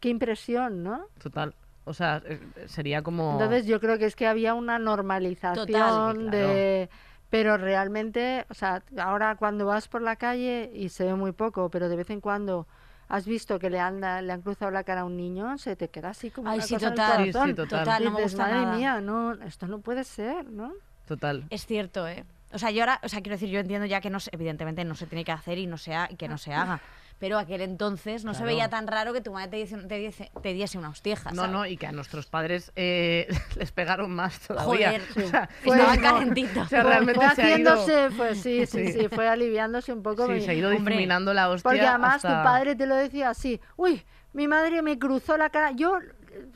Qué 0.00 0.08
impresión, 0.08 0.82
¿no? 0.82 1.08
total, 1.22 1.54
o 1.84 1.92
sea, 1.92 2.22
eh, 2.24 2.40
sería 2.66 3.02
como 3.02 3.32
Entonces 3.32 3.66
yo 3.66 3.80
creo 3.80 3.98
que 3.98 4.06
es 4.06 4.16
que 4.16 4.26
había 4.26 4.54
una 4.54 4.78
normalización 4.78 5.66
Total. 5.66 6.30
de... 6.30 6.90
Pero 7.28 7.56
realmente, 7.58 8.44
o 8.50 8.54
sea, 8.54 8.82
ahora 8.98 9.36
cuando 9.36 9.64
vas 9.66 9.86
por 9.88 10.02
la 10.02 10.16
calle, 10.16 10.70
y 10.74 10.88
se 10.88 11.04
ve 11.04 11.14
muy 11.14 11.30
poco, 11.32 11.70
pero 11.70 11.88
de 11.88 11.96
vez 11.96 12.10
en 12.10 12.20
cuando 12.20 12.66
has 13.08 13.26
visto 13.26 13.58
que 13.58 13.70
le, 13.70 13.78
anda, 13.78 14.20
le 14.22 14.32
han 14.32 14.40
cruzado 14.42 14.70
la 14.72 14.82
cara 14.84 15.02
a 15.02 15.04
un 15.04 15.16
niño, 15.16 15.56
se 15.58 15.76
te 15.76 15.88
queda 15.90 16.08
así 16.10 16.30
como 16.30 16.48
Ay, 16.50 16.56
una 16.58 16.66
sí, 16.66 16.74
cosa 16.74 16.86
en 16.86 16.92
el 16.92 16.96
total. 16.96 17.24
Sí, 17.48 17.54
total. 17.54 17.78
Total, 17.84 18.04
no 18.04 18.10
me 18.12 18.22
gusta 18.22 18.42
madre 18.42 18.60
nada. 18.62 18.76
mía, 18.76 19.00
no, 19.00 19.32
esto 19.34 19.66
no 19.68 19.80
puede 19.80 20.02
ser, 20.04 20.50
¿no? 20.50 20.72
Total. 21.10 21.44
Es 21.50 21.66
cierto, 21.66 22.06
¿eh? 22.08 22.24
O 22.52 22.58
sea, 22.58 22.70
yo 22.70 22.82
ahora, 22.82 23.00
o 23.02 23.08
sea, 23.08 23.20
quiero 23.20 23.34
decir, 23.36 23.48
yo 23.50 23.60
entiendo 23.60 23.86
ya 23.86 24.00
que 24.00 24.10
no 24.10 24.18
se- 24.20 24.30
evidentemente 24.32 24.84
no 24.84 24.94
se 24.94 25.06
tiene 25.06 25.24
que 25.24 25.32
hacer 25.32 25.58
y 25.58 25.66
no 25.66 25.76
se 25.78 25.94
ha- 25.94 26.08
y 26.10 26.16
que 26.16 26.28
no 26.28 26.38
se 26.38 26.52
haga. 26.52 26.80
Pero 27.18 27.38
aquel 27.38 27.60
entonces 27.60 28.24
no 28.24 28.32
se 28.32 28.44
veía 28.44 28.70
tan 28.70 28.86
raro 28.86 29.12
que 29.12 29.20
tu 29.20 29.30
madre 29.32 29.48
te 29.50 29.56
diese, 29.58 29.76
te 29.76 29.98
diese, 29.98 30.30
te 30.42 30.54
diese 30.54 30.78
una 30.78 30.88
hostieja. 30.88 31.30
No, 31.32 31.36
¿sabes? 31.42 31.50
no, 31.52 31.66
y 31.66 31.76
que 31.76 31.86
a 31.86 31.92
nuestros 31.92 32.26
padres 32.26 32.72
eh, 32.76 33.28
les 33.56 33.70
pegaron 33.72 34.10
más 34.10 34.40
todavía. 34.40 34.92
Joder, 35.14 35.26
O 35.26 35.28
sea, 35.28 35.48
Fue- 35.62 35.76
estaban 35.76 36.00
no. 36.00 36.02
calentitos. 36.02 36.64
o 36.64 36.68
sea, 36.68 36.80
Fue- 36.82 36.90
realmente 36.90 37.20
fue 37.26 37.34
se 37.34 37.42
ha 37.42 37.58
ido, 37.58 37.72
haciéndose, 37.74 38.16
fue, 38.16 38.34
sí, 38.34 38.64
sí, 38.66 38.86
Sí. 38.86 38.92
sí, 39.00 39.08
fue 39.08 39.28
aliviándose 39.28 39.92
un 39.92 40.02
poco. 40.02 40.26
sí, 40.26 40.32
mi- 40.32 40.40
se 40.40 40.50
ha 40.50 40.54
ido 40.54 40.70
Hombre, 40.70 40.94
difuminando 40.94 41.34
la 41.34 41.50
hostia 41.50 41.68
Porque 41.70 41.86
además 41.86 42.16
hasta- 42.16 42.38
tu 42.38 42.44
padre 42.44 42.74
te 42.74 42.86
lo 42.86 42.94
decía 42.96 43.28
así, 43.30 43.60
uy, 43.76 44.02
mi 44.32 44.48
madre 44.48 44.80
me 44.80 44.98
cruzó 44.98 45.36
la 45.36 45.50
cara, 45.50 45.72
yo 45.72 45.98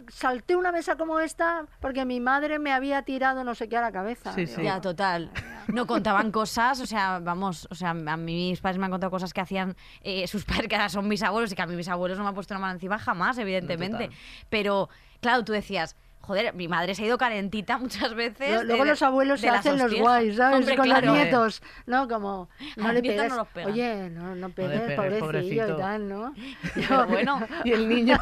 salté 0.08 0.56
una 0.56 0.72
mesa 0.72 0.96
como 0.96 1.20
esta 1.20 1.66
porque 1.80 2.04
mi 2.04 2.20
madre 2.20 2.58
me 2.58 2.72
había 2.72 3.02
tirado 3.02 3.44
no 3.44 3.54
sé 3.54 3.68
qué 3.68 3.76
a 3.76 3.80
la 3.80 3.92
cabeza. 3.92 4.32
Sí, 4.32 4.46
Digo, 4.46 4.56
sí. 4.56 4.62
Ya, 4.62 4.80
total. 4.80 5.30
No 5.68 5.86
contaban 5.86 6.30
cosas, 6.30 6.80
o 6.80 6.86
sea, 6.86 7.20
vamos, 7.20 7.66
o 7.70 7.74
sea, 7.74 7.90
a 7.90 8.16
mí 8.16 8.50
mis 8.50 8.60
padres 8.60 8.78
me 8.78 8.84
han 8.84 8.90
contado 8.90 9.10
cosas 9.10 9.32
que 9.32 9.40
hacían 9.40 9.76
eh, 10.02 10.26
sus 10.26 10.44
padres, 10.44 10.68
que 10.68 10.74
ahora 10.74 10.88
son 10.88 11.08
mis 11.08 11.22
abuelos, 11.22 11.52
y 11.52 11.54
que 11.54 11.62
a 11.62 11.66
mí 11.66 11.74
mis 11.74 11.88
abuelos 11.88 12.18
no 12.18 12.24
me 12.24 12.28
han 12.28 12.34
puesto 12.34 12.54
una 12.54 12.60
mano 12.60 12.74
encima 12.74 12.98
jamás, 12.98 13.38
evidentemente. 13.38 14.10
Pero, 14.50 14.88
claro, 15.20 15.44
tú 15.44 15.52
decías, 15.52 15.96
joder, 16.24 16.54
mi 16.54 16.68
madre 16.68 16.94
se 16.94 17.02
ha 17.02 17.06
ido 17.06 17.18
calentita 17.18 17.78
muchas 17.84 18.14
veces. 18.14 18.50
Lo- 18.52 18.58
de- 18.60 18.64
Luego 18.66 18.84
de- 18.84 18.90
los 18.90 19.02
abuelos 19.02 19.40
se 19.40 19.48
hacen 19.48 19.78
los 19.78 19.94
guays, 19.94 20.36
¿sabes? 20.36 20.58
Hombre, 20.60 20.76
Con 20.76 20.84
claro. 20.86 21.06
los 21.08 21.16
nietos, 21.16 21.62
¿no? 21.86 22.08
Como, 22.08 22.48
no 22.76 22.88
le 22.88 22.94
los 22.94 23.02
nietos 23.02 23.16
pegues, 23.20 23.30
no 23.30 23.36
los 23.36 23.48
pegan. 23.48 23.72
oye, 23.72 24.10
no, 24.10 24.34
no 24.34 24.48
pegues, 24.50 24.80
pegues, 24.80 24.96
pobrecillo 24.96 25.20
pobrecito. 25.20 25.74
y 25.74 25.80
tal, 25.80 26.08
¿no? 26.08 26.34
Pero 26.74 27.06
bueno, 27.06 27.40
Y 27.64 27.72
el 27.72 27.88
niño 27.88 28.18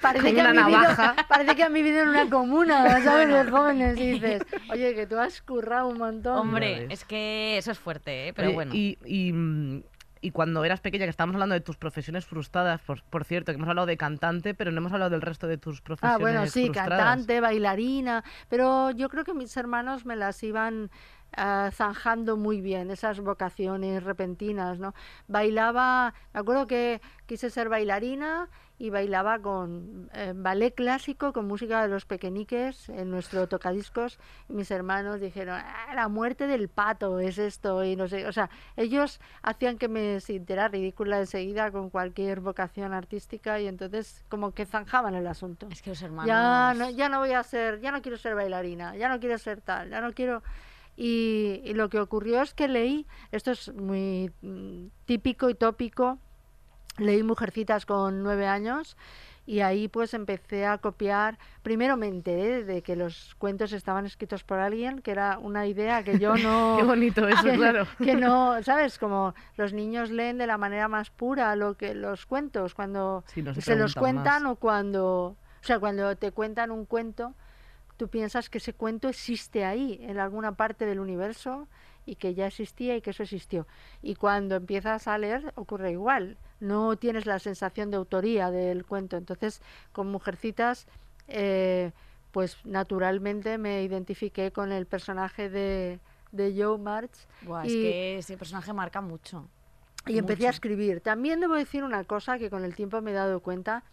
Parece 0.00 0.26
con 0.26 0.34
que, 0.34 0.40
una 0.40 0.50
han 0.50 0.66
vivido, 0.66 0.90
parece 1.28 1.56
que 1.56 1.62
han 1.62 1.72
vivido 1.74 2.02
en 2.02 2.08
una 2.08 2.28
comuna, 2.30 3.02
¿sabes? 3.02 3.28
De 3.28 3.50
jóvenes 3.50 3.98
y 3.98 4.10
dices, 4.12 4.42
oye, 4.70 4.94
que 4.94 5.06
tú 5.06 5.18
has 5.18 5.42
currado 5.42 5.88
un 5.88 5.98
montón. 5.98 6.38
hombre, 6.38 6.86
es 6.90 7.04
que 7.04 7.58
eso 7.58 7.70
es 7.70 7.78
fuerte, 7.78 8.28
¿eh? 8.28 8.32
pero 8.32 8.48
Oye, 8.48 8.54
bueno. 8.54 8.74
Y, 8.74 8.98
y, 9.04 9.32
mm, 9.32 9.82
y 10.20 10.30
cuando 10.32 10.64
eras 10.64 10.80
pequeña, 10.80 11.06
que 11.06 11.10
estábamos 11.10 11.34
hablando 11.34 11.54
de 11.54 11.60
tus 11.60 11.76
profesiones 11.76 12.26
frustradas, 12.26 12.80
por, 12.82 13.02
por 13.04 13.24
cierto, 13.24 13.52
que 13.52 13.56
hemos 13.56 13.68
hablado 13.68 13.86
de 13.86 13.96
cantante, 13.96 14.54
pero 14.54 14.70
no 14.70 14.78
hemos 14.78 14.92
hablado 14.92 15.10
del 15.10 15.22
resto 15.22 15.46
de 15.46 15.56
tus 15.58 15.80
profesiones 15.80 16.14
Ah, 16.14 16.18
bueno, 16.18 16.46
sí, 16.46 16.64
frustradas. 16.64 16.88
cantante, 16.98 17.40
bailarina, 17.40 18.22
pero 18.48 18.90
yo 18.90 19.08
creo 19.08 19.24
que 19.24 19.34
mis 19.34 19.56
hermanos 19.56 20.04
me 20.04 20.16
las 20.16 20.42
iban 20.42 20.90
ah, 21.36 21.70
zanjando 21.72 22.36
muy 22.36 22.60
bien 22.60 22.90
esas 22.90 23.20
vocaciones 23.20 24.02
repentinas, 24.02 24.78
¿no? 24.78 24.94
Bailaba, 25.28 26.12
me 26.34 26.40
acuerdo 26.40 26.66
que 26.66 27.00
quise 27.26 27.48
ser 27.50 27.68
bailarina 27.68 28.48
y 28.80 28.88
bailaba 28.88 29.38
con 29.40 30.08
eh, 30.14 30.32
ballet 30.34 30.74
clásico, 30.74 31.34
con 31.34 31.46
música 31.46 31.82
de 31.82 31.88
los 31.88 32.06
pequeñiques 32.06 32.88
en 32.88 33.10
nuestro 33.10 33.46
tocadiscos. 33.46 34.18
Y 34.48 34.54
mis 34.54 34.70
hermanos 34.70 35.20
dijeron, 35.20 35.60
"Ah, 35.62 35.94
la 35.94 36.08
muerte 36.08 36.46
del 36.46 36.70
pato 36.70 37.20
es 37.20 37.36
esto, 37.36 37.84
y 37.84 37.94
no 37.94 38.08
sé, 38.08 38.26
o 38.26 38.32
sea, 38.32 38.48
ellos 38.76 39.20
hacían 39.42 39.76
que 39.76 39.88
me 39.88 40.18
sintiera 40.20 40.68
ridícula 40.68 41.18
enseguida 41.18 41.70
con 41.70 41.90
cualquier 41.90 42.40
vocación 42.40 42.94
artística 42.94 43.60
y 43.60 43.66
entonces 43.66 44.24
como 44.30 44.52
que 44.52 44.64
zanjaban 44.64 45.14
el 45.14 45.26
asunto. 45.26 45.68
Es 45.70 45.82
que 45.82 45.90
los 45.90 46.00
hermanos... 46.00 46.26
Ya 46.26 46.72
no, 46.74 46.88
ya 46.88 47.10
no 47.10 47.18
voy 47.18 47.32
a 47.32 47.42
ser, 47.42 47.80
ya 47.80 47.92
no 47.92 48.00
quiero 48.00 48.16
ser 48.16 48.34
bailarina, 48.34 48.96
ya 48.96 49.10
no 49.10 49.20
quiero 49.20 49.36
ser 49.36 49.60
tal, 49.60 49.90
ya 49.90 50.00
no 50.00 50.14
quiero... 50.14 50.42
Y, 50.96 51.60
y 51.64 51.74
lo 51.74 51.90
que 51.90 52.00
ocurrió 52.00 52.40
es 52.40 52.54
que 52.54 52.66
leí, 52.66 53.06
esto 53.30 53.50
es 53.50 53.74
muy 53.74 54.32
mm, 54.40 54.86
típico 55.04 55.50
y 55.50 55.54
tópico, 55.54 56.18
leí 56.98 57.22
Mujercitas 57.22 57.86
con 57.86 58.22
nueve 58.22 58.46
años 58.46 58.96
y 59.46 59.60
ahí 59.60 59.88
pues 59.88 60.14
empecé 60.14 60.66
a 60.66 60.78
copiar. 60.78 61.38
Primero 61.62 61.96
me 61.96 62.06
enteré 62.06 62.62
de 62.62 62.82
que 62.82 62.94
los 62.94 63.34
cuentos 63.36 63.72
estaban 63.72 64.06
escritos 64.06 64.44
por 64.44 64.58
alguien, 64.60 65.00
que 65.00 65.10
era 65.10 65.38
una 65.38 65.66
idea 65.66 66.04
que 66.04 66.18
yo 66.18 66.36
no... 66.36 66.76
Qué 66.78 66.84
bonito 66.84 67.26
eso, 67.26 67.42
que, 67.44 67.56
claro. 67.56 67.86
que 67.98 68.14
no, 68.14 68.62
¿sabes? 68.62 68.98
Como 68.98 69.34
los 69.56 69.72
niños 69.72 70.10
leen 70.10 70.38
de 70.38 70.46
la 70.46 70.56
manera 70.58 70.86
más 70.88 71.10
pura 71.10 71.56
lo 71.56 71.76
que 71.76 71.94
los 71.94 72.26
cuentos, 72.26 72.74
cuando 72.74 73.24
Sí, 73.28 73.42
no 73.42 73.54
se 73.54 73.62
se 73.62 73.76
los 73.76 73.94
cuentan 73.94 74.44
más. 74.44 74.52
o 74.52 74.56
cuando, 74.56 75.06
o 75.24 75.36
sea, 75.62 75.80
cuando 75.80 76.14
te 76.16 76.30
cuentan 76.30 76.70
un 76.70 76.84
cuento, 76.84 77.34
tú 77.96 78.06
piensas 78.08 78.50
que 78.50 78.58
ese 78.58 78.72
cuento 78.72 79.08
existe 79.08 79.64
ahí, 79.64 79.98
en 80.02 80.18
alguna 80.18 80.52
parte 80.52 80.86
del 80.86 81.00
universo, 81.00 81.66
y 82.10 82.16
que 82.16 82.34
ya 82.34 82.48
existía 82.48 82.96
y 82.96 83.00
que 83.02 83.10
eso 83.10 83.22
existió. 83.22 83.66
Y 84.02 84.16
cuando 84.16 84.56
empiezas 84.56 85.06
a 85.06 85.16
leer 85.16 85.52
ocurre 85.54 85.92
igual, 85.92 86.36
no 86.58 86.96
tienes 86.96 87.24
la 87.24 87.38
sensación 87.38 87.90
de 87.92 87.96
autoría 87.98 88.50
del 88.50 88.84
cuento. 88.84 89.16
Entonces, 89.16 89.62
con 89.92 90.08
Mujercitas, 90.10 90.88
eh, 91.28 91.92
pues 92.32 92.56
naturalmente 92.64 93.58
me 93.58 93.82
identifiqué 93.84 94.50
con 94.50 94.72
el 94.72 94.86
personaje 94.86 95.48
de, 95.50 96.00
de 96.32 96.54
Joe 96.60 96.78
March 96.78 97.12
Buah, 97.42 97.64
es 97.66 97.72
y- 97.72 97.82
que 97.82 98.18
ese 98.18 98.36
personaje 98.36 98.72
marca 98.72 99.00
mucho. 99.00 99.46
y 100.06 100.18
empecé 100.18 100.46
a 100.48 100.50
escribir. 100.50 101.00
También 101.00 101.38
debo 101.40 101.54
decir 101.54 101.84
una 101.84 102.02
cosa 102.04 102.38
que 102.38 102.50
con 102.50 102.64
el 102.64 102.74
tiempo 102.74 103.00
me 103.02 103.12
he 103.12 103.14
dado 103.14 103.38
cuenta 103.40 103.84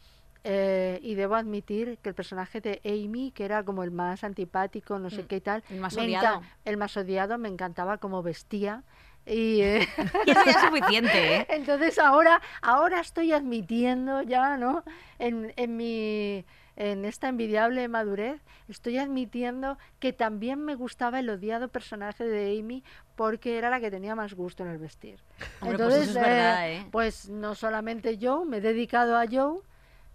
eh, 0.50 1.00
y 1.02 1.16
debo 1.16 1.36
admitir 1.36 1.98
que 2.02 2.08
el 2.10 2.16
personaje 2.16 2.62
de 2.62 2.80
Amy, 2.86 3.32
que 3.32 3.44
era 3.44 3.64
como 3.64 3.84
el 3.84 3.92
más 3.92 4.24
antipático, 4.24 4.98
no 4.98 5.10
sé 5.10 5.24
Mm, 5.24 5.28
qué 5.28 5.36
y 5.38 5.42
tal, 5.42 5.64
el 5.70 5.80
más 5.82 5.98
odiado. 5.98 6.42
el 6.64 6.78
más 6.78 6.96
odiado, 6.96 7.38
me 7.38 7.50
encantaba 7.50 7.98
cómo 7.98 8.24
vestía. 8.24 8.84
Y 9.26 9.60
eh, 9.62 9.88
Y 10.26 10.32
eso 10.32 10.42
ya 10.46 10.52
es 10.52 10.62
suficiente, 10.62 11.36
¿eh? 11.36 11.48
entonces 11.50 12.00
ahora, 12.00 12.42
ahora 12.62 13.02
estoy 13.02 13.34
admitiendo 13.34 14.22
ya, 14.22 14.56
¿no? 14.58 14.84
En, 15.20 15.52
en 15.58 15.76
mi 15.76 16.46
en 16.78 17.06
esta 17.06 17.28
envidiable 17.28 17.88
madurez, 17.88 18.40
estoy 18.70 19.00
admitiendo 19.00 19.80
que 20.00 20.14
también 20.14 20.64
me 20.64 20.76
gustaba 20.76 21.20
el 21.20 21.28
odiado 21.30 21.70
personaje 21.70 22.24
de 22.24 22.60
Amy 22.60 22.84
porque 23.16 23.58
era 23.58 23.72
la 23.72 23.80
que 23.80 23.90
tenía 23.90 24.14
más 24.16 24.36
gusto 24.36 24.64
en 24.64 24.70
el 24.70 24.78
vestir. 24.78 25.20
Hombre, 25.60 25.80
pues 25.80 25.96
eso 25.96 26.04
es 26.04 26.14
verdad, 26.14 26.72
¿eh? 26.72 26.86
pues 26.92 27.30
no 27.30 27.56
solamente 27.56 28.20
yo, 28.20 28.46
me 28.46 28.58
he 28.58 28.62
dedicado 28.62 29.18
a 29.18 29.26
Joe. 29.30 29.60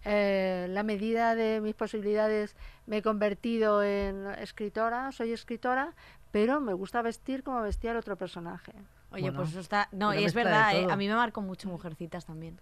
Eh, 0.05 0.67
la 0.69 0.83
medida 0.83 1.35
de 1.35 1.61
mis 1.61 1.75
posibilidades 1.75 2.55
me 2.87 2.97
he 2.97 3.01
convertido 3.01 3.83
en 3.83 4.27
escritora, 4.39 5.11
soy 5.11 5.31
escritora, 5.31 5.93
pero 6.31 6.59
me 6.61 6.73
gusta 6.73 7.01
vestir 7.01 7.43
como 7.43 7.61
vestía 7.61 7.91
el 7.91 7.97
otro 7.97 8.15
personaje. 8.15 8.71
Oye, 9.11 9.21
Bueno, 9.23 9.37
pues 9.37 9.51
eso 9.51 9.59
está... 9.59 9.87
No, 9.91 10.13
y 10.13 10.23
es 10.23 10.33
verdad, 10.33 10.75
¿eh? 10.77 10.87
A 10.89 10.95
mí 10.95 11.07
me 11.07 11.15
marcó 11.15 11.41
mucho 11.41 11.69
Mujercitas 11.69 12.25
también. 12.25 12.57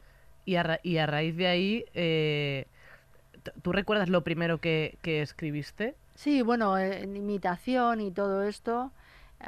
Y 0.45 0.55
a, 0.55 0.63
ra- 0.63 0.79
y 0.83 0.97
a 0.97 1.05
raíz 1.05 1.37
de 1.37 1.47
ahí, 1.47 1.85
eh, 1.93 2.65
¿tú 3.61 3.71
recuerdas 3.71 4.09
lo 4.09 4.23
primero 4.23 4.57
que, 4.59 4.97
que 5.01 5.21
escribiste? 5.21 5.95
Sí, 6.15 6.41
bueno, 6.41 6.77
en 6.77 7.15
imitación 7.15 8.01
y 8.01 8.11
todo 8.11 8.43
esto. 8.43 8.91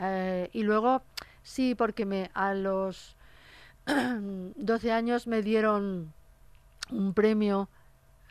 eh, 0.01 0.49
y 0.53 0.63
luego, 0.63 1.01
sí, 1.43 1.75
porque 1.75 2.05
me, 2.05 2.31
a 2.33 2.53
los 2.53 3.15
12 3.85 4.91
años 4.91 5.27
me 5.27 5.41
dieron 5.41 6.13
un 6.89 7.13
premio 7.13 7.69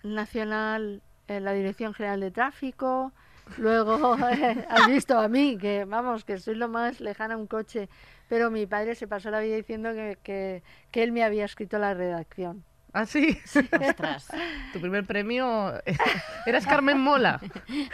nacional 0.02 1.02
en 1.28 1.44
la 1.44 1.52
Dirección 1.52 1.94
General 1.94 2.20
de 2.20 2.30
Tráfico. 2.30 3.12
Luego, 3.58 4.16
eh, 4.30 4.66
has 4.68 4.86
visto 4.86 5.18
a 5.18 5.28
mí, 5.28 5.58
que 5.58 5.84
vamos, 5.84 6.24
que 6.24 6.38
soy 6.38 6.54
lo 6.54 6.68
más 6.68 7.00
lejana 7.00 7.34
a 7.34 7.36
un 7.36 7.46
coche. 7.46 7.88
Pero 8.28 8.50
mi 8.50 8.66
padre 8.66 8.94
se 8.94 9.06
pasó 9.06 9.30
la 9.30 9.40
vida 9.40 9.56
diciendo 9.56 9.92
que, 9.92 10.18
que, 10.22 10.62
que 10.90 11.02
él 11.02 11.12
me 11.12 11.22
había 11.22 11.44
escrito 11.44 11.78
la 11.78 11.94
redacción. 11.94 12.64
Ah, 12.94 13.06
sí. 13.06 13.38
Ostras. 13.88 14.28
tu 14.72 14.80
primer 14.80 15.04
premio 15.06 15.72
eras 16.46 16.66
Carmen 16.66 17.00
Mola. 17.00 17.40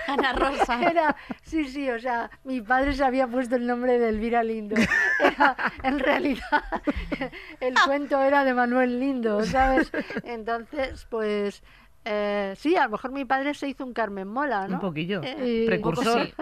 Ana 0.08 0.32
Rosa. 0.32 0.80
Era, 0.82 1.16
sí, 1.42 1.66
sí, 1.66 1.88
o 1.88 2.00
sea, 2.00 2.30
mi 2.44 2.60
padre 2.60 2.92
se 2.94 3.04
había 3.04 3.28
puesto 3.28 3.56
el 3.56 3.66
nombre 3.66 3.98
de 3.98 4.08
Elvira 4.08 4.42
Lindo. 4.42 4.74
Era, 5.20 5.56
en 5.84 6.00
realidad, 6.00 6.64
el 7.60 7.74
cuento 7.84 8.20
era 8.22 8.44
de 8.44 8.54
Manuel 8.54 8.98
Lindo, 8.98 9.44
¿sabes? 9.44 9.92
Entonces, 10.24 11.06
pues, 11.08 11.62
eh, 12.04 12.54
sí, 12.56 12.74
a 12.76 12.84
lo 12.84 12.90
mejor 12.90 13.12
mi 13.12 13.24
padre 13.24 13.52
se 13.54 13.68
hizo 13.68 13.84
un 13.84 13.92
Carmen 13.92 14.26
Mola, 14.28 14.66
¿no? 14.68 14.74
Un 14.76 14.80
poquillo. 14.80 15.20
Eh, 15.22 15.66
Un 15.76 15.80
poco 15.82 16.00
Precursor. 16.02 16.26
sí. 16.26 16.34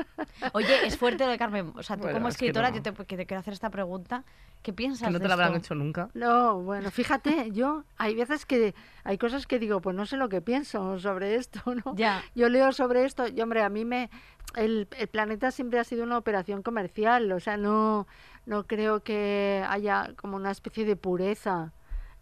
Oye, 0.52 0.86
es 0.86 0.96
fuerte 0.96 1.24
lo 1.24 1.30
de 1.30 1.38
Carmen. 1.38 1.72
O 1.76 1.82
sea, 1.82 1.96
tú 1.96 2.02
Bueno, 2.02 2.18
como 2.18 2.28
es 2.28 2.36
que 2.36 2.46
escritora, 2.46 2.70
no. 2.70 2.76
yo 2.76 2.82
te, 2.82 2.92
que 3.04 3.16
te 3.16 3.26
quiero 3.26 3.40
hacer 3.40 3.52
esta 3.54 3.70
pregunta. 3.70 4.24
¿Qué 4.62 4.72
piensas 4.72 5.06
Que 5.08 5.12
no 5.12 5.18
de 5.18 5.22
te 5.24 5.28
lo 5.28 5.34
habrán 5.34 5.54
esto? 5.54 5.58
hecho 5.66 5.74
nunca. 5.74 6.08
No, 6.14 6.60
bueno, 6.62 6.90
fíjate, 6.90 7.50
yo 7.52 7.84
hay 7.98 8.14
veces 8.14 8.46
que 8.46 8.74
hay 9.04 9.18
cosas 9.18 9.46
que 9.46 9.58
digo, 9.58 9.80
pues 9.80 9.94
no 9.96 10.06
sé 10.06 10.16
lo 10.16 10.28
que 10.28 10.40
pienso 10.40 10.98
sobre 10.98 11.34
esto, 11.36 11.60
¿no? 11.84 11.94
Ya. 11.96 12.22
Yo 12.34 12.48
leo 12.48 12.72
sobre 12.72 13.04
esto 13.04 13.26
y 13.28 13.40
hombre, 13.40 13.62
a 13.62 13.68
mí 13.68 13.84
me 13.84 14.10
el, 14.56 14.88
el 14.96 15.08
planeta 15.08 15.50
siempre 15.50 15.78
ha 15.80 15.84
sido 15.84 16.04
una 16.04 16.16
operación 16.18 16.62
comercial, 16.62 17.30
o 17.32 17.40
sea, 17.40 17.56
no 17.56 18.06
no 18.46 18.66
creo 18.68 19.02
que 19.02 19.64
haya 19.68 20.12
como 20.16 20.36
una 20.36 20.52
especie 20.52 20.84
de 20.84 20.94
pureza 20.96 21.72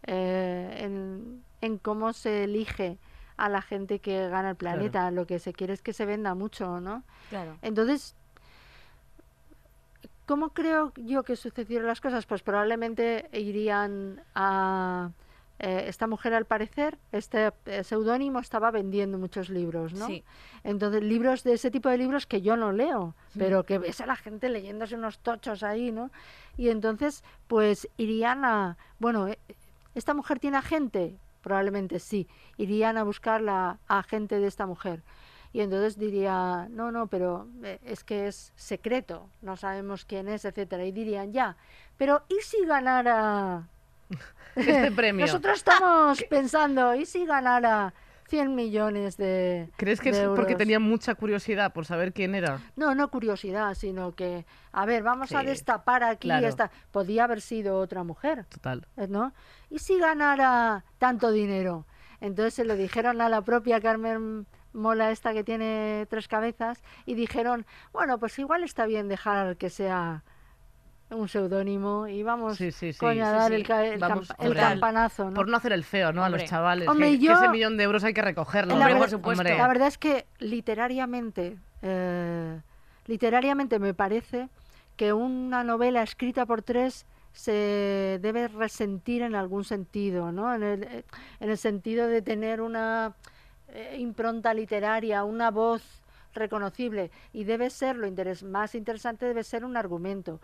eh, 0.07 0.79
en, 0.81 1.43
en 1.61 1.79
cómo 1.79 2.13
se 2.13 2.45
elige 2.45 2.99
a 3.37 3.49
la 3.49 3.63
gente 3.63 3.99
que 3.99 4.29
gana 4.29 4.51
el 4.51 4.57
Claro. 4.57 4.79
planeta. 4.79 5.11
Lo 5.11 5.27
que 5.27 5.39
se 5.39 5.53
quiere 5.53 5.73
es 5.73 5.83
que 5.83 5.93
se 5.93 6.07
venda 6.07 6.35
mucho, 6.35 6.81
¿no? 6.81 7.03
Claro. 7.31 7.57
Entonces, 7.63 8.15
¿cómo 10.27 10.51
creo 10.51 10.93
yo 10.97 11.23
que 11.23 11.37
sucedieron 11.37 11.87
las 11.87 12.01
cosas? 12.01 12.27
Pues 12.27 12.43
probablemente 12.43 13.29
irían 13.33 14.23
a... 14.35 15.11
eh, 15.59 15.85
esta 15.87 16.07
mujer, 16.07 16.35
al 16.35 16.47
parecer, 16.47 16.99
este 17.13 17.53
eh, 17.67 17.85
seudónimo 17.85 18.39
estaba 18.41 18.71
vendiendo 18.71 19.19
muchos 19.19 19.51
libros, 19.51 19.93
¿no? 19.95 20.07
Sí. 20.09 20.25
Entonces, 20.65 21.03
libros 21.03 21.45
de 21.45 21.53
ese 21.55 21.71
tipo 21.71 21.89
de 21.89 21.99
libros 21.99 22.27
que 22.27 22.41
yo 22.43 22.57
no 22.57 22.73
leo, 22.73 23.15
pero 23.39 23.65
que 23.65 23.79
ves 23.79 24.01
a 24.01 24.07
la 24.07 24.17
gente 24.17 24.49
leyéndose 24.49 24.97
unos 24.97 25.19
tochos 25.19 25.63
ahí, 25.63 25.93
¿no? 25.93 26.11
Y 26.57 26.71
entonces, 26.71 27.23
pues 27.47 27.89
irían 27.99 28.45
a... 28.45 28.77
Bueno, 28.99 29.29
eh, 29.29 29.39
¿esta 29.95 30.13
mujer 30.15 30.39
tiene 30.41 30.57
agente? 30.57 31.17
Probablemente 31.45 31.99
sí. 31.99 32.27
Irían 32.57 32.97
a 32.97 33.05
buscar 33.05 33.43
la 33.43 33.79
agente 33.87 34.41
de 34.41 34.47
esta 34.47 34.65
mujer. 34.65 35.03
Y 35.53 35.61
entonces 35.61 35.99
diría, 35.99 36.67
no, 36.71 36.91
no, 36.91 37.07
pero 37.07 37.47
eh, 37.63 37.79
es 37.85 38.03
que 38.03 38.27
es 38.27 38.53
secreto, 38.57 39.29
no 39.43 39.57
sabemos 39.57 40.05
quién 40.05 40.27
es, 40.27 40.45
etcétera. 40.45 40.85
Y 40.85 40.91
dirían, 40.91 41.33
ya, 41.33 41.57
pero 41.97 42.25
¿y 42.29 42.41
si 42.43 42.65
ganara? 42.65 43.69
Este 44.57 44.91
premio. 44.91 45.27
Nosotros 45.27 45.59
estamos 45.59 46.23
pensando, 46.31 46.95
¿y 46.95 47.07
si 47.07 47.27
ganara 47.27 47.93
100 48.29 48.55
millones 48.55 49.17
de 49.17 49.69
¿Crees 49.77 50.01
que 50.01 50.13
de 50.13 50.23
es 50.23 50.29
porque 50.29 50.55
tenía 50.55 50.79
mucha 50.79 51.15
curiosidad 51.15 51.73
por 51.73 51.85
saber 51.85 52.13
quién 52.13 52.35
era? 52.35 52.61
No, 52.77 52.95
no 52.95 53.11
curiosidad, 53.11 53.75
sino 53.75 54.15
que, 54.15 54.47
a 54.73 54.87
ver, 54.87 55.03
vamos 55.03 55.33
a 55.33 55.43
destapar 55.43 56.03
aquí 56.03 56.29
claro. 56.29 56.47
esta. 56.47 56.71
Podía 56.91 57.25
haber 57.25 57.41
sido 57.41 57.79
otra 57.79 58.03
mujer, 58.05 58.45
Total. 58.47 58.87
eh, 58.97 59.07
¿no? 59.09 59.33
¿Y 59.71 59.79
si 59.79 59.99
ganara 59.99 60.85
tanto 60.99 61.31
dinero? 61.31 61.87
Entonces 62.21 62.55
se 62.55 62.65
lo 62.65 62.77
dijeron 62.77 63.21
a 63.21 63.29
la 63.29 63.43
propia 63.43 63.81
Carmen 63.81 64.47
Mola 64.73 65.11
esta 65.11 65.33
que 65.33 65.45
tiene 65.45 66.07
tres 66.11 66.27
cabezas 66.27 66.83
y 67.07 67.15
dijeron, 67.15 67.67
bueno, 67.93 68.19
pues 68.19 68.39
igual 68.39 68.65
está 68.65 68.87
bien 68.87 69.09
dejar 69.09 69.57
que 69.57 69.71
sea 69.71 70.25
un 71.11 71.29
seudónimo 71.29 72.09
y 72.09 72.23
vamos 72.23 72.57
Sí, 72.57 72.73
sí, 72.73 72.93
sí, 72.93 72.99
coño, 72.99 73.25
a 73.27 73.31
dar 73.31 73.53
el, 73.53 73.71
el 73.71 73.99
Vamos, 73.99 74.33
el 74.39 74.55
campanazo, 74.55 75.27
¿no? 75.31 75.35
Por 75.35 75.49
no 75.49 75.57
hacer 75.57 75.73
el 75.73 75.85
feo, 75.85 76.13
¿no? 76.13 76.25
A 76.25 76.29
los 76.29 76.45
chavales. 76.45 76.89
Hombre, 76.89 77.19
que, 77.19 77.27
ese 77.33 77.49
millón 77.51 77.77
de 77.77 77.85
euros 77.85 78.03
hay 78.05 78.15
que 78.15 78.23
recogerlo. 78.23 78.71
La 78.77 78.87
Hombre, 78.87 78.93
por 78.95 79.01
verdad- 79.03 79.11
supuesto. 79.17 79.41
Hombre. 79.43 79.59
La 79.59 79.69
verdad 79.69 79.89
es 79.89 79.99
que 79.99 80.27
literariamente, 80.39 81.59
eh, 81.83 82.61
literariamente 83.07 83.79
me 83.79 83.95
parece 83.95 84.49
que 84.97 85.13
una 85.13 85.63
novela 85.65 86.03
escrita 86.03 86.47
por 86.47 86.63
tres 86.63 87.07
se 87.33 88.19
debe 88.23 88.49
resentir 88.49 89.23
en 89.23 89.35
algún 89.35 89.65
sentido, 89.65 90.33
¿no? 90.33 90.55
En 90.55 90.63
el, 90.63 91.05
en 91.41 91.51
el 91.51 91.59
sentido 91.59 92.07
de 92.07 92.23
tener 92.23 92.61
una 92.61 93.15
eh, 93.69 93.97
impronta 93.99 94.55
literaria, 94.55 95.25
una 95.25 95.51
voz 95.51 95.83
reconocible 96.33 97.11
y 97.33 97.45
debe 97.45 97.71
ser 97.71 97.97
lo 97.97 98.07
interes- 98.09 98.45
más 98.45 98.75
interesante 98.75 99.27
debe 99.27 99.45
ser 99.45 99.65
un 99.65 99.77
argumento. 99.77 100.41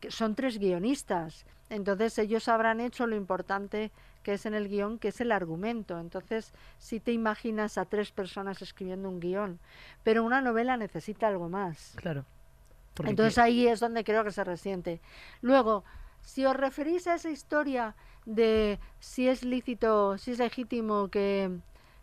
Que 0.00 0.10
son 0.10 0.34
tres 0.34 0.58
guionistas, 0.58 1.46
entonces 1.70 2.18
ellos 2.18 2.48
habrán 2.48 2.80
hecho 2.80 3.06
lo 3.06 3.16
importante 3.16 3.90
que 4.22 4.34
es 4.34 4.46
en 4.46 4.54
el 4.54 4.68
guion, 4.68 4.98
que 4.98 5.08
es 5.08 5.20
el 5.20 5.32
argumento. 5.32 5.98
Entonces, 5.98 6.52
si 6.78 7.00
te 7.00 7.12
imaginas 7.12 7.78
a 7.78 7.84
tres 7.84 8.10
personas 8.10 8.60
escribiendo 8.62 9.08
un 9.08 9.20
guion, 9.20 9.58
pero 10.02 10.24
una 10.24 10.40
novela 10.40 10.76
necesita 10.76 11.28
algo 11.28 11.48
más. 11.48 11.92
Claro. 11.96 12.24
Entonces 13.04 13.38
ahí 13.38 13.68
es 13.68 13.80
donde 13.80 14.04
creo 14.04 14.24
que 14.24 14.32
se 14.32 14.42
resiente. 14.42 15.00
Luego, 15.40 15.84
si 16.20 16.44
os 16.44 16.56
referís 16.56 17.06
a 17.06 17.14
esa 17.14 17.30
historia 17.30 17.94
de 18.26 18.80
si 18.98 19.28
es 19.28 19.44
lícito, 19.44 20.18
si 20.18 20.32
es 20.32 20.38
legítimo 20.38 21.08
que, 21.08 21.50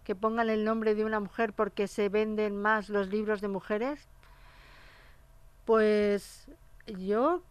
que 0.03 0.15
pongan 0.15 0.49
el 0.49 0.63
nombre 0.63 0.95
de 0.95 1.03
una 1.03 1.19
mujer 1.19 1.53
porque 1.53 1.87
se 1.87 2.07
venden 2.09 2.55
más 2.55 2.89
los 2.89 3.09
libros 3.09 3.41
de 3.41 3.49
mujeres, 3.49 4.07
pues 5.65 6.47
yo 6.87 7.43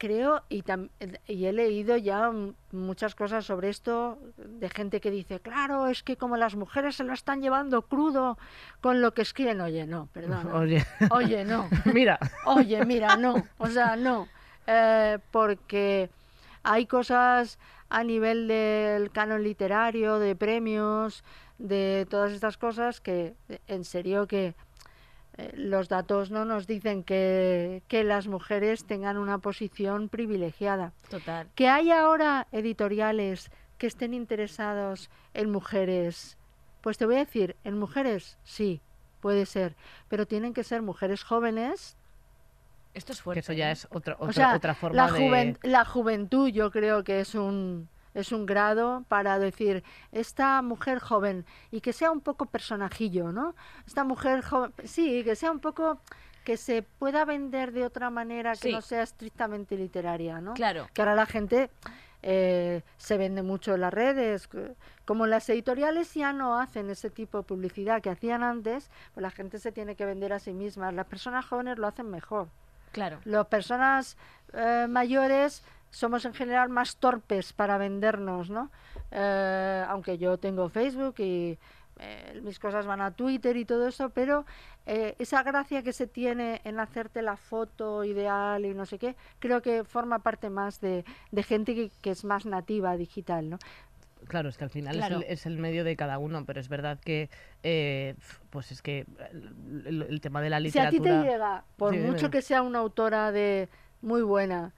creo 0.00 0.42
y, 0.48 0.62
tam- 0.62 0.88
y 1.28 1.44
he 1.44 1.52
leído 1.52 1.94
ya 1.98 2.32
muchas 2.72 3.14
cosas 3.14 3.44
sobre 3.44 3.68
esto 3.68 4.18
de 4.38 4.70
gente 4.70 4.98
que 5.00 5.10
dice, 5.10 5.40
claro, 5.40 5.88
es 5.88 6.02
que 6.02 6.16
como 6.16 6.38
las 6.38 6.56
mujeres 6.56 6.96
se 6.96 7.04
lo 7.04 7.12
están 7.12 7.42
llevando 7.42 7.82
crudo 7.82 8.38
con 8.80 9.02
lo 9.02 9.12
que 9.12 9.20
escriben, 9.20 9.60
oye, 9.60 9.86
no, 9.86 10.08
perdona. 10.14 10.54
Oye, 10.56 10.82
Oye, 11.10 11.44
no. 11.44 11.68
mira, 11.92 12.18
Oye, 12.46 12.82
mira, 12.86 13.16
no, 13.16 13.46
o 13.58 13.68
sea, 13.68 13.94
no, 13.96 14.26
Eh, 14.66 15.18
porque 15.30 16.08
hay 16.62 16.86
cosas 16.86 17.58
a 17.90 18.02
nivel 18.02 18.48
del 18.48 19.10
canon 19.10 19.42
literario, 19.42 20.18
de 20.18 20.34
premios, 20.34 21.22
de 21.58 22.06
todas 22.08 22.32
estas 22.32 22.56
cosas 22.56 23.00
que, 23.02 23.34
en 23.66 23.84
serio, 23.84 24.26
que 24.26 24.54
los 25.54 25.88
datos 25.88 26.30
no 26.30 26.44
nos 26.44 26.66
dicen 26.66 27.02
que, 27.04 27.82
que 27.88 28.04
las 28.04 28.26
mujeres 28.28 28.84
tengan 28.84 29.16
una 29.18 29.38
posición 29.38 30.08
privilegiada. 30.08 30.92
Total. 31.08 31.48
Que 31.54 31.68
hay 31.68 31.90
ahora 31.90 32.46
editoriales 32.52 33.50
que 33.78 33.86
estén 33.86 34.12
interesados 34.14 35.10
en 35.34 35.50
mujeres, 35.50 36.36
pues 36.80 36.98
te 36.98 37.06
voy 37.06 37.16
a 37.16 37.20
decir, 37.20 37.56
en 37.64 37.78
mujeres 37.78 38.38
sí, 38.44 38.80
puede 39.20 39.46
ser, 39.46 39.74
pero 40.08 40.26
tienen 40.26 40.52
que 40.54 40.64
ser 40.64 40.82
mujeres 40.82 41.22
jóvenes 41.24 41.96
Esto 42.94 43.12
es 43.12 43.18
que 43.18 43.22
fuerte. 43.24 43.40
eso 43.40 43.52
ya 43.52 43.68
¿eh? 43.70 43.72
es 43.72 43.86
otra, 43.90 44.14
o 44.18 44.24
otra, 44.24 44.32
sea, 44.32 44.56
otra 44.56 44.74
forma 44.74 44.96
la, 44.96 45.12
de... 45.12 45.18
juven- 45.18 45.58
la 45.62 45.84
juventud 45.84 46.48
yo 46.48 46.70
creo 46.70 47.04
que 47.04 47.20
es 47.20 47.34
un 47.34 47.88
es 48.14 48.32
un 48.32 48.46
grado 48.46 49.04
para 49.08 49.38
decir 49.38 49.84
esta 50.12 50.60
mujer 50.62 50.98
joven 50.98 51.44
y 51.70 51.80
que 51.80 51.92
sea 51.92 52.10
un 52.10 52.20
poco 52.20 52.46
personajillo, 52.46 53.32
¿no? 53.32 53.54
Esta 53.86 54.04
mujer 54.04 54.42
joven, 54.42 54.72
sí, 54.84 55.22
que 55.24 55.36
sea 55.36 55.50
un 55.50 55.60
poco 55.60 56.00
que 56.44 56.56
se 56.56 56.82
pueda 56.82 57.24
vender 57.24 57.72
de 57.72 57.84
otra 57.84 58.10
manera 58.10 58.52
que 58.52 58.68
Sí. 58.68 58.72
no 58.72 58.80
sea 58.80 59.02
estrictamente 59.02 59.76
literaria, 59.76 60.40
¿no? 60.40 60.54
Claro. 60.54 60.88
Que 60.94 61.02
ahora 61.02 61.14
la 61.14 61.26
gente 61.26 61.70
eh, 62.22 62.82
se 62.98 63.16
vende 63.16 63.42
mucho 63.42 63.74
en 63.74 63.80
las 63.80 63.94
redes, 63.94 64.48
como 65.06 65.26
las 65.26 65.48
editoriales 65.48 66.12
ya 66.12 66.32
no 66.34 66.58
hacen 66.60 66.90
ese 66.90 67.08
tipo 67.08 67.38
de 67.38 67.44
publicidad 67.44 68.02
que 68.02 68.10
hacían 68.10 68.42
antes, 68.42 68.90
pues 69.14 69.22
la 69.22 69.30
gente 69.30 69.58
se 69.58 69.72
tiene 69.72 69.96
que 69.96 70.04
vender 70.04 70.32
a 70.34 70.38
sí 70.38 70.52
misma. 70.52 70.92
Las 70.92 71.06
personas 71.06 71.46
jóvenes 71.46 71.78
lo 71.78 71.86
hacen 71.86 72.10
mejor. 72.10 72.48
Claro. 72.92 73.20
Las 73.24 73.46
personas 73.46 74.16
eh, 74.52 74.86
mayores 74.88 75.62
somos 75.90 76.24
en 76.24 76.34
general 76.34 76.68
más 76.68 76.96
torpes 76.96 77.52
para 77.52 77.78
vendernos, 77.78 78.50
¿no? 78.50 78.70
Eh, 79.10 79.84
aunque 79.88 80.18
yo 80.18 80.38
tengo 80.38 80.68
Facebook 80.68 81.16
y 81.18 81.58
eh, 81.98 82.40
mis 82.42 82.58
cosas 82.58 82.86
van 82.86 83.00
a 83.00 83.10
Twitter 83.14 83.56
y 83.56 83.64
todo 83.64 83.86
eso, 83.88 84.10
pero 84.10 84.46
eh, 84.86 85.14
esa 85.18 85.42
gracia 85.42 85.82
que 85.82 85.92
se 85.92 86.06
tiene 86.06 86.60
en 86.64 86.80
hacerte 86.80 87.22
la 87.22 87.36
foto 87.36 88.04
ideal 88.04 88.64
y 88.64 88.74
no 88.74 88.86
sé 88.86 88.98
qué, 88.98 89.16
creo 89.38 89.60
que 89.62 89.84
forma 89.84 90.20
parte 90.20 90.48
más 90.50 90.80
de, 90.80 91.04
de 91.30 91.42
gente 91.42 91.74
que, 91.74 91.90
que 92.00 92.10
es 92.10 92.24
más 92.24 92.46
nativa 92.46 92.96
digital, 92.96 93.50
¿no? 93.50 93.58
Claro, 94.28 94.48
es 94.50 94.58
que 94.58 94.64
al 94.64 94.70
final 94.70 94.96
Claro. 94.96 95.18
es, 95.18 95.24
el, 95.26 95.32
es 95.32 95.46
el 95.46 95.58
medio 95.58 95.82
de 95.82 95.96
cada 95.96 96.18
uno, 96.18 96.44
pero 96.44 96.60
es 96.60 96.68
verdad 96.68 96.98
que, 97.00 97.30
eh, 97.62 98.14
pues 98.50 98.70
es 98.70 98.82
que 98.82 99.06
el, 99.32 99.86
el- 99.86 100.02
el 100.02 100.20
tema 100.20 100.40
de 100.42 100.50
la 100.50 100.60
Si 100.60 100.78
a 100.78 100.90
literatura... 100.90 100.90
ti 100.90 101.00
te 101.00 101.30
llega, 101.32 101.64
por 101.76 101.92
Sí, 101.94 101.98
mucho 101.98 102.30
que 102.30 102.42
sea 102.42 102.62
una 102.62 102.78
autora 102.80 103.32
de 103.32 103.68
muy 104.02 104.22
buena, 104.22 104.72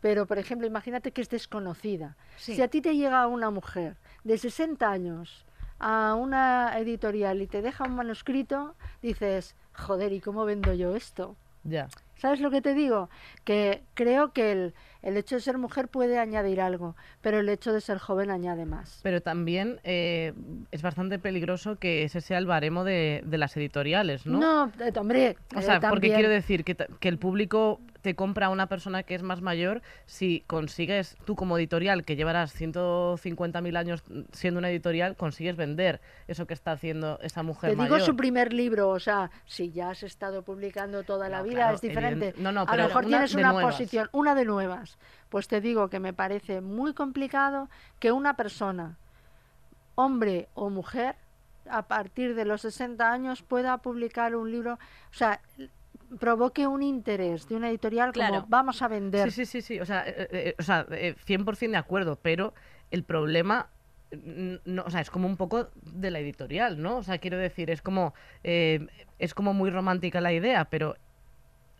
pero 0.00 0.26
por 0.26 0.38
ejemplo, 0.38 0.66
imagínate 0.66 1.12
que 1.12 1.20
es 1.20 1.28
desconocida. 1.28 2.16
Sí. 2.36 2.54
Si 2.56 2.62
a 2.62 2.68
ti 2.68 2.80
te 2.80 2.96
llega 2.96 3.26
una 3.26 3.50
mujer 3.50 3.96
de 4.24 4.38
60 4.38 4.90
años 4.90 5.46
a 5.78 6.14
una 6.14 6.78
editorial 6.78 7.42
y 7.42 7.46
te 7.46 7.62
deja 7.62 7.84
un 7.84 7.94
manuscrito, 7.94 8.74
dices, 9.02 9.56
joder, 9.72 10.12
¿y 10.12 10.20
cómo 10.20 10.44
vendo 10.44 10.74
yo 10.74 10.94
esto? 10.94 11.36
Ya. 11.64 11.88
¿Sabes 12.16 12.40
lo 12.40 12.50
que 12.50 12.60
te 12.60 12.74
digo? 12.74 13.08
Que 13.44 13.82
creo 13.94 14.32
que 14.32 14.52
el, 14.52 14.74
el 15.00 15.16
hecho 15.16 15.36
de 15.36 15.40
ser 15.40 15.56
mujer 15.56 15.88
puede 15.88 16.18
añadir 16.18 16.60
algo, 16.60 16.94
pero 17.22 17.40
el 17.40 17.48
hecho 17.48 17.72
de 17.72 17.80
ser 17.80 17.96
joven 17.98 18.30
añade 18.30 18.66
más. 18.66 19.00
Pero 19.02 19.22
también 19.22 19.80
eh, 19.84 20.34
es 20.70 20.82
bastante 20.82 21.18
peligroso 21.18 21.76
que 21.76 22.04
ese 22.04 22.20
sea 22.20 22.36
el 22.36 22.44
baremo 22.44 22.84
de, 22.84 23.22
de 23.24 23.38
las 23.38 23.56
editoriales, 23.56 24.26
¿no? 24.26 24.38
No, 24.38 24.72
eh, 24.84 24.92
hombre, 24.98 25.36
O 25.54 25.60
eh, 25.60 25.62
sea, 25.62 25.80
porque 25.80 26.12
quiero 26.12 26.28
decir 26.28 26.62
que, 26.62 26.74
que 26.76 27.08
el 27.08 27.18
público 27.18 27.80
te 28.02 28.14
compra 28.14 28.46
a 28.46 28.48
una 28.50 28.66
persona 28.66 29.02
que 29.02 29.14
es 29.14 29.22
más 29.22 29.40
mayor 29.42 29.82
si 30.06 30.42
consigues, 30.46 31.16
tú 31.24 31.36
como 31.36 31.58
editorial, 31.58 32.04
que 32.04 32.16
llevarás 32.16 32.54
150.000 32.58 33.76
años 33.76 34.02
siendo 34.32 34.58
una 34.58 34.70
editorial, 34.70 35.16
consigues 35.16 35.56
vender 35.56 36.00
eso 36.28 36.46
que 36.46 36.54
está 36.54 36.72
haciendo 36.72 37.18
esa 37.22 37.42
mujer 37.42 37.70
Te 37.70 37.76
digo 37.76 37.88
mayor. 37.94 38.00
su 38.06 38.16
primer 38.16 38.52
libro, 38.52 38.88
o 38.88 39.00
sea, 39.00 39.30
si 39.46 39.70
ya 39.70 39.90
has 39.90 40.02
estado 40.02 40.42
publicando 40.42 41.02
toda 41.02 41.28
la 41.28 41.42
vida, 41.42 41.56
claro, 41.56 41.74
es 41.76 41.80
diferente. 41.80 42.28
evidente- 42.28 42.42
no, 42.42 42.52
no, 42.52 42.62
a 42.62 42.66
pero 42.66 42.82
lo 42.82 42.88
mejor 42.88 43.04
una 43.04 43.16
tienes 43.18 43.34
una 43.34 43.52
nuevas. 43.52 43.74
posición, 43.74 44.08
una 44.12 44.34
de 44.34 44.44
nuevas. 44.44 44.98
Pues 45.28 45.46
te 45.48 45.60
digo 45.60 45.88
que 45.90 46.00
me 46.00 46.12
parece 46.12 46.60
muy 46.60 46.94
complicado 46.94 47.68
que 47.98 48.12
una 48.12 48.34
persona, 48.34 48.96
hombre 49.94 50.48
o 50.54 50.70
mujer, 50.70 51.16
a 51.68 51.82
partir 51.82 52.34
de 52.34 52.44
los 52.44 52.62
60 52.62 53.12
años 53.12 53.42
pueda 53.42 53.76
publicar 53.78 54.34
un 54.34 54.50
libro, 54.50 54.74
o 54.74 55.14
sea, 55.14 55.40
provoque 56.18 56.66
un 56.66 56.82
interés 56.82 57.48
de 57.48 57.56
una 57.56 57.70
editorial 57.70 58.12
Claro. 58.12 58.34
como 58.34 58.46
vamos 58.48 58.82
a 58.82 58.88
vender. 58.88 59.30
Sí, 59.30 59.44
sí, 59.44 59.60
sí, 59.60 59.62
sí. 59.62 59.80
O 59.80 59.86
sea, 59.86 60.04
eh, 60.06 60.28
eh, 60.30 60.54
o 60.58 60.62
sea 60.62 60.86
eh, 60.90 61.14
100% 61.26 61.70
de 61.70 61.76
acuerdo, 61.76 62.18
pero 62.20 62.54
el 62.90 63.04
problema 63.04 63.68
mm, 64.12 64.54
no, 64.64 64.82
o 64.84 64.90
sea, 64.90 65.00
es 65.00 65.10
como 65.10 65.26
un 65.28 65.36
poco 65.36 65.68
de 65.82 66.10
la 66.10 66.18
editorial, 66.18 66.80
¿no? 66.82 66.96
O 66.98 67.02
sea, 67.02 67.18
quiero 67.18 67.38
decir, 67.38 67.70
es 67.70 67.82
como 67.82 68.14
eh, 68.42 68.86
es 69.18 69.34
como 69.34 69.54
muy 69.54 69.70
romántica 69.70 70.20
la 70.20 70.32
idea, 70.32 70.64
pero 70.66 70.96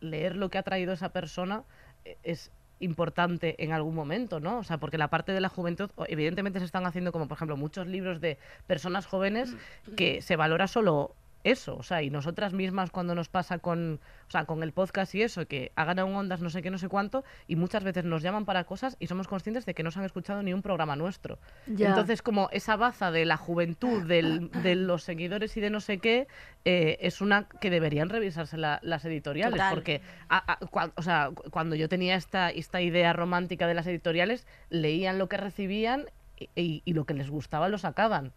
leer 0.00 0.36
lo 0.36 0.48
que 0.50 0.58
ha 0.58 0.62
traído 0.62 0.92
esa 0.92 1.10
persona 1.10 1.64
eh, 2.04 2.16
es 2.22 2.50
importante 2.78 3.62
en 3.62 3.72
algún 3.72 3.94
momento, 3.94 4.40
¿no? 4.40 4.58
O 4.58 4.64
sea, 4.64 4.78
porque 4.78 4.96
la 4.96 5.08
parte 5.08 5.32
de 5.32 5.40
la 5.40 5.50
juventud, 5.50 5.90
evidentemente 6.08 6.60
se 6.60 6.64
están 6.64 6.86
haciendo 6.86 7.12
como, 7.12 7.28
por 7.28 7.36
ejemplo, 7.36 7.58
muchos 7.58 7.86
libros 7.86 8.22
de 8.22 8.38
personas 8.66 9.04
jóvenes 9.04 9.54
que 9.96 10.22
se 10.22 10.36
valora 10.36 10.66
solo 10.66 11.14
eso, 11.44 11.76
o 11.76 11.82
sea, 11.82 12.02
y 12.02 12.10
nosotras 12.10 12.52
mismas 12.52 12.90
cuando 12.90 13.14
nos 13.14 13.28
pasa 13.28 13.58
con, 13.58 14.00
o 14.28 14.30
sea, 14.30 14.44
con 14.44 14.62
el 14.62 14.72
podcast 14.72 15.14
y 15.14 15.22
eso, 15.22 15.46
que 15.46 15.72
hagan 15.74 15.98
un 16.00 16.14
ondas 16.14 16.40
no 16.42 16.50
sé 16.50 16.60
qué, 16.62 16.70
no 16.70 16.78
sé 16.78 16.88
cuánto, 16.88 17.24
y 17.46 17.56
muchas 17.56 17.82
veces 17.82 18.04
nos 18.04 18.22
llaman 18.22 18.44
para 18.44 18.64
cosas 18.64 18.96
y 19.00 19.06
somos 19.06 19.26
conscientes 19.28 19.64
de 19.66 19.74
que 19.74 19.82
no 19.82 19.90
se 19.90 19.98
han 20.00 20.04
escuchado 20.04 20.42
ni 20.42 20.52
un 20.52 20.62
programa 20.62 20.96
nuestro. 20.96 21.38
Ya. 21.66 21.88
Entonces, 21.88 22.20
como 22.22 22.48
esa 22.52 22.76
baza 22.76 23.10
de 23.10 23.24
la 23.24 23.36
juventud, 23.36 24.02
del- 24.06 24.50
de 24.62 24.74
los 24.74 25.02
seguidores 25.02 25.56
y 25.56 25.60
de 25.60 25.70
no 25.70 25.80
sé 25.80 25.98
qué, 25.98 26.28
eh, 26.64 26.98
es 27.00 27.20
una 27.20 27.48
que 27.48 27.70
deberían 27.70 28.08
revisarse 28.10 28.56
la- 28.58 28.80
las 28.82 29.04
editoriales, 29.04 29.54
Total. 29.54 29.74
porque 29.74 30.02
a- 30.28 30.52
a- 30.52 30.60
cua- 30.60 30.92
o 30.96 31.02
sea, 31.02 31.30
cu- 31.34 31.50
cuando 31.50 31.74
yo 31.74 31.88
tenía 31.88 32.16
esta, 32.16 32.50
esta 32.50 32.80
idea 32.82 33.12
romántica 33.12 33.66
de 33.66 33.74
las 33.74 33.86
editoriales, 33.86 34.46
leían 34.68 35.18
lo 35.18 35.28
que 35.28 35.38
recibían 35.38 36.04
y, 36.38 36.48
y- 36.54 36.82
y 36.84 36.92
lo 36.92 37.04
que 37.06 37.14
les 37.14 37.30
gustaba 37.30 37.68
lo 37.68 37.78
sacaban. 37.78 38.32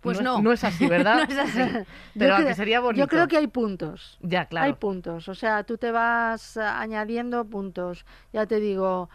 Pues 0.00 0.18
es- 0.18 0.24
no. 0.24 0.40
No 0.40 0.52
es 0.52 0.62
así, 0.64 0.86
¿verdad? 0.86 1.16
No 1.28 1.34
es 1.34 1.38
así. 1.38 1.86
Pero 2.18 2.36
creo, 2.36 2.54
sería 2.54 2.80
bonito. 2.80 3.04
yo 3.04 3.08
creo 3.08 3.26
que 3.28 3.36
hay 3.36 3.46
puntos. 3.48 4.18
Ya, 4.22 4.46
claro. 4.46 4.66
Hay 4.66 4.74
puntos, 4.74 5.28
o 5.28 5.34
sea, 5.34 5.64
tú 5.64 5.76
te 5.78 5.90
vas 5.90 6.56
eh, 6.56 6.60
añadiendo 6.62 7.44
puntos. 7.44 8.04
Ya 8.32 8.46
te 8.46 8.60
digo, 8.60 9.08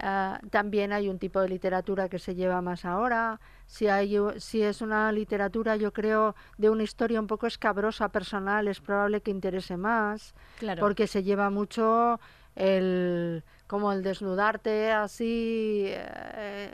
eh, 0.00 0.34
también 0.50 0.92
hay 0.92 1.08
un 1.08 1.18
tipo 1.18 1.40
de 1.40 1.48
literatura 1.48 2.08
que 2.08 2.18
se 2.18 2.34
lleva 2.34 2.60
más 2.62 2.84
ahora. 2.84 3.40
Si, 3.66 3.86
hay, 3.86 4.16
si 4.38 4.62
es 4.62 4.80
una 4.80 5.12
literatura, 5.12 5.76
yo 5.76 5.92
creo, 5.92 6.34
de 6.56 6.70
una 6.70 6.82
historia 6.82 7.20
un 7.20 7.26
poco 7.26 7.46
escabrosa, 7.46 8.08
personal, 8.08 8.66
es 8.66 8.80
probable 8.80 9.20
que 9.20 9.30
interese 9.30 9.76
más, 9.76 10.34
Claro. 10.58 10.80
porque 10.80 11.06
se 11.06 11.22
lleva 11.22 11.50
mucho 11.50 12.18
el 12.56 13.44
como 13.68 13.92
el 13.92 14.02
desnudarte 14.02 14.90
así 14.90 15.84
eh, 15.86 16.70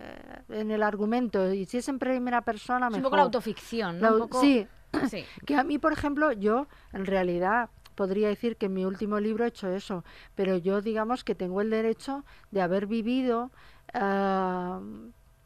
en 0.48 0.70
el 0.70 0.82
argumento. 0.82 1.52
Y 1.52 1.66
si 1.66 1.78
es 1.78 1.88
en 1.88 1.98
primera 1.98 2.40
persona, 2.40 2.86
es 2.86 2.92
un 2.92 2.96
mejor. 2.98 3.02
poco 3.10 3.16
la 3.16 3.22
autoficción, 3.24 3.98
¿no? 4.00 4.06
La 4.06 4.12
Un 4.14 4.18
poco- 4.20 4.40
Sí, 4.40 4.66
Sí. 5.10 5.24
que 5.46 5.56
a 5.56 5.64
mí, 5.64 5.78
por 5.78 5.92
ejemplo, 5.92 6.32
yo 6.32 6.68
en 6.92 7.04
realidad 7.04 7.68
podría 7.96 8.28
decir 8.28 8.56
que 8.56 8.66
en 8.66 8.74
mi 8.74 8.84
último 8.84 9.18
libro 9.20 9.44
he 9.44 9.48
hecho 9.48 9.68
eso, 9.68 10.04
pero 10.34 10.56
yo 10.56 10.80
digamos 10.80 11.24
que 11.24 11.34
tengo 11.34 11.60
el 11.60 11.70
derecho 11.70 12.24
de 12.52 12.62
haber 12.62 12.86
vivido 12.86 13.50
ah, 13.92 14.80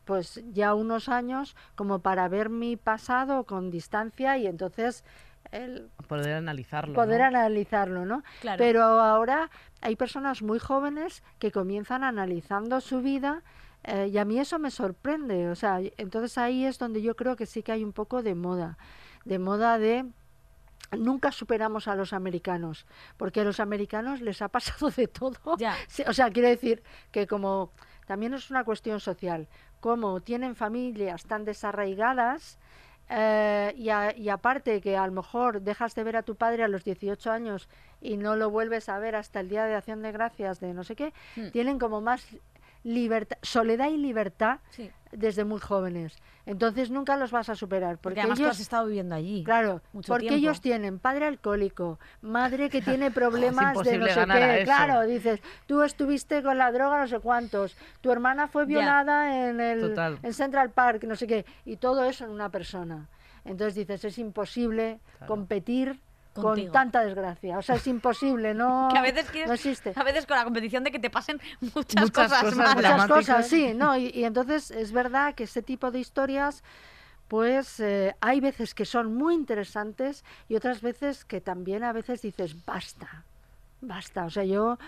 pues 0.05 0.43
ya 0.53 0.75
unos 0.75 1.09
años 1.11 1.55
como 1.75 1.99
para 1.99 2.29
ver 2.29 2.49
mi 2.49 2.77
pasado 2.77 3.45
con 3.45 3.71
distancia 3.71 4.39
y 4.39 4.47
entonces 4.47 5.05
el 5.53 5.91
Poder 6.07 6.35
analizarlo. 6.35 6.95
poder 6.95 7.21
¿no? 7.21 7.27
analizarlo, 7.27 8.05
¿no? 8.05 8.23
Claro. 8.41 8.59
Pero 8.59 8.83
ahora 8.83 9.51
hay 9.81 9.97
personas 9.97 10.43
muy 10.43 10.59
jóvenes 10.59 11.23
que 11.39 11.53
comienzan 11.53 12.05
analizando 12.05 12.81
su 12.81 13.03
vida 13.03 13.43
eh, 13.85 14.09
y 14.13 14.19
a 14.19 14.25
mí 14.25 14.39
eso 14.39 14.59
me 14.59 14.71
sorprende. 14.71 15.49
O 15.51 15.55
sea, 15.55 15.81
entonces 15.97 16.39
ahí 16.39 16.65
es 16.65 16.79
donde 16.79 17.03
yo 17.03 17.17
creo 17.17 17.37
que 17.37 17.47
sí 17.47 17.63
que 17.63 17.73
hay 17.73 17.85
un 17.85 17.93
poco 17.93 18.23
de 18.23 18.35
moda, 18.35 18.79
de 19.25 19.39
moda 19.39 19.79
de 19.79 20.07
nunca 20.97 21.33
superamos 21.33 21.89
a 21.89 21.95
los 21.95 22.13
americanos, 22.13 22.87
porque 23.17 23.41
a 23.41 23.45
los 23.45 23.61
americanos 23.61 24.21
les 24.21 24.41
ha 24.43 24.49
pasado 24.49 24.91
de 24.91 25.09
todo. 25.09 25.57
Ya. 25.59 25.77
O 26.09 26.13
sea, 26.13 26.31
quiero 26.31 26.49
decir 26.49 26.83
que 27.11 27.27
como 27.27 27.73
también 28.07 28.33
es 28.35 28.51
una 28.51 28.65
cuestión 28.65 29.01
social, 29.01 29.49
como 29.81 30.21
tienen 30.21 30.57
familias 30.57 31.25
tan 31.25 31.45
desarraigadas, 31.45 32.59
eh, 33.11 33.73
y, 33.77 33.89
a- 33.91 34.15
y 34.17 34.29
aparte 34.29 34.81
que 34.81 34.97
a 34.97 35.07
lo 35.07 35.13
mejor 35.13 35.63
dejas 35.63 35.95
de 35.95 36.05
ver 36.05 36.17
a 36.17 36.23
tu 36.23 36.37
padre 36.37 36.63
a 36.65 36.69
los 36.69 36.85
18 36.85 37.31
años 37.31 37.69
y 38.01 38.17
no 38.17 38.37
lo 38.37 38.51
vuelves 38.51 38.89
a 38.89 38.99
ver 38.99 39.17
hasta 39.17 39.41
el 39.41 39.49
día 39.49 39.65
de 39.65 39.75
acción 39.75 40.03
de 40.03 40.13
gracias 40.13 40.61
de 40.61 40.75
no 40.75 40.85
sé 40.85 40.95
qué, 40.97 41.13
Hmm. 41.37 41.49
tienen 41.51 41.79
como 41.79 42.01
más 42.01 42.27
libertad, 42.85 43.39
soledad 43.43 43.89
y 43.91 43.97
libertad 43.97 44.59
Sí. 44.71 44.91
desde 45.13 45.45
muy 45.45 45.61
jóvenes. 45.61 46.17
Entonces 46.47 46.91
nunca 46.91 47.17
los 47.17 47.31
vas 47.31 47.49
a 47.51 47.55
superar. 47.55 47.97
Porque 47.99 48.03
Porque 48.03 48.21
además 48.21 48.39
tú 48.39 48.45
ellos, 48.45 48.57
has 48.57 48.61
estado 48.61 48.87
viviendo 48.87 49.15
allí. 49.15 49.45
Claro, 49.45 49.83
mucho 49.93 50.11
porque 50.13 50.29
tiempo. 50.29 50.39
ellos 50.39 50.61
tienen 50.63 50.99
padre 50.99 51.27
alcohólico, 51.27 51.99
madre 52.23 52.71
que 52.71 52.81
tiene 52.81 53.11
problemas 53.11 53.75
de 53.85 53.99
no 53.99 54.07
sé 54.07 54.25
qué. 54.27 54.63
Claro, 54.65 55.03
dices, 55.07 55.41
tú 55.67 55.83
estuviste 55.83 56.43
con 56.43 56.57
la 56.57 56.73
droga 56.73 57.01
no 57.01 57.07
sé 57.07 57.21
cuántos, 57.21 57.77
tu 58.01 58.11
hermana 58.11 58.49
fue 58.49 58.65
violada 58.65 59.49
en 59.49 59.61
el 59.61 59.81
Total. 59.81 60.19
en 60.23 60.33
Central 60.33 60.71
Park, 60.71 61.05
no 61.05 61.17
sé 61.17 61.27
qué, 61.27 61.45
y 61.67 61.77
todo 61.77 62.05
eso 62.05 62.25
en 62.25 62.31
una 62.31 62.51
persona. 62.51 63.09
Entonces 63.45 63.75
dices, 63.75 64.05
es 64.05 64.19
imposible 64.19 65.01
Claro. 65.19 65.27
competir 65.35 66.01
Contigo. 66.41 66.67
con 66.69 66.73
tanta 66.73 67.05
desgracia. 67.05 67.59
O 67.59 67.63
sea, 67.63 67.77
es 67.77 67.87
imposible, 67.87 68.55
no, 68.55 68.89
Que 68.93 68.99
a 68.99 69.03
veces 69.03 69.31
quieres, 69.31 69.49
no 69.49 69.55
existe. 69.55 69.93
a 69.95 70.05
veces 70.05 70.27
con 70.27 70.37
la 70.37 70.45
competición 70.45 70.85
de 70.85 70.91
que 70.91 70.99
te 70.99 71.11
pasen 71.11 71.41
muchas, 71.61 72.03
Muchas 72.03 72.11
cosas, 72.11 72.43
cosas 72.43 72.57
malas. 72.57 72.77
Muchas 72.77 73.07
cosas, 73.09 73.49
sí, 73.49 73.75
no, 73.75 73.97
y, 73.97 74.11
y 74.15 74.25
entonces 74.25 74.71
es 74.71 74.93
verdad 74.93 75.35
que 75.35 75.45
ese 75.45 75.63
tipo 75.63 75.91
de 75.91 75.99
historias, 76.01 76.63
pues 77.29 77.81
eh, 77.81 78.15
hay 78.21 78.41
veces 78.41 78.75
que 78.75 78.85
son 78.85 79.15
muy 79.15 79.35
interesantes 79.35 80.25
y 80.49 80.57
otras 80.57 80.81
veces 80.81 81.25
que 81.25 81.41
también 81.41 81.85
a 81.85 81.93
veces 81.93 82.23
dices, 82.23 82.65
basta, 82.65 83.25
basta. 83.81 84.25
O 84.25 84.31
sea, 84.31 84.45
yo 84.45 84.79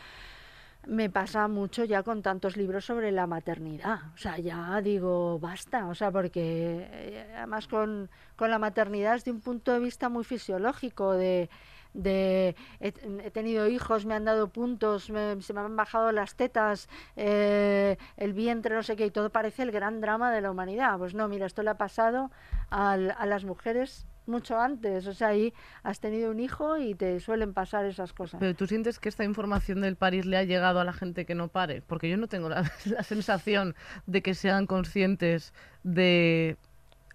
me 0.86 1.10
pasa 1.10 1.46
mucho 1.48 1.84
ya 1.84 2.02
con 2.02 2.22
tantos 2.22 2.56
libros 2.56 2.84
sobre 2.84 3.12
la 3.12 3.26
maternidad. 3.26 3.98
O 4.14 4.16
sea, 4.16 4.38
ya 4.38 4.80
digo, 4.80 5.38
basta. 5.38 5.86
O 5.88 5.94
sea, 5.94 6.10
porque 6.10 6.88
eh, 6.90 7.32
además 7.36 7.68
con, 7.68 8.10
con 8.36 8.50
la 8.50 8.58
maternidad 8.58 9.14
es 9.16 9.24
de 9.24 9.30
un 9.32 9.40
punto 9.40 9.72
de 9.72 9.80
vista 9.80 10.08
muy 10.08 10.24
fisiológico, 10.24 11.12
de, 11.12 11.50
de 11.92 12.56
he, 12.80 13.30
tenido 13.30 13.68
hijos, 13.68 14.06
me 14.06 14.14
han 14.14 14.24
dado 14.24 14.48
puntos, 14.48 15.10
me- 15.10 15.40
se 15.42 15.52
me 15.52 15.60
han 15.60 15.76
bajado 15.76 16.12
las 16.12 16.34
tetas, 16.34 16.88
eh, 17.16 17.96
el 18.16 18.32
vientre, 18.32 18.74
no 18.74 18.82
sé 18.82 18.96
qué, 18.96 19.06
y 19.06 19.10
todo 19.10 19.30
parece 19.30 19.62
el 19.62 19.72
gran 19.72 20.00
drama 20.00 20.32
de 20.32 20.40
la 20.40 20.50
humanidad. 20.50 20.96
Pues 20.98 21.14
no, 21.14 21.28
mira, 21.28 21.46
esto 21.46 21.62
le 21.62 21.70
ha 21.70 21.76
pasado 21.78 22.30
a 22.70 22.96
las 22.96 23.44
mujeres 23.44 24.06
mucho 24.26 24.58
antes. 24.58 25.06
O 25.06 25.14
sea, 25.14 25.28
ahí 25.28 25.52
has 25.82 26.00
tenido 26.00 26.30
un 26.30 26.40
hijo 26.40 26.78
y 26.78 26.94
te 26.94 27.18
suelen 27.20 27.52
pasar 27.52 27.84
esas 27.86 28.12
cosas. 28.12 28.40
Pero 28.40 28.54
tú 28.54 28.66
sientes 28.66 28.98
que 28.98 29.08
esta 29.08 29.24
información 29.24 29.80
del 29.80 29.96
París 29.96 30.26
le 30.26 30.36
ha 30.36 30.44
llegado 30.44 30.80
a 30.80 30.84
la 30.84 30.92
gente 30.92 31.24
que 31.24 31.34
no 31.34 31.48
pare, 31.48 31.82
porque 31.86 32.08
yo 32.08 32.16
no 32.16 32.28
tengo 32.28 32.48
la, 32.48 32.70
la 32.86 33.02
sensación 33.02 33.74
de 34.06 34.22
que 34.22 34.34
sean 34.34 34.66
conscientes 34.66 35.52
de 35.82 36.56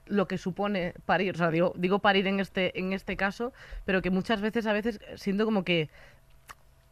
lo 0.08 0.28
que 0.28 0.38
supone 0.38 0.94
parir, 1.06 1.36
o 1.36 1.38
sea, 1.38 1.52
digo, 1.52 1.74
digo 1.76 2.00
parir 2.00 2.28
en 2.28 2.40
este, 2.40 2.78
en 2.80 2.94
este 2.94 3.18
caso, 3.18 3.54
pero 3.86 4.02
que 4.02 4.12
muchas 4.12 4.42
veces, 4.42 4.68
a 4.68 4.74
veces, 4.74 5.00
siento 5.16 5.46
como 5.46 5.64
que, 5.64 5.90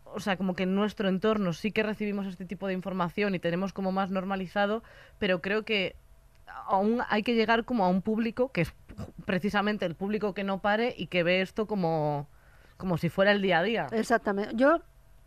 o 0.06 0.20
sea, 0.20 0.38
como 0.38 0.56
que 0.56 0.64
en 0.64 0.76
nuestro 0.76 1.10
entorno 1.10 1.54
sí 1.54 1.72
que 1.72 1.84
recibimos 1.84 2.26
este 2.28 2.46
tipo 2.46 2.68
de 2.68 2.74
información 2.74 3.36
y 3.36 3.40
tenemos 3.40 3.74
como 3.74 3.92
más 3.92 4.12
normalizado, 4.12 4.84
pero 5.20 5.42
creo 5.42 5.64
que 5.64 5.96
aún 6.66 7.02
hay 7.10 7.24
que 7.24 7.36
llegar 7.36 7.66
como 7.66 7.86
a 7.86 7.90
un 7.90 8.02
público 8.02 8.52
que 8.52 8.62
es 8.62 8.74
precisamente 9.26 9.86
el 9.86 9.96
público 9.96 10.34
que 10.34 10.44
no 10.44 10.60
pare 10.60 10.94
y 10.98 11.08
que 11.08 11.24
ve 11.24 11.42
esto 11.42 11.66
como, 11.66 12.28
como 12.78 12.98
si 12.98 13.10
fuera 13.10 13.32
el 13.32 13.42
día 13.42 13.60
a 13.60 13.64
día. 13.64 13.88
Exactamente. 13.92 14.56
Yo, 14.56 14.82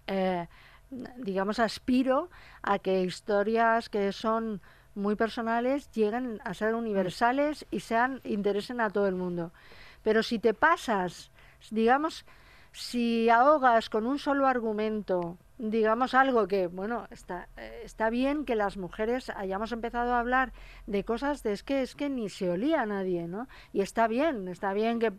eh, 0.06 0.46
digamos, 1.18 1.58
aspiro 1.58 2.30
a 2.62 2.78
que 2.78 3.02
historias 3.02 3.88
que 3.88 4.12
son 4.12 4.60
muy 4.94 5.14
personales 5.14 5.90
lleguen 5.92 6.40
a 6.44 6.54
ser 6.54 6.74
universales 6.74 7.66
y 7.70 7.80
sean 7.80 8.20
interesen 8.24 8.80
a 8.80 8.90
todo 8.90 9.06
el 9.06 9.14
mundo. 9.14 9.52
Pero 10.02 10.22
si 10.22 10.38
te 10.38 10.54
pasas, 10.54 11.30
digamos, 11.70 12.24
si 12.72 13.28
ahogas 13.28 13.90
con 13.90 14.06
un 14.06 14.18
solo 14.18 14.46
argumento, 14.46 15.38
digamos 15.58 16.14
algo 16.14 16.46
que, 16.48 16.66
bueno, 16.66 17.06
está, 17.10 17.48
eh, 17.56 17.82
está 17.84 18.10
bien 18.10 18.44
que 18.44 18.54
las 18.56 18.76
mujeres 18.76 19.30
hayamos 19.30 19.72
empezado 19.72 20.12
a 20.14 20.20
hablar 20.20 20.52
de 20.86 21.04
cosas 21.04 21.42
de 21.42 21.52
es 21.52 21.62
que 21.62 21.82
es 21.82 21.94
que 21.94 22.08
ni 22.10 22.28
se 22.28 22.50
olía 22.50 22.82
a 22.82 22.86
nadie, 22.86 23.26
¿no? 23.26 23.48
Y 23.72 23.80
está 23.80 24.06
bien, 24.06 24.48
está 24.48 24.72
bien 24.74 24.98
que 24.98 25.12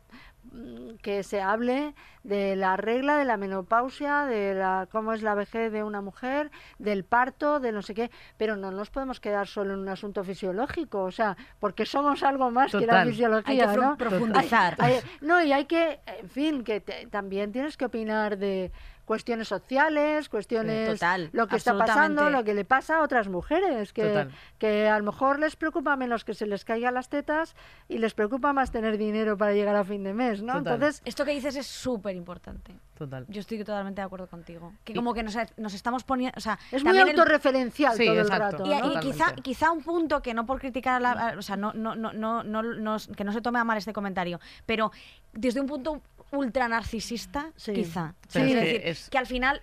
mm, 0.51 0.97
que 1.01 1.23
se 1.23 1.41
hable 1.41 1.95
de 2.23 2.55
la 2.55 2.77
regla 2.77 3.17
de 3.17 3.25
la 3.25 3.35
menopausia, 3.37 4.25
de 4.25 4.53
la 4.53 4.87
cómo 4.91 5.13
es 5.13 5.21
la 5.23 5.33
vejez 5.33 5.71
de 5.71 5.83
una 5.83 6.01
mujer, 6.01 6.51
del 6.77 7.03
parto, 7.03 7.59
de 7.59 7.71
no 7.71 7.81
sé 7.81 7.93
qué, 7.95 8.11
pero 8.37 8.55
no 8.55 8.69
nos 8.71 8.89
podemos 8.91 9.19
quedar 9.19 9.47
solo 9.47 9.73
en 9.73 9.79
un 9.79 9.89
asunto 9.89 10.23
fisiológico, 10.23 11.03
o 11.03 11.11
sea, 11.11 11.35
porque 11.59 11.85
somos 11.85 12.21
algo 12.23 12.51
más 12.51 12.71
que 12.71 12.85
la 12.85 13.05
fisiología, 13.05 13.69
Hay 13.71 13.75
que 13.75 13.81
¿no? 13.81 13.97
profundizar. 13.97 14.75
Hay- 14.79 14.93
hay- 14.95 15.01
no, 15.21 15.43
y 15.43 15.51
hay 15.51 15.65
que, 15.65 15.99
en 16.05 16.29
fin, 16.29 16.63
que 16.63 16.79
te- 16.79 17.07
también 17.07 17.51
tienes 17.51 17.75
que 17.75 17.85
opinar 17.85 18.37
de 18.37 18.71
cuestiones 19.07 19.47
sociales, 19.47 20.27
cuestiones, 20.27 20.89
Total, 20.99 21.29
lo 21.31 21.47
que 21.47 21.55
está 21.55 21.77
pasando, 21.77 22.29
lo 22.29 22.43
que 22.43 22.53
le 22.53 22.65
pasa 22.65 22.97
a 22.97 23.01
otras 23.01 23.29
mujeres, 23.29 23.93
que, 23.93 24.03
Total. 24.03 24.31
que 24.59 24.89
a 24.89 24.99
lo 24.99 25.05
mejor 25.05 25.39
les 25.39 25.55
preocupa 25.55 25.95
menos 25.95 26.25
que 26.25 26.33
se 26.33 26.45
les 26.45 26.65
caigan 26.65 26.93
las 26.93 27.07
tetas 27.07 27.55
y 27.87 27.99
les 27.99 28.13
preocupa 28.13 28.51
más 28.51 28.69
tener 28.69 28.97
dinero 28.97 29.37
para 29.37 29.53
llegar 29.53 29.77
a 29.77 29.85
fin 29.85 30.03
de 30.03 30.13
mes, 30.13 30.41
¿no? 30.43 30.55
Total. 30.57 30.73
Entonces, 30.73 31.01
Esto 31.05 31.23
que 31.23 31.31
dices 31.31 31.55
es 31.55 31.65
súper 31.65 32.17
importante. 32.17 32.75
Total. 32.97 33.25
Yo 33.29 33.39
estoy 33.39 33.59
totalmente 33.59 34.01
de 34.01 34.05
acuerdo 34.05 34.27
contigo. 34.27 34.73
Que 34.83 34.93
como 34.93 35.13
que 35.13 35.23
nos, 35.23 35.37
nos 35.55 35.73
estamos 35.73 36.03
poniendo... 36.03 36.33
O 36.37 36.41
sea, 36.41 36.59
es 36.71 36.83
muy 36.83 36.97
el- 36.97 37.07
autorreferencial 37.09 37.95
Sí, 37.95 38.07
todo 38.07 38.19
el 38.19 38.27
rato, 38.29 38.65
Y, 38.65 38.69
¿no? 38.69 38.75
y 38.75 38.79
Totalmente. 38.81 38.99
quizá, 39.07 39.35
quizá 39.35 39.71
un 39.71 39.83
punto 39.83 40.21
que 40.21 40.33
no 40.33 40.45
por 40.45 40.59
criticar 40.59 40.95
a 40.95 40.99
la, 40.99 41.11
a- 41.11 41.37
o 41.37 41.41
sea, 41.41 41.55
no, 41.55 41.71
no, 41.73 41.95
no, 41.95 42.11
no, 42.11 42.43
no, 42.43 42.61
no- 42.63 42.97
que 43.15 43.23
no 43.23 43.31
se 43.31 43.39
tome 43.41 43.59
a 43.59 43.63
mal 43.63 43.77
este 43.77 43.93
comentario, 43.93 44.41
pero 44.65 44.91
desde 45.31 45.61
un 45.61 45.67
punto 45.67 46.01
ultra 46.31 46.67
narcisista, 46.67 47.51
Sí. 47.55 47.73
quizá. 47.73 48.13
Sí. 48.27 48.39
Es 48.39 48.45
que 48.47 48.55
decir, 48.55 48.81
es- 48.83 49.09
que 49.09 49.17
al 49.17 49.27
final 49.27 49.61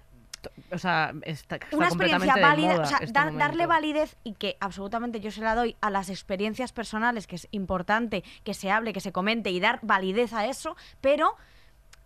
O 0.71 0.77
sea, 0.77 1.15
está, 1.23 1.57
está 1.57 1.75
una 1.75 1.87
experiencia 1.87 2.37
válida, 2.37 2.79
o 2.83 2.85
sea, 2.85 2.99
este 2.99 3.13
dar- 3.13 3.35
darle 3.35 3.65
validez 3.67 4.19
y 4.25 4.35
que 4.35 4.59
absolutamente 4.61 5.19
yo 5.21 5.31
se 5.31 5.41
la 5.41 5.55
doy 5.55 5.75
a 5.81 5.89
las 5.89 6.11
experiencias 6.11 6.71
personales, 6.71 7.27
que 7.27 7.37
es 7.37 7.49
importante 7.51 8.23
que 8.45 8.53
se 8.53 8.71
hable, 8.71 8.93
que 8.93 9.01
se 9.01 9.11
comente 9.11 9.51
y 9.51 9.59
dar 9.59 9.79
validez 9.83 10.35
a 10.35 10.45
eso, 10.47 10.77
pero 11.01 11.35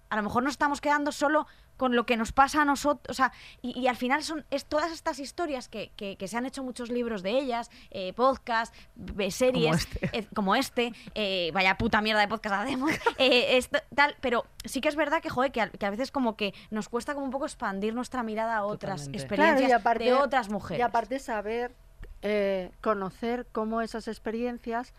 a 0.09 0.15
lo 0.17 0.23
mejor 0.23 0.45
nos 0.45 0.53
estamos 0.53 0.81
quedando 0.81 1.11
solo 1.11 1.49
con 1.79 1.97
lo 1.97 2.05
que 2.05 2.19
nos 2.19 2.33
pasa 2.33 2.61
a 2.61 2.65
nosotros, 2.67 3.07
o 3.09 3.15
sea, 3.15 3.33
y, 3.63 3.79
y 3.81 3.87
al 3.89 3.97
final 3.97 4.23
son 4.23 4.45
es 4.51 4.67
todas 4.67 4.93
estas 4.93 5.19
historias 5.19 5.69
que, 5.69 5.91
que- 5.97 6.17
que 6.19 6.29
se 6.29 6.37
han 6.37 6.45
hecho 6.45 6.63
muchos 6.63 6.91
libros 6.91 7.23
de 7.23 7.31
ellas, 7.31 7.71
eh, 7.91 8.13
podcast, 8.13 8.75
b- 8.97 9.31
series, 9.31 9.77
este. 9.77 10.11
eh, 10.19 10.27
como 10.35 10.55
este, 10.55 10.93
eh, 11.15 11.51
vaya 11.55 11.79
puta 11.79 12.03
mierda 12.03 12.21
de 12.21 12.29
podcast 12.29 12.57
hacemos, 12.67 12.91
eh, 13.19 13.57
esto, 13.57 13.79
tal, 13.95 14.15
pero 14.21 14.45
sí 14.67 14.83
que 14.83 14.89
es 14.91 14.97
verdad 14.97 15.23
que, 15.23 15.31
joder, 15.31 15.51
que 15.53 15.63
a, 15.63 15.71
que 15.71 15.87
a 15.87 15.91
veces 15.91 16.11
como 16.11 16.37
que 16.37 16.53
nos 16.71 16.91
cuesta 16.91 17.15
como 17.15 17.25
un 17.25 17.31
poco 17.33 17.47
expandir 17.47 17.95
nuestra 17.95 18.23
mirada 18.23 18.57
a 18.59 18.67
otras 18.67 19.03
Totalmente. 19.07 19.19
experiencias 19.19 19.59
Claro, 19.69 19.71
y 19.71 19.81
aparte- 19.81 20.05
de 20.05 20.13
otras 20.15 20.51
mujeres. 20.51 20.81
Y 20.81 20.83
aparte 20.83 21.19
saber, 21.21 21.75
eh, 22.23 22.73
conocer 22.81 23.47
cómo 23.53 23.81
esas 23.81 24.09
experiencias 24.09 24.93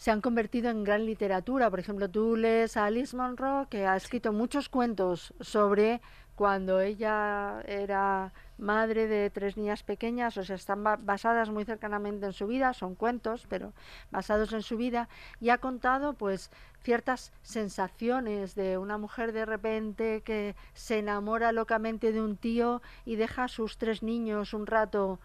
se 0.00 0.10
han 0.10 0.22
convertido 0.22 0.70
en 0.70 0.82
gran 0.82 1.04
literatura. 1.04 1.68
Por 1.68 1.78
ejemplo, 1.78 2.08
tú 2.08 2.34
lees 2.34 2.78
a 2.78 2.86
Alice 2.86 3.14
Munro, 3.14 3.66
que 3.68 3.86
ha 3.86 3.96
escrito 3.96 4.32
muchos 4.32 4.70
cuentos 4.70 5.34
sobre 5.40 6.00
cuando 6.36 6.80
ella 6.80 7.60
era 7.66 8.32
madre 8.56 9.08
de 9.08 9.28
tres 9.28 9.58
niñas 9.58 9.82
pequeñas, 9.82 10.38
o 10.38 10.42
sea, 10.42 10.56
están 10.56 10.82
ba- 10.82 10.96
basadas 10.96 11.50
muy 11.50 11.66
cercanamente 11.66 12.24
en 12.24 12.32
su 12.32 12.46
vida, 12.46 12.72
son 12.72 12.94
cuentos, 12.94 13.46
pero 13.50 13.74
basados 14.10 14.54
en 14.54 14.62
su 14.62 14.78
vida, 14.78 15.10
y 15.38 15.50
ha 15.50 15.58
contado 15.58 16.14
pues 16.14 16.50
ciertas 16.82 17.30
sensaciones 17.42 18.54
de 18.54 18.78
una 18.78 18.96
mujer 18.96 19.32
de 19.32 19.44
repente 19.44 20.22
que 20.22 20.56
se 20.72 21.00
enamora 21.00 21.52
locamente 21.52 22.10
de 22.10 22.22
un 22.22 22.38
tío 22.38 22.80
y 23.04 23.16
deja 23.16 23.44
a 23.44 23.48
sus 23.48 23.76
tres 23.76 24.02
niños 24.02 24.54
un 24.54 24.66
rato 24.66 25.20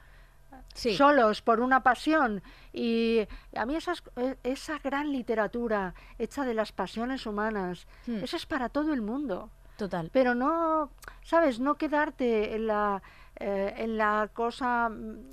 Sí. 0.74 0.96
solos 0.96 1.42
por 1.42 1.62
una 1.62 1.84
pasión. 1.84 2.42
Y 2.74 3.28
a 3.56 3.66
mí 3.66 3.76
esas- 3.76 4.04
eh, 4.18 4.36
esa 4.44 4.80
gran 4.80 5.12
literatura 5.12 5.94
hecha 6.20 6.44
de 6.44 6.54
las 6.54 6.72
pasiones 6.72 7.26
humanas, 7.26 7.88
Hmm. 8.08 8.24
eso 8.24 8.36
es 8.36 8.46
para 8.46 8.70
todo 8.70 8.94
el 8.94 9.02
mundo. 9.02 9.50
Total. 9.78 10.10
Pero 10.12 10.36
no, 10.36 10.90
¿sabes? 11.22 11.60
No 11.60 11.76
quedarte 11.76 12.56
en 12.56 12.68
la, 12.68 13.02
eh, 13.38 13.74
en 13.78 13.98
la 13.98 14.30
cosa 14.34 14.90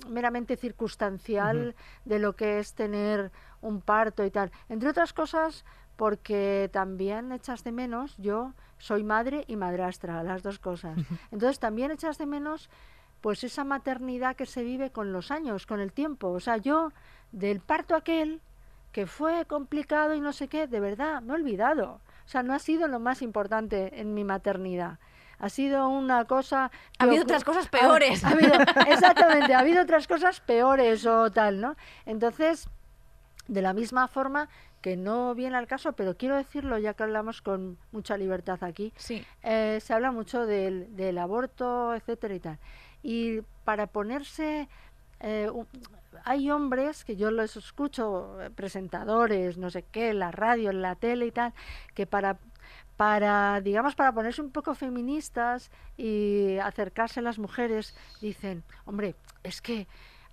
meramente 0.09 0.57
circunstancial 0.57 1.75
de 2.05 2.19
lo 2.19 2.35
que 2.35 2.59
es 2.59 2.73
tener 2.73 3.31
un 3.61 3.81
parto 3.81 4.25
y 4.25 4.31
tal. 4.31 4.51
Entre 4.69 4.89
otras 4.89 5.13
cosas, 5.13 5.63
porque 5.95 6.69
también 6.73 7.31
echas 7.31 7.63
de 7.63 7.71
menos, 7.71 8.15
yo 8.17 8.53
soy 8.79 9.03
madre 9.03 9.45
y 9.47 9.55
madrastra, 9.55 10.23
las 10.23 10.43
dos 10.43 10.59
cosas. 10.59 10.97
Entonces 11.31 11.59
también 11.59 11.91
echas 11.91 12.17
de 12.17 12.25
menos 12.25 12.69
pues 13.23 13.45
esa 13.45 13.63
maternidad 13.63 14.35
que 14.35 14.45
se 14.45 14.63
vive 14.63 14.91
con 14.91 15.13
los 15.13 15.31
años, 15.31 15.65
con 15.65 15.79
el 15.79 15.93
tiempo. 15.93 16.27
O 16.31 16.41
sea, 16.41 16.57
yo 16.57 16.91
del 17.31 17.61
parto 17.61 17.95
aquel, 17.95 18.41
que 18.91 19.07
fue 19.07 19.45
complicado 19.45 20.13
y 20.13 20.19
no 20.19 20.33
sé 20.33 20.49
qué, 20.49 20.67
de 20.67 20.81
verdad, 20.81 21.21
me 21.21 21.31
he 21.31 21.35
olvidado. 21.37 22.01
O 22.25 22.27
sea, 22.27 22.43
no 22.43 22.53
ha 22.53 22.59
sido 22.59 22.89
lo 22.89 22.99
más 22.99 23.21
importante 23.21 24.01
en 24.01 24.13
mi 24.13 24.25
maternidad. 24.25 24.99
Ha 25.39 25.47
sido 25.47 25.87
una 25.87 26.25
cosa... 26.25 26.69
Ha 26.99 27.03
habido 27.05 27.23
otras 27.23 27.45
cosas 27.45 27.67
ha- 27.67 27.71
peores. 27.71 28.25
ha 28.25 28.31
habido- 28.31 28.53
exactamente, 28.89 29.53
ha 29.53 29.59
habido 29.59 29.81
otras 29.83 30.05
cosas 30.05 30.41
peores 30.41 31.05
o 31.05 31.31
tal, 31.31 31.61
¿no? 31.61 31.77
Entonces, 32.05 32.67
de 33.47 33.61
la 33.61 33.71
misma 33.73 34.09
forma 34.09 34.49
que 34.81 34.97
no 34.97 35.33
viene 35.33 35.55
al 35.55 35.65
caso, 35.67 35.93
pero 35.93 36.17
quiero 36.17 36.35
decirlo 36.35 36.77
ya 36.77 36.93
que 36.93 37.03
hablamos 37.03 37.41
con 37.41 37.77
mucha 37.93 38.17
libertad 38.17 38.61
aquí, 38.65 38.91
Sí. 38.97 39.25
eh, 39.41 39.79
se 39.81 39.93
habla 39.93 40.11
mucho 40.11 40.45
del, 40.45 40.93
del 40.95 41.17
aborto, 41.19 41.95
etcétera 41.95 42.35
y 42.35 42.39
tal. 42.41 42.59
Y 43.03 43.41
para 43.63 43.87
ponerse, 43.87 44.67
eh, 45.19 45.51
hay 46.25 46.49
hombres 46.49 47.03
que 47.05 47.15
yo 47.15 47.29
los 47.29 47.55
escucho, 47.55 48.41
eh, 48.41 48.49
presentadores, 48.49 49.57
no 49.57 49.69
sé 49.69 49.83
qué, 49.91 50.13
la 50.13 50.31
radio, 50.31 50.71
la 50.71 50.95
tele 50.95 51.27
y 51.27 51.31
tal, 51.31 51.53
que 51.93 52.05
para 52.05 52.39
para 52.97 53.59
digamos 53.59 53.95
para 53.95 54.11
ponerse 54.11 54.41
un 54.41 54.51
poco 54.51 54.75
feministas 54.75 55.71
y 55.97 56.57
acercarse 56.59 57.19
a 57.21 57.23
las 57.23 57.39
mujeres 57.39 57.95
dicen 58.21 58.63
hombre 58.85 59.15
es 59.41 59.61
que 59.61 59.87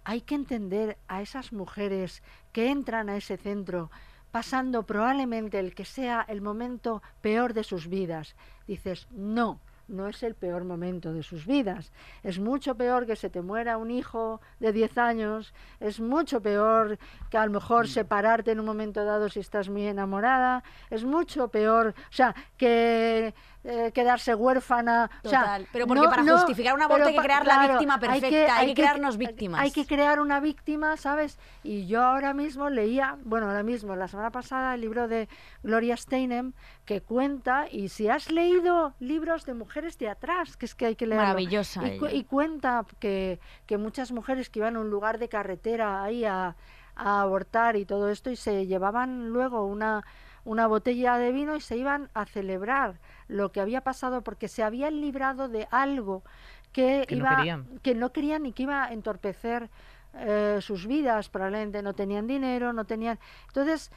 hay 0.05 0.21
que 0.21 0.35
entender 0.35 0.99
a 1.09 1.23
esas 1.23 1.53
mujeres 1.55 2.23
que 2.53 2.71
entran 2.71 3.09
a 3.09 3.17
ese 3.17 3.39
centro 3.39 3.91
pasando 4.31 4.85
probablemente 4.85 5.59
el 5.59 5.75
que 5.75 5.85
sea 5.85 6.25
el 6.29 6.41
momento 6.41 7.03
peor 7.21 7.55
de 7.55 7.65
sus 7.65 7.89
vidas. 7.89 8.37
Dices, 8.67 9.09
no, 9.11 9.61
no 9.91 10.09
es 10.09 10.23
el 10.23 10.35
peor 10.35 10.65
momento 10.65 11.13
de 11.13 11.23
sus 11.23 11.47
vidas. 11.47 11.93
Es 12.23 12.39
mucho 12.39 12.75
peor 12.77 13.07
que 13.07 13.17
se 13.17 13.31
te 13.31 13.43
muera 13.43 13.77
un 13.77 13.91
hijo 13.91 14.41
de 14.59 14.73
10 14.73 14.99
años, 14.99 15.53
es 15.81 16.01
mucho 16.01 16.41
peor 16.41 16.99
que 17.31 17.39
a 17.39 17.47
lo 17.47 17.53
mejor 17.53 17.89
separarte 17.89 18.53
en 18.53 18.61
un 18.61 18.67
momento 18.67 19.05
dado 19.05 19.29
si 19.29 19.41
estás 19.41 19.69
muy 19.69 19.87
enamorada, 19.87 20.63
es 20.91 21.05
mucho 21.05 21.49
peor, 21.49 21.89
o 21.89 22.13
sea, 22.13 22.35
que 22.57 23.35
eh, 23.65 23.91
quedarse 23.93 24.35
huérfana. 24.35 25.11
o 25.23 25.29
sea, 25.29 25.61
pero 25.73 25.87
porque 25.87 26.09
para 26.09 26.23
justificar 26.23 26.75
un 26.75 26.83
aborto 26.83 27.09
hay 27.09 27.15
que 27.15 27.21
crear 27.21 27.47
la 27.47 27.67
víctima 27.69 27.99
perfecta, 27.99 28.57
hay 28.57 28.69
que 28.69 28.75
crearnos 28.75 29.17
víctimas. 29.17 29.61
Hay 29.61 29.71
que 29.71 29.87
crear 29.87 30.21
una 30.21 30.41
víctima, 30.41 30.97
¿sabes? 30.97 31.39
Y 31.63 31.87
yo 31.87 32.03
ahora 32.03 32.33
mismo 32.33 32.71
leía, 32.71 33.19
bueno, 33.25 33.47
ahora 33.49 33.63
mismo, 33.63 33.95
la 33.97 34.09
semana 34.09 34.31
pasada, 34.31 34.75
el 34.75 34.81
libro 34.81 35.09
de 35.09 35.29
Gloria 35.63 35.97
Steinem, 35.97 36.53
que 36.87 37.03
cuenta, 37.03 37.67
y 37.71 37.89
si 37.91 38.09
has 38.09 38.31
leído 38.31 38.95
libros 38.99 39.45
de 39.45 39.55
mujeres 39.55 39.99
de 39.99 40.09
atrás, 40.09 40.57
que 40.57 40.67
es 40.67 40.75
que 40.75 40.87
hay 40.87 40.97
que 40.97 41.07
leerlo. 41.07 41.27
Maravillosa 41.27 41.87
Y, 41.87 41.99
cu- 41.99 42.07
ella. 42.07 42.17
y 42.17 42.25
cuenta 42.25 42.85
que, 42.99 43.41
que 43.67 43.77
muchas 43.77 44.11
mujeres 44.13 44.49
que 44.51 44.61
iban 44.61 44.77
a 44.77 44.81
un 44.81 44.91
lugar 44.91 45.19
de 45.19 45.29
carretera 45.29 46.03
ahí 46.03 46.25
a, 46.25 46.57
a 46.97 47.21
abortar 47.21 47.77
y 47.77 47.85
todo 47.85 48.09
esto, 48.09 48.31
y 48.31 48.37
se 48.37 48.67
llevaban 48.67 49.29
luego 49.29 49.65
una, 49.67 50.05
una 50.51 50.67
botella 50.67 51.17
de 51.17 51.31
vino 51.31 51.55
y 51.55 51.61
se 51.61 51.77
iban 51.77 52.11
a 52.13 52.27
celebrar 52.27 52.99
lo 53.29 53.53
que 53.53 53.61
había 53.61 53.83
pasado 53.83 54.23
porque 54.23 54.49
se 54.49 54.65
habían 54.65 55.01
librado 55.01 55.49
de 55.49 55.69
algo 55.71 56.25
que, 56.73 57.05
Que 57.07 57.15
no 57.15 57.21
iba 57.23 57.37
querían. 57.37 57.67
que 57.85 57.95
no 57.95 58.13
querían 58.13 58.47
y 58.47 58.53
que 58.53 58.65
iba 58.65 58.83
a 58.83 58.93
entorpecer 58.93 59.71
eh, 60.15 60.59
sus 60.61 60.89
vidas 60.89 61.29
probablemente 61.29 61.83
no 61.83 61.95
tenían 61.95 62.27
dinero 62.27 62.73
no 62.73 62.85
tenían 62.85 63.21
entonces 63.47 63.93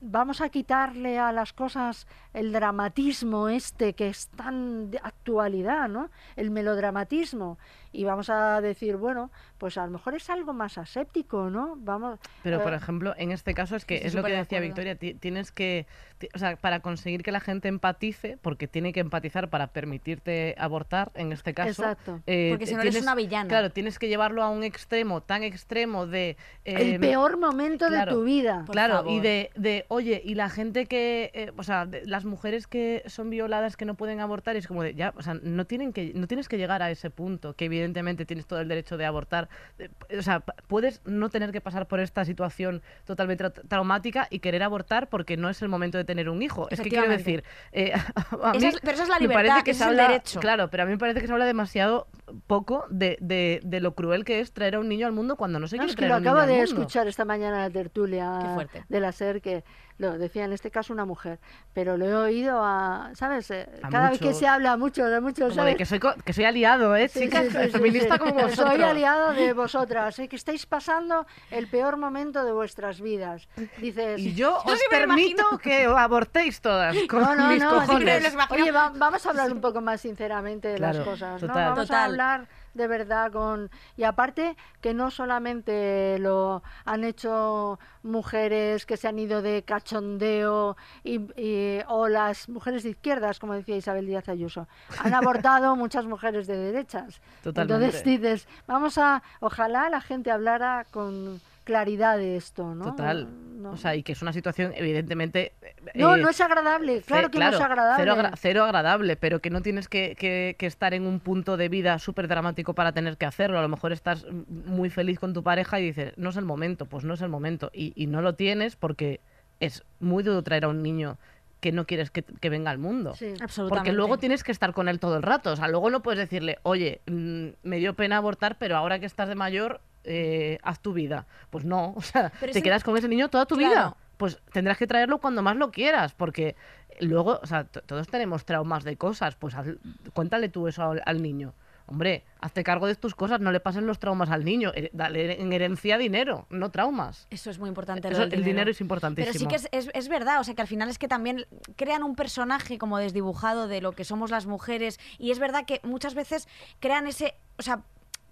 vamos 0.00 0.40
a 0.40 0.48
quitarle 0.48 1.18
a 1.18 1.32
las 1.32 1.52
cosas 1.52 2.06
el 2.32 2.52
dramatismo 2.52 3.48
este 3.48 3.94
que 3.94 4.06
es 4.08 4.28
tan 4.28 4.90
de 4.92 4.98
actualidad, 5.02 5.88
¿no? 5.88 6.10
El 6.36 6.52
melodramatismo 6.52 7.58
y 7.94 8.04
vamos 8.04 8.28
a 8.30 8.60
decir, 8.60 8.96
bueno, 8.96 9.30
pues 9.58 9.78
a 9.78 9.86
lo 9.86 9.92
mejor 9.92 10.14
es 10.14 10.28
algo 10.28 10.52
más 10.52 10.76
aséptico, 10.78 11.48
¿no? 11.48 11.74
Vamos 11.78 12.18
Pero, 12.42 12.62
por 12.62 12.72
eh, 12.72 12.76
ejemplo, 12.76 13.14
en 13.16 13.30
este 13.32 13.54
caso 13.54 13.76
es 13.76 13.84
que 13.84 14.06
es 14.06 14.14
lo 14.14 14.22
que 14.24 14.32
de 14.32 14.38
decía. 14.38 14.60
Victoria, 14.60 14.96
ti- 14.96 15.14
tienes 15.14 15.52
que, 15.52 15.86
o 16.34 16.38
sea, 16.38 16.56
para 16.56 16.80
conseguir 16.80 17.22
que 17.22 17.30
la 17.32 17.40
gente 17.40 17.68
empatice, 17.68 18.36
porque 18.42 18.66
tiene 18.68 18.92
que 18.92 19.00
empatizar 19.00 19.48
para 19.48 19.68
permitirte 19.68 20.54
abortar, 20.58 21.12
en 21.14 21.32
este 21.32 21.54
caso. 21.54 21.82
Exacto. 21.82 22.20
eh, 22.26 22.48
Porque 22.50 22.66
si 22.66 22.74
no 22.74 22.80
tienes- 22.80 22.96
eres 22.96 23.02
una 23.04 23.14
villana. 23.14 23.48
Claro, 23.48 23.70
tienes 23.70 23.98
que 23.98 24.08
llevarlo 24.08 24.42
a 24.42 24.50
un 24.50 24.64
extremo, 24.64 25.22
tan 25.22 25.44
extremo 25.44 26.06
de... 26.06 26.36
el 26.64 26.94
em, 26.94 27.00
peor 27.00 27.38
momento 27.38 27.86
claro, 27.86 28.12
de 28.12 28.18
tu 28.18 28.24
vida. 28.24 28.64
Claro, 28.70 29.04
y 29.08 29.20
de, 29.20 29.50
de, 29.54 29.84
oye, 29.88 30.20
y 30.24 30.34
la 30.34 30.48
gente 30.50 30.86
que, 30.86 31.30
eh, 31.32 31.52
o 31.56 31.62
sea, 31.62 31.86
de- 31.86 32.04
las 32.06 32.24
mujeres 32.24 32.66
que 32.66 33.02
son 33.06 33.30
violadas 33.30 33.76
que 33.76 33.84
no 33.84 33.94
pueden 33.94 34.18
abortar, 34.20 34.56
es 34.56 34.66
como 34.66 34.82
de, 34.82 34.94
ya, 34.94 35.12
o 35.16 35.22
sea, 35.22 35.34
no, 35.42 35.64
tienen 35.66 35.92
que, 35.92 36.12
no 36.14 36.26
tienes 36.26 36.48
que 36.48 36.58
llegar 36.58 36.82
a 36.82 36.90
ese 36.90 37.10
punto, 37.10 37.54
que 37.54 37.66
evidentemente 37.66 37.83
tienes 37.92 38.46
todo 38.46 38.60
el 38.60 38.68
derecho 38.68 38.96
de 38.96 39.04
abortar. 39.04 39.48
Eh, 39.78 39.88
O 40.18 40.22
sea, 40.22 40.40
puedes 40.40 41.00
no 41.04 41.28
tener 41.28 41.52
que 41.52 41.60
pasar 41.60 41.86
por 41.86 42.00
esta 42.00 42.24
situación 42.24 42.82
totalmente 43.04 43.44
tra- 43.44 43.68
traumática 43.68 44.26
y 44.30 44.38
querer 44.38 44.62
abortar 44.62 45.08
porque 45.08 45.36
no 45.36 45.48
es 45.50 45.60
el 45.62 45.68
momento 45.68 45.98
de 45.98 46.04
tener 46.04 46.28
un 46.28 46.42
hijo. 46.42 46.68
Es 46.70 46.80
que 46.80 46.88
quiero 46.88 47.08
decir, 47.08 47.44
eh, 47.72 47.92
a 48.42 48.52
Esa 48.52 48.58
mí 48.58 48.66
es- 48.66 48.80
pero 48.80 48.92
esa 48.94 49.02
es 49.02 49.08
la 49.08 49.18
me 49.18 49.28
parece 49.28 49.42
libertad, 49.42 49.64
que 49.64 49.70
ese 49.72 49.78
se 49.78 49.84
es 49.84 49.90
el 49.92 50.00
habla- 50.00 50.08
derecho. 50.12 50.40
Claro, 50.40 50.70
pero 50.70 50.82
a 50.84 50.86
mí 50.86 50.92
me 50.92 50.98
parece 50.98 51.20
que 51.20 51.26
se 51.26 51.32
habla 51.32 51.44
demasiado 51.44 52.06
poco 52.46 52.86
de, 52.90 53.18
de- 53.20 53.60
de 53.64 53.80
lo 53.80 53.94
cruel 53.94 54.24
que 54.24 54.40
es 54.40 54.52
traer 54.52 54.76
a 54.76 54.80
un 54.80 54.88
niño 54.88 55.06
al 55.06 55.12
mundo 55.12 55.36
cuando 55.36 55.58
no 55.58 55.68
se 55.68 55.76
No, 55.76 55.80
quiere 55.82 55.90
es 55.90 55.96
que 55.96 56.00
traer 56.06 56.10
lo 56.10 56.14
a 56.14 56.18
un 56.18 56.22
niño 56.22 56.30
acabo 56.30 56.42
al 56.42 56.48
de 56.48 56.56
mundo. 56.66 56.80
escuchar 56.80 57.06
esta 57.08 57.24
mañana 57.24 57.60
la 57.60 57.70
tertulia 57.70 58.56
de 58.88 59.00
la 59.00 59.12
SER 59.12 59.40
que 59.42 59.64
lo 59.98 60.18
decía 60.18 60.44
en 60.44 60.52
este 60.52 60.70
caso 60.72 60.92
una 60.92 61.04
mujer, 61.04 61.38
pero 61.72 61.96
lo 61.96 62.06
he 62.06 62.14
oído 62.14 62.60
a, 62.64 63.10
¿sabes? 63.14 63.50
Eh, 63.52 63.68
A 63.82 63.88
Cada 63.90 64.10
vez 64.10 64.18
que 64.18 64.34
se 64.34 64.46
habla 64.48 64.76
mucho 64.76 65.04
de 65.06 65.20
muchos, 65.20 65.50
Como 65.50 65.54
¿sabes? 65.54 65.74
de 65.74 65.78
que 65.78 65.86
soy, 65.86 66.00
que 66.24 66.32
soy 66.32 66.44
aliado, 66.44 66.96
¿eh, 66.96 67.08
Sí, 67.08 67.20
chicas? 67.20 67.46
sí, 67.46 67.58
sí, 67.64 67.70
Feminista 67.70 68.14
sí. 68.14 68.18
como 68.20 68.34
vosotros. 68.34 68.72
Soy 68.72 68.82
aliado 68.82 69.32
de 69.34 69.52
vosotras, 69.54 70.18
¿eh? 70.18 70.26
que 70.28 70.34
estáis 70.36 70.66
pasando 70.66 71.26
el 71.52 71.68
peor 71.68 71.96
momento 71.96 72.44
de 72.44 72.52
vuestras 72.52 73.00
vidas. 73.00 73.48
Dices, 73.78 74.20
Y 74.20 74.34
yo 74.34 74.58
Yo 74.66 74.72
os 74.72 74.80
permito 74.90 75.58
que 75.58 75.84
abortéis 75.84 76.60
todas 76.60 76.96
con 77.08 77.22
no, 77.22 77.34
no, 77.36 77.48
mis 77.50 77.62
no, 77.62 77.70
cojones. 77.80 78.34
Oye, 78.50 78.72
va- 78.72 78.92
vamos 78.96 79.24
a 79.24 79.30
hablar 79.30 79.52
un 79.52 79.60
poco 79.60 79.80
más 79.80 80.00
sinceramente 80.00 80.68
de 80.68 80.78
las 80.80 80.96
Claro, 80.96 81.10
cosas, 81.12 81.40
¿no? 81.42 81.48
total. 81.48 81.64
Vamos 81.70 81.86
Total. 81.86 82.00
a 82.00 82.04
hablar 82.04 82.48
de 82.74 82.86
verdad 82.86 83.32
con 83.32 83.70
y 83.96 84.02
aparte 84.04 84.56
que 84.80 84.92
no 84.94 85.10
solamente 85.10 86.18
lo 86.18 86.62
han 86.84 87.04
hecho 87.04 87.78
mujeres 88.02 88.84
que 88.86 88.96
se 88.96 89.08
han 89.08 89.18
ido 89.18 89.42
de 89.42 89.62
cachondeo 89.62 90.76
y, 91.02 91.20
y- 91.40 91.80
o 91.88 92.08
las 92.08 92.48
mujeres 92.48 92.82
de 92.82 92.90
izquierdas, 92.90 93.38
como 93.38 93.54
decía 93.54 93.76
Isabel 93.76 94.06
Díaz 94.06 94.28
Ayuso, 94.28 94.66
han 94.98 95.14
abortado 95.14 95.76
muchas 95.76 96.04
mujeres 96.06 96.46
de 96.46 96.56
derechas. 96.56 97.20
Totalmente. 97.42 97.84
Entonces 97.86 98.04
dices, 98.04 98.48
vamos 98.66 98.98
a, 98.98 99.22
ojalá 99.40 99.88
la 99.88 100.00
gente 100.00 100.30
hablara 100.30 100.84
con 100.90 101.40
claridad 101.64 102.18
de 102.18 102.36
esto, 102.36 102.74
¿no? 102.74 102.84
Total. 102.84 103.28
No, 103.64 103.70
O 103.72 103.76
sea, 103.78 103.94
y 103.96 104.02
que 104.02 104.12
es 104.12 104.20
una 104.20 104.32
situación, 104.34 104.72
evidentemente. 104.76 105.52
no, 105.94 106.16
eh, 106.16 106.20
no 106.20 106.28
es 106.28 106.40
agradable, 106.40 107.00
ce- 107.00 107.06
claro 107.06 107.30
que 107.30 107.38
no 107.38 107.48
es 107.48 107.60
agradable. 107.60 108.02
Cero, 108.02 108.12
agra- 108.12 108.32
cero 108.36 108.64
agradable, 108.64 109.16
pero 109.16 109.40
que 109.40 109.48
no 109.48 109.62
tienes 109.62 109.88
que, 109.88 110.14
que- 110.18 110.54
que 110.58 110.66
estar 110.66 110.92
en 110.92 111.06
un 111.06 111.18
punto 111.18 111.56
de 111.56 111.68
vida 111.70 111.98
súper 111.98 112.28
dramático 112.28 112.74
para 112.74 112.92
tener 112.92 113.16
que 113.16 113.24
hacerlo. 113.26 113.58
A 113.58 113.62
lo 113.62 113.68
mejor 113.68 113.92
estás 113.92 114.26
muy 114.66 114.90
feliz 114.90 115.18
con 115.18 115.32
tu 115.32 115.42
pareja 115.42 115.80
y 115.80 115.84
dices, 115.86 116.12
no 116.16 116.28
es 116.30 116.36
el 116.36 116.44
momento, 116.44 116.84
pues 116.86 117.04
no 117.04 117.14
es 117.14 117.22
el 117.22 117.30
momento. 117.30 117.70
Y, 117.72 117.92
y 117.96 118.06
no 118.06 118.20
lo 118.20 118.34
tienes 118.34 118.76
porque 118.76 119.20
es 119.60 119.82
muy 119.98 120.22
duro 120.22 120.42
traer 120.42 120.64
a 120.64 120.68
un 120.68 120.82
niño 120.82 121.16
que 121.60 121.72
no 121.72 121.86
quieres 121.86 122.10
que, 122.10 122.22
que 122.22 122.50
venga 122.50 122.70
al 122.70 122.76
mundo. 122.76 123.14
Sí. 123.14 123.28
Absolutamente. 123.40 123.68
Porque 123.68 123.92
luego 123.92 124.18
tienes 124.18 124.44
que 124.44 124.52
estar 124.52 124.74
con 124.74 124.86
él 124.90 125.00
todo 125.00 125.16
el 125.16 125.22
rato. 125.22 125.52
O 125.52 125.56
sea, 125.56 125.68
luego 125.68 125.88
no 125.88 126.02
puedes 126.02 126.18
decirle, 126.18 126.58
oye, 126.64 127.00
mm, 127.06 127.46
me 127.62 127.78
dio 127.78 127.94
pena 127.94 128.18
abortar, 128.18 128.58
pero 128.58 128.76
ahora 128.76 128.98
que 128.98 129.06
estás 129.06 129.28
de 129.30 129.34
mayor, 129.34 129.80
eh, 130.04 130.58
haz 130.62 130.80
tu 130.80 130.92
vida. 130.92 131.26
Pues 131.50 131.64
no, 131.64 131.92
o 131.96 132.02
sea, 132.02 132.32
Pero 132.40 132.52
te 132.52 132.62
quedas 132.62 132.84
con 132.84 132.96
ese 132.96 133.08
niño 133.08 133.28
toda 133.28 133.46
tu 133.46 133.56
Claro. 133.56 133.70
vida. 133.72 133.96
Pues 134.16 134.40
tendrás 134.52 134.78
que 134.78 134.86
traerlo 134.86 135.18
cuando 135.18 135.42
más 135.42 135.56
lo 135.56 135.70
quieras, 135.72 136.14
porque 136.14 136.54
luego, 137.00 137.40
o 137.42 137.46
sea, 137.46 137.64
todos 137.64 138.06
tenemos 138.08 138.44
traumas 138.44 138.84
de 138.84 138.96
cosas. 138.96 139.34
Pues 139.34 139.54
haz- 139.54 139.76
cuéntale 140.12 140.48
tú 140.48 140.68
eso 140.68 140.82
al, 140.84 141.02
al 141.04 141.20
niño. 141.20 141.52
Hombre, 141.86 142.24
hazte 142.40 142.64
cargo 142.64 142.86
de 142.86 142.94
tus 142.94 143.14
cosas, 143.14 143.40
no 143.40 143.52
le 143.52 143.60
pasen 143.60 143.86
los 143.86 143.98
traumas 143.98 144.30
al 144.30 144.42
niño. 144.42 144.72
Dale 144.94 145.38
en 145.42 145.52
herencia 145.52 145.98
dinero, 145.98 146.46
no 146.48 146.70
traumas. 146.70 147.26
Eso 147.28 147.50
es 147.50 147.58
muy 147.58 147.68
importante. 147.68 148.08
Eso- 148.08 148.22
el 148.22 148.42
dinero 148.44 148.70
es 148.70 148.80
importantísimo. 148.80 149.32
Pero 149.32 149.38
sí 149.38 149.46
que 149.68 149.76
es, 149.76 149.86
es- 149.86 149.90
es 149.92 150.08
verdad, 150.08 150.40
o 150.40 150.44
sea 150.44 150.54
que 150.54 150.62
al 150.62 150.68
final 150.68 150.88
es 150.88 150.96
que 150.98 151.08
también 151.08 151.44
crean 151.76 152.02
un 152.04 152.14
personaje 152.16 152.78
como 152.78 152.96
desdibujado 152.98 153.68
de 153.68 153.82
lo 153.82 153.92
que 153.92 154.04
somos 154.04 154.30
las 154.30 154.46
mujeres 154.46 154.98
y 155.18 155.30
es 155.32 155.38
verdad 155.40 155.66
que 155.66 155.80
muchas 155.82 156.14
veces 156.14 156.48
crean 156.80 157.06
ese, 157.06 157.34
o 157.58 157.62
sea, 157.62 157.82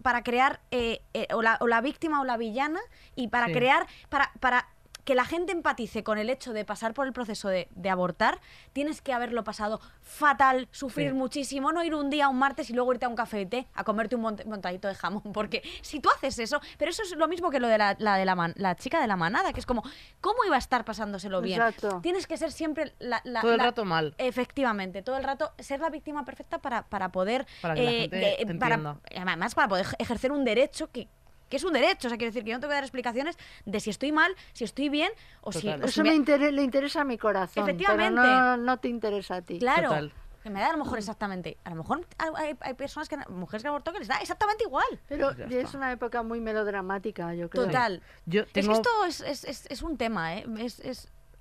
para 0.02 0.22
crear 0.22 0.60
eh, 0.70 1.02
eh, 1.14 1.28
o, 1.32 1.42
la, 1.42 1.56
o 1.60 1.66
la 1.66 1.80
víctima 1.80 2.20
o 2.20 2.24
la 2.24 2.36
villana 2.36 2.80
y 3.14 3.28
para 3.28 3.46
Sí. 3.46 3.52
crear, 3.52 3.86
para, 4.08 4.30
para 4.40 4.68
que 5.04 5.14
la 5.14 5.24
gente 5.24 5.52
empatice 5.52 6.04
con 6.04 6.18
el 6.18 6.30
hecho 6.30 6.52
de 6.52 6.64
pasar 6.64 6.94
por 6.94 7.06
el 7.06 7.12
proceso 7.12 7.48
de, 7.48 7.68
de 7.74 7.90
abortar, 7.90 8.40
tienes 8.72 9.00
que 9.02 9.12
haberlo 9.12 9.42
pasado 9.44 9.80
fatal, 10.00 10.68
sufrir 10.70 11.08
Sí. 11.10 11.14
muchísimo, 11.14 11.72
no 11.72 11.82
ir 11.82 11.94
un 11.94 12.10
día, 12.10 12.28
un 12.28 12.38
martes 12.38 12.70
y 12.70 12.72
luego 12.74 12.92
irte 12.92 13.06
a 13.06 13.08
un 13.08 13.16
café 13.16 13.38
de 13.38 13.46
té 13.46 13.66
a 13.74 13.82
comerte 13.84 14.14
un 14.14 14.22
mont- 14.22 14.44
montadito 14.44 14.88
de 14.88 14.94
jamón. 14.94 15.22
Porque 15.32 15.62
si 15.82 16.00
tú 16.00 16.08
haces 16.14 16.38
eso, 16.38 16.60
pero 16.78 16.90
eso 16.90 17.02
es 17.02 17.16
lo 17.16 17.26
mismo 17.28 17.50
que 17.50 17.58
lo 17.60 17.68
de 17.68 17.78
la, 17.78 17.96
la 17.98 18.16
de 18.16 18.24
la, 18.24 18.34
man- 18.34 18.54
la 18.56 18.76
chica 18.76 19.00
de 19.00 19.06
la 19.06 19.16
manada, 19.16 19.52
que 19.52 19.60
es 19.60 19.66
como, 19.66 19.82
¿cómo 20.20 20.44
iba 20.46 20.56
a 20.56 20.58
estar 20.58 20.84
pasándoselo 20.84 21.40
bien? 21.40 21.60
Exacto. 21.60 22.00
Tienes 22.02 22.26
que 22.26 22.36
ser 22.36 22.52
siempre 22.52 22.94
la, 22.98 23.20
la- 23.24 23.40
Todo 23.40 23.52
el 23.52 23.58
la- 23.58 23.64
rato 23.64 23.84
mal. 23.84 24.14
Efectivamente, 24.18 25.02
todo 25.02 25.16
el 25.16 25.24
rato 25.24 25.52
ser 25.58 25.80
la 25.80 25.90
víctima 25.90 26.24
perfecta 26.24 26.58
para, 26.60 26.82
para 26.88 27.10
poder. 27.10 27.46
Para 27.60 27.74
que 27.74 27.82
la 27.82 27.90
eh, 27.90 28.00
gente 28.02 28.16
de- 28.16 28.36
te 28.46 28.54
para- 28.54 28.74
entienda. 28.76 29.00
además, 29.16 29.54
para 29.54 29.68
poder 29.68 29.86
ejercer 29.98 30.30
un 30.32 30.44
derecho 30.44 30.90
que, 30.90 31.08
que 31.52 31.58
es 31.58 31.64
un 31.64 31.74
derecho. 31.74 32.08
O 32.08 32.10
sea, 32.10 32.16
quiero 32.16 32.30
decir 32.30 32.44
que 32.44 32.50
yo 32.50 32.56
no 32.56 32.60
te 32.60 32.66
voy 32.66 32.72
a 32.72 32.76
dar 32.76 32.84
explicaciones 32.84 33.36
de 33.66 33.78
si 33.78 33.90
estoy 33.90 34.10
mal, 34.10 34.34
si 34.54 34.64
estoy 34.64 34.88
bien 34.88 35.12
o 35.42 35.52
si. 35.52 35.68
O 35.68 35.76
si 35.76 35.84
Eso 35.84 36.02
me- 36.02 36.18
me 36.18 36.50
le 36.50 36.62
interesa 36.62 37.02
a 37.02 37.04
mi 37.04 37.18
corazón, 37.18 37.64
Efectivamente. 37.64 38.18
pero 38.22 38.32
no, 38.32 38.56
no 38.56 38.78
te 38.78 38.88
interesa 38.88 39.36
a 39.36 39.42
ti. 39.42 39.58
Claro. 39.58 39.90
Total. 39.90 40.12
Que 40.42 40.48
me 40.50 40.60
da 40.60 40.70
a 40.70 40.72
lo 40.72 40.78
mejor 40.78 40.98
exactamente. 40.98 41.58
A 41.64 41.70
lo 41.70 41.76
mejor 41.76 42.06
hay, 42.18 42.56
hay 42.60 42.74
personas 42.74 43.08
que. 43.10 43.18
Mujeres 43.28 43.62
que 43.62 43.68
abortó 43.68 43.92
que 43.92 43.98
les 43.98 44.08
da 44.08 44.16
exactamente 44.16 44.64
igual. 44.64 44.86
Pero 45.08 45.30
Ya 45.36 45.44
es 45.44 45.52
está. 45.66 45.76
una 45.76 45.92
época 45.92 46.22
muy 46.22 46.40
melodramática, 46.40 47.34
yo 47.34 47.50
creo. 47.50 47.66
Total. 47.66 48.00
Yo 48.24 48.42
Es 48.42 48.48
que 48.52 48.60
esto 48.72 48.88
es, 49.06 49.20
es, 49.20 49.44
es, 49.44 49.66
es 49.68 49.82
un 49.82 49.98
tema, 49.98 50.36
¿eh? 50.38 50.46
Es, 50.58 50.80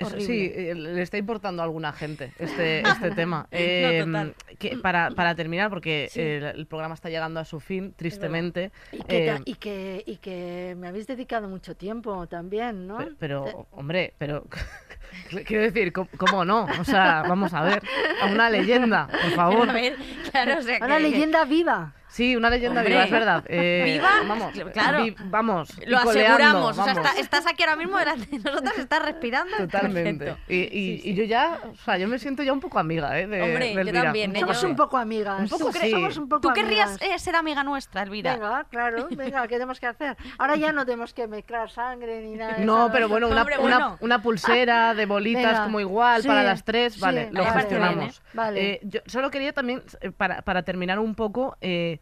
es 0.01 0.07
Es- 0.07 0.13
horrible. 0.13 0.25
Sí, 0.33 0.51
eh, 0.55 0.75
le 0.75 1.01
está 1.01 1.17
importando 1.17 1.61
a 1.61 1.65
alguna 1.65 1.91
gente 1.93 2.33
este, 2.39 2.81
este 2.87 3.11
tema. 3.11 3.47
Eh, 3.51 4.33
que 4.59 4.77
para, 4.77 5.11
para 5.11 5.35
terminar, 5.35 5.69
porque 5.69 6.07
Sí. 6.11 6.19
eh, 6.21 6.37
el, 6.37 6.43
el 6.59 6.65
programa 6.67 6.93
está 6.95 7.09
llegando 7.09 7.39
a 7.39 7.45
su 7.45 7.59
fin, 7.59 7.93
tristemente. 7.95 8.71
Y 8.91 8.97
que, 9.03 9.25
ta- 9.27 9.35
eh, 9.37 9.41
y, 9.45 9.55
que, 9.55 10.03
y 10.05 10.17
que 10.17 10.75
me 10.77 10.87
habéis 10.87 11.07
dedicado 11.07 11.47
mucho 11.47 11.75
tiempo 11.75 12.27
también, 12.27 12.87
¿no? 12.87 12.97
pe- 12.97 13.11
pero, 13.19 13.67
hombre, 13.71 14.13
pero 14.17 14.45
quiero 15.45 15.63
decir, 15.63 15.91
¿cómo, 15.93 16.09
cómo 16.17 16.45
no? 16.45 16.67
O 16.79 16.83
sea, 16.83 17.23
vamos 17.27 17.53
a 17.53 17.61
ver, 17.63 17.81
a 18.21 18.27
una 18.27 18.49
leyenda, 18.49 19.07
por 19.07 19.31
favor. 19.31 19.69
A 19.69 19.73
ver, 19.73 19.95
claro, 20.31 20.59
o 20.59 20.61
sea, 20.61 20.77
Una 20.81 20.99
leyenda 20.99 21.45
viva. 21.45 21.93
Sí, 22.11 22.35
una 22.35 22.49
leyenda 22.49 22.81
Hombre. 22.81 22.93
viva, 22.93 23.05
es 23.05 23.11
verdad. 23.11 23.43
Eh, 23.47 23.83
Viva, 23.93 24.09
vamos, 24.27 24.53
claro. 24.73 25.03
vi- 25.03 25.15
vamos. 25.25 25.69
Lo 25.87 25.97
aseguramos. 25.97 26.77
O 26.77 26.83
sea, 26.83 26.93
está- 26.93 27.13
estás 27.17 27.47
aquí 27.47 27.63
ahora 27.63 27.77
mismo 27.77 27.97
delante 27.97 28.25
de 28.25 28.39
nosotros, 28.39 28.77
estás 28.77 29.01
respirando. 29.03 29.55
Totalmente. 29.57 30.35
Y, 30.49 30.55
y- 30.57 31.01
y 31.05 31.13
yo 31.15 31.23
ya, 31.23 31.57
o 31.71 31.75
sea, 31.77 31.97
yo 31.97 32.07
me 32.09 32.19
siento 32.19 32.43
ya 32.43 32.51
un 32.51 32.59
poco 32.59 32.79
amiga, 32.79 33.17
¿eh? 33.17 33.27
De, 33.27 33.41
Hombre, 33.41 33.73
de 33.75 33.85
yo 33.85 33.93
también, 34.03 34.35
¿eh? 34.35 34.39
Somos 34.41 34.63
un 34.63 34.75
poco 34.75 34.97
amigas. 34.97 35.39
Un 35.39 35.47
poco 35.49 35.71
¿Tú 35.71 35.77
sí. 35.79 35.89
Somos 35.91 36.17
un 36.17 36.27
poco 36.27 36.41
¿Tú 36.41 36.53
querrías 36.53 37.01
eh, 37.01 37.17
ser 37.17 37.35
amiga 37.37 37.63
nuestra, 37.63 38.03
Elvira? 38.03 38.33
Venga, 38.33 38.65
claro, 38.69 39.07
venga, 39.11 39.41
¿qué 39.43 39.55
tenemos 39.55 39.79
que 39.79 39.87
hacer? 39.87 40.17
Ahora 40.37 40.57
ya 40.57 40.73
no 40.73 40.85
tenemos 40.85 41.13
que 41.13 41.27
mezclar 41.27 41.69
sangre 41.71 42.21
ni 42.21 42.35
nada 42.35 42.57
No, 42.59 42.83
eso. 42.85 42.91
pero 42.93 43.07
bueno, 43.07 43.27
una, 43.29 43.41
Hombre, 43.41 43.57
una- 43.57 43.77
bueno. 43.77 43.97
una 44.01 44.21
pulsera 44.21 44.93
de 44.93 45.05
bolitas 45.05 45.43
Venga. 45.45 45.63
como 45.63 45.79
igual 45.79 46.21
Sí, 46.23 46.27
para 46.27 46.43
las 46.43 46.63
tres, 46.65 46.95
sí, 46.95 46.99
vale, 46.99 47.29
lo 47.31 47.45
gestionamos. 47.45 47.95
bien, 47.97 48.09
¿eh? 48.09 48.13
Vale. 48.33 48.69
Eh, 48.73 48.79
yo 48.83 48.99
solo 49.05 49.31
quería 49.31 49.53
también, 49.53 49.81
para, 50.17 50.41
para 50.41 50.63
terminar 50.63 50.99
un 50.99 51.15
poco, 51.15 51.55
eh, 51.61 51.99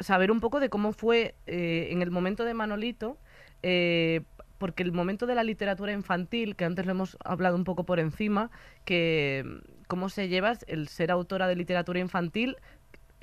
saber 0.00 0.30
un 0.30 0.40
poco 0.40 0.60
de 0.60 0.68
cómo 0.68 0.92
fue 0.92 1.34
eh, 1.46 1.88
en 1.90 2.02
el 2.02 2.10
momento 2.10 2.44
de 2.44 2.54
Manolito, 2.54 3.18
eh, 3.62 4.22
porque 4.58 4.82
el 4.82 4.92
momento 4.92 5.26
de 5.26 5.34
la 5.34 5.44
literatura 5.44 5.92
infantil, 5.92 6.56
que 6.56 6.64
antes 6.64 6.86
lo 6.86 6.92
hemos 6.92 7.16
hablado 7.24 7.56
un 7.56 7.64
poco 7.64 7.84
por 7.84 7.98
encima, 8.00 8.50
que 8.84 9.44
cómo 9.86 10.08
se 10.08 10.28
lleva 10.28 10.54
el 10.66 10.88
ser 10.88 11.10
autora 11.10 11.46
de 11.46 11.56
literatura 11.56 11.98
infantil, 12.00 12.56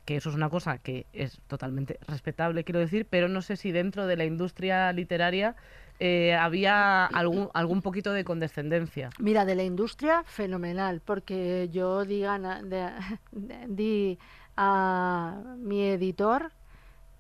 que 0.06 0.18
eso 0.18 0.30
es 0.30 0.36
una 0.36 0.50
cosa 0.50 0.78
que 0.80 1.06
es 1.14 1.40
totalmente 1.48 1.98
respetable, 2.08 2.64
quiero 2.64 2.80
decir, 2.80 3.08
pero 3.10 3.30
no 3.30 3.42
sé 3.42 3.56
si 3.56 3.72
dentro 3.72 4.06
de 4.06 4.18
la 4.18 4.26
industria 4.26 4.92
literaria 4.92 5.56
eh, 6.00 6.34
había 6.34 7.06
algún, 7.06 7.50
algún 7.54 7.82
poquito 7.82 8.12
de 8.12 8.24
condescendencia. 8.26 9.10
Mira, 9.20 9.46
de 9.46 9.56
la 9.56 9.64
industria, 9.64 10.24
fenomenal, 10.26 11.02
porque 11.06 11.70
yo 11.72 12.04
di, 12.04 12.20
gana- 12.22 12.62
de- 12.64 12.92
de- 13.32 13.66
di 13.70 14.20
a 14.58 15.42
mi 15.58 15.84
editor, 15.90 16.52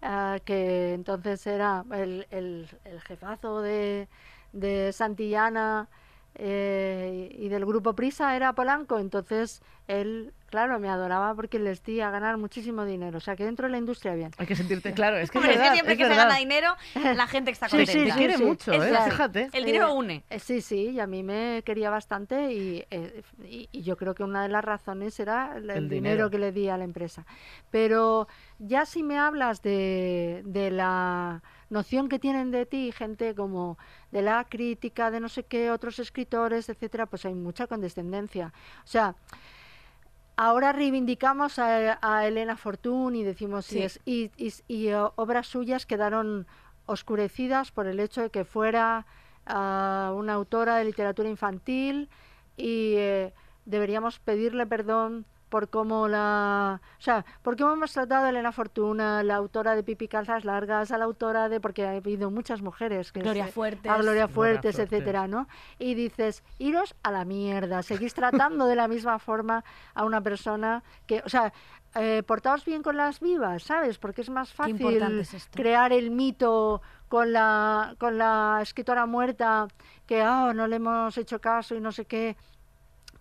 ah, 0.01 0.39
que 0.45 0.93
entonces 0.93 1.45
era 1.47 1.85
el, 1.93 2.27
el- 2.31 2.69
el 2.85 3.01
jefazo 3.01 3.61
de, 3.61 4.09
de 4.53 4.93
Santillana 4.93 5.89
eh, 6.35 7.35
y 7.37 7.49
del 7.49 7.65
grupo 7.65 7.93
Prisa, 7.93 8.35
era 8.35 8.53
Polanco, 8.53 8.99
entonces 8.99 9.61
él, 9.87 10.33
claro, 10.47 10.79
me 10.79 10.89
adoraba 10.89 11.35
porque 11.35 11.59
les 11.59 11.83
di 11.83 11.99
a 12.01 12.09
ganar 12.09 12.37
muchísimo 12.37 12.85
dinero, 12.85 13.17
o 13.17 13.21
sea 13.21 13.35
que 13.35 13.43
dentro 13.45 13.67
de 13.67 13.71
la 13.71 13.77
industria 13.77 14.13
bien. 14.15 14.31
Hay 14.37 14.45
que 14.47 14.55
sentirte 14.55 14.93
claro, 14.93 15.17
es 15.17 15.29
que 15.29 15.37
es 15.37 15.43
Hombre, 15.43 15.51
es 15.55 15.57
que 15.57 15.61
verdad, 15.61 15.73
siempre 15.73 15.93
es 15.93 15.97
que 15.97 16.03
se 16.05 16.09
verdad. 16.09 16.23
gana 16.25 16.37
dinero, 16.39 16.75
la 17.15 17.27
gente 17.27 17.51
está 17.51 17.67
Sí, 17.67 17.77
contenta. 17.77 17.91
sí, 17.93 18.03
Te 18.05 18.11
sí, 18.11 18.17
quiere 18.17 18.37
sí. 18.37 18.43
mucho, 18.45 18.71
Es 18.71 18.77
¿eh? 18.83 18.91
verdad. 18.91 19.09
Fíjate. 19.11 19.49
El 19.53 19.65
dinero 19.65 19.89
Eh, 19.89 19.93
une. 19.93 20.23
eh, 20.29 20.39
sí, 20.39 20.61
sí, 20.61 20.89
y 20.91 20.99
a 20.99 21.07
mí 21.07 21.21
me 21.23 21.61
quería 21.65 21.89
bastante 21.89 22.51
y, 22.53 22.83
eh, 22.89 23.21
y- 23.43 23.69
y 23.71 23.81
yo 23.83 23.97
creo 23.97 24.15
que 24.15 24.23
una 24.23 24.41
de 24.43 24.49
las 24.49 24.63
razones 24.63 25.19
era 25.19 25.53
el, 25.57 25.69
El 25.69 25.89
dinero. 25.89 25.89
dinero. 25.89 26.29
que 26.29 26.39
le 26.39 26.51
di 26.51 26.69
a 26.69 26.77
la 26.77 26.83
empresa. 26.83 27.25
Pero 27.69 28.27
ya 28.59 28.85
si 28.85 29.03
me 29.03 29.17
hablas 29.19 29.61
de, 29.61 30.41
de 30.45 30.71
la 30.71 31.41
noción 31.73 32.07
que 32.07 32.19
tienen 32.19 32.51
de 32.51 32.65
ti 32.65 32.91
gente 32.93 33.35
como 33.35 33.77
de 34.11 34.21
la 34.21 34.45
crítica, 34.45 35.11
de 35.11 35.19
no 35.19 35.27
sé 35.27 35.43
qué, 35.43 35.71
otros 35.71 35.99
escritores, 35.99 36.69
etcétera, 36.69 37.07
pues 37.07 37.25
hay 37.25 37.33
mucha 37.33 37.67
condescendencia. 37.67 38.53
O 38.85 38.87
sea, 38.87 39.15
ahora 40.37 40.71
reivindicamos 40.71 41.59
a, 41.59 41.99
a 42.01 42.25
Elena 42.27 42.55
Fortún 42.57 43.15
y 43.15 43.23
decimos 43.23 43.65
Sí. 43.65 43.81
es 43.81 43.99
y, 44.05 44.31
y- 44.37 44.53
y, 44.67 44.87
eh, 44.87 44.97
obras 45.15 45.47
suyas 45.47 45.85
quedaron 45.85 46.47
oscurecidas 46.85 47.71
por 47.71 47.87
el 47.87 47.99
hecho 47.99 48.21
de 48.21 48.29
que 48.29 48.45
fuera 48.45 49.05
ah, 49.45 50.13
una 50.15 50.33
autora 50.33 50.75
de 50.77 50.85
literatura 50.85 51.29
infantil 51.29 52.09
y 52.57 52.93
eh, 52.97 53.33
deberíamos 53.65 54.19
pedirle 54.19 54.65
perdón 54.65 55.25
por 55.53 55.69
cómo 55.69 56.07
la... 56.07 56.81
O 56.97 57.01
sea, 57.01 57.23
por 57.43 57.55
cómo 57.55 57.73
hemos 57.73 57.93
tratado 57.93 58.25
a 58.25 58.29
Elena 58.29 58.51
Fortuna, 58.51 59.21
la 59.21 59.35
autora 59.35 59.75
de 59.75 59.83
Pipi 59.83 60.07
Calzas 60.07 60.45
Largas, 60.45 60.91
a 60.91 60.97
la 60.97 61.05
autora 61.05 61.47
de... 61.47 61.59
Porque 61.59 61.85
ha 61.85 61.91
habido 61.91 62.31
muchas 62.31 62.63
mujeres 62.63 63.11
que... 63.11 63.19
Gloria 63.19 63.45
se- 63.45 63.51
Fuertes. 63.51 63.85
A 63.91 63.97
Gloria 63.97 64.03
Gloria 64.03 64.27
Fuertes, 64.29 64.75
Fuertes. 64.77 64.91
etcétera, 64.91 65.27
¿no? 65.27 65.47
Y 65.77 65.93
dices, 65.93 66.43
iros 66.57 66.95
a 67.03 67.11
la 67.11 67.23
mierda, 67.23 67.83
seguís 67.83 68.15
tratando 68.15 68.65
de 68.65 68.75
la 68.75 68.87
misma 68.87 69.19
forma 69.19 69.63
a 69.93 70.05
una 70.05 70.21
persona 70.21 70.81
que... 71.05 71.21
O 71.23 71.29
sea, 71.29 71.53
eh, 71.93 72.23
portaos 72.25 72.65
bien 72.65 72.81
con 72.81 72.97
las 72.97 73.19
vivas, 73.19 73.61
¿sabes? 73.61 73.99
Porque 73.99 74.21
es 74.21 74.31
más 74.31 74.51
fácil 74.51 75.19
es 75.19 75.47
crear 75.51 75.93
el 75.93 76.09
mito 76.09 76.81
con 77.07 77.31
la, 77.31 77.93
con 77.99 78.17
la 78.17 78.57
escritora 78.63 79.05
muerta 79.05 79.67
que 80.07 80.19
ah, 80.23 80.51
no 80.55 80.65
le 80.65 80.77
hemos 80.77 81.15
hecho 81.15 81.39
caso 81.39 81.75
y 81.75 81.79
no 81.79 81.91
sé 81.91 82.05
qué, 82.05 82.35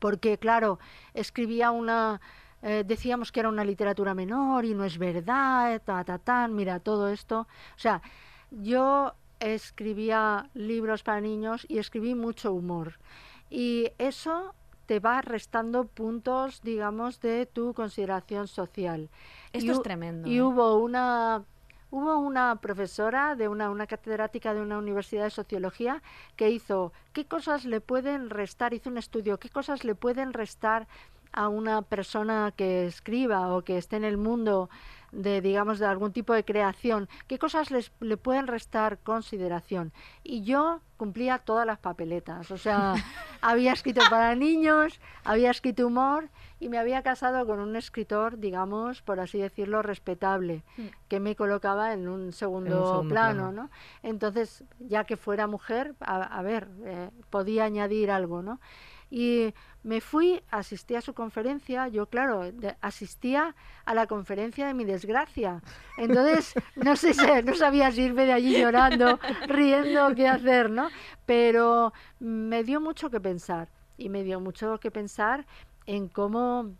porque 0.02 0.36
claro, 0.36 0.80
escribía 1.14 1.70
una, 1.70 2.20
eh, 2.60 2.82
decíamos 2.84 3.30
que 3.30 3.38
era 3.38 3.48
una 3.48 3.64
literatura 3.64 4.14
menor 4.14 4.64
y 4.64 4.74
no 4.74 4.84
es 4.84 4.98
verdad, 4.98 5.80
ta, 5.84 6.02
ta, 6.02 6.18
tan, 6.18 6.56
mira, 6.56 6.80
todo 6.80 7.08
esto. 7.08 7.46
O 7.76 7.78
sea, 7.78 8.02
yo 8.50 9.14
escribía 9.38 10.50
libros 10.54 11.04
para 11.04 11.20
niños 11.20 11.64
y 11.68 11.78
escribí 11.78 12.16
mucho 12.16 12.52
humor. 12.52 12.98
Y 13.48 13.92
eso 13.98 14.56
te 14.86 14.98
va 14.98 15.22
restando 15.22 15.84
puntos, 15.84 16.62
digamos, 16.62 17.20
de 17.20 17.46
tu 17.46 17.72
consideración 17.72 18.48
social. 18.48 19.08
Esto 19.52 19.66
Y 19.66 19.70
es 19.70 19.82
tremendo. 19.82 20.28
Y 20.28 20.38
¿eh? 20.38 20.42
hubo 20.42 20.78
una 20.78 21.44
hubo 21.92 22.18
una 22.18 22.56
profesora 22.56 23.36
de 23.36 23.48
una, 23.48 23.70
una 23.70 23.86
catedrática 23.86 24.54
de 24.54 24.62
una 24.62 24.78
universidad 24.78 25.24
de 25.24 25.30
sociología 25.30 26.02
que 26.36 26.50
hizo 26.50 26.92
qué 27.12 27.26
cosas 27.26 27.66
le 27.66 27.82
pueden 27.82 28.30
restar, 28.30 28.72
hizo 28.72 28.88
un 28.88 28.96
estudio, 28.96 29.38
qué 29.38 29.50
cosas 29.50 29.84
le 29.84 29.94
pueden 29.94 30.32
restar 30.32 30.88
a 31.32 31.48
una 31.48 31.82
persona 31.82 32.52
que 32.56 32.86
escriba 32.86 33.54
o 33.54 33.62
que 33.62 33.76
esté 33.76 33.96
en 33.96 34.04
el 34.04 34.16
mundo 34.16 34.70
de 35.12 35.40
digamos 35.40 35.78
de 35.78 35.86
algún 35.86 36.12
tipo 36.12 36.32
de 36.34 36.44
creación, 36.44 37.08
qué 37.28 37.38
cosas 37.38 37.70
les, 37.70 37.92
le 38.00 38.16
pueden 38.16 38.46
restar 38.46 38.98
consideración. 38.98 39.92
Y 40.24 40.42
yo 40.42 40.80
cumplía 40.96 41.38
todas 41.38 41.66
las 41.66 41.78
papeletas, 41.78 42.50
o 42.50 42.58
sea, 42.58 42.94
había 43.40 43.72
escrito 43.72 44.00
para 44.08 44.34
niños, 44.34 45.00
había 45.24 45.50
escrito 45.50 45.86
humor 45.86 46.28
y 46.60 46.68
me 46.68 46.78
había 46.78 47.02
casado 47.02 47.44
con 47.46 47.58
un 47.58 47.74
escritor, 47.76 48.38
digamos, 48.38 49.02
por 49.02 49.18
así 49.20 49.38
decirlo, 49.38 49.82
respetable, 49.82 50.62
Mm. 50.76 50.82
que 51.08 51.20
me 51.20 51.36
colocaba 51.36 51.92
en 51.92 52.08
un 52.08 52.32
segundo, 52.32 52.86
segundo 52.86 53.08
plano, 53.08 53.42
plano. 53.50 53.52
¿no? 53.52 53.70
Entonces, 54.02 54.64
ya 54.78 55.04
que 55.04 55.16
fuera 55.16 55.46
mujer, 55.46 55.94
a, 56.00 56.22
a 56.22 56.42
ver, 56.42 56.68
eh, 56.84 57.10
podía 57.30 57.64
añadir 57.64 58.10
algo, 58.10 58.42
¿no? 58.42 58.60
Y 59.14 59.52
me 59.82 60.00
fui, 60.00 60.42
asistí 60.50 60.94
a 60.94 61.02
su 61.02 61.12
conferencia, 61.12 61.86
yo 61.88 62.06
claro, 62.06 62.50
de- 62.50 62.76
asistía 62.80 63.54
a 63.84 63.94
la 63.94 64.06
conferencia 64.06 64.66
de 64.66 64.72
mi 64.74 64.84
desgracia. 64.84 65.62
Entonces, 65.98 66.54
no 66.76 66.96
sé, 66.96 67.12
si- 67.12 67.26
no 67.44 67.54
sabía 67.54 67.92
si 67.92 68.02
irme 68.04 68.24
de 68.24 68.32
allí 68.32 68.54
llorando, 68.56 69.20
riendo, 69.46 70.14
qué 70.14 70.28
hacer, 70.28 70.70
¿no? 70.70 70.92
Pero 71.26 71.92
me 72.20 72.64
dio 72.64 72.80
mucho 72.80 73.10
que 73.10 73.20
pensar 73.20 73.68
y 73.98 74.08
me 74.08 74.24
dio 74.24 74.40
mucho 74.40 74.78
que 74.80 74.90
pensar 74.90 75.46
en 75.84 76.08
cómo 76.08 76.70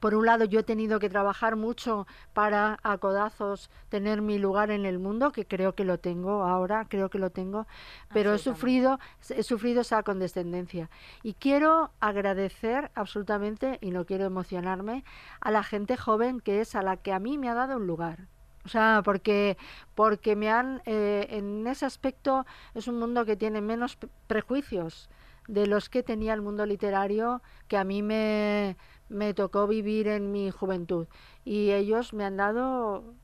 por 0.00 0.14
un 0.14 0.26
lado, 0.26 0.44
yo 0.44 0.60
he 0.60 0.62
tenido 0.62 0.98
que 0.98 1.08
trabajar 1.08 1.56
mucho 1.56 2.06
para 2.32 2.78
a 2.82 2.98
codazos 2.98 3.70
tener 3.88 4.22
mi 4.22 4.38
lugar 4.38 4.70
en 4.70 4.84
el 4.84 4.98
mundo, 4.98 5.32
que 5.32 5.46
creo 5.46 5.74
que 5.74 5.84
lo 5.84 5.98
tengo 5.98 6.44
ahora, 6.44 6.86
creo 6.88 7.08
que 7.08 7.18
lo 7.18 7.30
tengo, 7.30 7.66
pero 8.12 8.34
he 8.34 8.38
sufrido, 8.38 8.98
he 9.28 9.42
sufrido 9.42 9.80
esa 9.80 10.02
condescendencia. 10.02 10.90
Y 11.22 11.34
quiero 11.34 11.90
agradecer 12.00 12.90
absolutamente, 12.94 13.78
y 13.80 13.90
no 13.90 14.04
quiero 14.04 14.24
emocionarme, 14.24 15.04
a 15.40 15.50
la 15.50 15.62
gente 15.62 15.96
joven 15.96 16.40
que 16.40 16.60
es 16.60 16.74
a 16.74 16.82
la 16.82 16.96
que 16.96 17.12
a 17.12 17.18
mí 17.18 17.38
me 17.38 17.48
ha 17.48 17.54
dado 17.54 17.76
un 17.76 17.86
lugar. 17.86 18.26
O 18.64 18.68
sea, 18.68 19.00
porque, 19.04 19.56
porque 19.94 20.34
me 20.34 20.50
han, 20.50 20.82
eh, 20.86 21.28
en 21.30 21.66
ese 21.68 21.86
aspecto 21.86 22.44
es 22.74 22.88
un 22.88 22.98
mundo 22.98 23.24
que 23.24 23.36
tiene 23.36 23.60
menos 23.60 23.96
prejuicios 24.26 25.08
de 25.46 25.66
los 25.66 25.88
que 25.88 26.02
tenía 26.02 26.34
el 26.34 26.42
mundo 26.42 26.66
literario 26.66 27.42
que 27.68 27.76
a 27.76 27.84
mí 27.84 28.02
me, 28.02 28.76
me 29.08 29.34
tocó 29.34 29.66
vivir 29.66 30.08
en 30.08 30.32
mi 30.32 30.50
juventud. 30.50 31.06
Y 31.44 31.70
ellos 31.70 32.12
me 32.12 32.24
han 32.24 32.36
dado 32.36 33.14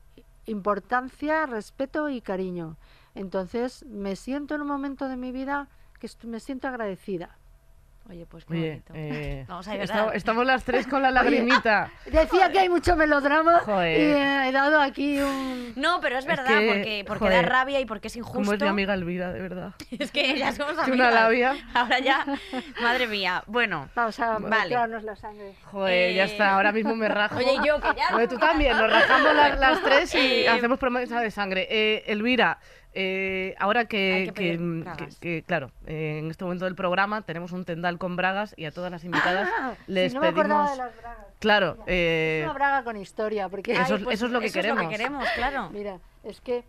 importancia, 0.45 1.45
respeto 1.45 2.09
y 2.09 2.21
cariño. 2.21 2.77
Entonces 3.15 3.85
me 3.85 4.15
siento 4.15 4.55
en 4.55 4.61
un 4.61 4.67
momento 4.67 5.07
de 5.07 5.17
mi 5.17 5.31
vida 5.31 5.69
que 5.99 6.09
me 6.27 6.39
siento 6.39 6.67
agradecida. 6.67 7.37
Oye, 8.09 8.25
pues 8.25 8.43
qué 8.43 8.53
Oye, 8.53 8.69
bonito. 8.69 8.93
eh, 8.95 9.45
Vamos 9.47 9.65
a 9.67 9.75
esta- 9.75 9.97
llorar. 9.97 10.15
estamos 10.17 10.45
las 10.45 10.63
tres 10.65 10.85
con 10.87 11.01
la 11.01 11.09
lagrimita. 11.11 11.89
Decía 12.05 12.51
que 12.51 12.59
hay 12.59 12.67
mucho 12.69 12.97
melodrama 12.97 13.59
Joder. 13.59 13.97
y 13.97 14.03
eh, 14.03 14.49
he 14.49 14.51
dado 14.51 14.81
aquí 14.81 15.19
un... 15.21 15.71
No, 15.77 16.01
pero 16.01 16.17
es 16.17 16.25
verdad, 16.25 16.59
que, 16.59 16.67
porque, 16.67 17.03
porque 17.07 17.19
joder, 17.25 17.45
da 17.45 17.49
rabia 17.49 17.79
y 17.79 17.85
porque 17.85 18.07
es 18.09 18.15
injusto. 18.17 18.39
Como 18.39 18.53
es 18.53 18.61
mi 18.61 18.67
amiga 18.67 18.93
Elvira, 18.93 19.31
de 19.31 19.41
verdad. 19.41 19.71
Es 19.97 20.11
que 20.11 20.37
ya 20.37 20.51
somos 20.51 20.77
amigas. 20.77 20.89
una 20.95 21.11
labia. 21.11 21.55
Ahora 21.73 21.99
ya, 21.99 22.25
madre 22.81 23.07
mía. 23.07 23.41
Bueno, 23.47 23.87
Vamos 23.95 24.19
a 24.19 24.37
Vale. 24.37 24.69
la 25.01 25.15
sangre. 25.15 25.55
Joder, 25.71 26.13
ya 26.13 26.23
Eh, 26.23 26.27
está, 26.27 26.55
ahora 26.55 26.73
mismo 26.73 26.95
me 26.95 27.07
rajo. 27.07 27.37
Oye, 27.37 27.53
y 27.53 27.65
yo 27.65 27.79
que 27.79 27.87
ya. 27.95 28.15
Oye, 28.15 28.27
tú 28.27 28.37
también, 28.37 28.77
nos 28.77 28.91
rajamos 28.91 29.33
las, 29.33 29.59
las 29.59 29.81
tres 29.81 30.13
y 30.15 30.17
Eh, 30.43 30.49
hacemos 30.49 30.77
promesa 30.77 31.21
de 31.21 31.31
sangre. 31.31 31.67
Eh, 31.69 32.03
Elvira, 32.07 32.59
eh, 32.95 33.55
ahora 33.59 33.85
que, 33.85 34.25
que 34.27 34.33
que, 34.33 34.57
pedir 34.57 35.19
que- 35.19 35.43
claro, 35.43 35.71
eh, 35.87 36.19
en 36.19 36.29
este 36.31 36.43
momento 36.43 36.65
del 36.65 36.75
programa 36.75 37.21
tenemos 37.23 37.51
un 37.51 37.65
tendal 37.65 37.97
con 37.97 38.15
bragas 38.15 38.53
y 38.57 38.65
a 38.65 38.71
todas 38.71 38.91
las 38.91 39.03
invitadas 39.03 39.49
Ah, 39.59 39.73
les 39.87 40.11
si 40.11 40.15
no 40.15 40.21
me 40.21 40.27
acordaba 40.27 40.65
pedimos... 40.65 40.71
de 40.71 40.77
las 40.83 40.97
bragas. 41.01 41.25
Claro, 41.39 41.73
Mira, 41.79 41.83
eh, 41.87 42.39
Es 42.39 42.45
una 42.45 42.53
braga 42.53 42.83
con 42.83 42.97
historia, 42.97 43.49
porque... 43.49 43.73
Eso 43.73 43.81
Ay, 43.85 43.93
es- 43.95 44.03
pues 44.03 44.15
eso 44.15 44.25
es 44.27 44.31
lo 44.31 44.39
que 44.39 44.45
eso 44.45 44.59
Es 44.59 44.63
queremos. 44.65 44.83
lo 44.83 44.89
que 44.89 44.95
queremos, 44.97 45.25
claro. 45.35 45.69
Mira, 45.71 45.99
es 46.23 46.39
que 46.41 46.63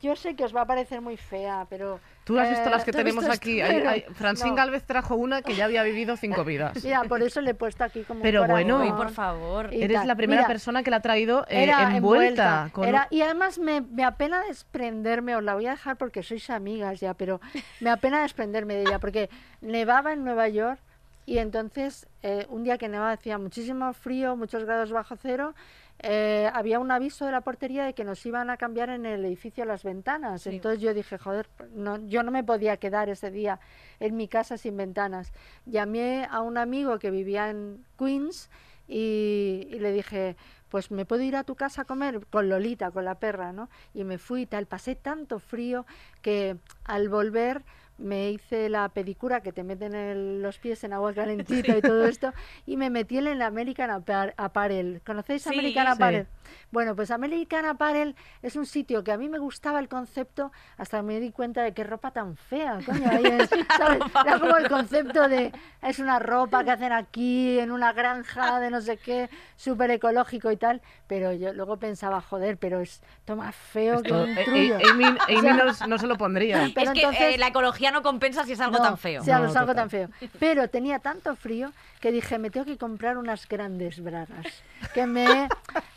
yo 0.00 0.16
sé 0.16 0.34
que 0.36 0.44
os 0.44 0.54
va 0.54 0.62
a 0.62 0.66
parecer 0.66 1.00
muy 1.00 1.16
fea, 1.16 1.66
pero... 1.70 2.00
tú 2.24 2.38
has 2.38 2.48
visto 2.50 2.68
eh, 2.68 2.70
las 2.70 2.84
que 2.84 2.92
¿tú 2.92 2.98
has 2.98 3.04
tenemos 3.04 3.28
aquí. 3.28 3.60
Hay- 3.60 3.80
hay- 3.86 4.00
Francine 4.14 4.50
no. 4.50 4.56
Galvez 4.56 4.84
trajo 4.84 5.14
una 5.16 5.42
que 5.42 5.54
ya 5.54 5.64
había 5.66 5.82
vivido 5.82 6.16
cinco 6.16 6.44
vidas. 6.44 6.82
Mira, 6.82 7.02
por 7.04 7.22
eso 7.22 7.40
le 7.40 7.50
he 7.52 7.54
puesto 7.54 7.84
aquí 7.84 8.02
como 8.02 8.18
un 8.18 8.22
Pero 8.22 8.46
bueno. 8.46 8.96
Por 8.96 9.10
favor. 9.10 9.72
y 9.72 9.82
Eres 9.82 9.98
tal. 9.98 10.08
la 10.08 10.14
primera 10.16 10.42
Mira, 10.42 10.48
persona 10.48 10.82
que 10.82 10.90
la 10.90 10.96
ha 10.96 11.00
traído 11.02 11.44
eh, 11.48 11.64
Era 11.64 11.96
envuelta. 11.96 12.70
con- 12.72 12.88
Era- 12.88 13.08
y 13.10 13.22
además 13.22 13.58
me, 13.58 13.80
me 13.80 14.04
apena 14.04 14.42
desprenderme, 14.48 15.36
os 15.36 15.42
la 15.42 15.54
voy 15.54 15.66
a 15.66 15.70
dejar 15.72 15.96
porque 15.96 16.22
sois 16.22 16.48
amigas 16.50 17.00
ya, 17.00 17.14
pero 17.14 17.40
me 17.80 17.90
apena 17.90 18.22
desprenderme 18.22 18.74
de 18.74 18.82
ella, 18.82 18.98
porque 18.98 19.30
nevaba 19.60 20.12
en 20.12 20.24
Nueva 20.24 20.48
York 20.48 20.80
y 21.26 21.38
entonces 21.38 22.06
eh, 22.22 22.46
un 22.48 22.64
día 22.64 22.78
que 22.78 22.88
nevaba 22.88 23.12
hacía 23.12 23.38
muchísimo 23.38 23.92
frío, 23.92 24.36
muchos 24.36 24.64
grados 24.64 24.92
bajo 24.92 25.16
cero, 25.16 25.54
eh, 26.00 26.50
había 26.52 26.80
un 26.80 26.90
aviso 26.90 27.24
de 27.24 27.32
la 27.32 27.40
portería 27.40 27.84
de 27.84 27.94
que 27.94 28.04
nos 28.04 28.24
iban 28.26 28.50
a 28.50 28.56
cambiar 28.56 28.90
en 28.90 29.06
el 29.06 29.24
edificio 29.24 29.64
las 29.64 29.84
ventanas. 29.84 30.42
Sí. 30.42 30.50
Entonces 30.50 30.80
yo 30.80 30.92
dije, 30.92 31.18
joder, 31.18 31.48
no, 31.74 31.98
yo 32.06 32.22
no 32.22 32.30
me 32.30 32.44
podía 32.44 32.76
quedar 32.76 33.08
ese 33.08 33.30
día 33.30 33.60
en 34.00 34.16
mi 34.16 34.28
casa 34.28 34.58
sin 34.58 34.76
ventanas. 34.76 35.32
Llamé 35.66 36.26
a 36.30 36.40
un 36.40 36.58
amigo 36.58 36.98
que 36.98 37.10
vivía 37.10 37.48
en 37.48 37.84
Queens 37.98 38.50
y, 38.86 39.66
y 39.70 39.78
le 39.78 39.92
dije, 39.92 40.36
pues 40.68 40.90
me 40.90 41.06
puedo 41.06 41.22
ir 41.22 41.36
a 41.36 41.44
tu 41.44 41.54
casa 41.54 41.82
a 41.82 41.84
comer 41.84 42.26
con 42.26 42.48
Lolita, 42.48 42.90
con 42.90 43.04
la 43.04 43.20
perra, 43.20 43.52
¿no? 43.52 43.70
Y 43.94 44.02
me 44.04 44.18
fui 44.18 44.42
y 44.42 44.46
tal, 44.46 44.66
pasé 44.66 44.96
tanto 44.96 45.38
frío 45.38 45.86
que 46.20 46.56
al 46.84 47.08
volver 47.08 47.62
me 47.96 48.30
hice 48.30 48.68
la 48.68 48.88
pedicura 48.88 49.40
que 49.40 49.52
te 49.52 49.62
meten 49.62 49.94
el- 49.94 50.42
los 50.42 50.58
pies 50.58 50.82
en 50.84 50.92
agua 50.92 51.14
calentita 51.14 51.76
y 51.78 51.80
todo 51.82 52.06
esto 52.06 52.32
y 52.66 52.76
me 52.76 52.90
metí 52.90 53.18
en 53.18 53.28
el 53.28 53.40
American 53.42 53.90
Appa- 53.90 54.34
Apparel. 54.36 55.00
¿Conocéis 55.06 55.42
Sí. 55.42 55.50
American 55.50 55.86
Sí. 55.86 55.92
Apparel? 55.92 56.26
Bueno, 56.72 56.96
pues 56.96 57.10
American 57.12 57.64
Apparel 57.66 58.16
es 58.42 58.56
un 58.56 58.66
sitio 58.66 59.04
que 59.04 59.12
a 59.12 59.16
mí 59.16 59.28
me 59.28 59.38
gustaba 59.38 59.78
el 59.78 59.88
concepto 59.88 60.50
hasta 60.76 60.98
que 60.98 61.02
me 61.04 61.20
di 61.20 61.30
cuenta 61.30 61.62
de 61.62 61.72
qué 61.72 61.84
ropa 61.84 62.10
tan 62.10 62.36
fea, 62.36 62.78
coño. 62.84 63.08
ahí 63.10 63.24
es, 63.24 63.48
¿sabes? 63.78 64.00
Era 64.26 64.38
como 64.40 64.56
el 64.56 64.68
concepto 64.68 65.28
de 65.28 65.52
es 65.82 65.98
una 66.00 66.18
ropa 66.18 66.64
que 66.64 66.72
hacen 66.72 66.92
aquí 66.92 67.58
en 67.60 67.70
una 67.70 67.92
granja 67.92 68.58
de 68.60 68.70
no 68.70 68.80
sé 68.80 68.96
qué, 68.96 69.30
súper 69.56 69.90
ecológico 69.92 70.50
y 70.50 70.56
tal, 70.56 70.82
pero 71.06 71.32
yo 71.32 71.52
luego 71.52 71.76
pensaba, 71.78 72.20
joder, 72.20 72.58
pero 72.58 72.80
es 72.80 73.02
más 73.34 73.54
feo 73.54 74.02
que 74.02 74.12
un 74.12 74.28
eh, 74.36 74.44
eh. 74.48 74.78
Amy, 74.90 75.04
no, 75.42 75.86
no 75.88 75.98
se 75.98 76.06
lo 76.06 76.16
pondría. 76.16 76.68
Pero 76.74 76.90
es 76.90 76.94
que 76.94 77.00
entonces- 77.00 77.34
eh, 77.36 77.38
la 77.38 77.48
ecología 77.48 77.83
no 77.90 78.02
compensa 78.02 78.44
si 78.44 78.52
es 78.52 78.60
algo 78.60 78.78
No, 78.78 78.82
tan 78.82 78.98
feo. 78.98 79.22
No, 79.24 79.44
es 79.44 79.56
algo 79.56 79.72
total. 79.72 79.74
tan 79.76 79.90
feo. 79.90 80.08
Pero 80.38 80.68
tenía 80.68 80.98
tanto 80.98 81.34
frío 81.36 81.72
que 82.00 82.12
dije, 82.12 82.38
me 82.38 82.50
tengo 82.50 82.66
que 82.66 82.76
comprar 82.78 83.16
unas 83.18 83.48
grandes 83.48 84.02
bragas 84.02 84.46
que 84.94 85.06
me, 85.06 85.48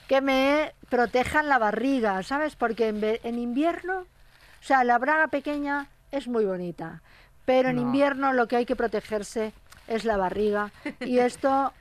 que 0.08 0.22
me 0.22 0.74
protejan 0.90 1.48
la 1.50 1.58
barriga, 1.58 2.22
¿sabes? 2.24 2.56
Porque 2.56 2.88
en, 2.90 3.02
en 3.04 3.40
invierno, 3.40 4.00
o 4.00 4.64
sea, 4.64 4.84
la 4.84 4.98
braga 4.98 5.28
pequeña 5.28 5.88
es 6.12 6.28
muy 6.28 6.46
bonita, 6.46 7.02
pero 7.46 7.70
en 7.70 7.76
No. 7.78 7.82
invierno 7.84 8.34
lo 8.34 8.48
que 8.48 8.56
hay 8.58 8.66
que 8.66 8.76
protegerse 8.76 9.54
es 9.88 10.04
la 10.06 10.18
barriga. 10.18 10.72
Y 11.02 11.20
esto 11.20 11.74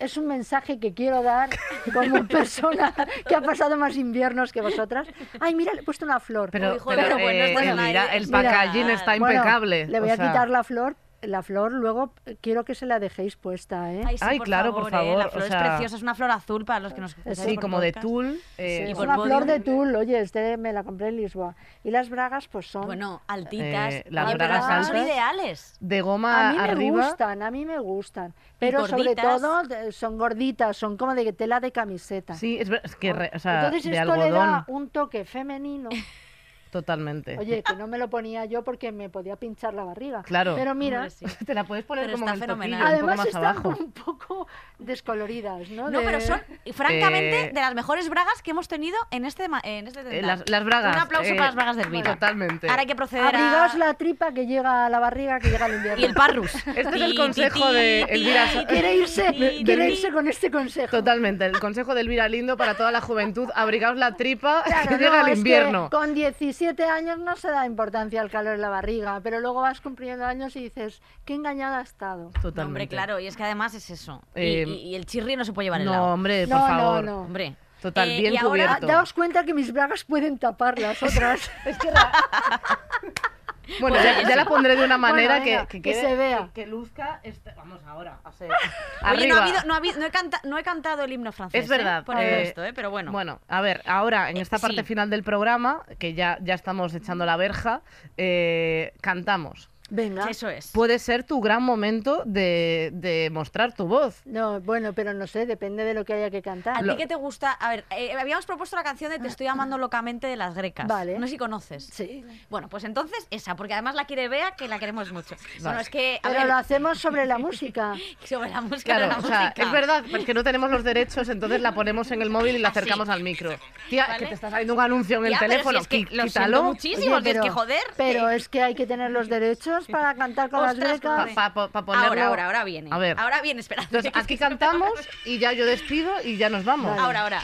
es 0.00 0.16
un 0.16 0.26
mensaje 0.26 0.78
que 0.80 0.92
quiero 0.94 1.22
dar 1.22 1.50
como 1.92 2.24
persona 2.28 2.92
que 3.28 3.34
ha 3.36 3.40
pasado 3.40 3.76
más 3.76 3.96
inviernos 3.96 4.52
que 4.52 4.60
vosotras. 4.60 5.06
Ay, 5.38 5.54
mira, 5.54 5.72
le 5.74 5.80
he 5.80 5.84
puesto 5.84 6.04
una 6.04 6.18
flor. 6.20 6.50
Pero, 6.50 6.76
pero, 6.84 7.02
pero 7.02 7.18
bueno, 7.18 7.28
eh, 7.28 7.52
es 7.52 7.60
eh, 7.60 7.74
mira, 7.74 8.06
el 8.16 8.26
Mira, 8.26 8.42
packaging 8.42 8.90
está 8.90 9.16
Bueno, 9.18 9.34
impecable. 9.36 9.86
le 9.86 9.98
o 9.98 10.00
voy 10.02 10.10
a 10.10 10.16
sea, 10.16 10.26
quitar 10.28 10.48
la 10.50 10.64
flor. 10.64 10.96
La 11.22 11.42
flor 11.42 11.72
luego 11.72 12.14
eh, 12.26 12.36
quiero 12.40 12.64
que 12.64 12.74
se 12.74 12.86
la 12.86 12.98
dejéis 12.98 13.36
puesta, 13.36 13.92
¿eh? 13.92 14.02
Ay, 14.06 14.16
sí, 14.18 14.24
Ay, 14.26 14.38
por 14.38 14.46
claro, 14.46 14.74
por 14.74 14.90
favor, 14.90 15.06
eh, 15.06 15.16
La 15.18 15.28
flor 15.28 15.42
o 15.42 15.46
es 15.46 15.54
preciosa, 15.54 15.96
es 15.96 16.02
una 16.02 16.14
flor 16.14 16.30
azul 16.30 16.64
para 16.64 16.80
los 16.80 16.94
que 16.94 17.00
nos 17.00 17.16
Sí, 17.34 17.56
como 17.56 17.80
de 17.80 17.92
tul. 17.92 18.40
eh, 18.58 18.76
Sí, 18.84 18.88
y 18.88 18.92
es 18.92 18.98
una 18.98 19.14
flor 19.18 19.44
de 19.44 19.60
tul, 19.60 19.94
oye, 19.96 20.18
este 20.20 20.56
me 20.56 20.72
la 20.72 20.82
compré 20.82 21.08
en 21.08 21.16
Lisboa. 21.16 21.54
Y 21.84 21.90
las 21.90 22.08
bragas, 22.08 22.48
pues 22.48 22.66
son. 22.66 22.86
Bueno, 22.86 23.20
altitas. 23.26 23.92
Eh, 23.94 24.04
las 24.10 24.26
Oye, 24.28 24.36
pero 24.38 24.48
bragas 24.54 24.86
son 24.88 24.96
ideales. 24.96 25.76
de 25.80 26.00
goma 26.00 26.48
a 26.48 26.52
mí 26.52 26.58
me 26.58 26.62
arriba. 26.64 27.08
gustan, 27.08 27.42
a 27.42 27.50
mí 27.50 27.66
me 27.66 27.78
gustan. 27.78 28.34
Pero 28.58 28.86
sobre 28.86 29.14
todo 29.14 29.62
son 29.92 30.18
gorditas, 30.18 30.76
son 30.76 30.96
como 30.96 31.14
de 31.14 31.32
tela 31.32 31.60
de 31.60 31.72
camiseta. 31.72 32.34
Sí, 32.34 32.58
es, 32.60 32.70
que, 32.96 33.12
re- 33.12 33.30
o 33.34 33.38
sea, 33.38 33.66
Entonces 33.66 33.90
de 33.90 33.96
esto 33.98 34.16
le 34.16 34.30
da 34.30 34.64
un 34.68 34.88
toque 34.90 35.24
femenino. 35.24 35.90
totalmente. 36.70 37.38
Oye, 37.38 37.62
que 37.62 37.74
no 37.76 37.86
me 37.86 37.98
lo 37.98 38.08
ponía 38.10 38.44
yo 38.46 38.62
porque 38.64 38.92
me 38.92 39.08
podía 39.08 39.36
pinchar 39.36 39.74
la 39.74 39.84
barriga. 39.84 40.22
Claro. 40.22 40.54
Pero 40.56 40.74
mira, 40.74 40.98
Hombre, 41.02 41.10
sí. 41.10 41.26
Te 41.46 41.54
la 41.54 41.64
puedes 41.64 41.84
poner 41.84 42.06
Pero 42.06 42.18
como 42.18 42.26
está 42.26 42.36
en 42.36 42.42
el 42.42 42.46
fenomenal. 42.48 42.80
un 42.80 42.86
además 42.86 43.02
poco 43.02 43.16
más 43.16 43.26
están 43.26 43.44
abajo. 43.44 43.62
como 43.62 43.76
un 43.78 43.92
poco 43.92 44.46
descoloridas, 44.78 45.70
¿no? 45.70 45.90
No, 45.90 46.00
De- 46.00 46.04
pero 46.04 46.20
son, 46.20 46.40
y 46.64 46.72
francamente, 46.72 47.44
Eh, 47.46 47.52
de 47.52 47.60
las 47.60 47.74
mejores 47.74 48.08
bragas 48.08 48.42
que 48.42 48.50
hemos 48.50 48.68
tenido 48.68 48.96
en 49.10 49.24
este, 49.24 49.48
ma- 49.48 49.60
en 49.62 49.86
este 49.86 50.00
Eh, 50.18 50.22
las, 50.22 50.48
las 50.48 50.64
bragas. 50.64 50.96
Un 50.96 51.02
aplauso 51.02 51.30
eh, 51.32 51.34
para 51.34 51.46
las 51.46 51.54
bragas 51.54 51.76
del 51.76 51.86
Elvira. 51.86 52.14
Totalmente. 52.14 52.68
Ahora 52.68 52.80
hay 52.82 52.86
que 52.86 52.96
proceder 52.96 53.24
Abrigaos 53.26 53.74
a... 53.74 53.78
la 53.78 53.94
tripa 53.94 54.32
que 54.32 54.46
llega 54.46 54.86
a 54.86 54.88
la 54.90 54.98
barriga, 54.98 55.38
que 55.40 55.48
llega 55.50 55.66
el 55.66 55.74
invierno. 55.76 56.00
Y 56.00 56.04
el 56.04 56.14
parrus. 56.14 56.54
Este 56.66 56.96
es 56.96 57.02
el 57.02 57.14
consejo 57.16 57.72
de 57.72 58.02
Elvira 58.02 58.46
Quiere 58.68 58.94
irse, 58.96 59.26
quiere 59.64 59.90
irse 59.90 60.10
con 60.12 60.28
este 60.28 60.50
consejo. 60.50 60.90
Totalmente. 60.96 61.44
El 61.46 61.58
consejo 61.60 61.94
de 61.94 62.00
Elvira 62.02 62.28
Lindo 62.28 62.56
para 62.56 62.74
toda 62.76 62.90
la 62.90 63.00
juventud. 63.00 63.48
Abrigaos 63.54 63.96
la 63.96 64.16
tripa 64.16 64.62
que 64.88 64.96
llega 64.98 65.24
que 65.24 65.32
invierno. 65.32 65.90
con 65.90 66.14
17 66.60 66.84
años 66.84 67.18
no 67.18 67.36
se 67.36 67.50
da 67.50 67.64
importancia 67.64 68.20
al 68.20 68.30
calor 68.30 68.54
en 68.56 68.60
la 68.60 68.68
barriga, 68.68 69.18
pero 69.22 69.40
luego 69.40 69.62
vas 69.62 69.80
cumpliendo 69.80 70.26
años 70.26 70.54
y 70.56 70.62
dices, 70.64 71.00
qué 71.24 71.34
engañada 71.34 71.78
ha 71.78 71.82
estado. 71.82 72.30
Totalmente. 72.42 72.60
No, 72.60 72.66
hombre, 72.66 72.88
claro, 72.88 73.18
y 73.18 73.26
es 73.26 73.34
que 73.36 73.44
además 73.44 73.72
es 73.74 73.88
eso. 73.88 74.22
Y- 74.34 74.40
Eh, 74.40 74.64
y, 74.68 74.72
y 74.90 74.94
el 74.94 75.06
chirri 75.06 75.36
no 75.36 75.44
se 75.46 75.54
puede 75.54 75.66
llevar 75.66 75.80
el 75.80 75.86
No, 75.86 75.92
lado. 75.92 76.06
hombre, 76.08 76.46
por 76.46 76.58
No, 76.58 76.60
no, 76.60 76.66
favor. 76.68 77.04
no. 77.04 77.20
Hombre. 77.22 77.56
Total, 77.80 78.10
Eh, 78.10 78.20
bien 78.20 78.34
y 78.34 78.36
ahora- 78.36 78.50
cubierto. 78.50 78.86
daos 78.86 79.12
cuenta 79.14 79.44
que 79.46 79.54
mis 79.54 79.72
bragas 79.72 80.04
pueden 80.04 80.38
tapar 80.38 80.78
las 80.78 81.02
otras. 81.02 81.50
Bueno, 83.80 83.96
ya, 84.02 84.22
ya 84.28 84.36
la 84.36 84.44
pondré 84.44 84.74
de 84.76 84.84
una 84.84 84.98
manera 84.98 85.36
Bueno, 85.38 85.44
venga, 85.44 85.66
que, 85.66 85.80
que 85.82 85.90
quede- 85.92 86.00
se 86.00 86.16
vea. 86.16 86.50
Que, 86.52 86.62
que 86.62 86.66
luzca. 86.66 87.20
este- 87.22 87.52
Vamos 87.56 87.80
ahora. 87.86 88.18
a 88.24 88.32
ser- 88.32 88.50
Oye, 88.50 88.58
no, 89.00 89.06
ha 89.06 89.10
arriba. 89.10 89.42
habido, 89.44 89.58
no, 89.66 89.74
ha 89.74 89.76
habido- 89.76 89.98
no 90.00 90.06
he 90.06 90.10
canta- 90.10 90.40
no 90.44 90.58
he 90.58 90.62
cantado 90.62 91.04
el 91.04 91.12
himno 91.12 91.30
francés. 91.32 91.62
Es 91.62 91.68
verdad. 91.68 92.00
¿eh? 92.00 92.04
Por 92.04 92.18
el 92.18 92.24
eh, 92.26 92.36
resto, 92.40 92.64
¿eh? 92.64 92.72
Pero 92.74 92.90
bueno. 92.90 93.12
Bueno, 93.12 93.40
a 93.48 93.60
ver, 93.60 93.82
ahora 93.86 94.30
en 94.30 94.36
Eh, 94.38 94.40
esta 94.40 94.58
parte 94.58 94.82
final 94.84 95.08
del 95.10 95.22
programa, 95.22 95.82
que 95.98 96.14
ya, 96.14 96.38
ya 96.42 96.54
estamos 96.54 96.94
echando 96.94 97.24
la 97.24 97.36
verja, 97.36 97.82
eh, 98.16 98.92
cantamos. 99.00 99.69
Venga. 99.90 100.26
Eso 100.30 100.48
es. 100.48 100.68
puede 100.72 100.98
ser 100.98 101.24
tu 101.24 101.40
gran 101.40 101.62
momento 101.62 102.22
de, 102.24 102.90
de 102.92 103.28
mostrar 103.30 103.74
tu 103.74 103.86
voz. 103.86 104.20
No, 104.24 104.60
bueno, 104.60 104.92
pero 104.92 105.12
no 105.14 105.26
sé, 105.26 105.46
depende 105.46 105.84
de 105.84 105.94
lo 105.94 106.04
que 106.04 106.14
haya 106.14 106.30
que 106.30 106.38
¿A 106.38 106.42
cantar. 106.42 106.82
ti 106.82 106.96
qué 106.96 107.06
te 107.06 107.14
gusta? 107.16 107.52
A 107.52 107.70
ver, 107.70 107.84
eh, 107.90 108.12
habíamos 108.18 108.46
propuesto 108.46 108.76
la 108.76 108.82
canción 108.84 109.10
de 109.10 109.18
Te 109.18 109.28
estoy 109.28 109.46
amando 109.48 109.78
locamente 109.78 110.26
de 110.26 110.36
las 110.36 110.54
grecas. 110.54 110.86
Vale. 110.86 111.18
No 111.18 111.26
sé 111.26 111.32
si 111.32 111.38
conoces. 111.38 111.84
Sí. 111.92 112.24
Bueno, 112.48 112.68
pues 112.68 112.84
entonces 112.84 113.26
esa, 113.30 113.56
porque 113.56 113.74
además 113.74 113.94
la 113.94 114.04
quiere 114.06 114.28
Bea, 114.28 114.52
que 114.52 114.68
la 114.68 114.78
queremos 114.78 115.12
mucho. 115.12 115.34
Bueno, 115.60 115.80
es 115.80 115.90
que, 115.90 116.16
a 116.22 116.28
Pero 116.28 116.40
ver, 116.40 116.48
lo 116.48 116.54
hacemos 116.54 116.98
sobre 116.98 117.26
la 117.26 117.38
música. 117.38 117.94
sobre 118.24 118.50
la 118.50 118.60
música 118.60 118.94
de 118.94 119.06
Claro, 119.06 119.12
la 119.12 119.18
o 119.18 119.22
sea, 119.28 119.40
música. 119.42 119.62
es 119.62 119.72
verdad, 119.72 120.04
porque 120.10 120.34
no 120.34 120.44
tenemos 120.44 120.70
los 120.70 120.84
derechos, 120.84 121.28
entonces 121.28 121.60
la 121.60 121.74
ponemos 121.74 122.10
en 122.10 122.22
el 122.22 122.30
móvil 122.30 122.56
y 122.56 122.58
la 122.58 122.68
Así. 122.68 122.78
acercamos 122.78 123.08
al 123.08 123.22
micro. 123.22 123.50
Tía, 123.88 124.06
¿Vale? 124.06 124.18
que 124.20 124.26
te 124.26 124.34
está 124.34 124.50
saliendo 124.50 124.74
un 124.74 124.80
anuncio 124.80 125.18
en 125.18 125.26
el 125.26 125.32
Ya, 125.32 125.38
teléfono, 125.40 125.78
si 125.78 125.82
es 125.82 125.88
que 125.88 126.14
lo 126.16 126.24
quítalo. 126.24 126.28
siento 126.28 126.62
muchísimo, 126.64 127.14
Oye, 127.16 127.24
que 127.24 127.30
es 127.30 127.40
que 127.40 127.50
joder. 127.50 127.82
Pero 127.96 128.28
que- 128.28 128.36
es 128.36 128.48
que 128.48 128.62
hay 128.62 128.74
que 128.74 128.86
tener 128.86 129.10
los 129.10 129.28
derechos 129.28 129.79
para 129.86 130.14
cantar 130.14 130.50
con 130.50 130.62
las 130.62 130.72
Ostras, 130.72 130.90
grecas. 131.00 131.20
joder. 131.20 131.34
Pa- 131.34 131.52
pa- 131.54 131.68
pa 131.68 131.84
ponerlo- 131.84 132.06
Ahora, 132.08 132.26
ahora, 132.26 132.46
ahora 132.46 132.64
viene. 132.64 132.90
A 132.92 132.98
ver. 132.98 133.18
Ahora 133.18 133.40
viene, 133.42 133.60
espera. 133.60 133.82
Entonces, 133.82 134.10
aquí 134.14 134.36
cantamos 134.38 134.90
y 135.24 135.38
ya 135.38 135.52
yo 135.52 135.66
despido 135.66 136.12
y 136.22 136.36
ya 136.36 136.48
nos 136.50 136.64
vamos. 136.64 136.90
Vale. 136.90 137.02
Ahora, 137.02 137.20
ahora, 137.22 137.42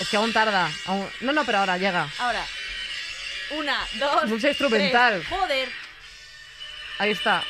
Es 0.00 0.08
que 0.08 0.16
aún 0.16 0.32
tarda. 0.32 0.68
aún- 0.86 1.08
No, 1.20 1.32
no, 1.32 1.44
pero 1.44 1.58
ahora 1.58 1.78
llega. 1.78 2.08
ahora. 2.18 2.44
Una, 3.58 3.76
dos. 3.98 4.24
Música 4.26 4.48
instrumental. 4.48 5.22
tres. 5.22 5.38
Joder. 5.38 5.68
Ahí 6.98 7.10
está. 7.10 7.42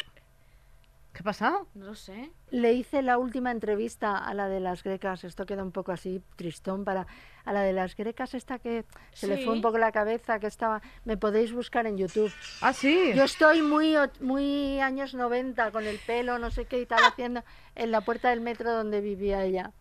¿Qué 1.12 1.22
pasa? 1.22 1.60
No 1.74 1.86
lo 1.86 1.94
sé. 1.94 2.30
Le 2.50 2.72
hice 2.72 3.00
la 3.00 3.18
última 3.18 3.50
entrevista 3.52 4.18
a 4.18 4.34
la 4.34 4.48
de 4.48 4.58
las 4.60 4.82
grecas. 4.82 5.22
Esto 5.24 5.46
queda 5.46 5.62
un 5.62 5.70
poco 5.72 5.92
así 5.92 6.20
tristón 6.36 6.84
para 6.84 7.06
a 7.44 7.52
la 7.52 7.62
de 7.62 7.72
las 7.72 7.96
grecas 7.96 8.34
esta 8.34 8.58
que 8.58 8.84
se 9.12 9.26
le 9.26 9.44
fue 9.44 9.52
un 9.52 9.60
poco 9.60 9.78
la 9.78 9.92
cabeza 9.92 10.38
que 10.38 10.46
estaba. 10.46 10.82
Me 11.04 11.16
podéis 11.16 11.52
buscar 11.52 11.86
en 11.86 11.98
YouTube. 11.98 12.32
Ah, 12.60 12.72
sí. 12.72 13.12
Yo 13.14 13.24
estoy 13.24 13.62
muy 13.62 13.96
muy 14.20 14.80
años 14.80 15.14
90 15.14 15.70
con 15.70 15.86
el 15.86 15.98
pelo, 15.98 16.38
no 16.38 16.50
sé 16.50 16.64
qué 16.64 16.80
y 16.80 16.86
tal 16.86 17.04
haciendo 17.04 17.44
en 17.74 17.90
la 17.90 18.00
puerta 18.00 18.30
del 18.30 18.40
metro 18.40 18.72
donde 18.72 19.00
vivía 19.00 19.44
ella. 19.44 19.72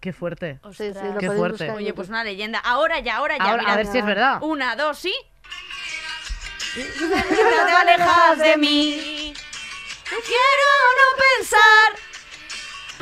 Qué 0.00 0.12
fuerte. 0.12 0.58
Sí, 0.72 0.92
sí, 0.92 0.98
lo 1.14 1.18
Qué 1.18 1.30
fuerte. 1.30 1.70
Oye, 1.70 1.94
pues 1.94 2.08
una 2.08 2.24
leyenda. 2.24 2.58
Ahora 2.58 2.98
ya, 2.98 3.18
ahora 3.18 3.38
ya. 3.38 3.44
Ahora, 3.44 3.62
mira. 3.62 3.72
a 3.72 3.76
ver 3.76 3.86
si 3.86 3.98
es 3.98 4.04
verdad. 4.04 4.42
Una, 4.42 4.74
dos, 4.74 4.98
sí. 4.98 5.14
No 6.74 7.66
te 7.66 7.72
alejas 7.72 8.38
de 8.38 8.56
mí. 8.56 9.32
Quiero 10.04 10.68
no 10.98 11.22
pensar. 11.38 12.11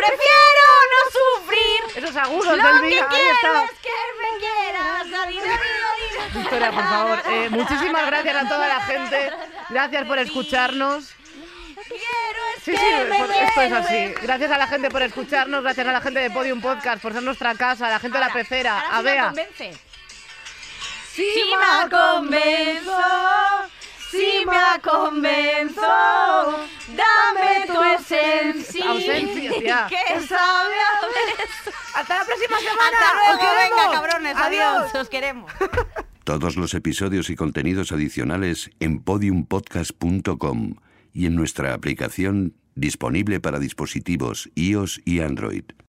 Prefiero 0.07 0.67
no 0.93 1.01
sufrir. 1.11 1.81
Esos 2.05 2.17
agudos 2.17 2.47
Lo 2.47 2.53
del 2.57 2.81
que 2.81 2.99
es 2.99 3.05
que 3.07 3.97
me 4.21 4.39
quieras. 4.39 5.07
Victoria, 6.35 6.71
por 6.73 6.85
favor. 6.85 7.23
eh, 7.31 7.49
muchísimas 7.51 8.07
gracias 8.07 8.37
a 8.37 8.49
toda 8.49 8.69
la 8.69 8.81
gente. 8.83 9.33
Gracias 9.69 10.07
por 10.07 10.19
escucharnos. 10.19 11.05
Sí, 12.65 12.77
sí, 12.77 12.87
esto 13.41 13.61
es 13.63 13.73
así. 13.73 14.15
Gracias 14.23 14.51
a 14.51 14.59
la 14.59 14.67
gente 14.67 14.91
por 14.91 15.03
escucharnos, 15.03 15.63
gracias 15.63 15.87
a 15.89 15.93
la 15.93 16.01
gente 16.01 16.21
de 16.21 16.31
Podium 16.31 16.61
Podcast 16.61 17.01
por 17.03 17.13
ser 17.13 17.23
nuestra 17.23 17.55
casa, 17.55 17.87
a 17.87 17.91
la 17.91 17.99
gente 17.99 18.19
de 18.19 18.25
la 18.25 18.33
pecera, 18.33 18.81
a 18.91 19.01
Bea. 19.03 19.27
convence. 19.29 19.73
Sí, 21.15 21.53
me 21.83 21.91
convenzo, 21.91 22.97
si 24.11 24.45
me 24.47 24.81
convenzo, 24.83 25.81
dame 26.89 27.67
tu 27.67 27.81
esencia. 27.83 28.91
Ausencia, 28.91 29.53
tía. 29.59 29.87
Que 29.89 30.21
sabe 30.27 30.75
a 30.75 31.07
beso. 31.07 31.71
Hasta 31.95 32.19
la 32.19 32.25
próxima 32.25 32.59
semana. 32.59 32.97
Hasta 32.99 33.33
¡Os 33.33 33.41
luego, 33.41 33.55
venga, 33.57 33.77
queremos! 33.77 33.95
cabrones, 33.95 34.37
Adiós. 34.37 34.77
adiós, 34.85 34.95
os 34.95 35.09
queremos. 35.09 35.53
Todos 36.25 36.57
los 36.57 36.75
episodios 36.75 37.31
y 37.31 37.37
contenidos 37.37 37.93
adicionales 37.93 38.71
en 38.81 39.01
podiumpodcast.com 39.03 40.75
y 41.13 41.27
en 41.27 41.35
nuestra 41.35 41.75
aplicación 41.75 42.55
disponible 42.75 43.41
para 43.41 43.59
dispositivos 43.59 44.49
iOS 44.55 45.01
y 45.05 45.21
Android. 45.21 45.65